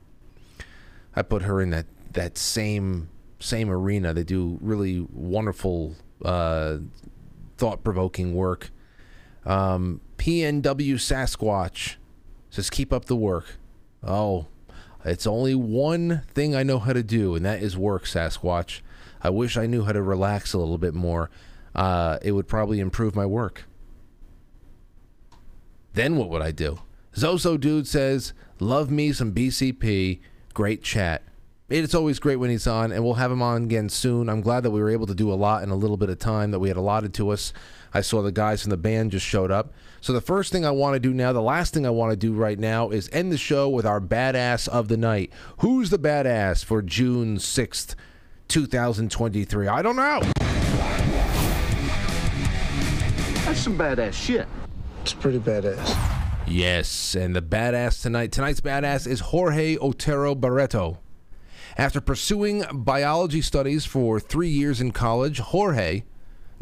I 1.16 1.22
put 1.22 1.44
her 1.44 1.62
in 1.62 1.70
that 1.70 1.86
that 2.14 2.38
same 2.38 3.10
same 3.40 3.70
arena. 3.70 4.14
They 4.14 4.24
do 4.24 4.58
really 4.62 5.06
wonderful, 5.12 5.96
uh, 6.24 6.78
thought 7.58 7.84
provoking 7.84 8.34
work. 8.34 8.72
Um, 9.46 10.02
PNW 10.18 10.96
Sasquatch 10.96 11.96
says, 12.50 12.70
"Keep 12.70 12.92
up 12.92 13.06
the 13.06 13.16
work." 13.16 13.58
Oh, 14.04 14.48
it's 15.06 15.28
only 15.28 15.54
one 15.56 16.24
thing 16.34 16.56
I 16.56 16.64
know 16.64 16.80
how 16.80 16.94
to 16.94 17.04
do, 17.04 17.36
and 17.36 17.46
that 17.46 17.62
is 17.62 17.78
work, 17.78 18.06
Sasquatch. 18.06 18.82
I 19.22 19.30
wish 19.30 19.56
I 19.56 19.68
knew 19.68 19.84
how 19.84 19.92
to 19.92 20.02
relax 20.02 20.54
a 20.54 20.58
little 20.58 20.78
bit 20.78 20.94
more. 20.94 21.30
Uh, 21.74 22.18
it 22.22 22.32
would 22.32 22.48
probably 22.48 22.80
improve 22.80 23.16
my 23.16 23.26
work. 23.26 23.66
Then 25.94 26.18
what 26.18 26.30
would 26.30 26.42
I 26.42 26.52
do? 26.52 26.80
Zoso 27.16 27.60
Dude 27.60 27.88
says, 27.88 28.34
Love 28.60 28.90
me 28.90 29.14
some 29.14 29.34
BCP. 29.34 30.20
Great 30.54 30.84
chat. 30.84 31.24
It's 31.68 31.96
always 31.96 32.20
great 32.20 32.36
when 32.36 32.50
he's 32.50 32.68
on, 32.68 32.92
and 32.92 33.04
we'll 33.04 33.16
have 33.16 33.32
him 33.32 33.42
on 33.42 33.64
again 33.64 33.90
soon. 33.90 34.30
I'm 34.30 34.42
glad 34.42 34.64
that 34.64 34.72
we 34.72 34.80
were 34.80 34.90
able 34.90 35.08
to 35.08 35.16
do 35.16 35.32
a 35.32 35.36
lot 35.36 35.64
in 35.64 35.70
a 35.70 35.76
little 35.76 35.98
bit 35.98 36.10
of 36.10 36.20
time 36.20 36.52
that 36.52 36.60
we 36.60 36.68
had 36.68 36.78
allotted 36.78 37.14
to 37.16 37.30
us. 37.30 37.54
I 37.94 38.02
saw 38.02 38.22
the 38.22 38.32
guys 38.32 38.62
from 38.62 38.70
the 38.70 38.78
band 38.78 39.12
just 39.12 39.26
showed 39.26 39.52
up. 39.52 39.74
So, 40.06 40.14
the 40.14 40.22
first 40.22 40.52
thing 40.52 40.64
I 40.68 40.70
want 40.70 40.94
to 40.94 41.00
do 41.00 41.16
now, 41.16 41.34
the 41.34 41.42
last 41.42 41.74
thing 41.74 41.84
I 41.84 41.90
want 41.90 42.12
to 42.12 42.16
do 42.16 42.32
right 42.32 42.60
now, 42.60 42.92
is 42.92 43.10
end 43.12 43.32
the 43.32 43.40
show 43.40 43.68
with 43.68 43.88
our 43.88 44.00
badass 44.00 44.68
of 44.68 44.88
the 44.88 44.98
night. 44.98 45.34
Who's 45.62 45.90
the 45.90 45.98
badass 45.98 46.64
for 46.64 46.84
June 46.84 47.38
6th, 47.38 47.96
2023? 48.48 49.68
I 49.68 49.82
don't 49.82 49.96
know. 49.96 50.20
That's 53.46 53.60
some 53.60 53.80
badass 53.80 54.14
shit. 54.14 54.48
It's 55.02 55.14
pretty 55.14 55.40
badass. 55.40 55.98
Yes, 56.46 57.16
and 57.16 57.36
the 57.36 57.42
badass 57.42 58.04
tonight, 58.04 58.32
tonight's 58.32 58.62
badass 58.62 59.08
is 59.08 59.22
Jorge 59.22 59.76
Otero 59.82 60.36
Barreto. 60.36 61.00
After 61.80 62.00
pursuing 62.00 62.64
biology 62.72 63.42
studies 63.42 63.86
for 63.86 64.20
three 64.20 64.50
years 64.50 64.80
in 64.80 64.92
college, 64.92 65.40
Jorge 65.40 66.04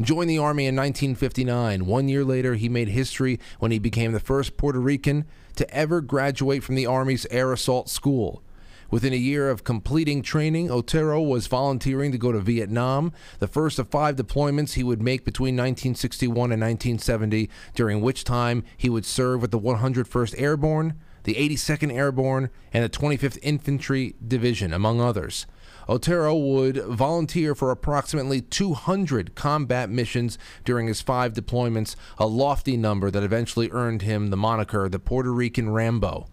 joined 0.00 0.30
the 0.30 0.38
Army 0.38 0.66
in 0.66 0.76
1959. 0.76 1.86
One 1.86 2.08
year 2.08 2.24
later, 2.24 2.54
he 2.54 2.68
made 2.68 2.88
history 2.88 3.38
when 3.58 3.70
he 3.70 3.78
became 3.78 4.12
the 4.12 4.20
first 4.20 4.56
Puerto 4.56 4.80
Rican 4.80 5.24
to 5.56 5.70
ever 5.74 6.00
graduate 6.00 6.62
from 6.64 6.74
the 6.74 6.86
Army's 6.86 7.26
Air 7.30 7.52
Assault 7.52 7.88
School. 7.88 8.42
Within 8.90 9.12
a 9.12 9.16
year 9.16 9.50
of 9.50 9.64
completing 9.64 10.22
training, 10.22 10.70
Otero 10.70 11.20
was 11.20 11.46
volunteering 11.46 12.12
to 12.12 12.18
go 12.18 12.32
to 12.32 12.38
Vietnam, 12.38 13.12
the 13.38 13.48
first 13.48 13.78
of 13.78 13.88
five 13.88 14.16
deployments 14.16 14.74
he 14.74 14.84
would 14.84 15.02
make 15.02 15.24
between 15.24 15.56
1961 15.56 16.52
and 16.52 16.62
1970, 16.62 17.50
during 17.74 18.00
which 18.00 18.24
time 18.24 18.62
he 18.76 18.88
would 18.88 19.04
serve 19.04 19.40
with 19.42 19.50
the 19.50 19.58
101st 19.58 20.34
Airborne, 20.38 20.94
the 21.24 21.34
82nd 21.34 21.92
Airborne, 21.92 22.50
and 22.72 22.84
the 22.84 22.88
25th 22.88 23.38
Infantry 23.42 24.14
Division, 24.26 24.72
among 24.72 25.00
others. 25.00 25.46
Otero 25.88 26.34
would 26.34 26.76
volunteer 26.84 27.54
for 27.54 27.70
approximately 27.70 28.40
200 28.40 29.34
combat 29.34 29.90
missions 29.90 30.38
during 30.64 30.86
his 30.86 31.02
five 31.02 31.32
deployments, 31.34 31.96
a 32.18 32.26
lofty 32.26 32.76
number 32.76 33.10
that 33.10 33.22
eventually 33.22 33.70
earned 33.70 34.02
him 34.02 34.30
the 34.30 34.36
moniker 34.36 34.88
the 34.88 34.98
Puerto 34.98 35.32
Rican 35.32 35.70
Rambo. 35.70 36.26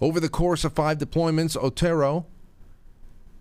Over 0.00 0.20
the 0.20 0.28
course 0.28 0.64
of 0.64 0.72
five 0.72 0.98
deployments, 0.98 1.56
Otero 1.56 2.26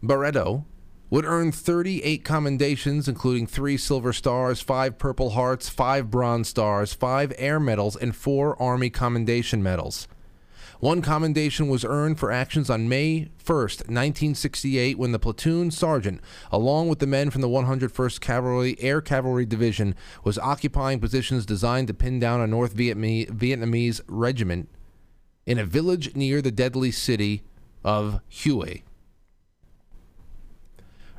Barreto 0.02 0.66
would 1.10 1.26
earn 1.26 1.52
38 1.52 2.24
commendations, 2.24 3.08
including 3.08 3.46
three 3.46 3.78
Silver 3.78 4.14
Stars, 4.14 4.62
five 4.62 4.98
Purple 4.98 5.32
Hearts, 5.32 5.70
five 5.70 6.10
Bronze 6.10 6.50
Stars, 6.50 6.94
five 6.94 7.32
Air 7.38 7.60
Medals, 7.60 7.96
and 7.96 8.16
four 8.16 8.60
Army 8.62 8.90
Commendation 8.90 9.62
Medals. 9.62 10.08
One 10.84 11.02
commendation 11.02 11.70
was 11.70 11.86
earned 11.86 12.20
for 12.20 12.30
actions 12.30 12.70
on 12.70 12.90
May 12.90 13.30
1st, 13.42 13.88
1968, 13.88 14.98
when 14.98 15.14
the 15.14 15.18
platoon 15.18 15.72
sergeant, 15.72 16.20
along 16.52 16.90
with 16.90 17.00
the 17.00 17.08
men 17.08 17.30
from 17.30 17.40
the 17.40 17.48
101st 17.48 18.20
Cavalry 18.20 18.76
Air 18.82 19.00
Cavalry 19.00 19.46
Division, 19.46 19.96
was 20.26 20.38
occupying 20.38 21.00
positions 21.00 21.46
designed 21.46 21.88
to 21.88 21.94
pin 21.94 22.20
down 22.20 22.42
a 22.42 22.48
North 22.48 22.76
Vietnamese, 22.76 23.32
Vietnamese 23.32 24.02
regiment 24.10 24.68
in 25.46 25.58
a 25.58 25.64
village 25.64 26.18
near 26.18 26.42
the 26.42 26.52
deadly 26.52 26.92
city 26.92 27.44
of 27.86 28.20
Hue. 28.28 28.82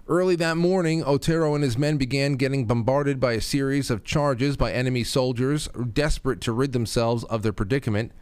Early 0.06 0.36
that 0.36 0.58
morning, 0.58 1.02
Otero 1.02 1.54
and 1.54 1.64
his 1.64 1.78
men 1.78 1.96
began 1.96 2.34
getting 2.34 2.66
bombarded 2.66 3.18
by 3.18 3.32
a 3.32 3.40
series 3.40 3.90
of 3.90 4.04
charges 4.04 4.58
by 4.58 4.74
enemy 4.74 5.04
soldiers, 5.04 5.70
desperate 5.94 6.42
to 6.42 6.52
rid 6.52 6.72
themselves 6.72 7.24
of 7.24 7.42
their 7.42 7.54
predicament. 7.54 8.12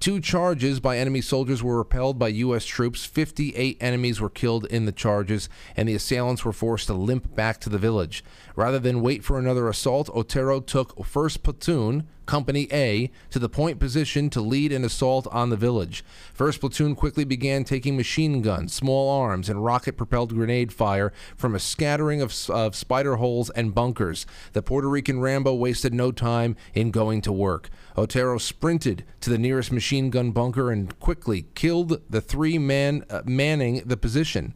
Two 0.00 0.20
charges 0.20 0.78
by 0.78 0.96
enemy 0.96 1.20
soldiers 1.20 1.60
were 1.60 1.78
repelled 1.78 2.20
by 2.20 2.28
U.S. 2.28 2.64
troops. 2.64 3.04
58 3.04 3.76
enemies 3.80 4.20
were 4.20 4.30
killed 4.30 4.64
in 4.66 4.84
the 4.84 4.92
charges, 4.92 5.48
and 5.76 5.88
the 5.88 5.94
assailants 5.94 6.44
were 6.44 6.52
forced 6.52 6.86
to 6.86 6.94
limp 6.94 7.34
back 7.34 7.60
to 7.60 7.68
the 7.68 7.78
village. 7.78 8.22
Rather 8.54 8.78
than 8.78 9.02
wait 9.02 9.24
for 9.24 9.38
another 9.40 9.68
assault, 9.68 10.08
Otero 10.14 10.60
took 10.60 10.94
1st 10.96 11.42
Platoon, 11.42 12.08
Company 12.28 12.68
A, 12.70 13.10
to 13.30 13.38
the 13.38 13.48
point 13.48 13.80
position 13.80 14.28
to 14.30 14.40
lead 14.40 14.70
an 14.70 14.84
assault 14.84 15.26
on 15.32 15.48
the 15.48 15.56
village. 15.56 16.04
1st 16.38 16.60
Platoon 16.60 16.94
quickly 16.94 17.24
began 17.24 17.64
taking 17.64 17.96
machine 17.96 18.42
guns, 18.42 18.74
small 18.74 19.10
arms, 19.10 19.48
and 19.48 19.64
rocket 19.64 19.96
propelled 19.96 20.34
grenade 20.34 20.70
fire 20.70 21.10
from 21.36 21.54
a 21.54 21.58
scattering 21.58 22.20
of, 22.20 22.32
of 22.50 22.76
spider 22.76 23.16
holes 23.16 23.48
and 23.50 23.74
bunkers. 23.74 24.26
The 24.52 24.62
Puerto 24.62 24.88
Rican 24.88 25.20
Rambo 25.20 25.54
wasted 25.54 25.94
no 25.94 26.12
time 26.12 26.54
in 26.74 26.90
going 26.90 27.22
to 27.22 27.32
work. 27.32 27.70
Otero 27.96 28.36
sprinted 28.36 29.04
to 29.22 29.30
the 29.30 29.38
nearest 29.38 29.72
machine 29.72 30.10
gun 30.10 30.30
bunker 30.30 30.70
and 30.70 30.96
quickly 31.00 31.46
killed 31.54 32.02
the 32.10 32.20
three 32.20 32.58
men 32.58 33.04
uh, 33.08 33.22
manning 33.24 33.82
the 33.86 33.96
position. 33.96 34.54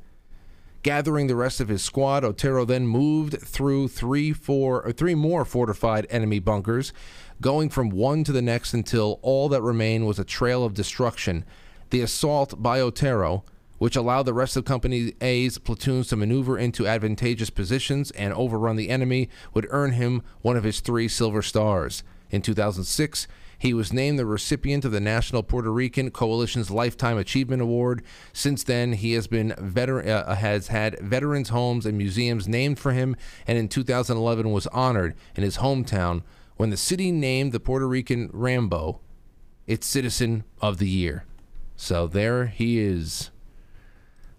Gathering 0.82 1.28
the 1.28 1.36
rest 1.36 1.60
of 1.60 1.68
his 1.68 1.80
squad, 1.80 2.24
Otero 2.24 2.64
then 2.64 2.88
moved 2.88 3.40
through 3.40 3.86
three, 3.86 4.32
four, 4.32 4.82
or 4.82 4.90
three 4.90 5.14
more 5.14 5.44
fortified 5.44 6.08
enemy 6.10 6.40
bunkers, 6.40 6.92
going 7.42 7.68
from 7.68 7.90
one 7.90 8.24
to 8.24 8.32
the 8.32 8.40
next 8.40 8.72
until 8.72 9.18
all 9.20 9.50
that 9.50 9.60
remained 9.60 10.06
was 10.06 10.18
a 10.18 10.24
trail 10.24 10.64
of 10.64 10.72
destruction. 10.72 11.44
The 11.90 12.00
assault 12.00 12.62
by 12.62 12.80
Otero, 12.80 13.44
which 13.78 13.96
allowed 13.96 14.22
the 14.22 14.32
rest 14.32 14.56
of 14.56 14.64
Company 14.64 15.12
A's 15.20 15.58
platoons 15.58 16.08
to 16.08 16.16
maneuver 16.16 16.56
into 16.56 16.86
advantageous 16.86 17.50
positions 17.50 18.12
and 18.12 18.32
overrun 18.32 18.76
the 18.76 18.88
enemy, 18.88 19.28
would 19.52 19.66
earn 19.70 19.92
him 19.92 20.22
one 20.40 20.56
of 20.56 20.64
his 20.64 20.80
three 20.80 21.08
Silver 21.08 21.42
Stars. 21.42 22.02
In 22.30 22.40
2006, 22.40 23.26
he 23.58 23.74
was 23.74 23.92
named 23.92 24.18
the 24.18 24.26
recipient 24.26 24.84
of 24.84 24.92
the 24.92 25.00
National 25.00 25.42
Puerto 25.42 25.70
Rican 25.70 26.10
Coalition's 26.10 26.70
Lifetime 26.70 27.18
Achievement 27.18 27.60
Award. 27.60 28.02
Since 28.32 28.64
then, 28.64 28.94
he 28.94 29.12
has 29.12 29.26
been 29.26 29.54
veteran 29.58 30.08
uh, 30.08 30.34
has 30.36 30.68
had 30.68 30.98
veterans' 31.00 31.50
homes 31.50 31.86
and 31.86 31.98
museums 31.98 32.48
named 32.48 32.78
for 32.78 32.92
him, 32.92 33.16
and 33.46 33.58
in 33.58 33.68
2011 33.68 34.50
was 34.50 34.66
honored 34.68 35.14
in 35.36 35.42
his 35.42 35.58
hometown 35.58 36.22
when 36.56 36.70
the 36.70 36.76
city 36.76 37.10
named 37.10 37.52
the 37.52 37.60
Puerto 37.60 37.86
Rican 37.86 38.30
Rambo 38.32 39.00
its 39.66 39.86
Citizen 39.86 40.44
of 40.60 40.78
the 40.78 40.88
Year. 40.88 41.24
So 41.76 42.06
there 42.06 42.46
he 42.46 42.78
is. 42.78 43.30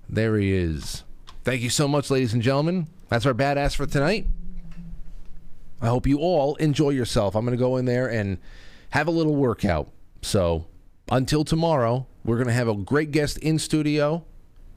There 0.07 0.37
he 0.37 0.53
is. 0.53 1.03
Thank 1.43 1.61
you 1.61 1.69
so 1.69 1.87
much, 1.87 2.09
ladies 2.09 2.33
and 2.33 2.41
gentlemen. 2.41 2.87
That's 3.09 3.25
our 3.25 3.33
badass 3.33 3.75
for 3.75 3.85
tonight. 3.85 4.27
I 5.81 5.87
hope 5.87 6.07
you 6.07 6.19
all 6.19 6.55
enjoy 6.55 6.91
yourself. 6.91 7.35
I'm 7.35 7.45
going 7.45 7.57
to 7.57 7.61
go 7.61 7.77
in 7.77 7.85
there 7.85 8.09
and 8.09 8.37
have 8.91 9.07
a 9.07 9.11
little 9.11 9.35
workout. 9.35 9.89
So 10.21 10.67
until 11.11 11.43
tomorrow, 11.43 12.07
we're 12.23 12.37
going 12.37 12.47
to 12.47 12.53
have 12.53 12.69
a 12.69 12.75
great 12.75 13.11
guest 13.11 13.37
in 13.39 13.59
studio. 13.59 14.23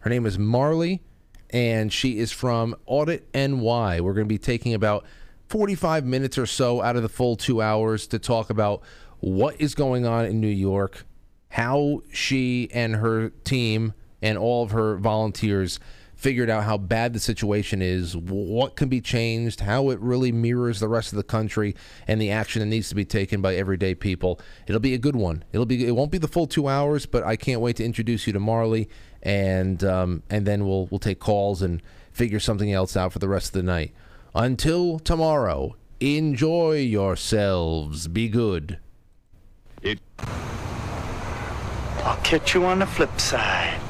Her 0.00 0.10
name 0.10 0.26
is 0.26 0.38
Marley, 0.38 1.02
and 1.50 1.92
she 1.92 2.18
is 2.18 2.32
from 2.32 2.74
Audit 2.86 3.28
NY. 3.34 4.00
We're 4.00 4.14
going 4.14 4.26
to 4.26 4.28
be 4.28 4.38
taking 4.38 4.74
about 4.74 5.04
45 5.48 6.05
minutes 6.05 6.39
or 6.39 6.47
so 6.47 6.82
out 6.82 6.97
of 6.97 7.02
the 7.02 7.09
full 7.09 7.36
two 7.36 7.62
hours 7.62 8.06
to 8.09 8.18
talk 8.18 8.51
about 8.51 8.82
what 9.20 9.60
is 9.60 9.74
going 9.74 10.06
on 10.06 10.24
in 10.27 10.40
New 10.40 10.48
York, 10.48 11.05
how 11.51 12.02
she 12.12 12.68
and 12.73 12.97
her 12.97 13.31
team 13.44 13.94
and 14.23 14.36
all 14.36 14.62
of 14.62 14.73
her 14.73 14.97
volunteers 14.97 15.78
figured 16.16 16.48
out 16.48 16.64
how 16.64 16.78
bad 16.78 17.12
the 17.12 17.20
situation 17.20 17.82
is, 17.82 18.16
what 18.16 18.74
can 18.74 18.89
be 18.89 19.01
changed, 19.01 19.60
how 19.60 19.90
it 19.90 20.01
really 20.01 20.32
mirrors 20.32 20.81
the 20.81 20.89
rest 20.89 21.12
of 21.12 21.16
the 21.18 21.23
country, 21.23 21.77
and 22.09 22.20
the 22.20 22.31
action 22.31 22.60
that 22.60 22.66
needs 22.66 22.89
to 22.89 22.94
be 22.94 23.05
taken 23.05 23.43
by 23.43 23.55
everyday 23.55 23.94
people. 23.94 24.40
It'll 24.66 24.81
be 24.81 24.94
a 24.94 24.98
good 24.98 25.14
one. 25.14 25.44
It'll 25.52 25.66
be. 25.66 25.86
It 25.86 25.93
won't 25.93 26.10
be 26.10 26.18
the 26.18 26.28
full 26.28 26.47
two 26.47 26.68
hours, 26.68 27.05
but 27.05 27.23
I 27.23 27.36
can't 27.36 27.60
wait 27.60 27.77
to 27.77 27.85
introduce 27.85 28.27
you 28.27 28.32
to 28.32 28.40
Marley, 28.40 28.89
and 29.23 29.85
um, 29.85 30.23
and 30.31 30.47
then 30.47 30.66
we'll 30.66 30.86
we'll 30.86 30.98
take 30.98 31.20
calls 31.20 31.60
and 31.60 31.82
figure 32.12 32.40
something 32.40 32.73
else 32.73 32.97
out 32.97 33.12
for 33.12 33.18
the 33.18 33.28
rest 33.28 33.48
of 33.48 33.52
the 33.52 33.62
night. 33.62 33.93
Until 34.36 34.98
tomorrow, 34.98 35.76
enjoy 35.98 36.72
yourselves. 36.80 38.06
Be 38.06 38.28
good. 38.28 38.78
It. 39.80 39.98
I'll 42.04 42.18
catch 42.22 42.52
you 42.52 42.66
on 42.66 42.80
the 42.80 42.86
flip 42.86 43.18
side. 43.18 43.80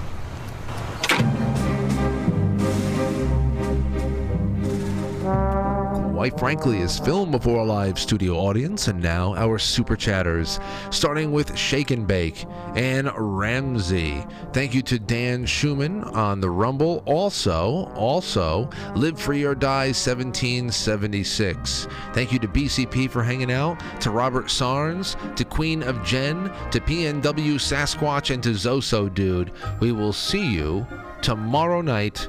Quite 6.27 6.41
Frankly 6.41 6.79
is 6.81 6.99
filmed 6.99 7.31
before 7.31 7.61
a 7.61 7.65
live 7.65 8.01
studio 8.01 8.35
audience, 8.35 8.89
and 8.89 9.01
now 9.01 9.37
our 9.37 9.61
super 9.61 9.95
chatters, 9.95 10.59
starting 10.91 11.31
with 11.31 11.57
Shake 11.57 11.93
and 11.93 12.05
Bake 12.05 12.47
and 12.75 13.09
Ramsey. 13.17 14.27
Thank 14.53 14.75
you 14.75 14.83
to 14.83 14.99
Dan 14.99 15.47
Schumann 15.47 16.03
on 16.03 16.41
the 16.41 16.51
Rumble. 16.51 17.05
Also, 17.07 17.93
also, 17.95 18.69
Live 18.97 19.21
Free 19.21 19.45
or 19.45 19.55
Die 19.55 19.93
1776. 19.93 21.87
Thank 22.13 22.33
you 22.33 22.41
to 22.41 22.49
BCP 22.49 23.09
for 23.09 23.23
hanging 23.23 23.53
out, 23.53 23.81
to 24.01 24.11
Robert 24.11 24.47
Sarnes, 24.47 25.15
to 25.37 25.45
Queen 25.45 25.85
of 25.85 26.03
Jen, 26.03 26.51
to 26.73 26.81
PNW 26.81 27.55
Sasquatch, 27.55 28.35
and 28.35 28.43
to 28.43 28.49
Zoso 28.49 29.15
Dude. 29.15 29.53
We 29.79 29.93
will 29.93 30.13
see 30.13 30.45
you 30.45 30.89
tomorrow 31.23 31.83
night 31.83 32.29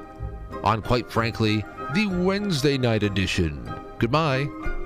on 0.63 0.83
Quite 0.83 1.09
Frankly, 1.09 1.65
the 1.95 2.05
Wednesday 2.05 2.77
night 2.77 3.01
edition. 3.01 3.67
Goodbye. 3.99 4.76